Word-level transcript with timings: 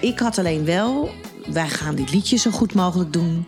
ik 0.00 0.18
had 0.18 0.38
alleen 0.38 0.64
wel, 0.64 1.10
wij 1.52 1.68
gaan 1.68 1.94
dit 1.94 2.12
liedje 2.12 2.36
zo 2.36 2.50
goed 2.50 2.74
mogelijk 2.74 3.12
doen. 3.12 3.46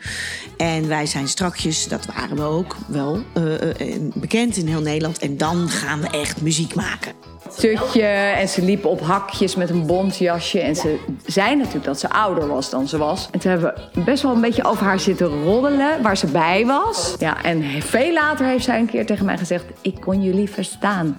En 0.57 0.89
wij 0.89 1.07
zijn 1.07 1.29
strakjes, 1.29 1.89
dat 1.89 2.07
waren 2.07 2.37
we 2.37 2.43
ook 2.43 2.77
wel, 2.87 3.23
uh, 3.39 3.53
uh, 3.53 3.97
bekend 4.15 4.57
in 4.57 4.67
heel 4.67 4.81
Nederland. 4.81 5.19
En 5.19 5.37
dan 5.37 5.69
gaan 5.69 6.01
we 6.01 6.09
echt 6.09 6.41
muziek 6.41 6.75
maken. 6.75 7.13
Tutje 7.57 8.03
en 8.03 8.49
ze 8.49 8.63
liep 8.63 8.85
op 8.85 9.01
hakjes 9.01 9.55
met 9.55 9.71
een 9.71 9.87
bontjasje. 9.87 10.61
En 10.61 10.77
ze 10.77 10.99
zei 11.27 11.57
natuurlijk 11.57 11.85
dat 11.85 12.01
ze 12.01 12.11
ouder 12.11 12.49
was 12.49 12.71
dan 12.71 12.89
ze 12.89 12.99
was. 12.99 13.29
En 13.31 13.39
toen 13.39 13.51
hebben 13.51 13.75
we 13.93 14.01
best 14.01 14.23
wel 14.23 14.33
een 14.35 14.41
beetje 14.41 14.65
over 14.65 14.85
haar 14.85 15.01
zitten 15.01 15.43
roddelen, 15.43 16.03
waar 16.03 16.17
ze 16.17 16.27
bij 16.27 16.67
was. 16.67 17.15
Ja, 17.19 17.43
en 17.45 17.83
veel 17.83 18.13
later 18.13 18.47
heeft 18.47 18.65
zij 18.65 18.79
een 18.79 18.87
keer 18.87 19.07
tegen 19.07 19.25
mij 19.25 19.39
gezegd: 19.39 19.65
Ik 19.83 20.01
kon 20.01 20.23
jullie 20.23 20.51
verstaan. 20.51 21.19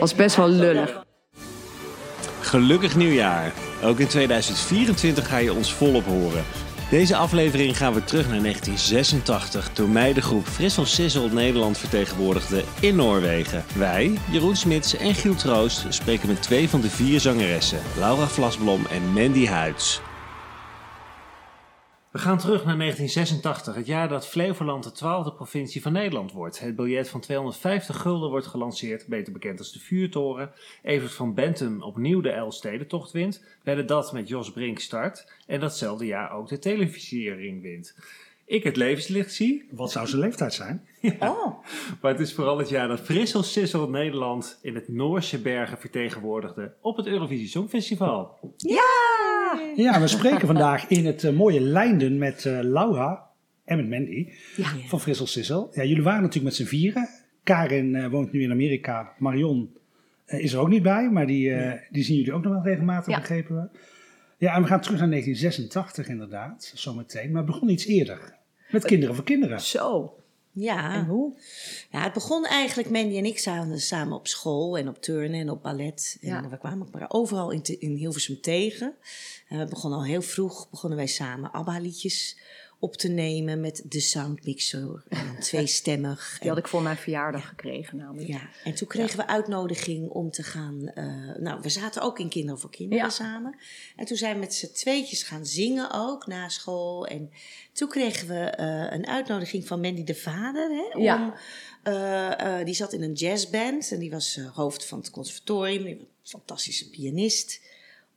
Was 0.00 0.14
best 0.14 0.36
wel 0.36 0.48
lullig. 0.48 1.04
Gelukkig 2.46 2.96
nieuwjaar. 2.96 3.52
Ook 3.82 3.98
in 3.98 4.06
2024 4.06 5.28
ga 5.28 5.36
je 5.36 5.52
ons 5.52 5.72
volop 5.72 6.04
horen. 6.04 6.44
Deze 6.90 7.16
aflevering 7.16 7.76
gaan 7.76 7.92
we 7.92 8.04
terug 8.04 8.28
naar 8.28 8.40
1986, 8.40 9.70
toen 9.72 9.92
mij 9.92 10.12
de 10.12 10.22
groep 10.22 10.46
Frissel 10.46 10.86
Sissel 10.86 11.28
Nederland 11.28 11.78
vertegenwoordigde 11.78 12.64
in 12.80 12.96
Noorwegen. 12.96 13.64
Wij, 13.74 14.18
Jeroen 14.30 14.56
Smits 14.56 14.96
en 14.96 15.14
Giel 15.14 15.34
Troost, 15.34 15.86
spreken 15.88 16.28
met 16.28 16.42
twee 16.42 16.68
van 16.68 16.80
de 16.80 16.90
vier 16.90 17.20
zangeressen, 17.20 17.80
Laura 17.98 18.26
Vlasblom 18.26 18.86
en 18.90 19.12
Mandy 19.12 19.46
Huids. 19.46 20.00
We 22.16 22.22
gaan 22.22 22.38
terug 22.38 22.64
naar 22.64 22.78
1986, 22.78 23.74
het 23.74 23.86
jaar 23.86 24.08
dat 24.08 24.26
Flevoland 24.26 24.84
de 24.84 24.92
twaalfde 24.92 25.32
provincie 25.32 25.82
van 25.82 25.92
Nederland 25.92 26.32
wordt. 26.32 26.58
Het 26.58 26.76
biljet 26.76 27.08
van 27.08 27.20
250 27.20 27.96
gulden 27.96 28.30
wordt 28.30 28.46
gelanceerd, 28.46 29.06
beter 29.06 29.32
bekend 29.32 29.58
als 29.58 29.72
de 29.72 29.78
Vuurtoren. 29.78 30.50
Evert 30.82 31.12
van 31.12 31.34
Bentum 31.34 31.82
opnieuw 31.82 32.20
de 32.20 32.30
Elfstedentocht 32.30 33.12
wint. 33.12 33.44
Wedde 33.62 33.84
dat 33.84 34.12
met 34.12 34.28
Jos 34.28 34.52
Brink 34.52 34.78
start. 34.78 35.32
En 35.46 35.60
datzelfde 35.60 36.06
jaar 36.06 36.32
ook 36.32 36.48
de 36.48 36.58
televisiering 36.58 37.62
wint. 37.62 37.94
Ik 38.46 38.64
het 38.64 38.76
levenslicht 38.76 39.32
zie. 39.34 39.68
Wat 39.70 39.90
zou 39.92 40.06
zijn 40.06 40.20
leeftijd 40.20 40.54
zijn? 40.54 40.84
Ja. 41.00 41.16
Oh. 41.30 41.64
Maar 42.00 42.10
het 42.12 42.20
is 42.20 42.34
vooral 42.34 42.58
het 42.58 42.68
jaar 42.68 42.88
dat 42.88 43.00
Frissel 43.00 43.42
Sissel 43.42 43.88
Nederland 43.90 44.58
in 44.62 44.74
het 44.74 44.88
Noorse 44.88 45.40
Bergen 45.40 45.78
vertegenwoordigde 45.78 46.74
op 46.80 46.96
het 46.96 47.06
Eurovisie 47.06 47.48
Songfestival. 47.48 48.38
Ja! 48.56 49.60
Ja, 49.76 50.00
we 50.00 50.06
spreken 50.06 50.46
vandaag 50.46 50.86
in 50.88 51.06
het 51.06 51.22
uh, 51.22 51.32
mooie 51.32 51.60
Leinden 51.60 52.18
met 52.18 52.44
uh, 52.44 52.58
Laura 52.62 53.26
en 53.64 53.76
met 53.76 53.88
Mandy 53.88 54.28
Ja. 54.56 54.68
van 54.86 55.00
Frissel 55.00 55.26
Sissel. 55.26 55.70
Ja, 55.72 55.84
jullie 55.84 56.02
waren 56.02 56.20
natuurlijk 56.22 56.44
met 56.44 56.54
z'n 56.54 56.74
vieren. 56.76 57.08
Karin 57.42 57.94
uh, 57.94 58.06
woont 58.08 58.32
nu 58.32 58.42
in 58.42 58.50
Amerika. 58.50 59.12
Marion 59.18 59.70
is 60.26 60.52
er 60.52 60.58
ook 60.60 60.68
niet 60.68 60.82
bij, 60.82 61.10
maar 61.10 61.26
die, 61.26 61.54
die 61.90 62.02
zien 62.04 62.16
jullie 62.16 62.32
ook 62.32 62.42
nog 62.42 62.52
wel 62.52 62.62
regelmatig, 62.62 63.12
Ja. 63.14 63.18
begrepen 63.20 63.56
we. 63.56 63.78
Ja, 64.38 64.54
en 64.54 64.62
we 64.62 64.68
gaan 64.68 64.80
terug 64.80 64.98
naar 64.98 65.08
1986 65.10 66.08
inderdaad, 66.08 66.72
zometeen. 66.74 67.30
Maar 67.30 67.42
het 67.42 67.50
begon 67.50 67.68
iets 67.68 67.86
eerder. 67.86 68.34
Met 68.70 68.84
Kinderen 68.84 69.14
voor 69.14 69.24
Kinderen. 69.24 69.60
Zo. 69.60 70.14
Ja. 70.52 70.94
En 70.94 71.04
hoe? 71.04 71.38
ja, 71.90 72.02
het 72.02 72.12
begon 72.12 72.44
eigenlijk, 72.46 72.90
Mandy 72.90 73.16
en 73.16 73.24
ik 73.24 73.38
samen, 73.38 73.80
samen 73.80 74.16
op 74.16 74.26
school 74.26 74.78
en 74.78 74.88
op 74.88 75.02
turnen 75.02 75.40
en 75.40 75.50
op 75.50 75.62
ballet. 75.62 76.18
En 76.20 76.28
Ja. 76.28 76.48
we 76.48 76.58
kwamen 76.58 76.86
elkaar 76.92 77.10
overal 77.10 77.50
in, 77.50 77.62
te- 77.62 77.78
in 77.78 77.94
Hilversum 77.94 78.40
tegen. 78.40 78.94
En 79.48 79.58
we 79.58 79.64
begonnen 79.66 79.98
al 79.98 80.04
heel 80.04 80.22
vroeg, 80.22 80.70
begonnen 80.70 80.98
wij 80.98 81.06
samen 81.06 81.50
ABBA-liedjes 81.52 82.38
op 82.78 82.96
te 82.96 83.08
nemen 83.08 83.60
met 83.60 83.82
de 83.88 84.00
soundmixer. 84.00 85.04
En 85.08 85.26
dan 85.26 85.38
tweestemmig. 85.50 86.36
Die 86.40 86.48
had 86.48 86.58
ik 86.58 86.68
voor 86.68 86.82
mijn 86.82 86.96
verjaardag 86.96 87.48
gekregen 87.48 87.96
namelijk. 87.96 88.28
Ja, 88.28 88.48
en 88.64 88.74
toen 88.74 88.88
kregen 88.88 89.16
we 89.16 89.26
uitnodiging 89.26 90.08
om 90.10 90.30
te 90.30 90.42
gaan. 90.42 90.88
eh, 90.88 91.04
nou, 91.38 91.60
we 91.60 91.68
zaten 91.68 92.02
ook 92.02 92.18
in 92.18 92.28
Kinderen 92.28 92.60
voor 92.60 92.70
Kinderen 92.70 93.04
Ja. 93.04 93.10
samen. 93.10 93.56
En 93.96 94.06
toen 94.06 94.16
zijn 94.16 94.34
we 94.34 94.40
met 94.40 94.54
z'n 94.54 94.72
tweetjes 94.72 95.22
gaan 95.22 95.46
zingen 95.46 95.88
ook 95.92 96.26
na 96.26 96.48
school. 96.48 97.06
En 97.06 97.30
toen 97.76 97.88
kregen 97.88 98.28
we 98.28 98.34
eh, 98.40 98.86
een 98.98 99.06
uitnodiging 99.06 99.66
van 99.66 99.80
Mandy 99.80 100.04
de 100.04 100.14
Vader. 100.14 100.68
Hè, 100.70 100.98
Ja. 101.02 101.22
om, 101.24 101.34
eh, 101.82 102.58
eh, 102.60 102.64
die 102.66 102.74
zat 102.74 102.92
in 102.92 103.02
een 103.02 103.12
jazzband 103.12 103.92
en 103.92 103.98
die 103.98 104.10
was 104.10 104.40
hoofd 104.54 104.84
van 104.86 104.98
het 104.98 105.10
conservatorium. 105.10 105.86
Een 105.86 106.06
fantastische 106.22 106.90
pianist. 106.90 107.60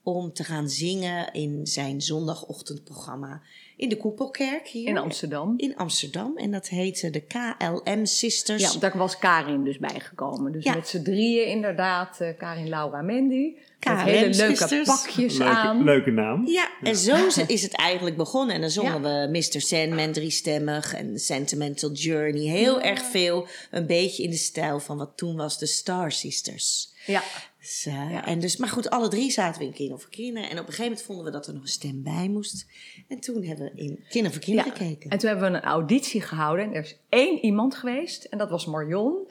Om 0.03 0.33
te 0.33 0.43
gaan 0.43 0.69
zingen 0.69 1.33
in 1.33 1.67
zijn 1.67 2.01
zondagochtendprogramma 2.01 3.41
in 3.77 3.89
de 3.89 3.97
Koepelkerk 3.97 4.67
hier. 4.67 4.87
In 4.87 4.97
Amsterdam. 4.97 5.53
In 5.57 5.75
Amsterdam. 5.75 6.37
En 6.37 6.51
dat 6.51 6.67
heette 6.67 7.09
de 7.09 7.21
KLM 7.21 8.05
Sisters. 8.05 8.73
Ja, 8.73 8.79
daar 8.79 8.97
was 8.97 9.17
Karin 9.17 9.63
dus 9.63 9.77
bijgekomen. 9.77 10.51
Dus 10.51 10.63
Ja. 10.63 10.75
met 10.75 10.87
z'n 10.87 11.01
drieën 11.01 11.47
inderdaad, 11.47 12.17
Karin, 12.37 12.69
Laura, 12.69 13.01
Mandy. 13.01 13.55
KLM 13.79 13.97
hele 13.97 14.35
leuke 14.35 14.55
sisters. 14.55 14.87
pakjes 14.87 15.37
Leuke, 15.37 15.53
aan. 15.53 15.83
leuke 15.83 16.11
naam. 16.11 16.47
Ja, 16.47 16.69
en 16.83 16.95
zo 16.95 17.25
is 17.47 17.61
het- 17.61 17.73
eigenlijk 17.75 18.17
begonnen. 18.17 18.55
En 18.55 18.61
dan 18.61 18.69
zongen 18.69 19.01
we 19.01 19.27
Mr. 19.37 19.61
Sandman 19.61 20.11
driestemmig 20.11 20.93
en 20.93 21.19
Sentimental 21.19 21.91
Journey. 21.91 22.41
Heel 22.41 22.81
erg 22.81 23.01
veel, 23.01 23.47
een 23.71 23.85
beetje 23.85 24.23
in 24.23 24.29
de 24.29 24.37
stijl 24.37 24.79
van 24.79 24.97
wat 24.97 25.11
toen 25.15 25.35
was 25.35 25.57
de 25.59 25.65
Star 25.65 26.11
Sisters. 26.11 26.93
Ja. 27.05 27.23
Dus, 27.59 27.85
eh, 27.85 28.11
Ja. 28.11 28.25
en 28.25 28.39
dus, 28.39 28.57
maar 28.57 28.69
goed, 28.69 28.89
alle 28.89 29.07
drie 29.07 29.31
zaten 29.31 29.59
we 29.61 29.67
in 29.67 29.73
Kinderen 29.73 30.01
voor 30.01 30.09
Kinderen. 30.11 30.49
En 30.49 30.51
op 30.59 30.67
een 30.67 30.73
gegeven 30.73 30.83
moment 30.83 31.01
vonden 31.01 31.25
we 31.25 31.31
dat 31.31 31.47
er 31.47 31.53
nog 31.53 31.61
een 31.61 31.67
stem 31.67 32.03
bij 32.03 32.29
moest. 32.29 32.65
En 33.07 33.19
toen 33.19 33.43
hebben 33.43 33.65
we 33.73 33.81
in 33.81 34.03
Kinderen 34.09 34.31
voor 34.37 34.43
Kinderen 34.45 34.71
Ja. 34.71 34.77
gekeken. 34.77 35.09
En 35.09 35.17
toen 35.17 35.29
hebben 35.29 35.51
we 35.51 35.57
een 35.57 35.63
auditie 35.63 36.21
gehouden. 36.21 36.65
En 36.65 36.73
er 36.73 36.83
is 36.83 36.97
één 37.09 37.45
iemand 37.45 37.75
geweest. 37.75 38.23
En 38.23 38.37
dat 38.37 38.49
was 38.49 38.65
Marion. 38.65 39.27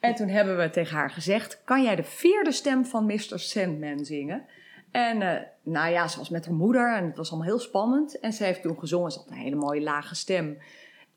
En 0.00 0.14
toen 0.14 0.28
hebben 0.28 0.56
we 0.56 0.70
tegen 0.70 0.96
haar 0.96 1.10
gezegd... 1.10 1.62
kan 1.64 1.82
jij 1.82 1.96
de 1.96 2.02
vierde 2.02 2.52
stem 2.52 2.84
van 2.84 3.06
Mr. 3.06 3.38
Sandman 3.38 4.04
zingen? 4.04 4.44
En 4.90 5.22
eh, 5.22 5.42
nou 5.62 5.90
ja, 5.90 6.08
ze 6.08 6.18
was 6.18 6.28
met 6.28 6.44
haar 6.44 6.54
moeder. 6.54 6.96
En 6.96 7.04
het 7.04 7.16
was 7.16 7.30
allemaal 7.30 7.48
heel 7.48 7.58
spannend. 7.58 8.20
En 8.20 8.32
ze 8.32 8.44
heeft 8.44 8.62
toen 8.62 8.78
gezongen. 8.78 9.10
Ze 9.10 9.18
had 9.18 9.28
een 9.30 9.34
hele 9.34 9.56
mooie 9.56 9.82
lage 9.82 10.14
stem. 10.14 10.58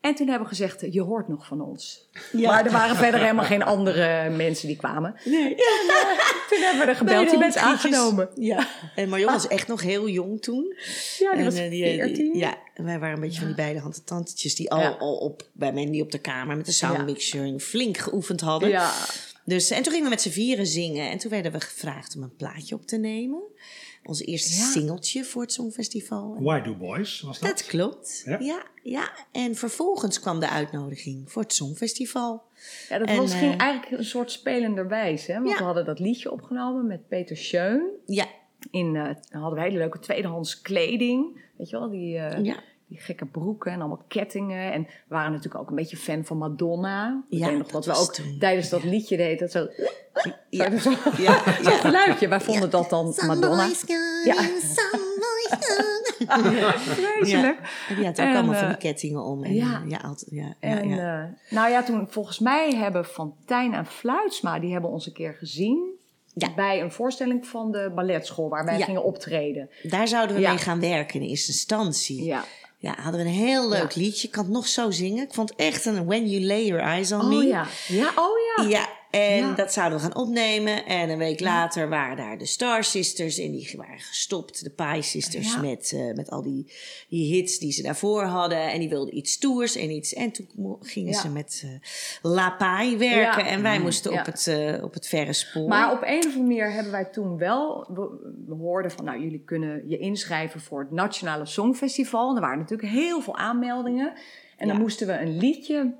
En 0.04 0.14
toen 0.14 0.28
hebben 0.28 0.48
we 0.48 0.54
gezegd, 0.54 0.84
je 0.90 1.00
hoort 1.02 1.28
nog 1.28 1.46
van 1.46 1.60
ons. 1.60 2.08
Ja. 2.32 2.50
Maar 2.50 2.66
er 2.66 2.72
waren 2.72 2.96
verder 2.96 3.20
helemaal 3.20 3.44
geen 3.44 3.62
andere 3.62 4.30
mensen 4.30 4.66
die 4.68 4.76
kwamen. 4.76 5.14
Nee. 5.24 5.54
Toen 6.48 6.60
hebben 6.62 6.80
we 6.84 6.90
er 6.90 6.96
gebeld, 6.96 7.30
je 7.30 7.38
bent 7.38 7.56
aangenomen. 7.56 8.28
Ja, 8.34 8.68
en 8.94 9.08
Marion 9.08 9.32
was 9.32 9.48
echt 9.48 9.68
nog 9.68 9.82
heel 9.82 10.08
jong 10.08 10.42
toen. 10.42 10.74
Ja, 11.18 11.30
die 11.30 11.38
En, 11.38 11.44
was 11.44 11.54
eh, 11.54 11.70
die- 11.70 11.82
die- 11.84 12.02
14. 12.02 12.34
ja, 12.38 12.56
en 12.74 12.84
wij 12.84 12.98
waren 12.98 13.14
een 13.14 13.20
beetje 13.20 13.38
van 13.38 13.46
die 13.46 13.56
beide 13.56 13.78
handen 13.78 14.04
tantetjes 14.04 14.54
die 14.54 14.70
al, 14.70 14.80
Ja. 14.80 14.88
al 14.98 15.16
op, 15.16 15.42
bij 15.52 15.72
Mandy 15.72 16.00
op 16.00 16.10
de 16.10 16.18
kamer 16.18 16.56
met 16.56 16.66
de 16.66 16.72
soundmixer 16.72 17.58
flink 17.60 17.96
geoefend 17.98 18.40
hadden. 18.40 18.68
Ja. 18.68 18.92
Dus, 19.44 19.70
en 19.70 19.82
toen 19.82 19.92
gingen 19.92 20.04
we 20.04 20.10
met 20.14 20.22
z'n 20.22 20.30
vieren 20.30 20.66
zingen. 20.66 21.10
En 21.10 21.18
toen 21.18 21.30
werden 21.30 21.52
we 21.52 21.60
gevraagd 21.60 22.16
om 22.16 22.22
een 22.22 22.36
plaatje 22.36 22.74
op 22.74 22.86
te 22.86 22.96
nemen. 22.96 23.42
Ons 24.06 24.20
eerste 24.24 24.56
Ja. 24.58 24.64
singeltje 24.70 25.24
voor 25.24 25.42
het 25.42 25.52
Songfestival. 25.52 26.34
En 26.36 26.42
Why 26.42 26.60
Do 26.60 26.74
Boys 26.74 27.20
was 27.20 27.38
dat? 27.38 27.48
dat 27.50 27.66
klopt. 27.66 28.22
Ja. 28.26 28.38
Ja. 28.40 28.62
Ja, 28.82 29.10
En 29.32 29.54
vervolgens 29.54 30.20
kwam 30.20 30.40
de 30.40 30.48
uitnodiging 30.48 31.32
voor 31.32 31.42
het 31.42 31.52
Songfestival. 31.52 32.42
Ja, 32.88 32.98
dat 32.98 33.08
En, 33.08 33.16
was, 33.16 33.34
ging 33.34 33.52
eh, 33.54 33.60
eigenlijk 33.60 33.98
een 33.98 34.04
soort 34.04 34.30
spelenderwijs. 34.30 35.26
Hè? 35.26 35.34
Want 35.34 35.48
Ja. 35.48 35.56
we 35.58 35.62
hadden 35.64 35.84
dat 35.84 35.98
liedje 35.98 36.30
opgenomen 36.32 36.86
met 36.86 37.08
Peter 37.08 37.36
Schön. 37.36 37.80
Ja, 38.06 38.26
In, 38.70 38.96
eh, 38.96 39.04
dan 39.30 39.40
hadden 39.40 39.58
we 39.58 39.64
hele 39.64 39.78
leuke 39.78 39.98
tweedehands 39.98 40.60
kleding. 40.60 41.40
Weet 41.56 41.70
je 41.70 41.78
wel, 41.78 41.90
die, 41.90 42.18
eh, 42.18 42.44
ja. 42.44 42.62
Die 42.88 42.98
gekke 43.00 43.26
broeken 43.26 43.72
en 43.72 43.78
allemaal 43.80 44.04
kettingen. 44.08 44.72
En 44.72 44.82
we 44.82 44.88
waren 45.14 45.30
natuurlijk 45.32 45.62
ook 45.62 45.68
een 45.68 45.74
beetje 45.76 45.96
fan 45.96 46.24
van 46.24 46.38
Madonna. 46.38 47.24
Ik 47.28 47.38
Ja, 47.38 47.50
nog 47.50 47.62
dat 47.70 47.84
dat 47.84 47.96
we 47.96 48.02
ook 48.02 48.12
toen, 48.14 48.36
tijdens 48.38 48.68
dat 48.68 48.84
liedje 48.84 49.16
deden. 49.16 49.38
Dat 49.38 49.50
zo, 49.50 49.68
Ja. 50.50 50.78
zo, 50.78 50.90
Ja, 51.18 51.42
zo'n 51.64 51.72
geluidje. 51.72 52.28
Wij 52.28 52.40
vonden 52.40 52.70
dat 52.70 52.90
dan 52.90 53.14
Madonna. 53.26 53.68
Ja. 54.24 54.34
Vreselijk. 56.78 57.58
En 57.88 57.94
die 57.96 58.04
had 58.04 58.20
ook 58.20 58.26
En, 58.26 58.34
allemaal 58.34 58.54
van 58.54 58.62
eh, 58.62 58.68
die 58.68 58.76
kettingen 58.76 59.22
om. 59.24 59.44
En, 59.44 59.54
ja. 59.54 59.82
ja. 59.86 59.96
altijd, 59.96 60.28
ja, 60.30 60.42
ja, 60.44 60.54
En 60.60 60.88
ja. 60.88 61.22
eh, 61.22 61.28
nou 61.56 61.70
ja, 61.70 61.82
toen 61.82 62.06
volgens 62.10 62.38
mij 62.38 62.74
hebben 62.74 63.04
Fantijn 63.04 63.74
en 63.74 63.86
Fluitsma, 63.86 64.58
die 64.58 64.72
hebben 64.72 64.90
ons 64.90 65.06
een 65.06 65.12
keer 65.12 65.34
gezien. 65.34 65.92
Ja. 66.34 66.54
Bij 66.54 66.80
een 66.82 66.92
voorstelling 66.92 67.46
van 67.46 67.72
de 67.72 67.92
balletschool 67.94 68.48
waar 68.48 68.64
wij 68.64 68.78
Ja. 68.78 68.84
gingen 68.84 69.04
optreden. 69.04 69.70
Daar 69.82 70.08
zouden 70.08 70.36
we 70.36 70.42
Ja. 70.42 70.48
mee 70.48 70.58
gaan 70.58 70.80
werken 70.80 71.20
in 71.20 71.28
eerste 71.28 71.50
instantie. 71.52 72.34
Ja. 72.84 72.94
Hadden 73.00 73.20
we 73.20 73.26
een 73.26 73.32
heel 73.34 73.68
leuk 73.68 73.92
Ja. 73.92 74.00
liedje. 74.00 74.26
Ik 74.26 74.32
kan 74.32 74.44
het 74.44 74.52
nog 74.52 74.68
zo 74.68 74.90
zingen. 74.90 75.24
Ik 75.24 75.34
vond 75.34 75.48
het 75.50 75.58
echt 75.58 75.84
een 75.84 76.06
When 76.06 76.28
You 76.30 76.44
Lay 76.44 76.64
Your 76.66 76.82
Eyes 76.82 77.12
On 77.12 77.20
Oh 77.20 77.28
Me. 77.28 77.44
ja. 77.46 77.66
Ja, 77.88 78.12
oh 78.16 78.38
ja. 78.56 78.64
Ja, 78.68 78.88
en 79.14 79.36
Ja. 79.36 79.54
dat 79.54 79.72
zouden 79.72 79.98
we 79.98 80.04
gaan 80.04 80.16
opnemen. 80.16 80.86
En 80.86 81.08
een 81.10 81.18
week 81.18 81.40
later 81.40 81.88
waren 81.88 82.16
daar 82.16 82.38
de 82.38 82.46
Star 82.46 82.84
Sisters. 82.84 83.38
En 83.38 83.50
die 83.50 83.74
waren 83.76 83.98
gestopt, 83.98 84.64
de 84.64 84.70
Pie 84.70 85.02
Sisters, 85.02 85.52
Ja. 85.54 85.60
met, 85.60 85.92
eh, 85.94 86.14
met 86.14 86.30
al 86.30 86.42
die, 86.42 86.72
die 87.08 87.34
hits 87.34 87.58
die 87.58 87.72
ze 87.72 87.82
daarvoor 87.82 88.22
hadden. 88.22 88.70
En 88.70 88.78
die 88.78 88.88
wilden 88.88 89.16
iets 89.16 89.32
stoers 89.32 89.76
en 89.76 89.90
iets. 89.90 90.12
En 90.14 90.32
toen 90.32 90.76
gingen 90.80 91.12
Ja. 91.12 91.20
ze 91.20 91.28
met 91.28 91.62
eh, 91.64 91.70
La 92.22 92.50
Pie 92.50 92.96
werken. 92.96 93.44
Ja. 93.44 93.50
En 93.50 93.62
wij 93.62 93.80
moesten 93.80 94.12
Ja. 94.12 94.20
op, 94.20 94.26
het, 94.26 94.46
eh, 94.46 94.84
op 94.84 94.94
het 94.94 95.06
verre 95.06 95.32
spoor. 95.32 95.68
Maar 95.68 95.92
op 95.92 96.02
een 96.02 96.18
of 96.18 96.24
andere 96.24 96.42
manier 96.42 96.72
hebben 96.72 96.92
wij 96.92 97.04
toen 97.04 97.38
wel... 97.38 97.86
We, 97.94 98.32
we 98.46 98.54
hoorden 98.54 98.90
van, 98.90 99.04
nou, 99.04 99.22
jullie 99.22 99.42
kunnen 99.44 99.88
je 99.88 99.98
inschrijven 99.98 100.60
voor 100.60 100.80
het 100.80 100.90
Nationale 100.90 101.46
Songfestival. 101.46 102.28
En 102.30 102.34
er 102.34 102.40
waren 102.40 102.58
natuurlijk 102.58 102.88
heel 102.88 103.20
veel 103.20 103.36
aanmeldingen. 103.36 104.12
En 104.56 104.68
dan 104.68 104.78
moesten 104.78 105.06
we 105.06 105.12
een 105.12 105.36
liedje... 105.36 105.94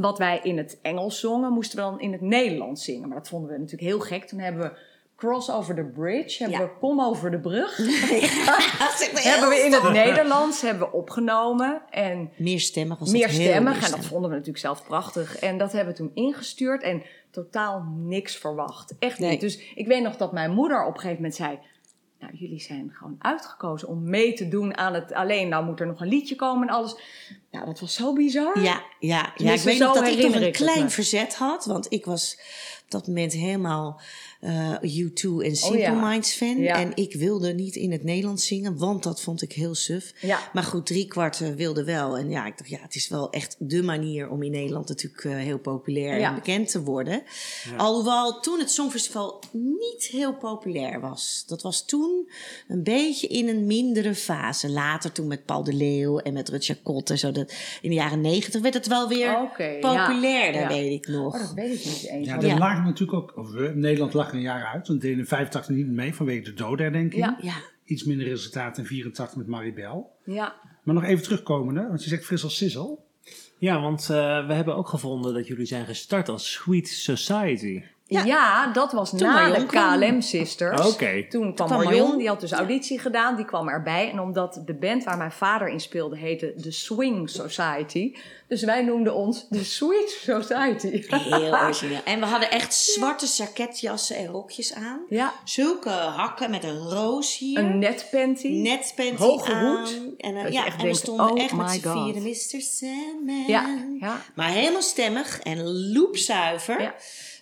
Wat 0.00 0.18
wij 0.18 0.40
in 0.42 0.56
het 0.58 0.78
Engels 0.82 1.20
zongen, 1.20 1.52
moesten 1.52 1.76
we 1.78 1.84
dan 1.84 2.00
in 2.00 2.12
het 2.12 2.20
Nederlands 2.20 2.84
zingen. 2.84 3.08
Maar 3.08 3.18
dat 3.18 3.28
vonden 3.28 3.50
we 3.50 3.56
natuurlijk 3.58 3.82
heel 3.90 4.00
gek. 4.00 4.24
Toen 4.24 4.38
hebben 4.38 4.62
we 4.62 4.78
Cross 5.16 5.50
over 5.50 5.74
the 5.74 5.84
Bridge. 5.84 6.42
Hebben 6.42 6.60
Ja. 6.60 6.64
we 6.66 6.70
Kom 6.80 7.00
over 7.00 7.30
de 7.30 7.38
brug. 7.38 7.76
Hebben 9.22 9.48
we 9.48 9.62
in 9.64 9.72
het. 9.72 9.92
Nederlands 9.92 10.60
hebben 10.60 10.86
we 10.88 10.92
opgenomen. 10.96 11.82
En 11.90 12.30
Meerstemmig 12.36 12.98
was 12.98 13.12
het 13.12 13.16
heel 13.18 13.26
meerstemmig. 13.28 13.84
En 13.84 13.90
dat 13.90 14.04
vonden 14.06 14.28
we 14.30 14.36
natuurlijk 14.36 14.64
zelf 14.64 14.84
prachtig. 14.86 15.38
En 15.38 15.58
dat 15.58 15.72
hebben 15.72 15.92
we 15.92 15.98
toen 15.98 16.10
ingestuurd 16.14 16.82
en 16.82 17.02
totaal 17.30 17.84
niks 17.96 18.36
verwacht. 18.36 18.94
Echt 18.98 19.18
Nee. 19.18 19.30
niet. 19.30 19.40
Dus 19.40 19.72
ik 19.74 19.86
weet 19.86 20.02
nog 20.02 20.16
dat 20.16 20.32
mijn 20.32 20.50
moeder 20.52 20.80
op 20.84 20.94
een 20.94 21.00
gegeven 21.00 21.16
moment 21.16 21.34
zei... 21.34 21.58
Nou, 22.20 22.32
jullie 22.34 22.60
zijn 22.60 22.90
gewoon 22.92 23.16
uitgekozen 23.18 23.88
om 23.88 24.10
mee 24.10 24.32
te 24.32 24.48
doen 24.48 24.76
aan 24.76 24.94
het... 24.94 25.12
Alleen, 25.12 25.48
nou 25.48 25.64
moet 25.64 25.80
er 25.80 25.86
nog 25.86 26.00
een 26.00 26.08
liedje 26.08 26.36
komen 26.36 26.68
en 26.68 26.74
alles. 26.74 26.96
Nou, 27.50 27.66
dat 27.66 27.80
was 27.80 27.94
zo 27.94 28.12
bizar. 28.12 28.60
Ja, 28.60 28.82
ja, 28.98 29.32
ja. 29.36 29.52
ik 29.52 29.60
weet 29.60 29.78
nog 29.78 29.94
dat 29.94 30.02
ik 30.02 30.08
nog 30.08 30.16
herinner 30.16 30.42
een 30.42 30.52
klein 30.52 30.82
me. 30.82 30.90
verzet 30.90 31.34
had. 31.34 31.64
Want 31.64 31.86
ik 31.92 32.04
was 32.04 32.38
op 32.84 32.90
dat 32.90 33.06
moment 33.06 33.32
helemaal 33.32 34.00
U2 34.82 35.44
en 35.44 35.56
Simple 35.56 35.78
Oh 35.78 35.78
ja. 35.78 36.08
Minds 36.08 36.32
fan. 36.34 36.58
Ja. 36.60 36.74
En 36.80 36.90
ik 36.94 37.14
wilde 37.14 37.52
niet 37.54 37.76
in 37.76 37.92
het 37.92 38.04
Nederlands 38.04 38.46
zingen, 38.46 38.78
want 38.78 39.02
dat 39.02 39.20
vond 39.20 39.42
ik 39.42 39.52
heel 39.52 39.74
suf. 39.74 40.12
Ja. 40.20 40.38
Maar 40.52 40.62
goed, 40.62 40.86
drie 40.86 41.06
kwarten 41.06 41.56
wilde 41.56 41.84
wel. 41.84 42.16
En 42.18 42.30
ja, 42.30 42.46
ik 42.46 42.58
dacht, 42.58 42.70
ja, 42.70 42.78
het 42.82 42.94
is 42.94 43.08
wel 43.08 43.30
echt 43.30 43.56
de 43.58 43.82
manier 43.82 44.28
om 44.28 44.42
in 44.42 44.50
Nederland 44.50 44.88
natuurlijk 44.88 45.24
eh, 45.24 45.36
heel 45.36 45.58
populair 45.58 46.18
Ja. 46.18 46.28
en 46.28 46.34
bekend 46.34 46.70
te 46.70 46.82
worden. 46.82 47.22
Alhoewel 47.76 48.40
toen 48.40 48.58
het 48.58 48.70
Songfestival 48.70 49.42
niet 49.52 50.08
heel 50.10 50.34
populair 50.34 51.00
was. 51.00 51.44
Dat 51.46 51.62
was 51.62 51.84
toen 51.84 52.28
een 52.68 52.82
beetje 52.82 53.26
in 53.26 53.48
een 53.48 53.66
mindere 53.66 54.14
fase. 54.14 54.70
Later 54.70 55.12
toen 55.12 55.26
met 55.26 55.44
Paul 55.44 55.64
de 55.64 55.72
Leeuw 55.72 56.18
en 56.18 56.32
met 56.32 56.48
Rutger 56.48 56.78
Kot 56.82 57.10
en 57.10 57.18
zo. 57.18 57.32
Dat, 57.32 57.52
in 57.80 57.88
de 57.90 57.96
jaren 57.96 58.20
negentig 58.20 58.60
werd 58.62 58.74
het 58.74 58.86
wel 58.86 59.08
weer 59.08 59.18
ja. 59.18 59.50
populairder, 59.80 60.60
Ja. 60.60 60.68
weet 60.68 60.92
ik 60.92 61.08
nog. 61.08 61.34
Oh, 61.34 61.40
dat 61.40 61.52
weet 61.54 61.78
ik 61.78 61.84
niet 61.84 62.06
eens. 62.08 62.26
Ja, 62.28 62.58
lag 62.58 62.84
natuurlijk 62.84 63.12
ook, 63.12 63.32
of 63.36 63.48
Nederland 63.74 64.14
lag 64.14 64.32
een 64.36 64.42
jaar 64.42 64.64
uit. 64.66 64.88
Want 64.88 65.00
deden 65.00 65.18
in 65.18 65.26
85 65.26 65.74
niet 65.74 65.86
mee 65.86 66.14
vanwege 66.14 66.42
de 66.42 66.54
dodenherdenking. 66.54 67.24
Ja. 67.24 67.38
Ja, 67.40 67.54
Iets 67.84 68.04
minder 68.04 68.26
resultaat 68.26 68.78
in 68.78 68.86
84 68.86 69.36
met 69.36 69.46
Maribel. 69.46 70.16
ja. 70.24 70.54
Maar 70.82 70.94
nog 70.94 71.04
even 71.04 71.22
terugkomende, 71.22 71.86
want 71.88 72.02
je 72.02 72.08
zegt 72.08 72.24
Frissel 72.24 72.50
Sissel. 72.50 73.04
Ja, 73.58 73.80
want 73.80 74.00
eh, 74.10 74.46
we 74.46 74.52
hebben 74.52 74.76
ook 74.76 74.88
gevonden 74.88 75.34
dat 75.34 75.46
jullie 75.46 75.66
zijn 75.66 75.86
gestart 75.86 76.28
als 76.28 76.52
Sweet 76.52 76.88
Society. 76.88 77.82
Ja. 78.08 78.24
Ja. 78.24 78.72
dat 78.72 78.92
was 78.92 79.10
Toen 79.10 79.18
na 79.18 79.32
Marion 79.32 79.66
de. 79.66 80.06
KLM 80.06 80.20
Sisters. 80.20 80.86
Oké. 80.92 81.26
Toen 81.28 81.54
kwam 81.54 81.68
Marion, 81.68 81.92
Marion. 81.92 82.18
die 82.18 82.28
had 82.28 82.40
dus 82.40 82.52
auditie 82.52 82.98
gedaan, 82.98 83.36
die 83.36 83.44
kwam 83.44 83.68
erbij. 83.68 84.10
En 84.10 84.20
omdat 84.20 84.62
de 84.66 84.74
band 84.74 85.04
waar 85.04 85.16
mijn 85.16 85.32
vader 85.32 85.68
in 85.68 85.80
speelde 85.80 86.16
heette 86.16 86.54
The 86.62 86.70
Swing 86.70 87.30
Society. 87.30 88.14
Dus 88.48 88.62
wij 88.62 88.82
noemden 88.82 89.14
ons 89.14 89.46
The 89.50 89.64
Sweet 89.64 90.10
Society. 90.10 91.04
heel 91.08 91.58
origineel. 91.62 92.00
En 92.04 92.20
we 92.20 92.26
hadden 92.26 92.50
echt 92.50 92.74
zwarte 92.74 93.26
sarketjassen 93.26 94.16
en 94.16 94.26
rokjes 94.26 94.74
aan. 94.74 95.00
Ja, 95.08 95.32
Zulke 95.44 95.88
hakken 95.90 96.50
met 96.50 96.64
een 96.64 96.78
roos 96.78 97.38
hier. 97.38 97.58
een 97.58 97.78
netpanty. 97.78 98.48
netpanty 98.48 99.22
Hoge 99.22 99.52
aan. 99.52 99.76
hoed. 99.76 100.00
En, 100.18 100.34
je 100.34 100.52
ja, 100.52 100.66
echt 100.66 100.80
en 100.80 100.86
we 100.86 100.94
stonden 100.94 101.30
oh 101.30 101.42
echt 101.42 101.52
met 101.52 101.70
z'n 101.70 101.80
vieren, 101.80 102.22
Mr. 102.22 102.60
Sandman. 102.60 103.44
Ja, 103.46 103.78
ja. 104.00 104.20
Maar 104.34 104.48
helemaal 104.48 104.82
stemmig 104.82 105.40
en 105.40 105.62
loepzuiver. 105.92 106.80
Ja. 106.80 106.94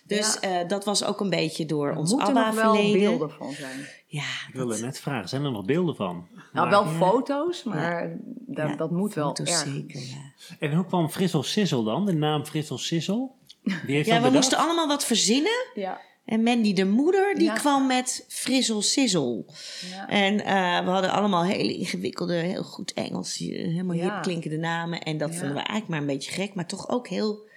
Dus 0.07 0.37
Ja. 0.41 0.59
eh, 0.61 0.67
dat 0.67 0.85
was 0.85 1.03
ook 1.03 1.19
een 1.19 1.29
beetje 1.29 1.65
door 1.65 1.87
Er 1.89 1.95
ons 1.97 2.11
moeten 2.13 2.33
nog 2.33 2.53
wel 2.53 2.63
ABBA-verleden. 2.63 2.99
beelden 2.99 3.29
van 3.29 3.51
zijn. 3.51 3.87
Ja, 4.07 4.23
Ik 4.47 4.53
wilde 4.53 4.77
net 4.77 4.99
vragen, 4.99 5.29
zijn 5.29 5.43
er 5.43 5.51
nog 5.51 5.65
beelden 5.65 5.95
van? 5.95 6.27
Nou, 6.53 6.69
Maar- 6.69 6.69
wel 6.69 6.85
foto's, 6.85 7.63
maar 7.63 8.15
dat, 8.45 8.69
ja, 8.69 8.75
dat 8.75 8.91
moet 8.91 9.13
wel 9.13 9.37
zeker, 9.43 9.99
ja. 10.01 10.31
En 10.59 10.73
hoe 10.73 10.85
kwam 10.85 11.09
Frissel 11.09 11.43
Sissel 11.43 11.83
dan? 11.83 12.05
De 12.05 12.13
naam 12.13 12.45
Frissel 12.45 12.77
Sissel? 12.77 13.35
Wie 13.63 13.73
heeft 13.73 13.89
Ja, 13.89 13.95
dat 13.95 14.05
we 14.05 14.11
bedacht? 14.13 14.33
moesten 14.33 14.57
allemaal 14.57 14.87
wat 14.87 15.05
verzinnen. 15.05 15.65
Ja. 15.73 16.01
En 16.25 16.43
Mandy, 16.43 16.73
de 16.73 16.85
moeder, 16.85 17.35
die 17.35 17.43
Ja. 17.43 17.53
kwam 17.53 17.87
met 17.87 18.25
frizzle 18.27 18.81
sizzle. 18.81 19.45
Ja. 19.91 20.07
En 20.09 20.39
eh, 20.45 20.83
we 20.85 20.89
hadden 20.89 21.11
allemaal 21.11 21.43
hele 21.43 21.73
ingewikkelde, 21.77 22.33
heel 22.33 22.63
goed 22.63 22.93
Engels, 22.93 23.39
eh, 23.41 23.47
helemaal 23.47 23.95
Ja. 23.95 24.03
hip 24.13 24.21
klinkende 24.21 24.57
namen. 24.57 25.01
En 25.01 25.17
dat 25.17 25.29
Ja. 25.33 25.35
vonden 25.37 25.55
we 25.55 25.61
eigenlijk 25.63 25.87
maar 25.89 25.99
een 25.99 26.15
beetje 26.17 26.31
gek, 26.31 26.53
maar 26.55 26.67
toch 26.67 26.89
ook 26.89 27.07
heel 27.07 27.47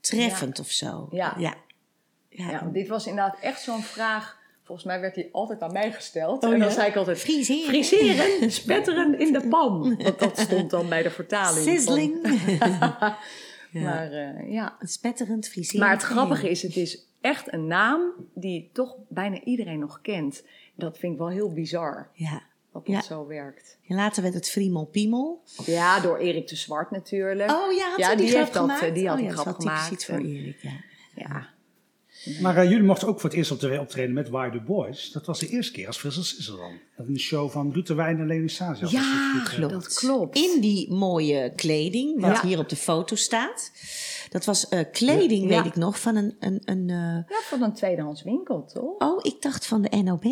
treffend 0.00 0.60
of 0.60 0.70
zo. 0.70 1.08
Ja. 1.10 1.36
Ja. 2.38 2.44
Ja. 2.44 2.50
Ja, 2.50 2.60
want 2.60 2.74
dit 2.74 2.88
was 2.88 3.06
inderdaad 3.06 3.36
echt 3.40 3.60
zo'n 3.60 3.82
vraag. 3.82 4.36
Volgens 4.64 4.86
mij 4.86 5.00
werd 5.00 5.14
die 5.14 5.28
altijd 5.32 5.60
aan 5.60 5.72
mij 5.72 5.92
gesteld. 5.92 6.44
Oh 6.44 6.52
en 6.52 6.58
dan 6.58 6.68
ja? 6.68 6.74
zei 6.74 6.88
ik 6.88 6.96
altijd: 6.96 7.18
Friseren. 7.18 7.64
friseren, 7.68 8.50
spetteren 8.62 9.18
in 9.18 9.32
de 9.32 9.48
pan. 9.48 9.96
Want 10.02 10.18
dat 10.18 10.38
stond 10.38 10.70
dan 10.70 10.88
bij 10.88 11.02
de 11.02 11.10
vertaling. 11.10 11.64
Sizzling. 11.64 12.16
Maar 13.72 14.12
eh, 14.12 14.52
ja. 14.52 14.76
Spetterend 14.80 15.48
friseren. 15.48 15.80
Maar 15.80 15.90
het 15.94 16.02
grappige 16.02 16.50
is, 16.50 16.62
het 16.62 16.76
is 16.76 17.06
echt 17.20 17.52
een 17.52 17.66
naam 17.66 18.00
die 18.34 18.70
toch 18.72 18.96
bijna 19.08 19.40
iedereen 19.44 19.78
nog 19.78 20.00
kent. 20.00 20.42
Dat 20.74 20.98
vind 20.98 21.12
ik 21.12 21.18
wel 21.18 21.28
heel 21.28 21.52
bizar, 21.52 22.08
Ja. 22.12 22.42
dat 22.72 22.86
dat 22.86 22.94
Ja. 22.94 23.02
zo 23.02 23.26
werkt. 23.26 23.78
En 23.88 23.96
later 23.96 24.22
werd 24.22 24.34
het 24.34 24.50
Friemel 24.50 24.84
Piemel. 24.84 25.42
Ja, 25.64 26.00
door 26.00 26.16
Erik 26.18 26.48
de 26.48 26.56
Zwart 26.56 26.90
natuurlijk. 26.90 27.50
Oh 27.50 27.72
ja, 27.72 27.88
had 27.88 27.98
Ja, 27.98 28.06
hij 28.06 28.16
die, 28.16 28.36
heeft 28.36 28.52
dat, 28.52 28.62
gemaakt? 28.62 28.82
eh, 28.82 28.94
die 28.94 29.08
had 29.08 29.16
oh, 29.18 29.22
ja, 29.24 29.30
dat 29.30 29.38
grap 29.38 29.54
gemaakt. 29.58 29.90
iets 29.90 30.06
voor 30.06 30.18
Erik, 30.18 30.58
ja. 30.62 30.72
Ja. 31.14 31.48
Maar 32.40 32.56
eh, 32.56 32.64
jullie 32.70 32.82
mochten 32.84 33.08
ook 33.08 33.20
voor 33.20 33.28
het 33.30 33.38
eerst 33.38 33.50
optre- 33.50 33.80
optreden 33.80 34.12
met 34.14 34.28
Why 34.28 34.50
the 34.50 34.60
Boys. 34.60 35.12
Dat 35.12 35.26
was 35.26 35.38
de 35.38 35.48
eerste 35.48 35.72
keer 35.72 35.86
als 35.86 35.98
Frissel 35.98 36.22
Sissel 36.22 36.56
dan. 36.56 36.72
Dat 36.96 37.06
in 37.06 37.12
de 37.12 37.18
show 37.18 37.50
van 37.50 37.72
Ruud 37.72 37.86
de 37.86 37.94
Wijn 37.94 38.18
en 38.20 38.26
Leni 38.26 38.48
Sazi. 38.48 38.82
als 38.82 38.92
ik 38.92 38.98
Ja, 38.98 39.42
heb. 39.60 39.70
dat 39.70 39.94
klopt. 39.94 40.36
In 40.36 40.60
die 40.60 40.92
mooie 40.92 41.52
kleding, 41.54 42.20
wat 42.20 42.30
Ja. 42.30 42.42
hier 42.46 42.58
op 42.58 42.68
de 42.68 42.76
foto 42.76 43.16
staat. 43.16 43.70
Dat 44.30 44.44
was 44.44 44.68
eh, 44.68 44.80
kleding, 44.92 45.42
Ja. 45.50 45.56
weet 45.62 45.66
ik 45.72 45.76
nog, 45.76 46.00
van 46.00 46.16
een... 46.16 46.36
een, 46.40 46.60
een 46.64 46.90
eh, 46.90 46.96
Ja, 47.28 47.40
van 47.48 47.62
een 47.62 47.72
tweedehands 47.72 48.22
winkel, 48.22 48.64
toch? 48.64 48.98
oh, 48.98 49.18
ik 49.22 49.42
dacht 49.42 49.66
van 49.66 49.82
de 49.82 50.02
NOB. 50.02 50.24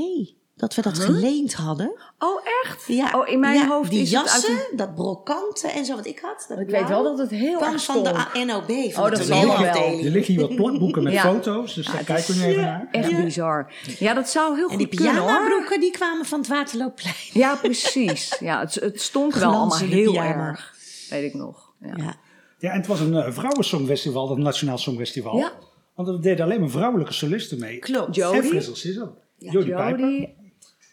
Dat 0.56 0.74
we 0.74 0.82
dat 0.82 0.98
geleend 0.98 1.54
hadden. 1.54 1.92
Oh, 2.18 2.40
echt? 2.64 2.84
Ja, 2.86 3.12
Oh, 3.18 3.28
in 3.28 3.40
mijn 3.40 3.54
ja, 3.54 3.66
hoofd 3.66 3.90
die 3.90 4.00
is 4.02 4.10
het 4.12 4.18
uit 4.20 4.28
jassen, 4.30 4.52
een- 4.70 4.76
dat 4.76 4.94
brokanten 4.94 5.70
en 5.72 5.84
zo 5.84 5.94
wat 5.96 6.06
ik 6.06 6.18
had. 6.18 6.44
Dat 6.48 6.58
Ik 6.58 6.68
weet 6.68 6.88
wel 6.88 7.02
dat 7.02 7.18
het 7.18 7.30
heel 7.30 7.56
kwam 7.56 7.72
erg 7.72 7.84
van 7.84 8.02
de 8.02 8.44
NOB, 8.46 8.92
van 8.92 9.04
Oh, 9.04 9.10
de 9.10 9.16
dat 9.16 9.26
zal 9.26 9.40
wel. 9.40 9.50
toneelafdeling. 9.54 10.04
Er 10.04 10.10
liggen 10.10 10.34
hier 10.34 10.42
wat 10.46 10.56
plakboeken 10.62 11.02
met 11.02 11.12
Ja. 11.12 11.22
foto's, 11.22 11.74
dus 11.74 11.86
daar 11.86 11.96
het 11.96 12.06
kijken 12.06 12.26
we 12.26 12.32
is 12.40 12.44
nu 12.44 12.50
even 12.50 12.62
naar. 12.62 12.88
Echt 12.90 13.24
bizar. 13.24 13.72
Ja, 13.98 14.14
dat 14.14 14.28
zou 14.28 14.56
heel 14.56 14.68
En 14.70 14.76
die 14.78 14.86
goed 14.86 14.96
kunnen 14.96 15.14
hoor. 15.16 15.26
pyjama-broeken, 15.30 15.80
die 15.80 15.90
kwamen 15.90 16.26
van 16.26 16.38
het 16.38 16.48
Waterloopplein. 16.48 17.14
Ja, 17.32 17.54
precies. 17.56 18.36
Ja, 18.40 18.60
het, 18.60 18.74
het 18.74 19.00
stonk 19.00 19.34
wel 19.34 19.52
allemaal 19.52 19.78
heel 19.78 20.12
pyjama. 20.12 20.46
erg. 20.48 20.74
Weet 21.10 21.24
ik 21.24 21.34
nog. 21.34 21.72
Ja. 21.80 21.92
Ja. 21.96 22.14
Ja, 22.58 22.70
en 22.70 22.76
het 22.78 22.86
was 22.86 23.00
een 23.00 23.12
uh, 23.12 23.26
vrouwensongfestival, 23.30 24.28
dat 24.28 24.38
Nationaal 24.38 24.78
Songfestival. 24.78 25.36
Ja. 25.36 25.52
Want 25.94 26.08
er 26.08 26.20
deden 26.22 26.44
alleen 26.44 26.60
maar 26.60 26.68
vrouwelijke 26.70 27.12
solisten 27.12 27.58
mee. 27.58 27.78
Klopt. 27.78 28.14
Jo- 28.14 28.28
En 28.28 28.34
Jodie. 28.34 28.50
Frissel 28.50 28.74
Sissel. 28.76 29.18
Jodie 29.38 29.75
Pijper. 29.75 30.00
Jodie. 30.00 30.36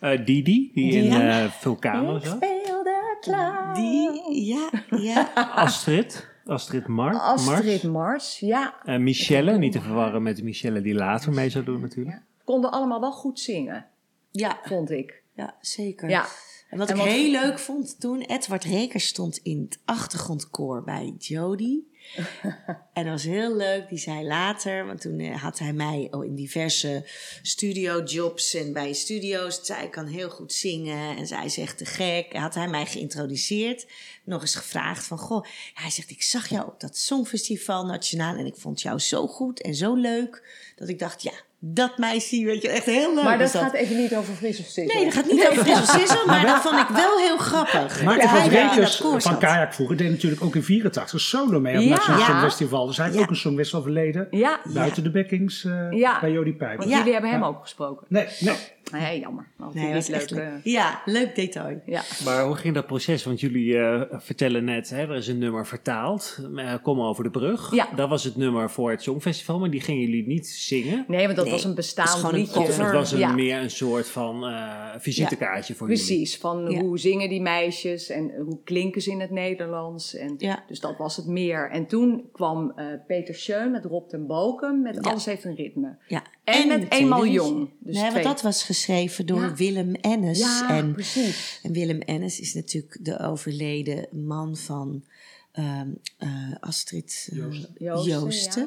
Eh, 0.03 0.25
Didi, 0.25 0.72
die 0.74 0.91
in 0.91 1.12
eh, 1.12 1.45
Vulcano 1.51 2.15
Ik 2.15 2.25
zat. 2.25 2.36
speelde 2.36 3.17
klaar. 3.22 3.75
Die, 3.75 4.45
ja, 4.45 4.69
ja. 4.89 5.31
Astrid, 5.65 6.27
Astrid 6.45 6.88
Mar 6.88 7.13
Astrid 7.19 7.83
Mars. 7.83 7.83
Mars, 7.83 8.39
ja. 8.39 8.98
Michelle, 8.98 9.57
niet 9.57 9.72
te 9.72 9.81
verwarren 9.81 10.24
met 10.24 10.36
de 10.38 10.43
Michelle 10.43 10.81
die 10.81 10.93
later 10.93 11.33
mee 11.33 11.50
zou 11.50 11.63
doen 11.65 11.81
natuurlijk. 11.81 12.22
Konden 12.43 12.72
allemaal 12.72 13.00
wel 13.00 13.12
goed 13.12 13.39
zingen, 13.39 13.86
Ja, 14.31 14.60
vond 14.63 14.91
ik. 14.91 15.22
ja, 15.36 15.55
zeker. 15.62 16.10
Ja. 16.10 16.25
En 16.69 16.77
wat 16.77 16.89
En 16.89 16.95
ik 16.95 17.01
wat- 17.01 17.12
heel 17.12 17.31
leuk 17.31 17.60
vond 17.60 18.00
toen, 18.00 18.22
Edward 18.22 18.63
Reker 18.63 19.00
stond 19.00 19.38
in 19.38 19.62
het 19.69 19.79
achtergrondkoor 19.86 20.83
bij 20.83 21.13
Jodie. 21.17 21.91
en 22.93 23.03
dat 23.03 23.05
was 23.05 23.24
heel 23.24 23.55
leuk, 23.55 23.89
die 23.89 23.98
zei 23.98 24.25
later, 24.25 24.86
want 24.86 25.01
toen 25.01 25.19
eh, 25.19 25.41
had 25.41 25.60
hij 25.60 25.74
mij 25.74 26.10
in 26.12 26.36
diverse 26.36 27.05
studiojobs 27.41 28.53
en 28.53 28.74
bij 28.74 28.93
studio's, 28.93 29.69
ik 29.69 29.91
kan 29.91 30.07
heel 30.07 30.29
goed 30.29 30.53
zingen 30.53 31.17
en 31.17 31.27
zij 31.27 31.50
zegt 31.50 31.77
te 31.77 31.86
gek. 31.86 32.33
Had 32.33 32.55
hij 32.55 32.67
mij 32.67 32.86
geïntroduceerd, 32.86 33.86
nog 34.24 34.41
eens 34.41 34.55
gevraagd 34.55 35.05
van, 35.05 35.17
goh, 35.17 35.45
hij 35.74 35.89
zegt 35.89 36.10
ik 36.10 36.22
zag 36.22 36.50
jou 36.50 36.67
op 36.67 36.79
dat 36.79 36.98
Songfestival 36.98 37.86
Nationaal 37.86 38.36
en 38.36 38.45
ik 38.45 38.55
vond 38.55 38.81
jou 38.81 39.00
zo 39.00 39.27
goed 39.27 39.62
en 39.62 39.75
zo 39.75 39.95
leuk, 39.95 40.48
dat 40.75 40.89
ik 40.89 41.00
dacht, 41.00 41.24
ja, 41.24 41.33
dat 41.65 41.98
meisje, 41.98 42.46
weet 42.46 42.62
je, 42.62 42.70
echt 42.70 42.86
heel 42.86 43.13
leuk 43.15 43.24
Maar 43.24 43.38
dat 43.38 43.51
was 43.51 43.62
gaat 43.62 43.74
even 43.74 43.98
niet 43.98 44.15
over 44.15 44.34
Fris 44.34 44.60
of 44.60 44.65
Sissel. 44.65 44.96
Nee, 44.96 45.03
dat 45.05 45.13
gaat 45.13 45.25
niet 45.25 45.48
over 45.50 45.63
Frissel 45.63 46.00
Sissel, 46.00 46.25
maar 46.25 46.46
dat 46.51 46.62
vond 46.62 46.79
ik 46.79 46.88
wel 46.88 47.17
heel 47.17 47.38
grappig. 47.38 48.03
Maar 48.03 48.17
dat 48.20 48.29
dat 48.29 48.48
Rekers 48.48 48.98
koor 48.98 49.22
van. 49.22 49.38
Kajak 49.39 49.74
vroeger 49.74 49.98
deed 49.98 50.10
natuurlijk 50.10 50.43
ook 50.43 50.55
in 50.55 50.63
84 50.63 51.20
solo 51.22 51.60
mee 51.60 51.74
op 51.74 51.79
het 51.79 51.89
Ja. 51.89 51.96
Nationaal 51.96 52.20
Ja. 52.20 52.25
Songfestival. 52.25 52.86
Dus 52.88 52.98
hij 52.98 53.05
heeft 53.05 53.17
Ja. 53.17 53.24
ook 53.24 53.29
een 53.29 53.36
songwissel 53.36 53.82
verleden. 53.82 54.27
Ja. 54.32 54.60
Buiten 54.74 55.03
de 55.03 55.12
backings 55.12 55.65
eh, 55.65 55.91
Ja. 55.91 56.20
bij 56.20 56.32
Jodie 56.32 56.53
Pijper. 56.53 56.77
Want 56.77 56.89
Ja. 56.89 56.98
jullie 56.98 57.12
hebben 57.13 57.29
hem 57.32 57.39
Ja. 57.41 57.46
ook 57.48 57.62
gesproken. 57.62 58.05
Nee, 58.10 58.27
nee, 58.39 58.55
Nee, 58.92 59.20
jammer. 59.20 59.48
Nee, 59.74 59.94
was 59.94 60.08
leuk. 60.08 60.30
leuk. 60.30 60.40
eh, 60.44 60.63
Ja, 60.63 61.02
leuk 61.06 61.36
detail. 61.36 61.82
ja. 61.86 62.02
Maar 62.25 62.46
hoe 62.46 62.56
ging 62.56 62.74
dat 62.75 62.86
proces? 62.88 63.24
Want 63.24 63.40
jullie 63.40 63.78
eh, 63.78 64.02
vertellen 64.20 64.63
net, 64.63 64.90
hè, 64.90 65.02
er 65.02 65.16
is 65.16 65.28
een 65.28 65.38
nummer 65.38 65.68
vertaald. 65.68 66.40
eh, 66.56 66.74
Kom 66.84 67.02
over 67.02 67.24
de 67.24 67.30
brug. 67.30 67.75
Ja. 67.75 67.88
Dat 67.96 68.10
was 68.10 68.24
het 68.24 68.36
nummer 68.36 68.70
voor 68.70 68.90
het 68.92 69.02
Songfestival, 69.04 69.60
maar 69.60 69.70
die 69.70 69.82
gingen 69.82 70.02
jullie 70.02 70.28
niet 70.28 70.48
zingen. 70.48 71.06
Nee, 71.08 71.24
want 71.25 71.36
dat 71.36 71.46
Nee, 71.46 71.54
was 71.54 71.63
een 71.63 71.75
bestaand 71.75 72.32
liedje. 72.32 72.62
Het 72.62 72.92
was 72.92 73.12
een, 73.12 73.20
ja. 73.20 73.34
meer 73.34 73.58
een 73.62 73.70
soort 73.72 74.08
van 74.10 74.46
eh, 74.48 74.90
visitekaartje 74.98 75.75
voor 75.75 75.88
jullie. 75.90 76.04
Precies, 76.06 76.38
van 76.38 76.72
Ja. 76.72 76.80
hoe 76.82 77.00
zingen 77.00 77.30
die 77.30 77.42
meisjes 77.42 78.10
en 78.10 78.32
hoe 78.46 78.60
klinken 78.63 79.02
ze 79.02 79.12
in 79.12 79.20
het 79.22 79.32
Nederlands. 79.32 80.16
En 80.16 80.36
Ja. 80.38 80.63
Dus 80.68 80.80
dat 80.80 80.98
was 80.98 81.16
het 81.16 81.25
meer. 81.25 81.70
En 81.70 81.86
toen 81.88 82.30
kwam 82.32 82.72
eh, 82.75 82.86
Peter 83.08 83.36
Schön 83.36 83.72
met 83.72 83.86
Rob 83.86 84.10
ten 84.10 84.28
Bokum 84.28 84.82
met 84.82 84.96
Ja. 84.96 85.02
Alles 85.10 85.25
heeft 85.25 85.44
een 85.44 85.56
ritme. 85.56 85.96
Ja. 86.08 86.24
En, 86.44 86.68
met 86.68 86.92
Eenmaal. 86.92 87.26
Jong. 87.28 87.70
Dus 87.80 87.96
nee, 87.96 88.12
want 88.12 88.24
dat 88.24 88.42
was 88.42 88.64
geschreven 88.64 89.26
door 89.26 89.42
Ja. 89.42 89.54
Willem 89.56 89.94
Ennis. 89.96 90.40
ja, 90.40 90.70
en, 90.70 90.94
precies. 90.94 91.60
en 91.64 91.72
Willem 91.72 92.00
Ennis 92.02 92.40
is 92.40 92.54
natuurlijk 92.54 92.98
de 93.02 93.20
overleden 93.20 94.08
man 94.12 94.56
van 94.58 95.04
ehm, 95.52 95.88
eh, 96.18 96.30
Astrid 96.60 97.28
eh, 97.32 97.38
Joosten. 97.38 98.12
Joosten. 98.12 98.62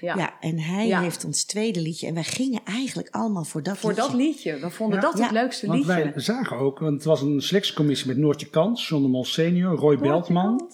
Ja. 0.00 0.14
Ja. 0.14 0.16
Ja. 0.16 0.36
en 0.40 0.58
hij 0.58 0.86
Ja. 0.86 1.00
heeft 1.00 1.24
ons 1.24 1.44
tweede 1.44 1.80
liedje. 1.80 2.06
En 2.06 2.14
wij 2.14 2.24
gingen 2.24 2.60
eigenlijk 2.64 3.08
allemaal 3.10 3.44
voor 3.44 3.62
dat 3.62 3.78
Voor 3.78 3.90
liedje. 3.90 4.04
dat 4.06 4.14
liedje. 4.14 4.58
We 4.58 4.70
vonden 4.70 5.00
Ja. 5.00 5.04
dat 5.10 5.18
het 5.18 5.30
leukste 5.30 5.66
Want 5.66 5.78
liedje. 5.86 5.94
wij 6.02 6.12
zagen 6.16 6.56
ook, 6.56 6.78
want 6.78 6.94
het 6.94 7.04
was 7.04 7.22
een 7.22 7.40
selectiecommissie 7.40 8.06
met 8.08 8.16
Noortje 8.16 8.46
Kans, 8.50 8.88
John 8.88 9.02
de 9.02 9.08
Mol 9.08 9.24
senior, 9.24 9.76
Roy 9.76 9.98
Beltman, 9.98 10.70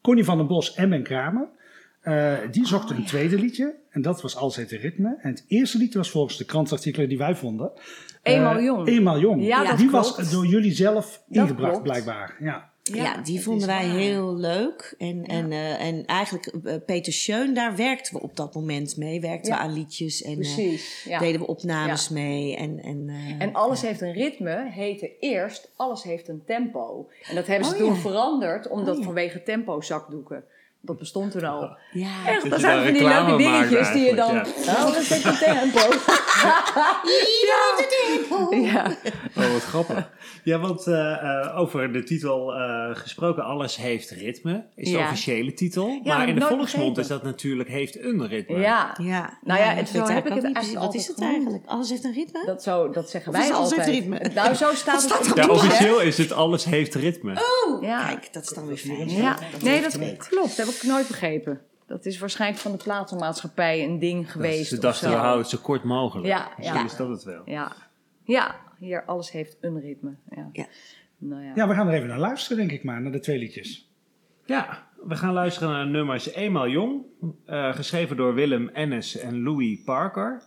Connie 0.00 0.24
van 0.24 0.36
den 0.36 0.46
Bos 0.46 0.74
en 0.74 0.88
Ben 0.90 1.02
Kramer. 1.02 1.48
Eh, 2.00 2.34
die 2.50 2.66
zochten 2.66 2.96
een 2.96 3.04
tweede 3.04 3.38
liedje 3.38 3.74
en 3.98 4.04
dat 4.04 4.22
was 4.22 4.36
Alles 4.36 4.56
heeft 4.56 4.72
een 4.72 4.78
ritme. 4.78 5.18
En 5.22 5.30
het 5.30 5.44
eerste 5.48 5.78
liedje 5.78 5.98
was 5.98 6.10
volgens 6.10 6.36
de 6.36 6.44
krantartikelen 6.44 7.08
die 7.08 7.18
wij 7.18 7.34
vonden. 7.34 7.70
eh, 8.22 8.34
Eenmaal 8.34 8.60
Jong. 8.60 8.88
Eenmaal 8.88 9.18
Jong. 9.18 9.44
Ja, 9.44 9.64
dat 9.64 9.78
die 9.78 9.88
klopt. 9.88 10.16
was 10.16 10.30
door 10.30 10.46
jullie 10.46 10.72
zelf 10.72 11.22
Dat 11.26 11.36
ingebracht 11.42 11.70
klopt. 11.70 11.82
blijkbaar. 11.82 12.36
Ja. 12.40 12.70
Ja, 12.82 13.16
die 13.22 13.40
vonden 13.42 13.66
wij 13.66 13.86
waar. 13.88 13.96
heel 13.96 14.36
leuk. 14.36 14.94
En, 14.98 15.24
en, 15.24 15.52
eh, 15.52 15.86
en 15.86 16.04
eigenlijk, 16.06 16.46
eh, 16.46 16.74
Peter 16.86 17.12
Schön, 17.12 17.54
daar 17.54 17.76
werkten 17.76 18.14
we 18.14 18.22
op 18.22 18.36
dat 18.36 18.54
moment 18.54 18.96
mee. 18.96 19.20
Werkten 19.20 19.52
Ja. 19.52 19.58
we 19.58 19.62
aan 19.64 19.72
liedjes 19.72 20.22
en 20.22 20.40
eh, 20.40 21.18
deden 21.20 21.40
we 21.40 21.46
opnames 21.46 22.08
mee. 22.08 22.56
En, 22.56 22.78
en, 22.82 23.04
eh, 23.08 23.40
En 23.42 23.52
Alles 23.52 23.80
heeft 23.82 24.00
een 24.00 24.12
ritme 24.12 24.70
heette 24.70 25.18
eerst 25.20 25.70
Alles 25.76 26.02
heeft 26.02 26.28
een 26.28 26.42
tempo. 26.46 27.08
En 27.28 27.34
dat 27.34 27.46
hebben 27.46 27.66
ze 27.68 27.72
Oh, 27.74 27.78
toen 27.78 27.94
ja. 27.94 28.00
veranderd, 28.00 28.68
omdat 28.68 28.94
Oh, 28.94 28.98
ja. 29.00 29.04
vanwege 29.06 29.42
tempo 29.42 29.80
zakdoeken. 29.80 30.44
Dat 30.80 30.98
bestond 30.98 31.30
toen 31.32 31.44
al. 31.44 31.76
ja. 31.92 32.08
Echt, 32.26 32.40
Dat 32.42 32.50
dat 32.50 32.60
je 32.60 32.66
zijn 32.66 32.84
van 32.84 32.92
die 32.92 33.02
leuke 33.02 33.36
dingetjes 33.36 33.92
die 33.92 34.04
je 34.04 34.14
dan... 34.14 34.30
eigenlijk, 34.36 34.78
Alles 34.78 35.08
heeft 35.08 35.24
een 35.24 35.38
tempo. 35.48 35.80
ja. 38.56 38.86
Oh, 39.36 39.52
wat 39.52 39.62
grappig. 39.62 40.10
Ja, 40.44 40.58
want 40.58 40.86
eh, 40.86 41.12
eh, 41.12 41.58
over 41.58 41.92
de 41.92 42.02
titel 42.02 42.54
eh, 42.54 42.88
gesproken, 42.96 43.44
Alles 43.44 43.76
heeft 43.76 44.10
ritme, 44.10 44.64
is 44.76 44.90
de 44.90 44.96
Ja. 44.98 45.04
officiële 45.04 45.52
titel. 45.54 45.86
dat 46.04 46.16
maar 46.16 46.28
in 46.28 46.34
de 46.34 46.40
volksmond 46.40 46.98
is 46.98 47.06
dat 47.06 47.22
natuurlijk 47.22 47.68
heeft 47.68 47.98
een 48.02 48.26
ritme. 48.28 48.58
ja. 48.58 48.94
Ja, 49.02 49.38
Nou 49.44 49.60
ja, 49.60 49.66
het- 49.66 49.88
zo 49.88 50.06
heb 50.06 50.26
ik 50.26 50.32
het 50.34 50.42
niet 50.42 50.54
eigenlijk. 50.56 50.84
Wat 50.84 50.94
is 50.94 51.06
het 51.06 51.16
altijd 51.16 51.32
eigenlijk? 51.34 51.66
Alles 51.66 51.90
heeft 51.90 52.04
een 52.04 52.12
ritme? 52.12 52.42
Dat, 52.46 52.62
zo, 52.62 52.90
dat 52.90 53.10
zeggen 53.10 53.32
Of 53.34 53.38
is 53.40 53.48
wij 53.48 53.56
alles 53.56 53.70
heeft 53.70 53.86
altijd. 53.86 53.98
ritme? 54.04 54.30
Nou, 54.34 54.54
zo 54.54 54.74
staat 54.74 55.02
het 55.02 55.30
op 55.30 55.36
er? 55.38 55.44
Ja, 55.44 55.48
officieel 55.50 56.00
is 56.00 56.18
het 56.18 56.32
Alles 56.32 56.64
heeft 56.64 56.94
ritme. 56.94 57.32
Ja. 57.80 58.06
Kijk, 58.06 58.32
dat 58.32 58.42
is 58.42 58.48
dan 58.48 58.66
weer 58.66 58.76
fijn. 58.76 59.10
Ja, 59.10 59.36
Dat 59.52 59.62
nee, 59.62 59.82
dat 59.82 59.98
klopt. 60.28 60.56
Heb 60.68 60.82
ik 60.82 60.88
nooit 60.88 61.06
begrepen. 61.08 61.60
Dat 61.86 62.06
is 62.06 62.18
waarschijnlijk 62.18 62.60
van 62.62 62.72
de 62.72 62.78
platenmaatschappij 62.78 63.84
een 63.84 63.98
ding 63.98 64.32
geweest. 64.32 64.68
Ze 64.68 64.78
dachten, 64.78 65.08
zo. 65.08 65.14
we 65.14 65.20
houden 65.20 65.40
het 65.40 65.50
zo 65.50 65.58
kort 65.62 65.84
mogelijk. 65.84 66.26
Ja, 66.26 66.48
Misschien 66.56 66.78
ja. 66.78 66.84
is 66.84 66.96
dat 66.96 67.08
het 67.08 67.22
wel. 67.24 67.42
Ja. 67.44 67.72
ja, 68.24 68.54
hier 68.78 69.04
alles 69.04 69.30
heeft 69.30 69.56
een 69.60 69.80
ritme. 69.80 70.16
Ja. 70.30 70.48
Ja. 70.52 70.66
Nou 71.18 71.42
ja. 71.42 71.52
ja, 71.54 71.68
we 71.68 71.74
gaan 71.74 71.88
er 71.88 71.94
even 71.94 72.08
naar 72.08 72.18
luisteren 72.18 72.56
denk 72.56 72.70
ik 72.70 72.84
maar, 72.84 73.00
naar 73.02 73.12
de 73.12 73.20
twee 73.20 73.38
liedjes. 73.38 73.90
Ja, 74.44 74.86
we 75.04 75.16
gaan 75.16 75.32
luisteren 75.32 75.70
naar 75.70 75.86
nummers 75.86 76.30
Eenmaal 76.32 76.68
Jong, 76.68 77.02
eh, 77.46 77.74
geschreven 77.74 78.16
door 78.16 78.34
Willem 78.34 78.68
Ennis 78.68 79.16
en 79.16 79.42
Louis 79.42 79.82
Parker. 79.84 80.42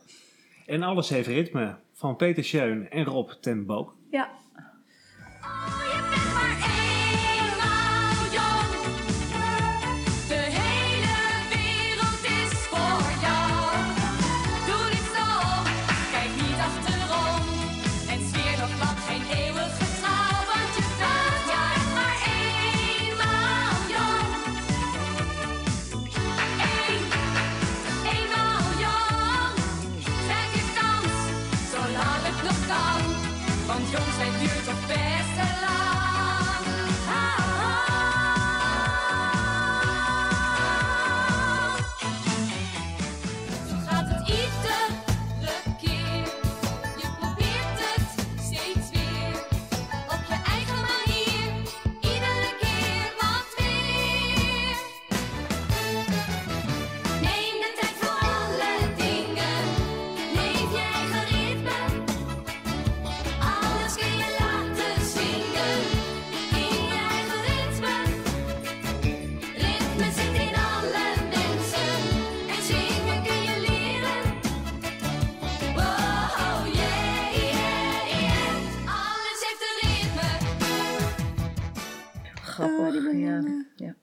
En 0.66 0.84
Alles 0.84 1.10
heeft 1.10 1.28
ritme 1.28 1.76
van 1.94 2.16
Peter 2.16 2.44
Schön 2.44 2.90
en 2.90 3.04
Rob 3.04 3.30
ten 3.30 3.66
Book. 3.66 3.96
ja. 4.12 4.30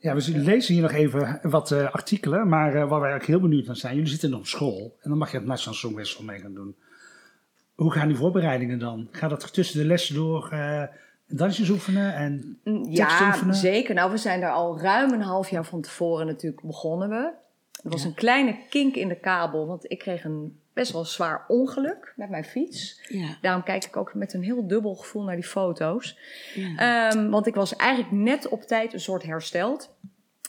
Ja. 0.09 0.15
We 0.15 0.39
lezen 0.39 0.75
hier 0.75 0.83
nog 0.83 0.93
even 0.93 1.41
wat 1.43 1.71
eh, 1.71 1.93
artikelen, 1.93 2.49
maar 2.49 2.75
eh, 2.75 2.89
waar 2.89 3.01
wij 3.01 3.15
ook 3.15 3.25
heel 3.25 3.41
benieuwd 3.41 3.67
naar 3.67 3.77
zijn. 3.77 3.95
Jullie 3.95 4.11
zitten 4.11 4.31
nog 4.31 4.39
op 4.39 4.47
school 4.47 4.97
en 5.01 5.09
dan 5.11 5.19
mag 5.19 5.31
je 5.31 5.37
het 5.37 5.47
Nationaal 5.47 5.79
Songfestival 5.79 6.25
mee 6.25 6.41
gaan 6.41 6.55
doen. 6.55 6.77
Hoe 7.75 7.93
gaan 7.93 8.09
die 8.09 8.17
voorbereidingen 8.17 8.79
dan? 8.79 9.09
Gaat 9.11 9.31
dat 9.31 9.53
tussen 9.53 9.81
de 9.81 9.87
lessen 9.87 10.15
door 10.15 10.49
eh, 10.51 10.83
dansjes 11.27 11.69
oefenen 11.71 12.15
en 12.15 12.59
teksten 12.65 12.93
Ja, 12.93 13.27
oefenen? 13.27 13.55
zeker. 13.55 13.95
Nou, 13.95 14.11
we 14.11 14.17
zijn 14.17 14.41
daar 14.41 14.53
al 14.53 14.81
ruim 14.81 15.13
een 15.13 15.23
half 15.23 15.51
jaar 15.51 15.65
van 15.65 15.81
tevoren 15.81 16.27
natuurlijk 16.27 16.63
begonnen 16.63 17.09
we. 17.09 17.33
Er 17.83 17.91
was 17.91 18.05
een 18.05 18.15
kleine 18.15 18.57
kink 18.69 18.95
in 18.95 19.09
de 19.09 19.19
kabel, 19.19 19.67
want 19.67 19.91
ik 19.91 19.99
kreeg 19.99 20.25
een 20.25 20.61
best 20.79 20.93
wel 20.93 21.05
zwaar 21.05 21.45
ongeluk 21.49 22.13
met 22.17 22.31
mijn 22.31 22.45
fiets. 22.45 23.01
Ja. 23.09 23.37
Daarom 23.41 23.63
kijk 23.63 23.85
ik 23.85 23.97
ook 23.97 24.15
met 24.15 24.35
een 24.35 24.43
heel 24.43 24.67
dubbel 24.67 24.95
gevoel 24.95 25.23
naar 25.23 25.35
die 25.35 25.45
foto's. 25.45 26.19
Ja. 26.55 27.11
Ehm, 27.11 27.31
want 27.31 27.47
ik 27.47 27.55
was 27.55 27.77
eigenlijk 27.77 28.13
net 28.13 28.49
op 28.49 28.63
tijd 28.63 28.93
een 28.93 29.01
soort 29.01 29.23
hersteld. 29.23 29.97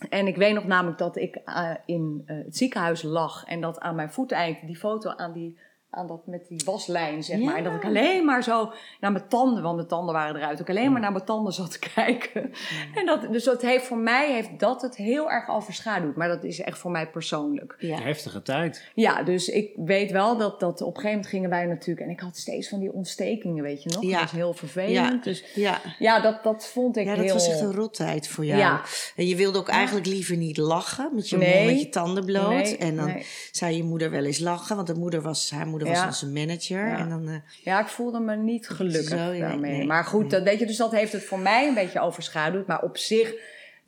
En 0.10 0.28
ik 0.28 0.36
weet 0.36 0.54
nog 0.54 0.66
namelijk 0.66 0.98
dat 0.98 1.16
ik 1.16 1.36
eh, 1.36 1.72
in 1.86 2.24
eh, 2.26 2.38
het 2.38 2.58
ziekenhuis 2.58 3.02
lag 3.02 3.46
en 3.46 3.62
dat 3.62 3.80
aan 3.80 3.96
mijn 3.96 4.12
voeteind 4.12 4.58
die 4.66 4.78
foto 4.78 5.10
aan 5.10 5.34
die 5.34 5.58
aan 5.92 6.08
dat 6.08 6.28
met 6.28 6.48
die 6.48 6.62
waslijn 6.66 7.24
zeg 7.24 7.38
maar 7.40 7.52
Ja. 7.52 7.58
en 7.58 7.64
dat 7.64 7.74
ik 7.74 7.86
alleen 7.86 8.26
maar 8.26 8.44
zo 8.44 8.72
naar 9.00 9.12
mijn 9.12 9.28
tanden, 9.28 9.64
want 9.64 9.76
mijn 9.76 9.88
tanden 9.88 10.14
waren 10.14 10.36
eruit, 10.36 10.58
dat 10.58 10.68
ik 10.70 10.76
alleen 10.76 10.92
maar 10.92 11.02
naar 11.02 11.12
mijn 11.12 11.26
tanden 11.26 11.54
zat 11.54 11.72
te 11.72 11.80
kijken. 11.96 12.52
En 12.96 13.06
dat, 13.06 13.22
dus 13.32 13.44
dat 13.44 13.62
heeft 13.62 13.86
voor 13.86 13.98
mij 13.98 14.34
heeft 14.34 14.60
dat 14.60 14.82
het 14.82 14.96
heel 14.96 15.32
erg 15.32 15.50
overschaduwd, 15.50 16.16
maar 16.16 16.28
dat 16.28 16.44
is 16.44 16.60
echt 16.62 16.78
voor 16.78 16.92
mij 16.92 17.10
persoonlijk. 17.10 17.76
Ja. 17.80 18.02
Heftige 18.02 18.42
tijd. 18.42 18.90
Ja, 18.94 19.24
dus 19.24 19.48
ik 19.48 19.72
weet 19.76 20.12
wel 20.12 20.38
dat, 20.38 20.60
dat 20.60 20.82
op 20.82 20.88
een 20.88 21.02
gegeven 21.02 21.10
moment 21.10 21.28
gingen 21.28 21.50
wij 21.50 21.66
natuurlijk... 21.66 22.06
En 22.08 22.12
ik 22.14 22.20
had 22.20 22.38
steeds 22.38 22.70
van 22.70 22.80
die 22.80 22.94
ontstekingen, 22.94 23.64
weet 23.64 23.84
je 23.84 23.90
nog? 23.90 24.04
Ja. 24.04 24.12
Dat 24.12 24.22
was 24.22 24.32
heel 24.32 24.54
vervelend. 24.54 24.96
Ja. 25.26 25.32
Dus 25.32 25.44
Ja. 25.56 25.82
ja, 26.00 26.20
dat, 26.22 26.44
dat 26.44 26.68
vond 26.68 26.98
ik 26.98 27.06
ja, 27.06 27.16
dat 27.16 27.24
heel... 27.24 27.34
was 27.34 27.48
echt 27.50 27.60
een 27.62 27.74
rottijd 27.74 28.28
voor 28.28 28.46
jou. 28.46 28.60
Ja. 28.60 28.82
En 29.16 29.28
je 29.28 29.36
wilde 29.36 29.58
ook 29.58 29.70
eigenlijk 29.70 30.06
liever 30.06 30.38
niet 30.38 30.58
lachen 30.58 31.10
met 31.14 31.30
je 31.30 31.38
Nee. 31.38 31.54
mond, 31.56 31.66
met 31.66 31.82
je 31.82 31.90
tanden 31.90 32.26
bloot. 32.26 32.50
Nee, 32.50 32.78
en 32.78 32.96
dan 32.96 33.06
nee. 33.06 33.26
zei 33.52 33.76
je 33.76 33.84
moeder 33.84 34.12
wel 34.12 34.26
eens 34.26 34.40
lachen, 34.40 34.76
want 34.76 34.88
de 34.88 34.96
moeder 34.96 35.22
was, 35.22 35.52
haar 35.52 35.68
moeder 35.68 35.79
was 35.88 35.98
Ja. 35.98 36.06
onze 36.06 36.28
manager. 36.28 36.88
Ja. 36.88 36.98
En 36.98 37.10
dan, 37.10 37.28
eh, 37.28 37.36
Ja, 37.64 37.80
ik 37.80 37.88
voelde 37.88 38.20
me 38.20 38.36
niet 38.36 38.70
gelukkig 38.70 39.04
Zo, 39.04 39.16
daarmee. 39.40 39.72
nee, 39.78 39.86
maar 39.88 40.04
goed, 40.04 40.22
nee. 40.22 40.30
dat, 40.30 40.44
weet 40.44 40.60
je, 40.60 40.66
dus 40.66 40.78
dat 40.78 40.92
heeft 40.92 41.12
het 41.12 41.24
voor 41.24 41.40
mij 41.40 41.68
een 41.68 41.74
beetje 41.74 42.00
overschaduwd. 42.00 42.68
Maar 42.68 42.82
op 42.82 42.98
zich 42.98 43.34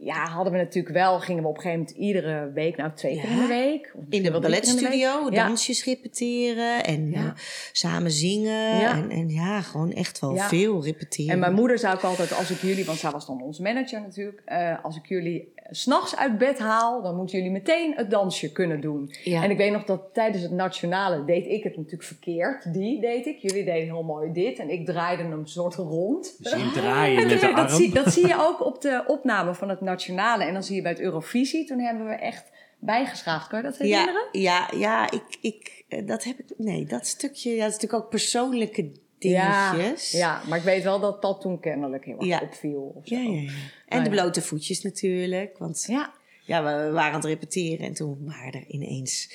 ja, 0.03 0.27
hadden 0.27 0.53
we 0.53 0.60
natuurlijk 0.60 0.96
wel, 0.96 1.20
gingen 1.20 1.43
we 1.43 1.50
op 1.50 1.55
een 1.55 1.62
gegeven 1.62 1.84
moment 1.86 1.98
iedere 1.98 2.51
week, 2.53 2.77
nou 2.77 2.91
twee 2.93 3.13
keer 3.22 3.29
in 3.29 3.36
de 3.36 3.41
Ja. 3.41 3.48
week. 3.48 3.93
In 4.10 4.24
de 4.24 4.31
in 4.31 4.41
balletstudio, 4.41 5.27
Ja. 5.29 5.48
dansjes 5.48 5.84
repeteren 5.86 6.84
en 6.84 7.12
Ja. 7.12 7.17
eh, 7.25 7.31
samen 7.72 8.12
zingen. 8.12 8.77
Ja. 8.79 8.91
En, 8.91 9.10
en 9.10 9.29
ja, 9.29 9.62
gewoon 9.62 9.91
echt 9.93 10.20
wel 10.20 10.34
Ja. 10.36 10.48
veel 10.48 10.84
repeteren. 10.84 11.31
En 11.31 11.39
mijn 11.39 11.53
moeder 11.53 11.79
zei 11.79 11.93
ook 11.93 12.03
altijd, 12.03 12.34
als 12.34 12.50
ik 12.51 12.58
jullie, 12.62 12.86
want 12.86 12.98
zij 12.98 13.12
was 13.12 13.25
dan 13.25 13.41
onze 13.41 13.62
manager 13.62 14.01
natuurlijk, 14.01 14.41
eh, 14.46 14.84
als 14.84 14.96
ik 14.98 15.05
jullie 15.05 15.53
s 15.74 15.81
s'nachts 15.81 16.15
uit 16.15 16.38
bed 16.38 16.60
haal, 16.60 17.01
dan 17.01 17.15
moeten 17.15 17.38
jullie 17.38 17.51
meteen 17.51 17.93
het 17.96 18.10
dansje 18.10 18.51
kunnen 18.51 18.81
doen. 18.81 19.13
Ja. 19.24 19.43
En 19.43 19.50
ik 19.51 19.58
weet 19.58 19.72
nog 19.72 19.84
dat 19.84 20.01
tijdens 20.13 20.43
het 20.43 20.51
nationale 20.51 21.25
deed 21.25 21.46
ik 21.48 21.63
het 21.63 21.75
natuurlijk 21.75 22.03
verkeerd. 22.03 22.74
Die 22.74 23.01
deed 23.01 23.25
ik. 23.25 23.38
Jullie 23.38 23.63
deden 23.63 23.84
heel 23.84 24.03
mooi 24.03 24.31
dit 24.34 24.60
en 24.60 24.70
ik 24.70 24.86
draaide 24.86 25.24
hem 25.24 25.31
een 25.31 25.48
soort 25.48 25.75
rond. 25.75 26.36
Dus 26.43 26.51
je 26.51 26.72
draaien 26.74 27.17
En 27.22 27.24
met 27.27 27.39
de 27.39 27.46
toen- 27.48 27.55
dat, 27.55 27.65
arm. 27.70 27.75
zie, 27.77 27.93
dat 27.93 28.13
zie 28.13 28.27
je 28.27 28.36
ook 28.39 28.65
op 28.65 28.81
de 28.81 29.03
opname 29.08 29.53
van 29.53 29.70
het 29.70 29.81
nationale. 29.91 30.43
En 30.43 30.53
dan 30.53 30.63
zie 30.63 30.75
je 30.75 30.81
bij 30.81 30.91
het 30.91 31.00
Eurovisie, 31.01 31.65
toen 31.65 31.79
hebben 31.79 32.05
we 32.07 32.13
echt 32.13 32.50
bijgeschaafd. 32.79 33.48
Kan 33.48 33.60
je 33.60 33.65
dat 33.65 33.77
herinneren? 33.77 34.27
ja, 34.31 34.69
ja, 34.71 34.77
ja, 34.79 35.12
ik, 35.12 35.38
ik, 35.41 35.83
eh, 35.88 36.07
dat 36.07 36.24
heb 36.24 36.39
ik. 36.39 36.45
Nee, 36.57 36.86
dat 36.86 37.07
stukje, 37.07 37.50
ja, 37.50 37.57
dat 37.63 37.67
is 37.67 37.74
natuurlijk 37.74 38.03
ook 38.03 38.10
persoonlijke 38.10 38.91
Ja, 39.17 39.71
dingetjes. 39.74 40.12
ja, 40.12 40.41
maar 40.48 40.57
ik 40.57 40.63
weet 40.63 40.83
wel 40.83 41.00
dat 41.00 41.21
dat 41.21 41.41
toen 41.41 41.60
kennelijk 41.60 42.05
heel 42.05 42.17
erg 42.17 42.25
Ja. 42.27 42.39
opviel. 42.43 42.93
Of 42.95 43.07
zo. 43.07 43.15
ja, 43.15 43.21
ja, 43.21 43.29
ja. 43.41 43.48
En 43.48 43.51
Nou 43.88 44.03
de 44.10 44.15
ja. 44.15 44.21
blote 44.21 44.41
voetjes 44.41 44.81
natuurlijk. 44.81 45.57
Want 45.57 45.86
Ja. 45.88 46.13
Ja, 46.51 46.63
we, 46.63 46.91
waren 46.91 47.10
aan 47.13 47.20
het 47.20 47.25
repeteren 47.25 47.86
en 47.86 47.93
toen 47.93 48.17
waren 48.25 48.53
er 48.53 48.63
ineens. 48.67 49.29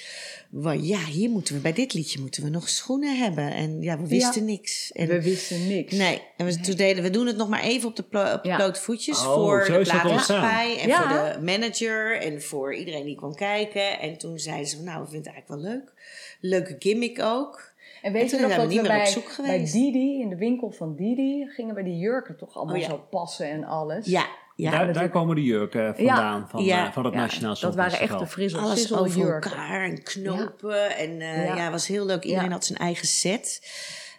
Ja, 0.81 0.99
hier 1.05 1.31
moeten 1.31 1.55
we, 1.55 1.61
bij 1.61 1.73
dit 1.73 1.95
liedje 1.95 2.21
moeten 2.21 2.43
we 2.43 2.49
nog 2.49 2.69
schoenen 2.69 3.19
hebben. 3.19 3.53
En 3.53 3.83
ja, 3.83 3.99
we 3.99 4.07
wisten 4.09 4.45
niks. 4.45 4.93
En, 4.93 5.09
we 5.09 5.23
wisten 5.23 5.69
niks. 5.69 5.93
Nee, 5.93 6.23
en 6.37 6.47
we, 6.47 6.61
toen 6.61 6.75
deden 6.77 7.03
we 7.03 7.11
doen 7.11 7.27
het 7.27 7.37
nog 7.37 7.49
maar 7.49 7.63
even 7.63 7.89
op 7.89 7.97
de, 7.97 8.03
plo- 8.03 8.33
op 8.33 8.43
de 8.43 8.49
Ja. 8.49 8.57
blote 8.57 8.81
voetjes 8.81 9.19
Oh, 9.19 9.35
voor 9.35 9.65
de 9.65 9.81
plaatsmaatschappij 9.81 10.79
en 10.81 10.89
Ja. 10.89 11.01
voor 11.01 11.41
de 11.41 11.45
manager 11.45 12.21
en 12.21 12.43
voor 12.43 12.75
iedereen 12.75 13.05
die 13.05 13.17
kwam 13.17 13.35
kijken. 13.35 14.01
En 14.01 14.19
toen 14.19 14.39
zeiden 14.39 14.67
ze 14.67 14.83
nou, 14.83 15.03
we 15.05 15.09
vinden 15.11 15.33
het 15.33 15.35
eigenlijk 15.35 15.63
wel 15.63 15.73
leuk. 15.73 15.93
Leuke 16.41 16.77
gimmick 16.79 17.23
ook. 17.23 17.75
En 18.03 18.13
weet 18.13 18.31
je 18.31 18.39
nog 18.39 18.49
dat 18.51 18.57
we 18.57 18.63
we 18.67 18.73
niet 18.73 18.83
meer 18.83 19.17
op 19.17 19.25
bij, 19.37 19.59
bij. 19.59 19.71
Didi, 19.73 20.21
in 20.21 20.29
de 20.29 20.37
winkel 20.37 20.71
van 20.71 20.97
Didi, 20.97 21.47
gingen 21.49 21.75
we 21.75 21.83
die 21.83 21.97
jurken 21.97 22.37
toch 22.37 22.57
allemaal 22.57 22.75
Oh 22.75 22.81
ja. 22.81 22.89
zo 22.89 23.07
passen 23.11 23.51
en 23.51 23.65
alles. 23.65 24.07
Ja, 24.07 24.27
ja. 24.57 24.71
daar, 24.71 24.93
daar 24.93 25.11
komen 25.11 25.35
de 25.37 25.43
jurken 25.43 25.95
vandaan 25.97 26.49
van, 26.49 26.65
Ja. 26.65 26.87
eh, 26.87 26.93
van 26.93 27.05
het 27.05 27.15
Ja, 27.15 27.21
Nationaal 27.21 27.57
Dat 27.61 27.75
waren 27.75 27.99
echt 27.99 28.01
de 28.01 28.07
Songfestival. 28.07 28.27
frissel 28.27 28.61
alles 28.61 28.93
over 28.93 29.35
elkaar 29.35 29.85
en 29.85 30.03
knopen. 30.03 30.97
En 30.97 31.21
eh, 31.21 31.45
Ja. 31.47 31.55
ja. 31.57 31.63
het 31.63 31.71
was 31.71 31.87
heel 31.87 32.07
leuk. 32.07 32.25
Iedereen 32.25 32.49
Ja. 32.49 32.53
had 32.53 32.65
zijn 32.65 32.79
eigen 32.79 33.07
set. 33.07 33.61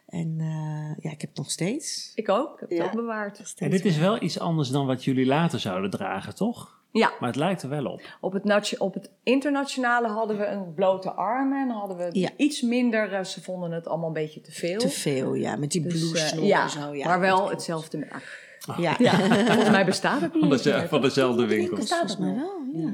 En 0.08 0.36
eh, 0.40 1.04
ja, 1.04 1.12
ik 1.12 1.22
heb 1.22 1.30
het 1.30 1.38
nog 1.38 1.52
steeds. 1.52 2.12
Ik 2.16 2.30
ook, 2.30 2.54
ik 2.54 2.60
heb 2.60 2.70
het 2.70 2.88
ook 2.88 2.96
bewaard. 2.96 3.54
En 3.58 3.70
dit 3.70 3.86
is 3.86 3.98
wel 3.98 4.22
iets 4.24 4.40
anders 4.40 4.70
dan 4.70 4.86
wat 4.86 5.04
jullie 5.04 5.26
later 5.26 5.60
zouden 5.60 5.90
dragen, 5.90 6.36
toch? 6.36 6.76
Ja, 6.92 7.12
Maar 7.20 7.30
het 7.30 7.38
lijkt 7.38 7.62
er 7.64 7.70
wel 7.70 7.86
op. 7.86 8.02
op 8.22 8.34
het, 8.34 8.76
op 8.78 8.94
het 8.94 9.10
internationale 9.24 10.08
hadden 10.08 10.38
we 10.38 10.46
een 10.46 10.74
blote 10.74 11.12
armen 11.12 11.62
en 11.70 11.76
hadden 11.76 11.98
we 11.98 12.10
Ja. 12.20 12.30
iets 12.38 12.62
minder, 12.62 13.26
ze 13.26 13.42
vonden 13.44 13.72
het 13.72 13.88
allemaal 13.88 14.08
een 14.08 14.14
beetje 14.14 14.42
te 14.42 14.52
veel. 14.52 14.80
Te 14.80 14.90
veel, 14.90 15.34
ja. 15.34 15.56
Met 15.56 15.72
die 15.72 15.82
Dus, 15.82 15.92
blue 15.94 16.18
snor 16.18 16.44
ja, 16.46 16.64
en 16.64 16.70
zo. 16.70 16.94
Ja, 16.96 17.08
maar 17.08 17.20
wel 17.20 17.50
hetzelfde 17.50 17.98
merk. 17.98 18.46
Ja, 18.78 18.96
Ja, 18.98 19.12
volgens 19.46 19.70
mij 19.70 19.86
bestaat 19.86 20.22
het 20.22 20.34
niet. 20.34 20.62
Van, 20.88 21.02
de, 21.02 21.08
dezelfde 21.08 21.46
winkel. 21.46 21.76
Bestaat 21.76 22.10
het 22.10 22.20
nog? 22.20 22.36
wel. 22.36 22.62
Ja. 22.74 22.92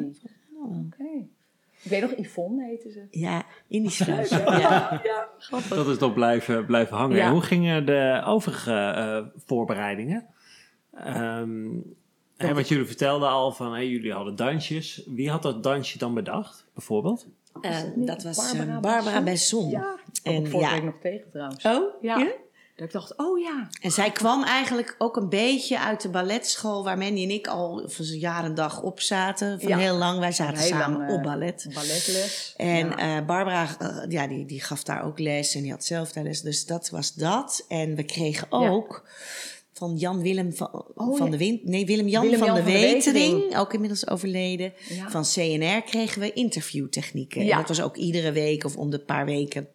Oké. 0.63 1.25
Ik 1.83 1.89
weet 1.89 2.01
nog, 2.01 2.11
Yvonne 2.17 2.65
heette 2.65 2.91
ze. 2.91 3.07
ja 3.11 3.43
in 3.67 3.81
die 3.81 3.91
sluis. 3.91 4.29
Ja. 4.29 5.01
Ja. 5.03 5.27
Dat 5.69 5.87
is 5.87 5.97
toch 5.97 6.13
blijven, 6.13 6.65
blijven 6.65 6.97
hangen. 6.97 7.17
Ja. 7.17 7.25
En 7.25 7.31
hoe 7.31 7.41
gingen 7.41 7.85
de 7.85 8.21
overige 8.25 8.73
eh, 8.73 9.41
voorbereidingen? 9.45 10.25
Ehm 10.93 11.69
hè, 12.37 12.53
wat 12.53 12.67
jullie 12.67 12.85
vertelden 12.85 13.29
al 13.29 13.51
van, 13.51 13.73
hè, 13.73 13.79
jullie 13.81 14.13
hadden 14.13 14.35
dansjes. 14.35 15.03
Wie 15.05 15.29
had 15.29 15.41
dat 15.41 15.63
dansje 15.63 15.97
dan 15.97 16.13
bedacht, 16.13 16.65
bijvoorbeeld? 16.73 17.27
Eh, 17.61 17.79
dat 17.95 18.23
was 18.23 18.37
eh, 18.51 18.57
Barbara 18.57 18.79
Barbara, 18.79 19.21
Besson? 19.21 19.69
Ja, 19.69 19.95
en 20.23 20.33
En 20.33 20.47
vorige 20.47 20.69
ja. 20.69 20.75
week 20.75 20.83
nog 20.83 20.99
tegen 21.01 21.29
trouwens. 21.31 21.65
Oh, 21.65 22.01
Ja. 22.01 22.27
Dat 22.83 22.93
ik 22.93 22.99
dacht, 22.99 23.17
oh 23.27 23.39
ja. 23.39 23.67
En 23.81 23.91
zij 23.91 24.11
kwam 24.11 24.43
eigenlijk 24.43 24.95
ook 24.97 25.15
een 25.15 25.29
beetje 25.29 25.79
uit 25.79 26.01
de 26.01 26.09
balletschool 26.09 26.83
waar 26.83 26.97
Mandy 26.97 27.23
en 27.23 27.29
ik 27.29 27.47
al 27.47 27.83
voor 27.85 28.05
een 28.05 28.19
jaar 28.19 28.43
en 28.43 28.55
dag 28.55 28.81
op 28.81 28.99
zaten. 28.99 29.59
Van 29.59 29.69
Ja. 29.69 29.77
heel 29.77 29.95
lang. 29.95 30.19
Wij 30.19 30.31
zaten 30.31 30.57
Heel 30.57 30.67
samen 30.67 30.97
lang, 30.99 31.11
op 31.11 31.23
ballet. 31.23 31.67
Balletles. 31.73 32.53
En 32.57 32.87
ja. 32.89 33.17
eh, 33.17 33.25
Barbara, 33.25 33.67
eh, 33.79 33.97
ja, 34.07 34.27
die, 34.27 34.45
die 34.45 34.61
gaf 34.61 34.83
daar 34.83 35.05
ook 35.05 35.19
les 35.19 35.55
en 35.55 35.61
die 35.61 35.71
had 35.71 35.85
zelf 35.85 36.11
daar 36.11 36.23
les. 36.23 36.41
Dus 36.41 36.65
dat 36.65 36.89
was 36.89 37.13
dat. 37.13 37.65
En 37.67 37.95
we 37.95 38.03
kregen 38.03 38.47
ook 38.49 39.09
van 39.73 39.95
Jan 39.95 40.21
Willem 40.21 40.53
van, 40.53 40.85
Oh, 40.95 41.17
van 41.17 41.31
de 41.31 41.37
Wind, 41.37 41.63
nee, 41.63 41.85
Willem-Jan 41.85 42.21
Willem-Jan 42.21 42.47
van, 42.47 42.55
de 42.57 42.63
van 42.63 42.71
de 42.73 42.79
Wetering, 42.79 43.33
Wetering. 43.33 43.57
ook 43.57 43.73
inmiddels 43.73 44.07
overleden. 44.07 44.73
Van 45.07 45.23
CNR 45.23 45.81
kregen 45.81 46.21
we 46.21 46.33
interviewtechnieken. 46.33 47.41
En 47.41 47.57
dat 47.57 47.67
was 47.67 47.81
ook 47.81 47.97
iedere 47.97 48.31
week 48.31 48.63
of 48.63 48.77
om 48.77 48.89
de 48.89 48.99
paar 48.99 49.25
weken. 49.25 49.67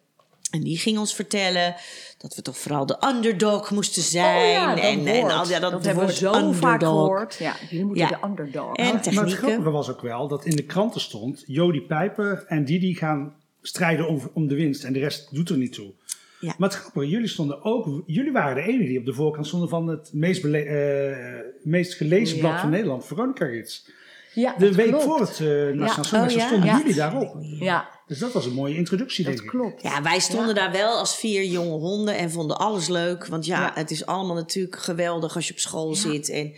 En 0.51 0.61
die 0.61 0.77
ging 0.77 0.97
ons 0.97 1.15
vertellen 1.15 1.75
dat 2.17 2.35
we 2.35 2.41
toch 2.41 2.57
vooral 2.57 2.85
de 2.85 2.97
underdog 3.15 3.71
moesten 3.71 4.01
zijn. 4.01 4.45
Oh 4.45 4.51
ja, 4.51 4.75
dat 4.75 4.83
en, 4.83 5.07
en 5.07 5.23
al 5.31 5.47
ja, 5.47 5.59
dat, 5.59 5.71
dat 5.71 5.85
hebben 5.85 6.05
we 6.05 6.13
zo 6.13 6.51
vaak 6.51 6.83
gehoord. 6.83 7.35
Ja, 7.39 7.55
jullie 7.69 7.85
moeten 7.85 8.07
Ja. 8.07 8.19
de 8.21 8.27
underdog. 8.27 8.75
En 8.75 8.85
Maar 9.13 9.23
het 9.25 9.33
grappige 9.33 9.69
was 9.69 9.89
ook 9.89 10.01
wel 10.01 10.27
dat 10.27 10.45
in 10.45 10.55
de 10.55 10.63
kranten 10.63 11.01
stond... 11.01 11.43
Jody 11.47 11.81
Pijper 11.81 12.43
en 12.47 12.65
Didi 12.65 12.95
gaan 12.95 13.33
strijden 13.61 14.07
om, 14.07 14.21
om 14.33 14.47
de 14.47 14.55
winst 14.55 14.83
en 14.83 14.93
de 14.93 14.99
rest 14.99 15.27
doet 15.35 15.49
er 15.49 15.57
niet 15.57 15.73
toe. 15.73 15.91
Ja. 16.39 16.53
Maar 16.57 16.69
het 16.69 16.77
grappige, 16.77 17.07
jullie 17.07 17.27
stonden 17.27 17.63
ook... 17.63 18.03
Jullie 18.05 18.31
waren 18.31 18.55
de 18.55 18.61
enige 18.71 18.87
die 18.87 18.99
op 18.99 19.05
de 19.05 19.13
voorkant 19.13 19.47
stonden 19.47 19.69
van 19.69 19.87
het 19.87 20.09
meest, 20.13 20.41
bele- 20.41 20.57
eh, 20.63 21.45
meest 21.63 21.93
gelezen 21.93 22.35
Ja. 22.37 22.41
blad 22.41 22.59
van 22.59 22.69
Nederland, 22.69 23.05
Veronica 23.05 23.45
Gids. 23.45 23.89
ja, 24.33 24.55
De 24.57 24.73
week 24.75 24.87
klopt. 24.87 25.03
voor 25.03 25.19
het 25.19 25.39
uh, 25.39 25.47
Nationaal 25.49 25.79
Ja. 25.85 25.93
Songfestival 26.03 26.41
Oh 26.41 26.47
stonden 26.47 26.69
Ja. 26.69 26.77
jullie 26.77 26.93
daarop. 26.95 27.35
Ja, 27.59 27.89
Dus 28.09 28.19
dat 28.19 28.31
was 28.33 28.45
een 28.45 28.53
mooie 28.53 28.75
introductie, 28.75 29.23
dat 29.25 29.33
denk 29.33 29.45
ik. 29.45 29.49
klopt. 29.49 29.81
Ja, 29.81 30.01
wij 30.01 30.19
stonden 30.19 30.55
daar 30.55 30.71
wel 30.71 30.97
als 30.97 31.15
vier 31.15 31.43
jonge 31.45 31.77
honden 31.77 32.17
en 32.17 32.31
vonden 32.31 32.57
alles 32.57 32.87
leuk. 32.87 33.25
Want 33.27 33.45
ja, 33.45 33.61
Ja. 33.61 33.71
het 33.73 33.91
is 33.91 34.05
allemaal 34.05 34.35
natuurlijk 34.35 34.75
geweldig 34.79 35.35
als 35.35 35.47
je 35.47 35.53
op 35.53 35.59
school 35.59 35.95
zit. 35.95 36.29
En 36.29 36.53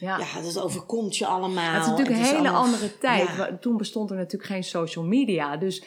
Ja. 0.00 0.18
ja, 0.18 0.40
dat 0.42 0.60
overkomt 0.60 1.16
je 1.16 1.26
allemaal. 1.26 1.72
het 1.72 1.82
is 1.82 1.88
natuurlijk 1.88 2.16
Het 2.18 2.26
een 2.28 2.34
hele 2.34 2.48
allemaal- 2.48 2.64
andere 2.64 2.98
tijd. 2.98 3.28
Toen 3.60 3.76
bestond 3.76 4.10
er 4.10 4.16
natuurlijk 4.16 4.50
geen 4.50 4.64
social 4.64 5.04
media. 5.04 5.56
Dus 5.56 5.82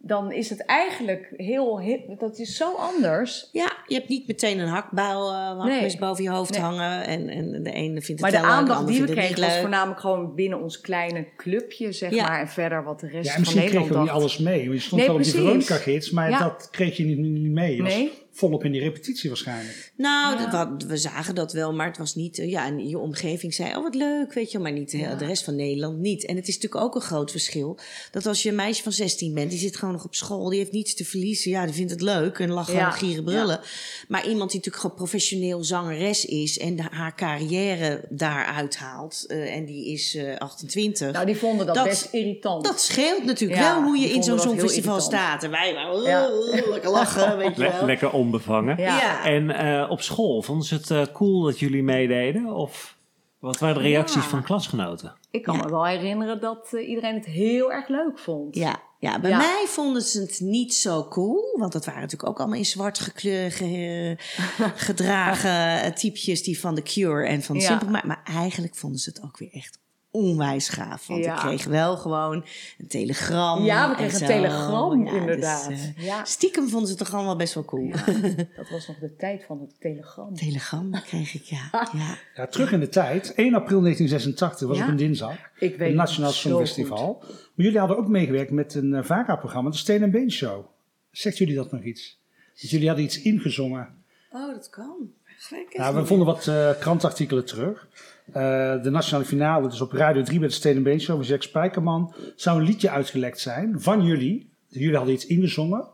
dan 0.00 0.32
is 0.32 0.50
het 0.50 0.64
eigenlijk 0.64 1.32
heel, 1.36 1.78
heel 1.80 2.16
dat 2.18 2.38
is 2.38 2.56
zo 2.56 2.74
anders. 2.74 3.48
Ja, 3.52 3.72
je 3.86 3.94
hebt 3.94 4.08
niet 4.08 4.26
meteen 4.26 4.58
een 4.58 4.68
hakbouw 4.68 5.32
uh, 5.32 5.64
Nee. 5.64 5.98
boven 5.98 6.24
je 6.24 6.30
hoofd 6.30 6.50
Nee. 6.52 6.60
hangen. 6.60 7.06
En, 7.06 7.28
en 7.28 7.62
de 7.62 7.72
ene 7.72 8.00
vindt 8.00 8.20
Maar 8.20 8.30
het 8.30 8.40
de 8.40 8.46
wel 8.46 8.56
leuk, 8.56 8.66
de 8.66 8.72
aandacht 8.72 8.86
die 8.86 9.02
we 9.02 9.12
kregen 9.12 9.40
was 9.40 9.58
voornamelijk 9.58 10.00
gewoon 10.00 10.34
binnen 10.34 10.62
ons 10.62 10.80
kleine 10.80 11.26
clubje, 11.36 11.92
zeg 11.92 12.10
Ja. 12.14 12.28
maar. 12.28 12.40
En 12.40 12.48
verder 12.48 12.84
wat 12.84 13.00
de 13.00 13.08
rest 13.08 13.24
Ja, 13.26 13.30
van 13.32 13.40
misschien 13.40 13.60
kreeg 13.60 13.72
Nederland 13.72 14.06
je 14.06 14.12
ook 14.12 14.16
niet 14.16 14.22
alles 14.22 14.38
mee. 14.38 14.70
Je 14.70 14.78
stond 14.80 15.00
Nee, 15.00 15.10
wel 15.10 15.16
op 15.18 15.22
die 15.22 15.32
precies. 15.32 15.48
Veronica-gids, 15.48 16.10
maar 16.10 16.30
Ja. 16.30 16.38
dat 16.38 16.68
kreeg 16.70 16.96
je 16.96 17.04
niet, 17.04 17.18
niet 17.18 17.52
mee. 17.52 17.76
Je 17.76 17.82
was 17.82 17.94
Nee. 17.94 18.12
Volop 18.38 18.64
in 18.64 18.72
die 18.72 18.80
repetitie 18.80 19.28
waarschijnlijk. 19.28 19.92
Nou, 19.96 20.38
Ja. 20.40 20.46
dat- 20.50 20.82
we, 20.82 20.88
we 20.88 20.96
zagen 20.96 21.34
dat 21.34 21.52
wel, 21.52 21.72
maar 21.72 21.86
het 21.86 21.98
was 21.98 22.14
niet... 22.14 22.38
eh, 22.38 22.50
Ja, 22.50 22.66
en 22.66 22.88
je 22.88 22.98
omgeving 22.98 23.54
zei, 23.54 23.76
oh 23.76 23.82
wat 23.82 23.94
leuk, 23.94 24.32
weet 24.32 24.52
je. 24.52 24.58
Maar 24.58 24.72
niet 24.72 24.90
de, 24.90 25.14
de 25.18 25.24
rest 25.26 25.44
van 25.44 25.56
Nederland 25.56 25.98
niet. 25.98 26.24
En 26.26 26.36
het 26.36 26.48
is 26.48 26.54
natuurlijk 26.54 26.82
ook 26.84 26.94
een 26.94 27.00
groot 27.00 27.30
verschil. 27.30 27.78
Dat 28.10 28.26
als 28.26 28.42
je 28.42 28.48
een 28.48 28.54
meisje 28.54 28.82
van 28.82 28.92
16 28.92 29.34
bent, 29.34 29.50
die 29.50 29.58
zit 29.58 29.76
gewoon 29.76 29.94
nog 29.94 30.04
op 30.04 30.14
school. 30.14 30.48
Die 30.48 30.58
heeft 30.58 30.72
niets 30.72 30.94
te 30.94 31.04
verliezen. 31.04 31.50
Ja, 31.50 31.64
die 31.64 31.74
vindt 31.74 31.90
het 31.90 32.00
leuk 32.00 32.38
en 32.38 32.50
lachen 32.50 32.74
Ja. 32.74 32.86
en 32.86 32.92
gieren 32.92 33.24
brullen. 33.24 33.60
Maar 34.08 34.20
iemand 34.28 34.50
die 34.50 34.58
natuurlijk 34.58 34.76
gewoon 34.82 34.96
professioneel 34.96 35.64
zangeres 35.64 36.24
is... 36.24 36.58
en 36.58 36.76
de- 36.76 36.82
haar 36.90 37.14
carrière 37.16 38.04
daaruit 38.08 38.76
haalt. 38.76 39.24
eh, 39.28 39.54
en 39.56 39.64
die 39.64 39.92
is 39.92 40.14
eh, 40.14 40.36
28. 40.38 41.12
Nou, 41.12 41.26
die 41.26 41.36
vonden 41.36 41.66
dat, 41.66 41.74
Dat- 41.74 41.84
best 41.84 42.08
irritant. 42.12 42.64
Dat 42.64 42.80
scheelt 42.80 43.24
natuurlijk 43.24 43.60
Ja, 43.60 43.74
wel 43.74 43.82
hoe 43.84 43.98
je 43.98 44.06
in 44.08 44.22
zo'n 44.22 44.38
songfestival 44.38 44.96
irritant. 44.96 45.02
staat. 45.02 45.42
En 45.42 45.50
wij 45.50 45.74
waren 45.74 46.02
Ja. 46.02 46.28
"Oh, 46.28 46.70
lekker 46.70 46.90
lachen, 46.90 47.36
weet 47.38 47.56
je 47.56 47.62
wel. 47.62 47.86
lekker 47.86 48.10
onbevangen. 48.32 48.76
Ja. 48.78 48.96
Ja. 48.98 49.24
En 49.24 49.50
eh, 49.50 49.90
op 49.90 50.00
school, 50.00 50.42
vonden 50.42 50.66
ze 50.66 50.74
het 50.74 50.90
eh, 50.90 51.02
cool 51.12 51.42
dat 51.42 51.58
jullie 51.58 51.82
meededen? 51.82 52.46
Of 52.46 52.96
wat 53.38 53.58
waren 53.58 53.82
de 53.82 53.88
reacties 53.88 54.22
Ja. 54.22 54.28
van 54.28 54.42
klasgenoten? 54.42 55.16
Ik 55.30 55.42
kan 55.42 55.56
Ja. 55.56 55.62
me 55.64 55.70
wel 55.70 55.86
herinneren 55.86 56.40
dat 56.40 56.68
eh, 56.72 56.88
iedereen 56.88 57.14
het 57.14 57.26
heel 57.26 57.72
erg 57.72 57.88
leuk 57.88 58.18
vond. 58.18 58.54
Ja, 58.54 58.80
ja 58.98 59.20
bij 59.20 59.30
Ja. 59.30 59.36
mij 59.36 59.64
vonden 59.66 60.02
ze 60.02 60.20
het 60.20 60.40
niet 60.40 60.74
zo 60.74 61.06
cool. 61.08 61.56
Want 61.58 61.72
dat 61.72 61.84
waren 61.84 62.00
natuurlijk 62.00 62.30
ook 62.30 62.38
allemaal 62.38 62.58
in 62.58 62.64
zwart 62.64 62.98
gekleur, 62.98 63.52
ge- 63.52 64.16
gedragen 64.88 65.94
typjes 65.94 66.42
die 66.42 66.60
van 66.60 66.74
The 66.74 66.82
Cure 66.82 67.26
en 67.26 67.42
van 67.42 67.56
Ja. 67.56 67.66
Simple 67.66 67.88
Minds. 67.90 68.06
Maar 68.06 68.20
eigenlijk 68.24 68.76
vonden 68.76 68.98
ze 69.00 69.08
het 69.14 69.22
ook 69.24 69.38
weer 69.38 69.52
echt 69.52 69.78
onwijs 70.18 70.68
gaaf. 70.68 71.06
Want 71.06 71.24
Ja. 71.24 71.32
ik 71.34 71.38
kreeg 71.40 71.64
wel 71.64 71.96
gewoon 71.96 72.44
een 72.78 72.86
telegram. 72.88 73.64
Ja, 73.64 73.84
we 73.88 73.90
en 73.90 74.08
kregen 74.08 74.20
een 74.20 74.26
telegram, 74.26 75.04
Ja, 75.04 75.10
dus, 75.10 75.20
inderdaad. 75.20 75.68
eh, 75.70 76.04
ja. 76.04 76.24
stiekem 76.24 76.68
vonden 76.68 76.88
ze 76.88 76.94
het 76.94 77.04
toch 77.04 77.14
allemaal 77.14 77.36
best 77.36 77.54
wel 77.54 77.64
cool. 77.64 77.82
Ja, 77.86 78.04
dat 78.56 78.68
was 78.70 78.86
nog 78.88 78.98
de 78.98 79.16
tijd 79.16 79.44
van 79.44 79.60
het 79.60 79.80
telegram. 79.80 80.34
telegram 80.34 80.90
kreeg 80.90 81.34
ik, 81.34 81.42
ja. 81.42 81.70
ja. 81.92 82.16
Ja, 82.34 82.46
terug 82.46 82.72
in 82.72 82.80
de 82.80 82.88
tijd. 82.88 83.34
1 83.34 83.54
april 83.54 83.80
1986 83.80 84.68
was 84.68 84.76
Ja. 84.76 84.82
op 84.84 84.88
een 84.90 84.96
dinsdag. 84.96 85.32
Ik 85.32 85.40
weet 85.58 85.70
Het 85.78 85.80
het 85.80 85.94
Nationaal 85.94 86.30
Songfestival. 86.32 87.16
Maar 87.20 87.30
jullie 87.66 87.78
hadden 87.78 87.96
ook 87.98 88.08
meegewerkt 88.08 88.50
met 88.50 88.74
een 88.74 88.92
uh, 88.92 89.02
VARA-programma, 89.04 89.70
de 89.70 89.76
Steen 89.76 90.02
en 90.02 90.10
Been 90.10 90.30
Show. 90.30 90.64
Zegt 91.10 91.38
jullie 91.38 91.54
dat 91.54 91.72
nog 91.72 91.82
iets? 91.82 92.18
Dat 92.60 92.70
jullie 92.70 92.86
hadden 92.86 93.04
iets 93.04 93.20
ingezongen. 93.22 93.88
Oh, 94.32 94.54
dat 94.54 94.70
kan. 94.70 94.96
gelijk 95.24 95.76
Nou, 95.76 95.94
we 95.94 96.06
vonden 96.06 96.26
wat 96.26 96.46
eh, 96.46 96.70
krantartikelen 96.80 97.44
terug. 97.46 97.88
Eh, 98.32 98.82
de 98.82 98.90
nationale 98.90 99.24
finale, 99.24 99.68
dus 99.68 99.80
op 99.80 99.92
Radio 99.92 100.22
3 100.22 100.38
bij 100.38 100.48
de 100.48 100.54
Steden 100.54 100.82
Been 100.82 101.00
Show 101.00 101.16
van 101.16 101.24
Jack 101.26 101.42
Spijkerman, 101.42 102.14
zou 102.36 102.58
een 102.58 102.64
liedje 102.66 102.90
uitgelekt 102.90 103.40
zijn 103.40 103.74
van 103.80 104.04
jullie. 104.04 104.50
Jullie 104.68 104.96
hadden 104.96 105.14
iets 105.14 105.26
ingezongen. 105.26 105.88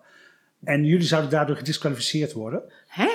En 0.64 0.85
jullie 0.85 1.07
zouden 1.07 1.31
daardoor 1.31 1.57
gedisqualificeerd 1.57 2.33
worden. 2.33 2.62
Hè? 2.88 3.09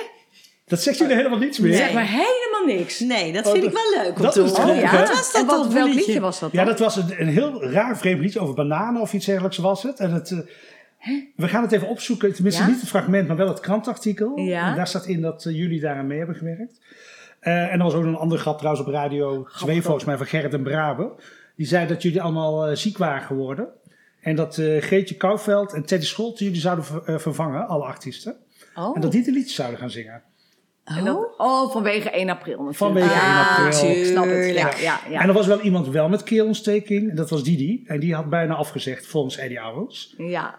Dat 0.66 0.82
zegt 0.82 0.98
jullie 0.98 1.14
helemaal 1.16 1.38
niets 1.38 1.58
meer. 1.58 1.74
Zeg 1.74 1.92
maar 1.92 2.06
helemaal 2.06 2.76
niks. 2.76 3.00
Nee, 3.00 3.32
dat 3.32 3.46
Oh, 3.46 3.52
vind 3.52 3.64
ik 3.64 3.72
wel 3.72 4.02
leuk 4.04 4.16
om 4.16 4.22
dat 4.22 4.32
te 4.32 4.40
horen. 4.40 4.66
leuk, 4.66 4.80
ja? 4.80 4.98
Wat 4.98 5.08
was 5.08 5.32
dat 5.32 5.40
en 5.40 5.46
wat, 5.46 5.72
welk 5.72 5.86
liedje? 5.86 6.04
liedje 6.06 6.20
was 6.20 6.40
dat 6.40 6.52
Ja, 6.52 6.64
dat 6.64 6.78
was 6.78 6.96
een, 6.96 7.20
een 7.20 7.28
heel 7.28 7.64
raar 7.64 7.98
vreemd 7.98 8.20
liedje 8.20 8.40
over 8.40 8.54
bananen 8.54 9.00
of 9.00 9.12
iets 9.12 9.26
dergelijks 9.26 9.56
was 9.58 9.82
het. 9.82 9.98
En 10.00 10.10
het, 10.12 10.30
eh, 10.30 10.38
we 11.36 11.48
gaan 11.48 11.62
het 11.62 11.72
even 11.72 11.88
opzoeken, 11.88 12.32
tenminste 12.34 12.62
Ja? 12.62 12.68
niet 12.68 12.80
het 12.80 12.88
fragment, 12.88 13.28
maar 13.28 13.36
wel 13.36 13.48
het 13.48 13.60
krantartikel. 13.60 14.38
Ja. 14.38 14.70
En 14.70 14.76
daar 14.76 14.86
staat 14.86 15.06
in 15.06 15.20
dat 15.20 15.44
eh, 15.44 15.56
jullie 15.56 15.80
daaraan 15.80 16.06
mee 16.06 16.18
hebben 16.18 16.36
gewerkt. 16.36 16.80
Eh, 17.40 17.72
en 17.72 17.78
er 17.78 17.82
was 17.84 17.94
ook 17.94 18.04
een 18.04 18.16
andere 18.16 18.40
grap 18.40 18.58
trouwens 18.58 18.86
op 18.86 18.92
Radio 18.92 19.46
2 19.58 19.82
volgens 19.82 20.04
mij 20.04 20.16
van 20.16 20.26
Gerrit 20.26 20.54
en 20.54 20.62
Brabe. 20.62 21.12
Die 21.56 21.66
zei 21.66 21.86
dat 21.86 22.02
jullie 22.02 22.22
allemaal 22.22 22.66
eh, 22.66 22.76
ziek 22.76 22.98
waren 22.98 23.22
geworden. 23.22 23.68
En 24.20 24.36
dat 24.36 24.58
eh 24.58 24.82
Geetje 24.82 25.16
Kouwveld 25.16 25.72
en 25.72 25.84
Teddy 25.84 26.06
Scholte 26.06 26.44
jullie 26.44 26.60
zouden 26.60 26.84
ver- 26.84 27.20
vervangen, 27.20 27.66
alle 27.68 27.84
artiesten. 27.84 28.36
Oh. 28.74 28.94
En 28.94 29.00
dat 29.00 29.12
die 29.12 29.24
de 29.24 29.32
liedjes 29.32 29.54
zouden 29.54 29.78
gaan 29.78 29.90
zingen. 29.90 30.22
En 30.84 31.04
dat- 31.04 31.34
oh, 31.38 31.70
vanwege 31.72 32.10
1 32.10 32.28
april 32.28 32.62
natuurlijk. 32.62 32.76
Vanwege 32.76 33.14
ja, 33.14 33.58
1 33.58 33.66
april. 33.66 33.90
Ik 33.90 34.04
snap 34.04 34.24
het. 34.24 34.46
Ja, 34.54 34.70
ja, 34.80 35.00
ja. 35.10 35.20
En 35.20 35.28
er 35.28 35.34
was 35.34 35.46
wel 35.46 35.60
iemand 35.60 35.88
wel 35.88 36.08
met 36.08 36.22
keelontsteking. 36.22 37.10
En 37.10 37.16
dat 37.16 37.30
was 37.30 37.42
Didi. 37.44 37.82
En 37.86 38.00
die 38.00 38.14
had 38.14 38.28
bijna 38.30 38.54
afgezegd 38.54 39.06
volgens 39.06 39.36
Eddie 39.36 39.64
Owens. 39.64 40.14
ja. 40.18 40.58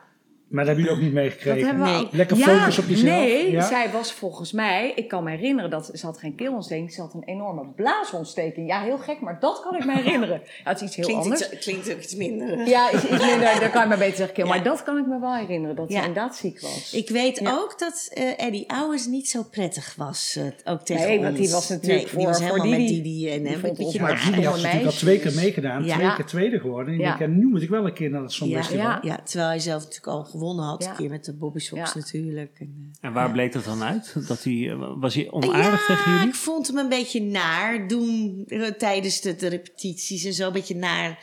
Maar 0.52 0.66
dat 0.66 0.76
hebben 0.76 0.84
jullie 0.84 1.00
ook 1.00 1.04
niet 1.14 1.14
meegekregen. 1.24 1.78
Nee. 1.80 2.00
ook. 2.06 2.12
Lekker 2.12 2.38
ja, 2.38 2.46
focus 2.60 2.80
op 2.80 2.88
jezelf. 2.88 3.10
Nee, 3.16 3.52
Ja? 3.52 3.62
zij 3.68 3.90
was 3.92 4.12
volgens 4.14 4.52
mij, 4.52 4.92
ik 4.96 5.08
kan 5.08 5.24
me 5.24 5.30
herinneren 5.30 5.70
dat 5.70 5.90
ze 5.94 6.06
had 6.06 6.18
geen 6.18 6.36
keelontsteking, 6.36 6.94
ze 6.94 7.02
had 7.02 7.14
een 7.14 7.24
enorme 7.26 7.66
blaasontsteking. 7.76 8.68
Ja, 8.68 8.82
heel 8.82 8.98
gek, 8.98 9.20
maar 9.22 9.38
dat 9.40 9.62
kan 9.62 9.76
ik 9.76 9.86
me 9.86 9.94
herinneren. 9.96 10.42
Ja, 10.64 10.70
het 10.70 10.82
is 10.82 10.88
iets 10.88 10.96
heel 10.96 11.06
Klinkt, 11.06 11.24
anders. 11.24 11.52
iets, 11.52 11.60
klinkt 11.64 11.92
ook 11.94 12.00
iets 12.02 12.16
minder. 12.16 12.68
Ja, 12.68 12.92
iets, 12.94 13.04
iets 13.04 13.26
minder, 13.26 13.40
daar 13.60 13.70
kan 13.70 13.84
ik 13.84 13.88
me 13.90 13.98
beter 13.98 14.16
zeggen. 14.16 14.36
keel. 14.36 14.46
Ja. 14.46 14.54
Maar 14.54 14.64
dat 14.64 14.84
kan 14.84 14.98
ik 14.98 15.06
me 15.08 15.20
wel 15.20 15.36
herinneren, 15.36 15.76
dat 15.76 15.90
Ja. 15.92 16.00
ze 16.02 16.08
inderdaad 16.08 16.36
ziek 16.36 16.62
was. 16.62 16.94
Ik 16.94 17.10
weet 17.10 17.40
Ja. 17.40 17.52
ook 17.52 17.80
dat 17.80 18.10
eh 18.14 18.46
Eddie 18.46 18.66
Owens 18.84 19.08
niet 19.08 19.30
zo 19.30 19.44
prettig 19.52 19.94
was. 19.98 20.36
eh, 20.36 20.72
ook 20.74 20.82
tegen 20.82 21.08
Nee, 21.08 21.16
ons. 21.18 21.24
want 21.26 21.36
die 21.38 21.50
was 21.50 21.70
natuurlijk 21.70 22.00
Nee, 22.02 22.08
voor- 22.08 22.18
die 22.18 22.28
was 22.28 22.38
voor 22.38 22.46
helemaal 22.46 22.68
met 22.68 22.80
en 22.90 23.02
Die 23.04 23.30
hem. 23.30 23.46
een 23.46 23.62
beetje 23.62 23.84
ons 23.84 23.98
Maar. 23.98 24.22
Didi 24.26 24.46
had 24.46 24.56
natuurlijk 24.56 24.86
al 24.86 24.92
twee 24.92 25.20
keer 25.20 25.34
meegedaan. 25.34 25.84
Ja. 25.86 25.96
Twee 25.96 26.16
keer 26.16 26.26
tweede 26.26 26.60
geworden. 26.60 26.94
En 26.94 27.12
ik 27.12 27.18
denk, 27.18 27.32
nu 27.34 27.46
moet 27.48 27.62
ik 27.62 27.70
wel 27.70 27.86
een 27.86 27.94
keer 27.94 28.10
naar 28.10 28.22
het 28.22 28.32
Songfestival. 28.32 28.82
Ja. 28.86 29.00
Ja, 29.02 29.20
terwijl 29.24 29.50
hij 29.50 29.60
zelf 29.60 29.80
natuurlijk 29.84 30.08
al 30.08 30.24
gewonnen 30.42 30.66
had. 30.66 30.84
Ja. 30.84 30.90
Een 30.90 30.96
keer 30.96 31.10
met 31.10 31.26
de 31.26 31.34
Bobby 31.34 31.60
Sox 31.60 31.94
Ja. 31.94 32.00
natuurlijk. 32.00 32.60
En, 32.60 32.92
eh, 33.02 33.08
En 33.08 33.14
waar 33.14 33.32
bleek 33.32 33.52
dat 33.54 33.64
dan 33.64 33.84
uit? 33.84 34.28
Dat 34.28 34.44
hij, 34.44 34.70
eh, 34.70 34.94
was 35.00 35.14
hij 35.16 35.32
onaardig 35.32 35.88
ja, 35.88 35.96
tegen 35.96 36.12
jullie? 36.12 36.28
ik 36.28 36.36
vond 36.36 36.68
hem 36.68 36.78
een 36.78 36.90
beetje 36.90 37.22
naar 37.22 37.88
doen 37.88 38.44
eh, 38.48 38.68
tijdens 38.68 39.22
de, 39.22 39.36
de 39.36 39.48
repetities 39.48 40.24
en 40.24 40.34
zo. 40.34 40.48
Een 40.48 40.54
beetje 40.54 40.76
naar. 40.76 41.20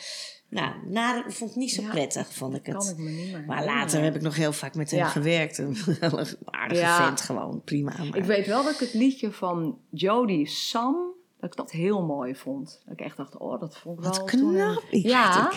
Nou, 0.50 0.72
naar, 0.90 1.26
ik 1.26 1.32
vond 1.32 1.50
het 1.50 1.58
niet 1.58 1.70
zo 1.70 1.82
Ja. 1.82 1.88
prettig, 1.90 2.32
vond 2.34 2.54
ik 2.54 2.62
kan 2.62 2.74
het. 2.74 2.88
ik 2.90 2.96
me 2.98 3.10
niet 3.10 3.32
meer 3.32 3.44
Maar 3.46 3.64
later 3.64 4.02
heb 4.02 4.14
ik 4.16 4.22
nog 4.22 4.36
heel 4.36 4.52
vaak 4.52 4.74
met 4.74 4.90
hem 4.90 5.00
Ja. 5.00 5.08
gewerkt. 5.08 5.58
Een 5.58 5.76
wel 6.00 6.18
een 6.18 6.26
aardige 6.44 6.80
Ja. 6.80 7.06
vent 7.06 7.20
gewoon, 7.20 7.62
prima. 7.64 7.92
Maar... 7.98 8.16
Ik 8.16 8.24
weet 8.24 8.46
wel 8.46 8.62
dat 8.64 8.72
ik 8.72 8.78
het 8.78 8.94
liedje 8.94 9.32
van 9.32 9.78
Jodie 9.90 10.46
Sam, 10.46 10.96
dat 11.40 11.50
ik 11.50 11.56
dat 11.56 11.70
heel 11.70 12.02
mooi 12.02 12.34
vond. 12.34 12.80
Dat 12.84 12.98
ik 12.98 13.04
echt 13.04 13.16
dacht, 13.16 13.36
oh, 13.36 13.60
dat 13.60 13.76
vond 13.78 13.98
ik 13.98 14.04
Wat 14.04 14.16
wel 14.16 14.26
een- 14.26 14.54
knap. 14.54 14.82
Ik 14.90 15.02
ja, 15.06 15.50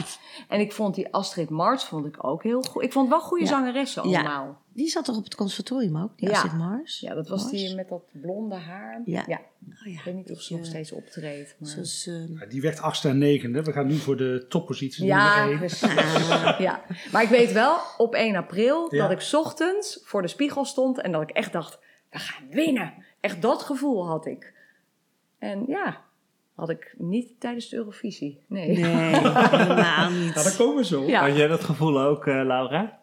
en 0.48 0.60
ik 0.60 0.72
vond 0.72 0.96
die 0.96 1.14
Astrid 1.14 1.50
Mars 1.50 1.84
vond 1.84 2.06
ik 2.06 2.24
ook 2.24 2.44
heel 2.44 2.62
goed. 2.62 2.84
Ik 2.84 2.92
vond 2.92 3.10
wel 3.10 3.20
goede 3.22 3.44
Ja. 3.44 3.50
zangeressen 3.50 4.10
Ja. 4.10 4.20
allemaal. 4.20 4.60
Die 4.74 4.88
zat 4.90 5.06
toch 5.06 5.18
op 5.18 5.24
het 5.24 5.36
conservatorium 5.36 5.98
ook, 5.98 6.18
die 6.18 6.28
Ja. 6.30 6.34
Astrid 6.36 6.54
Mars? 6.58 7.00
Ja, 7.00 7.14
dat 7.14 7.28
was 7.28 7.40
Mars? 7.42 7.52
die 7.54 7.76
met 7.76 7.90
dat 7.90 8.02
blonde 8.12 8.56
haar. 8.56 9.02
Ja. 9.06 9.22
Ik 9.28 9.38
Oh 9.88 9.94
ja, 9.94 10.00
weet 10.06 10.16
niet 10.16 10.32
of 10.32 10.42
ze 10.42 10.54
nog 10.54 10.62
eh, 10.62 10.68
steeds 10.68 10.92
optreedt. 10.92 11.56
Maar... 11.60 11.70
Zoals, 11.70 12.08
eh, 12.08 12.40
Ja, 12.40 12.46
Die 12.46 12.62
werd 12.62 12.80
achtste 12.82 13.10
en 13.10 13.18
negende. 13.18 13.64
We 13.64 13.72
gaan 13.72 13.88
nu 13.88 13.96
voor 13.96 14.18
de 14.18 14.46
toppositie. 14.50 15.06
Ja, 15.06 15.46
ja, 16.60 16.82
maar 17.12 17.24
ik 17.24 17.30
weet 17.30 17.52
wel 17.52 17.78
op 17.98 18.14
1 18.16 18.36
april 18.36 18.96
Ja. 18.96 19.02
dat 19.02 19.12
ik 19.12 19.22
's 19.22 19.34
ochtends 19.34 20.00
voor 20.04 20.22
de 20.22 20.28
spiegel 20.28 20.66
stond 20.66 21.02
en 21.02 21.12
dat 21.12 21.22
ik 21.22 21.30
echt 21.30 21.52
dacht, 21.52 21.80
we 22.10 22.20
gaan 22.20 22.48
winnen. 22.50 22.94
Echt 23.22 23.42
dat 23.42 23.62
gevoel 23.62 24.08
had 24.08 24.26
ik. 24.26 24.54
En 25.42 25.64
ja, 25.68 26.02
had 26.56 26.70
ik 26.70 26.96
niet 26.98 27.40
tijdens 27.40 27.70
de 27.70 27.76
Eurovisie. 27.76 28.42
Nee. 28.48 28.68
nee, 28.68 28.84
helemaal 28.86 30.10
niet. 30.10 30.34
Nou, 30.34 30.44
daar 30.44 30.56
komen 30.58 30.76
we 30.76 30.86
zo. 30.86 31.04
Ja. 31.08 31.28
Had 31.28 31.38
jij 31.38 31.48
dat 31.48 31.64
gevoel 31.64 32.00
ook, 32.02 32.28
eh, 32.28 32.34
Laura? 32.46 33.00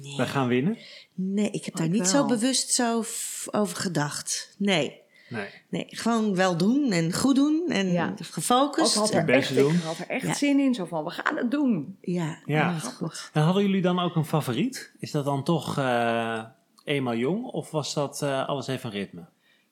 Nee. 0.00 0.16
We 0.16 0.26
gaan 0.26 0.48
winnen? 0.48 0.78
Nee, 1.14 1.50
ik 1.50 1.64
heb 1.64 1.76
daar 1.76 1.86
Ik 1.86 1.92
niet 1.92 2.12
wel. 2.12 2.22
zo 2.22 2.26
bewust 2.26 2.70
zo 2.70 3.02
over 3.50 3.76
gedacht. 3.76 4.54
Nee. 4.58 5.00
Nee. 5.28 5.48
Nee, 5.68 5.84
gewoon 5.88 6.34
wel 6.34 6.56
doen 6.56 6.92
en 6.92 7.12
goed 7.12 7.34
doen 7.36 7.64
en 7.68 7.86
Ja. 7.92 8.12
Ik 8.16 8.26
gefocust. 8.26 8.94
had 8.94 9.12
het 9.12 9.28
er 9.28 9.34
echt, 9.34 9.50
ik 9.50 9.56
doen. 9.56 9.76
had 9.76 9.98
er 9.98 10.08
echt 10.08 10.26
Ja. 10.26 10.34
zin 10.34 10.58
in. 10.58 10.74
Zo 10.74 10.84
van, 10.84 11.04
we 11.04 11.10
gaan 11.10 11.36
het 11.36 11.50
doen. 11.50 11.96
Ja, 12.00 12.38
Ja. 12.44 12.78
goed. 12.78 13.30
En 13.32 13.42
hadden 13.42 13.62
jullie 13.62 13.82
dan 13.82 13.98
ook 13.98 14.16
een 14.16 14.24
favoriet? 14.24 14.92
Is 14.98 15.10
dat 15.10 15.24
dan 15.24 15.44
toch 15.44 15.78
eh, 15.78 16.42
eenmaal 16.84 17.14
jong 17.16 17.44
of 17.44 17.70
was 17.70 17.94
dat 17.94 18.22
eh, 18.22 18.48
alles 18.48 18.66
heeft 18.66 18.84
een 18.84 18.90
ritme? 18.90 19.24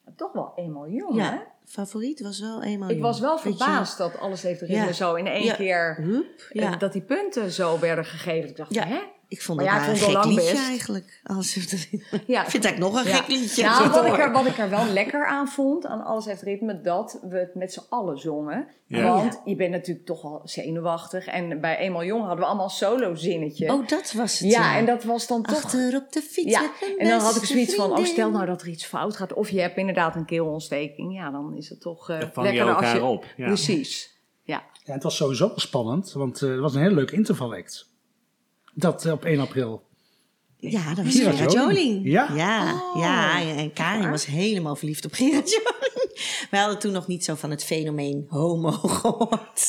Ja, 0.07 0.13
toch 0.17 0.33
wel 0.33 0.53
eenmaal 0.57 0.89
jong, 0.89 1.21
hè? 1.21 1.37
Favoriet 1.67 2.21
was 2.21 2.41
wel 2.41 2.63
eenmaal. 2.63 2.91
Ik 2.91 3.01
was 3.01 3.21
wel 3.21 3.39
verbaasd 3.39 3.99
dat 3.99 4.19
alles 4.19 4.43
heeft 4.43 4.61
ritme 4.61 4.75
Ja. 4.77 4.93
zo 4.93 5.15
in 5.15 5.27
één 5.27 5.45
Ja. 5.45 5.55
keer... 5.55 5.97
Hup, 6.01 6.25
eh, 6.51 6.63
ja. 6.63 6.77
Dat 6.77 6.93
die 6.93 7.03
punten 7.03 7.51
zo 7.51 7.79
werden 7.79 8.05
gegeven. 8.05 8.49
Ik 8.51 8.57
dacht, 8.57 8.75
Ja. 8.75 8.87
hè? 8.87 8.99
Ik 9.37 9.43
vond 9.43 9.61
Maar 9.61 9.75
het 9.75 9.85
ja, 9.85 9.89
ik 9.93 9.95
een 10.01 10.05
gek 10.05 10.13
lang 10.13 10.25
liedje 10.25 10.53
best. 10.53 10.67
eigenlijk. 10.69 11.21
Als 11.25 11.55
het, 11.55 11.89
Ja, 12.27 12.43
ik 12.45 12.51
vind 12.51 12.65
het 12.65 12.65
eigenlijk 12.65 12.79
nog 12.79 12.95
een 13.05 13.09
Ja. 13.11 13.17
gek 13.17 13.29
liedje. 13.29 13.63
Nou, 13.65 13.89
wat 13.91 14.07
ik, 14.07 14.19
er, 14.19 14.33
wat 14.33 14.47
ik 14.47 14.59
er 14.59 14.71
wel 14.71 14.87
lekker 14.87 15.27
aan 15.27 15.49
vond, 15.49 15.87
aan 15.87 16.05
Alles 16.05 16.25
heeft 16.25 16.43
ritme, 16.43 16.81
dat 16.81 17.19
we 17.23 17.39
het 17.39 17.55
met 17.55 17.73
z'n 17.73 17.83
allen 17.89 18.19
zongen. 18.19 18.67
Ja. 18.87 19.03
Want 19.03 19.41
je 19.45 19.57
bent 19.57 19.71
natuurlijk 19.71 20.07
toch 20.07 20.25
al 20.25 20.41
zenuwachtig. 20.45 21.27
En 21.27 21.61
bij 21.61 21.79
Eenmaal 21.79 22.05
Jong 22.05 22.21
hadden 22.21 22.39
we 22.39 22.45
allemaal 22.45 22.65
een 22.65 22.71
solo 22.71 23.15
zinnetje. 23.15 23.73
Oh, 23.73 23.89
dat 23.89 24.13
was 24.13 24.39
het. 24.39 24.51
ja, 24.51 24.77
en 24.77 24.87
dat 24.87 25.05
was 25.05 25.27
dan 25.27 25.43
toch... 25.43 25.65
Achter 25.65 25.97
op 25.97 26.13
de 26.13 26.23
fiets 26.23 26.51
Ja, 26.51 26.71
en 26.99 27.09
dan 27.09 27.21
had 27.21 27.37
ik 27.37 27.45
zoiets 27.45 27.75
van, 27.75 27.91
oh 27.99 28.05
stel 28.05 28.31
nou 28.31 28.47
dat 28.47 28.63
er 28.63 28.69
iets 28.69 28.85
fout 28.87 29.17
gaat. 29.17 29.33
Of 29.33 29.51
je 29.51 29.61
hebt 29.61 29.77
inderdaad 29.77 30.17
een 30.17 30.25
keelontsteking. 30.25 31.15
Ja, 31.15 31.31
dan 31.31 31.57
is 31.57 31.69
het 31.69 31.81
toch 31.81 32.07
je 32.07 32.13
lekkerder 32.35 32.75
als 32.75 32.85
elkaar 32.85 32.95
je... 32.97 33.03
op. 33.05 33.25
Ja. 33.37 33.47
Precies. 33.47 34.13
Ja. 34.43 34.63
Ja, 34.85 34.93
het 34.93 35.03
was 35.03 35.17
sowieso 35.17 35.53
spannend, 35.57 36.13
want 36.13 36.43
eh, 36.43 36.51
het 36.51 36.59
was 36.61 36.75
een 36.75 36.81
heel 36.83 36.91
leuk 36.95 37.11
intervalact. 37.11 37.93
Dat 38.75 39.05
eh, 39.05 39.13
op 39.13 39.25
1 39.25 39.41
april. 39.41 39.83
Ja, 40.57 40.95
dat 40.95 41.05
was 41.05 41.15
Gerard 41.15 41.35
Gerard 41.37 41.53
Joling. 41.53 41.79
Joling. 41.79 42.07
Ja. 42.07 42.29
Ja, 42.35 42.75
Oh, 42.95 43.01
ja, 43.01 43.41
en 43.41 43.73
Karin 43.73 44.01
waar? 44.01 44.11
was 44.11 44.27
helemaal 44.27 44.77
verliefd 44.77 45.05
op 45.05 45.13
Gerard 45.13 45.51
Joling. 45.51 45.83
We 46.51 46.57
hadden 46.57 46.79
toen 46.79 46.93
nog 46.93 47.07
niet 47.07 47.25
zo 47.25 47.35
van 47.35 47.51
het 47.51 47.65
fenomeen 47.65 48.27
homo 48.29 48.71
gehoord. 48.71 49.59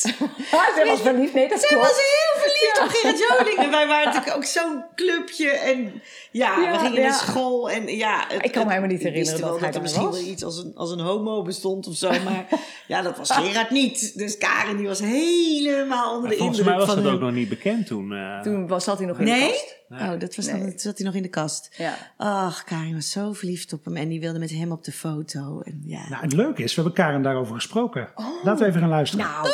Ze 0.76 0.84
was 0.86 1.00
verliefd, 1.00 1.34
nee 1.34 1.48
dat 1.48 1.60
Zij 1.60 1.68
klopt. 1.68 1.86
was 1.86 1.96
heel 1.96 2.35
verliefd 2.58 2.80
op 2.82 2.88
Gerard 2.88 3.18
Joling. 3.38 3.58
En 3.58 3.70
wij 3.70 3.86
waren 3.86 4.04
natuurlijk 4.06 4.36
ook 4.36 4.44
zo'n 4.44 4.84
clubje. 4.94 5.50
En 5.50 6.02
ja, 6.30 6.60
Ja, 6.60 6.72
we 6.72 6.78
gingen 6.78 7.00
ja. 7.02 7.08
naar 7.08 7.18
school. 7.18 7.70
En 7.70 7.86
ja, 7.96 8.24
het- 8.28 8.44
Ik 8.44 8.52
kan 8.52 8.62
me 8.64 8.68
helemaal 8.68 8.90
niet 8.90 9.02
herinneren 9.02 9.40
wel 9.40 9.50
dat 9.50 9.60
hij 9.60 9.72
er 9.72 9.82
misschien 9.82 10.04
was. 10.04 10.20
wel 10.20 10.28
iets 10.30 10.44
als 10.44 10.58
een, 10.64 10.72
als 10.76 10.90
een 10.90 11.00
homo 11.00 11.42
bestond 11.42 11.86
of 11.86 11.94
zo. 11.96 12.08
Maar 12.08 12.46
ja, 12.88 13.02
dat 13.02 13.18
was 13.18 13.30
Gerard 13.30 13.70
niet. 13.70 14.18
Dus 14.18 14.38
Karin 14.38 14.76
die 14.76 14.86
was 14.86 15.00
helemaal 15.00 16.14
onder 16.14 16.30
de 16.30 16.36
Volgens 16.36 16.58
indruk 16.58 16.76
mij 16.76 16.86
was 16.86 16.94
van 16.94 17.04
dat 17.04 17.12
ook 17.12 17.20
nog 17.20 17.32
niet 17.32 17.48
bekend 17.48 17.86
toen. 17.86 18.12
eh. 18.12 18.40
Toen 18.40 18.66
was, 18.68 18.84
zat 18.84 18.98
hij 18.98 19.06
nog 19.06 19.18
in 19.18 19.24
de 19.24 19.30
Nee? 19.30 19.48
kast. 19.50 19.74
Oh, 19.90 20.18
dat 20.20 20.34
was 20.36 20.46
Nee. 20.46 20.60
toen 20.60 20.72
zat 20.78 20.96
hij 20.96 21.06
nog 21.06 21.14
in 21.14 21.22
de 21.22 21.28
kast. 21.28 21.68
Ja. 21.76 21.94
Ach, 22.16 22.64
Karin 22.64 22.94
was 22.94 23.10
zo 23.10 23.32
verliefd 23.32 23.72
op 23.72 23.84
hem 23.84 23.96
en 23.96 24.08
die 24.08 24.20
wilde 24.20 24.38
met 24.38 24.50
hem 24.50 24.72
op 24.72 24.84
de 24.84 24.92
foto. 24.92 25.60
En 25.64 25.82
ja. 25.84 26.08
Nou, 26.08 26.22
het 26.22 26.32
leuke 26.32 26.62
is, 26.62 26.74
we 26.74 26.82
hebben 26.82 27.04
Karen 27.04 27.22
daarover 27.22 27.54
gesproken. 27.54 28.08
Laten 28.42 28.62
we 28.62 28.68
even 28.68 28.80
gaan 28.80 28.88
luisteren. 28.88 29.26
Nou, 29.26 29.48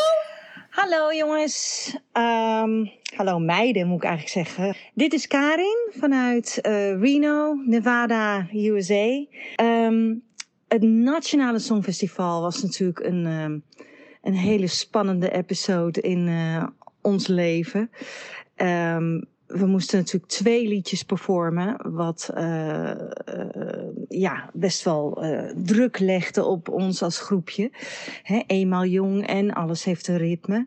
Hallo 0.72 1.12
jongens. 1.12 1.96
Ehm, 2.12 2.86
hallo 3.16 3.38
meiden 3.38 3.86
moet 3.86 4.02
ik 4.02 4.08
eigenlijk 4.08 4.46
zeggen. 4.46 4.76
Dit 4.94 5.12
is 5.12 5.26
Karin 5.26 5.90
vanuit 5.90 6.60
eh, 6.60 7.00
Reno, 7.00 7.54
Nevada, 7.66 8.46
USA. 8.52 9.24
Ehm, 9.54 10.14
het 10.68 10.82
Nationale 10.82 11.58
Songfestival 11.58 12.40
was 12.40 12.62
natuurlijk 12.62 13.00
een, 13.00 13.26
ehm, 13.26 13.58
een 14.22 14.34
hele 14.34 14.66
spannende 14.66 15.30
episode 15.30 16.00
in 16.00 16.28
eh, 16.28 16.66
ons 17.00 17.26
leven. 17.26 17.90
We 19.52 19.66
moesten 19.66 19.98
natuurlijk 19.98 20.32
twee 20.32 20.68
liedjes 20.68 21.02
performen, 21.02 21.76
wat 21.82 22.30
eh, 22.34 22.90
eh, 22.90 22.96
ja, 24.08 24.50
best 24.52 24.84
wel 24.84 25.22
eh, 25.22 25.52
druk 25.56 25.98
legde 25.98 26.44
op 26.44 26.68
ons 26.68 27.02
als 27.02 27.20
groepje. 27.20 27.70
Eenmaal 28.46 28.84
jong 28.84 29.26
en 29.26 29.52
alles 29.52 29.84
heeft 29.84 30.08
een 30.08 30.16
ritme. 30.16 30.66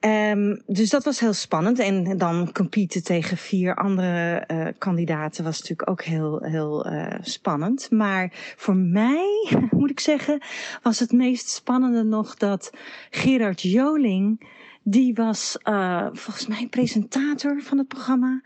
Ehm, 0.00 0.56
dus 0.66 0.90
dat 0.90 1.04
was 1.04 1.20
heel 1.20 1.32
spannend. 1.32 1.78
En 1.78 2.18
dan 2.18 2.52
competen 2.52 3.02
tegen 3.02 3.36
vier 3.36 3.74
andere 3.74 4.46
kandidaten 4.78 5.44
was 5.44 5.60
natuurlijk 5.60 5.90
ook 5.90 6.02
heel, 6.02 6.42
heel 6.42 6.86
spannend. 7.20 7.90
Maar 7.90 8.54
voor 8.56 8.76
mij, 8.76 9.48
moet 9.70 9.90
ik 9.90 10.00
zeggen, 10.00 10.42
was 10.82 10.98
het 10.98 11.12
meest 11.12 11.48
spannende 11.48 12.02
nog 12.02 12.34
dat 12.34 12.70
Gerard 13.10 13.62
Joling, 13.62 14.40
die 14.88 15.14
was 15.14 15.58
eh, 15.62 16.06
volgens 16.12 16.46
mij 16.46 16.66
presentator 16.70 17.62
van 17.62 17.78
het 17.78 17.88
programma. 17.88 18.42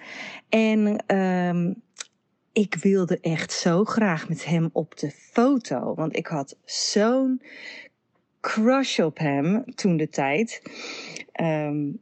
En 0.49 1.05
ehm, 1.07 1.73
ik 2.53 2.75
wilde 2.75 3.21
echt 3.21 3.53
zo 3.53 3.85
graag 3.85 4.29
met 4.29 4.45
hem 4.45 4.71
op 4.73 4.99
de 4.99 5.11
foto. 5.11 5.95
Want 5.95 6.17
ik 6.17 6.27
had 6.27 6.57
zo'n 6.65 7.43
crush 8.41 8.99
op 8.99 9.19
hem 9.19 9.65
toen 9.75 9.97
de 9.97 10.09
tijd. 10.09 10.63
Ehm, 11.33 11.93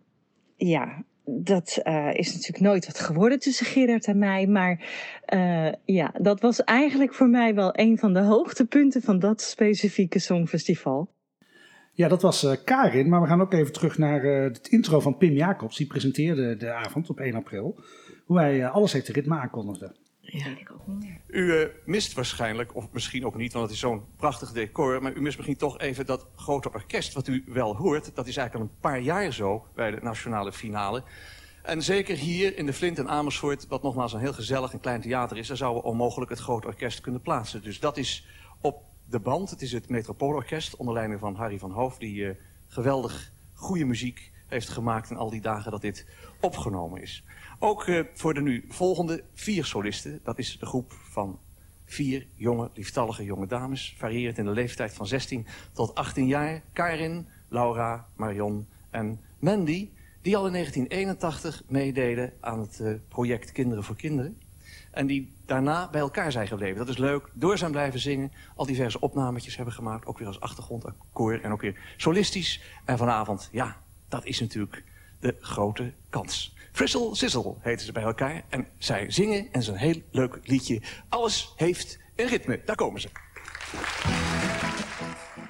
ja, 0.57 1.05
dat 1.25 1.81
eh, 1.83 2.15
is 2.15 2.33
natuurlijk 2.33 2.61
nooit 2.61 2.87
wat 2.87 3.01
geworden 3.01 3.39
tussen 3.39 3.67
Gerard 3.67 4.07
en 4.07 4.19
mij. 4.19 4.47
Maar 4.47 4.81
eh, 5.25 5.73
ja, 5.85 6.15
dat 6.21 6.41
was 6.41 6.65
eigenlijk 6.65 7.15
voor 7.15 7.29
mij 7.29 7.55
wel 7.55 7.71
een 7.73 7.99
van 7.99 8.13
de 8.13 8.23
hoogtepunten 8.23 9.03
van 9.03 9.19
dat 9.19 9.43
specifieke 9.43 10.19
songfestival. 10.19 11.09
Ja, 11.99 12.09
dat 12.09 12.23
was 12.23 12.45
eh, 12.45 12.57
Karin, 12.65 13.09
maar 13.09 13.21
we 13.21 13.27
gaan 13.27 13.41
ook 13.41 13.53
even 13.53 13.73
terug 13.73 13.99
naar 13.99 14.25
eh, 14.25 14.43
het 14.43 14.69
intro 14.69 15.01
van 15.01 15.17
Pim 15.17 15.33
Jacobs. 15.33 15.77
Die 15.77 15.87
presenteerde 15.87 16.57
de 16.57 16.73
avond 16.73 17.11
op 17.11 17.21
1 17.21 17.35
april. 17.35 17.81
Hoe 18.27 18.39
hij 18.39 18.63
eh, 18.63 18.75
alles 18.75 18.93
heeft 18.93 19.07
de 19.07 19.13
ritme 19.13 19.39
aankondigde. 19.39 19.97
weet 20.21 20.61
ik 20.61 20.73
ook 20.73 20.87
niet 20.87 20.99
meer. 20.99 21.21
U 21.27 21.61
eh, 21.61 21.69
mist 21.85 22.13
waarschijnlijk, 22.13 22.77
of 22.77 22.93
misschien 22.93 23.27
ook 23.27 23.37
niet, 23.37 23.53
want 23.53 23.65
het 23.65 23.75
is 23.75 23.81
zo'n 23.81 24.05
prachtig 24.17 24.53
decor. 24.53 25.03
Maar 25.03 25.13
u 25.13 25.21
mist 25.21 25.37
misschien 25.37 25.57
toch 25.57 25.79
even 25.79 26.07
dat 26.07 26.27
grote 26.37 26.73
orkest 26.73 27.13
wat 27.13 27.29
u 27.29 27.45
wel 27.47 27.77
hoort. 27.77 28.15
Dat 28.15 28.27
is 28.27 28.37
eigenlijk 28.37 28.55
al 28.55 28.73
een 28.73 28.81
paar 28.81 29.01
jaar 29.01 29.33
zo 29.33 29.67
bij 29.75 29.91
de 29.91 30.01
nationale 30.03 30.53
finale. 30.53 31.03
En 31.63 31.83
zeker 31.83 32.17
hier 32.17 32.57
in 32.57 32.67
de 32.67 32.73
Flint 32.73 32.99
en 32.99 33.09
Amersfoort, 33.09 33.67
wat 33.67 33.83
nogmaals 33.83 34.13
een 34.13 34.21
heel 34.21 34.33
gezellig 34.33 34.73
en 34.73 34.81
klein 34.81 35.01
theater 35.01 35.37
is, 35.37 35.49
daar 35.49 35.57
zouden 35.57 35.83
we 35.83 35.89
onmogelijk 35.89 36.31
het 36.31 36.41
grote 36.41 36.67
orkest 36.67 37.01
kunnen 37.01 37.21
plaatsen. 37.21 37.63
Dus 37.63 37.81
dat 37.81 37.97
is 37.97 38.27
op 38.61 38.88
de 39.11 39.21
band. 39.21 39.51
Het 39.51 39.63
is 39.63 39.73
het 39.73 39.89
Metropoolorkest 39.89 40.77
onder 40.77 40.95
leiding 40.95 41.21
van 41.21 41.35
Harry 41.35 41.59
van 41.59 41.71
Hoof, 41.71 41.99
die 41.99 42.29
eh, 42.29 42.37
geweldig 42.67 43.33
goede 43.55 43.85
muziek 43.85 44.33
heeft 44.47 44.69
gemaakt 44.69 45.11
in 45.11 45.17
al 45.17 45.31
die 45.31 45.41
dagen 45.41 45.71
dat 45.71 45.81
dit 45.81 46.07
opgenomen 46.41 47.03
is. 47.03 47.25
Ook 47.59 47.87
eh, 47.87 48.05
voor 48.15 48.35
de 48.35 48.41
nu 48.41 48.65
volgende 48.69 49.25
vier 49.35 49.65
solisten. 49.65 50.21
Dat 50.23 50.39
is 50.39 50.59
de 50.59 50.67
groep 50.67 50.93
van 50.93 51.39
vier 51.85 52.27
jonge, 52.35 52.71
lieftallige 52.75 53.25
jonge 53.25 53.47
dames. 53.47 53.95
Variërend 53.99 54.39
in 54.39 54.45
de 54.45 54.51
leeftijd 54.51 54.93
van 54.93 55.07
16 55.07 55.47
tot 55.73 55.95
18 55.95 56.27
jaar. 56.27 56.63
Karin, 56.73 57.29
Laura, 57.49 58.09
Marion 58.17 58.67
en 58.91 59.21
Mandy. 59.39 59.91
Die 60.23 60.37
al 60.37 60.47
in 60.47 60.53
1981 60.53 61.63
meededen 61.69 62.33
aan 62.41 62.61
het 62.61 62.81
eh, 62.81 62.95
project 63.09 63.53
Kinderen 63.53 63.85
voor 63.85 63.97
Kinderen. 63.97 64.37
En 64.91 65.07
die 65.07 65.37
daarna 65.47 65.89
bij 65.91 66.01
elkaar 66.01 66.33
zijn 66.33 66.47
gebleven. 66.47 66.77
Dat 66.77 66.89
is 66.89 66.99
leuk. 66.99 67.31
Door 67.33 67.59
zijn 67.59 67.71
blijven 67.71 68.01
zingen. 68.01 68.33
Al 68.57 68.67
diverse 68.67 69.01
opnametjes 69.01 69.57
hebben 69.57 69.75
gemaakt. 69.75 70.07
Ook 70.07 70.19
weer 70.19 70.27
als 70.27 70.41
achtergrondakkoord. 70.41 71.43
En 71.43 71.53
ook 71.53 71.61
weer 71.61 71.95
solistisch. 71.97 72.63
En 72.85 72.99
vanavond, 72.99 73.49
ja, 73.53 73.77
dat 74.09 74.25
is 74.25 74.41
natuurlijk 74.41 74.85
de 75.21 75.37
grote 75.41 75.93
kans. 76.09 76.57
Frissel 76.73 77.15
Sizzle 77.15 77.55
heten 77.61 77.87
ze 77.87 77.93
bij 77.93 78.03
elkaar. 78.03 78.43
En 78.49 78.67
zij 78.79 79.11
zingen 79.11 79.49
en 79.53 79.63
zijn 79.63 79.77
heel 79.77 80.03
leuk 80.11 80.39
liedje. 80.43 80.83
Alles 81.09 81.53
heeft 81.57 81.99
een 82.17 82.29
ritme. 82.29 82.61
Daar 82.65 82.77
komen 82.77 83.01
ze. 83.01 83.09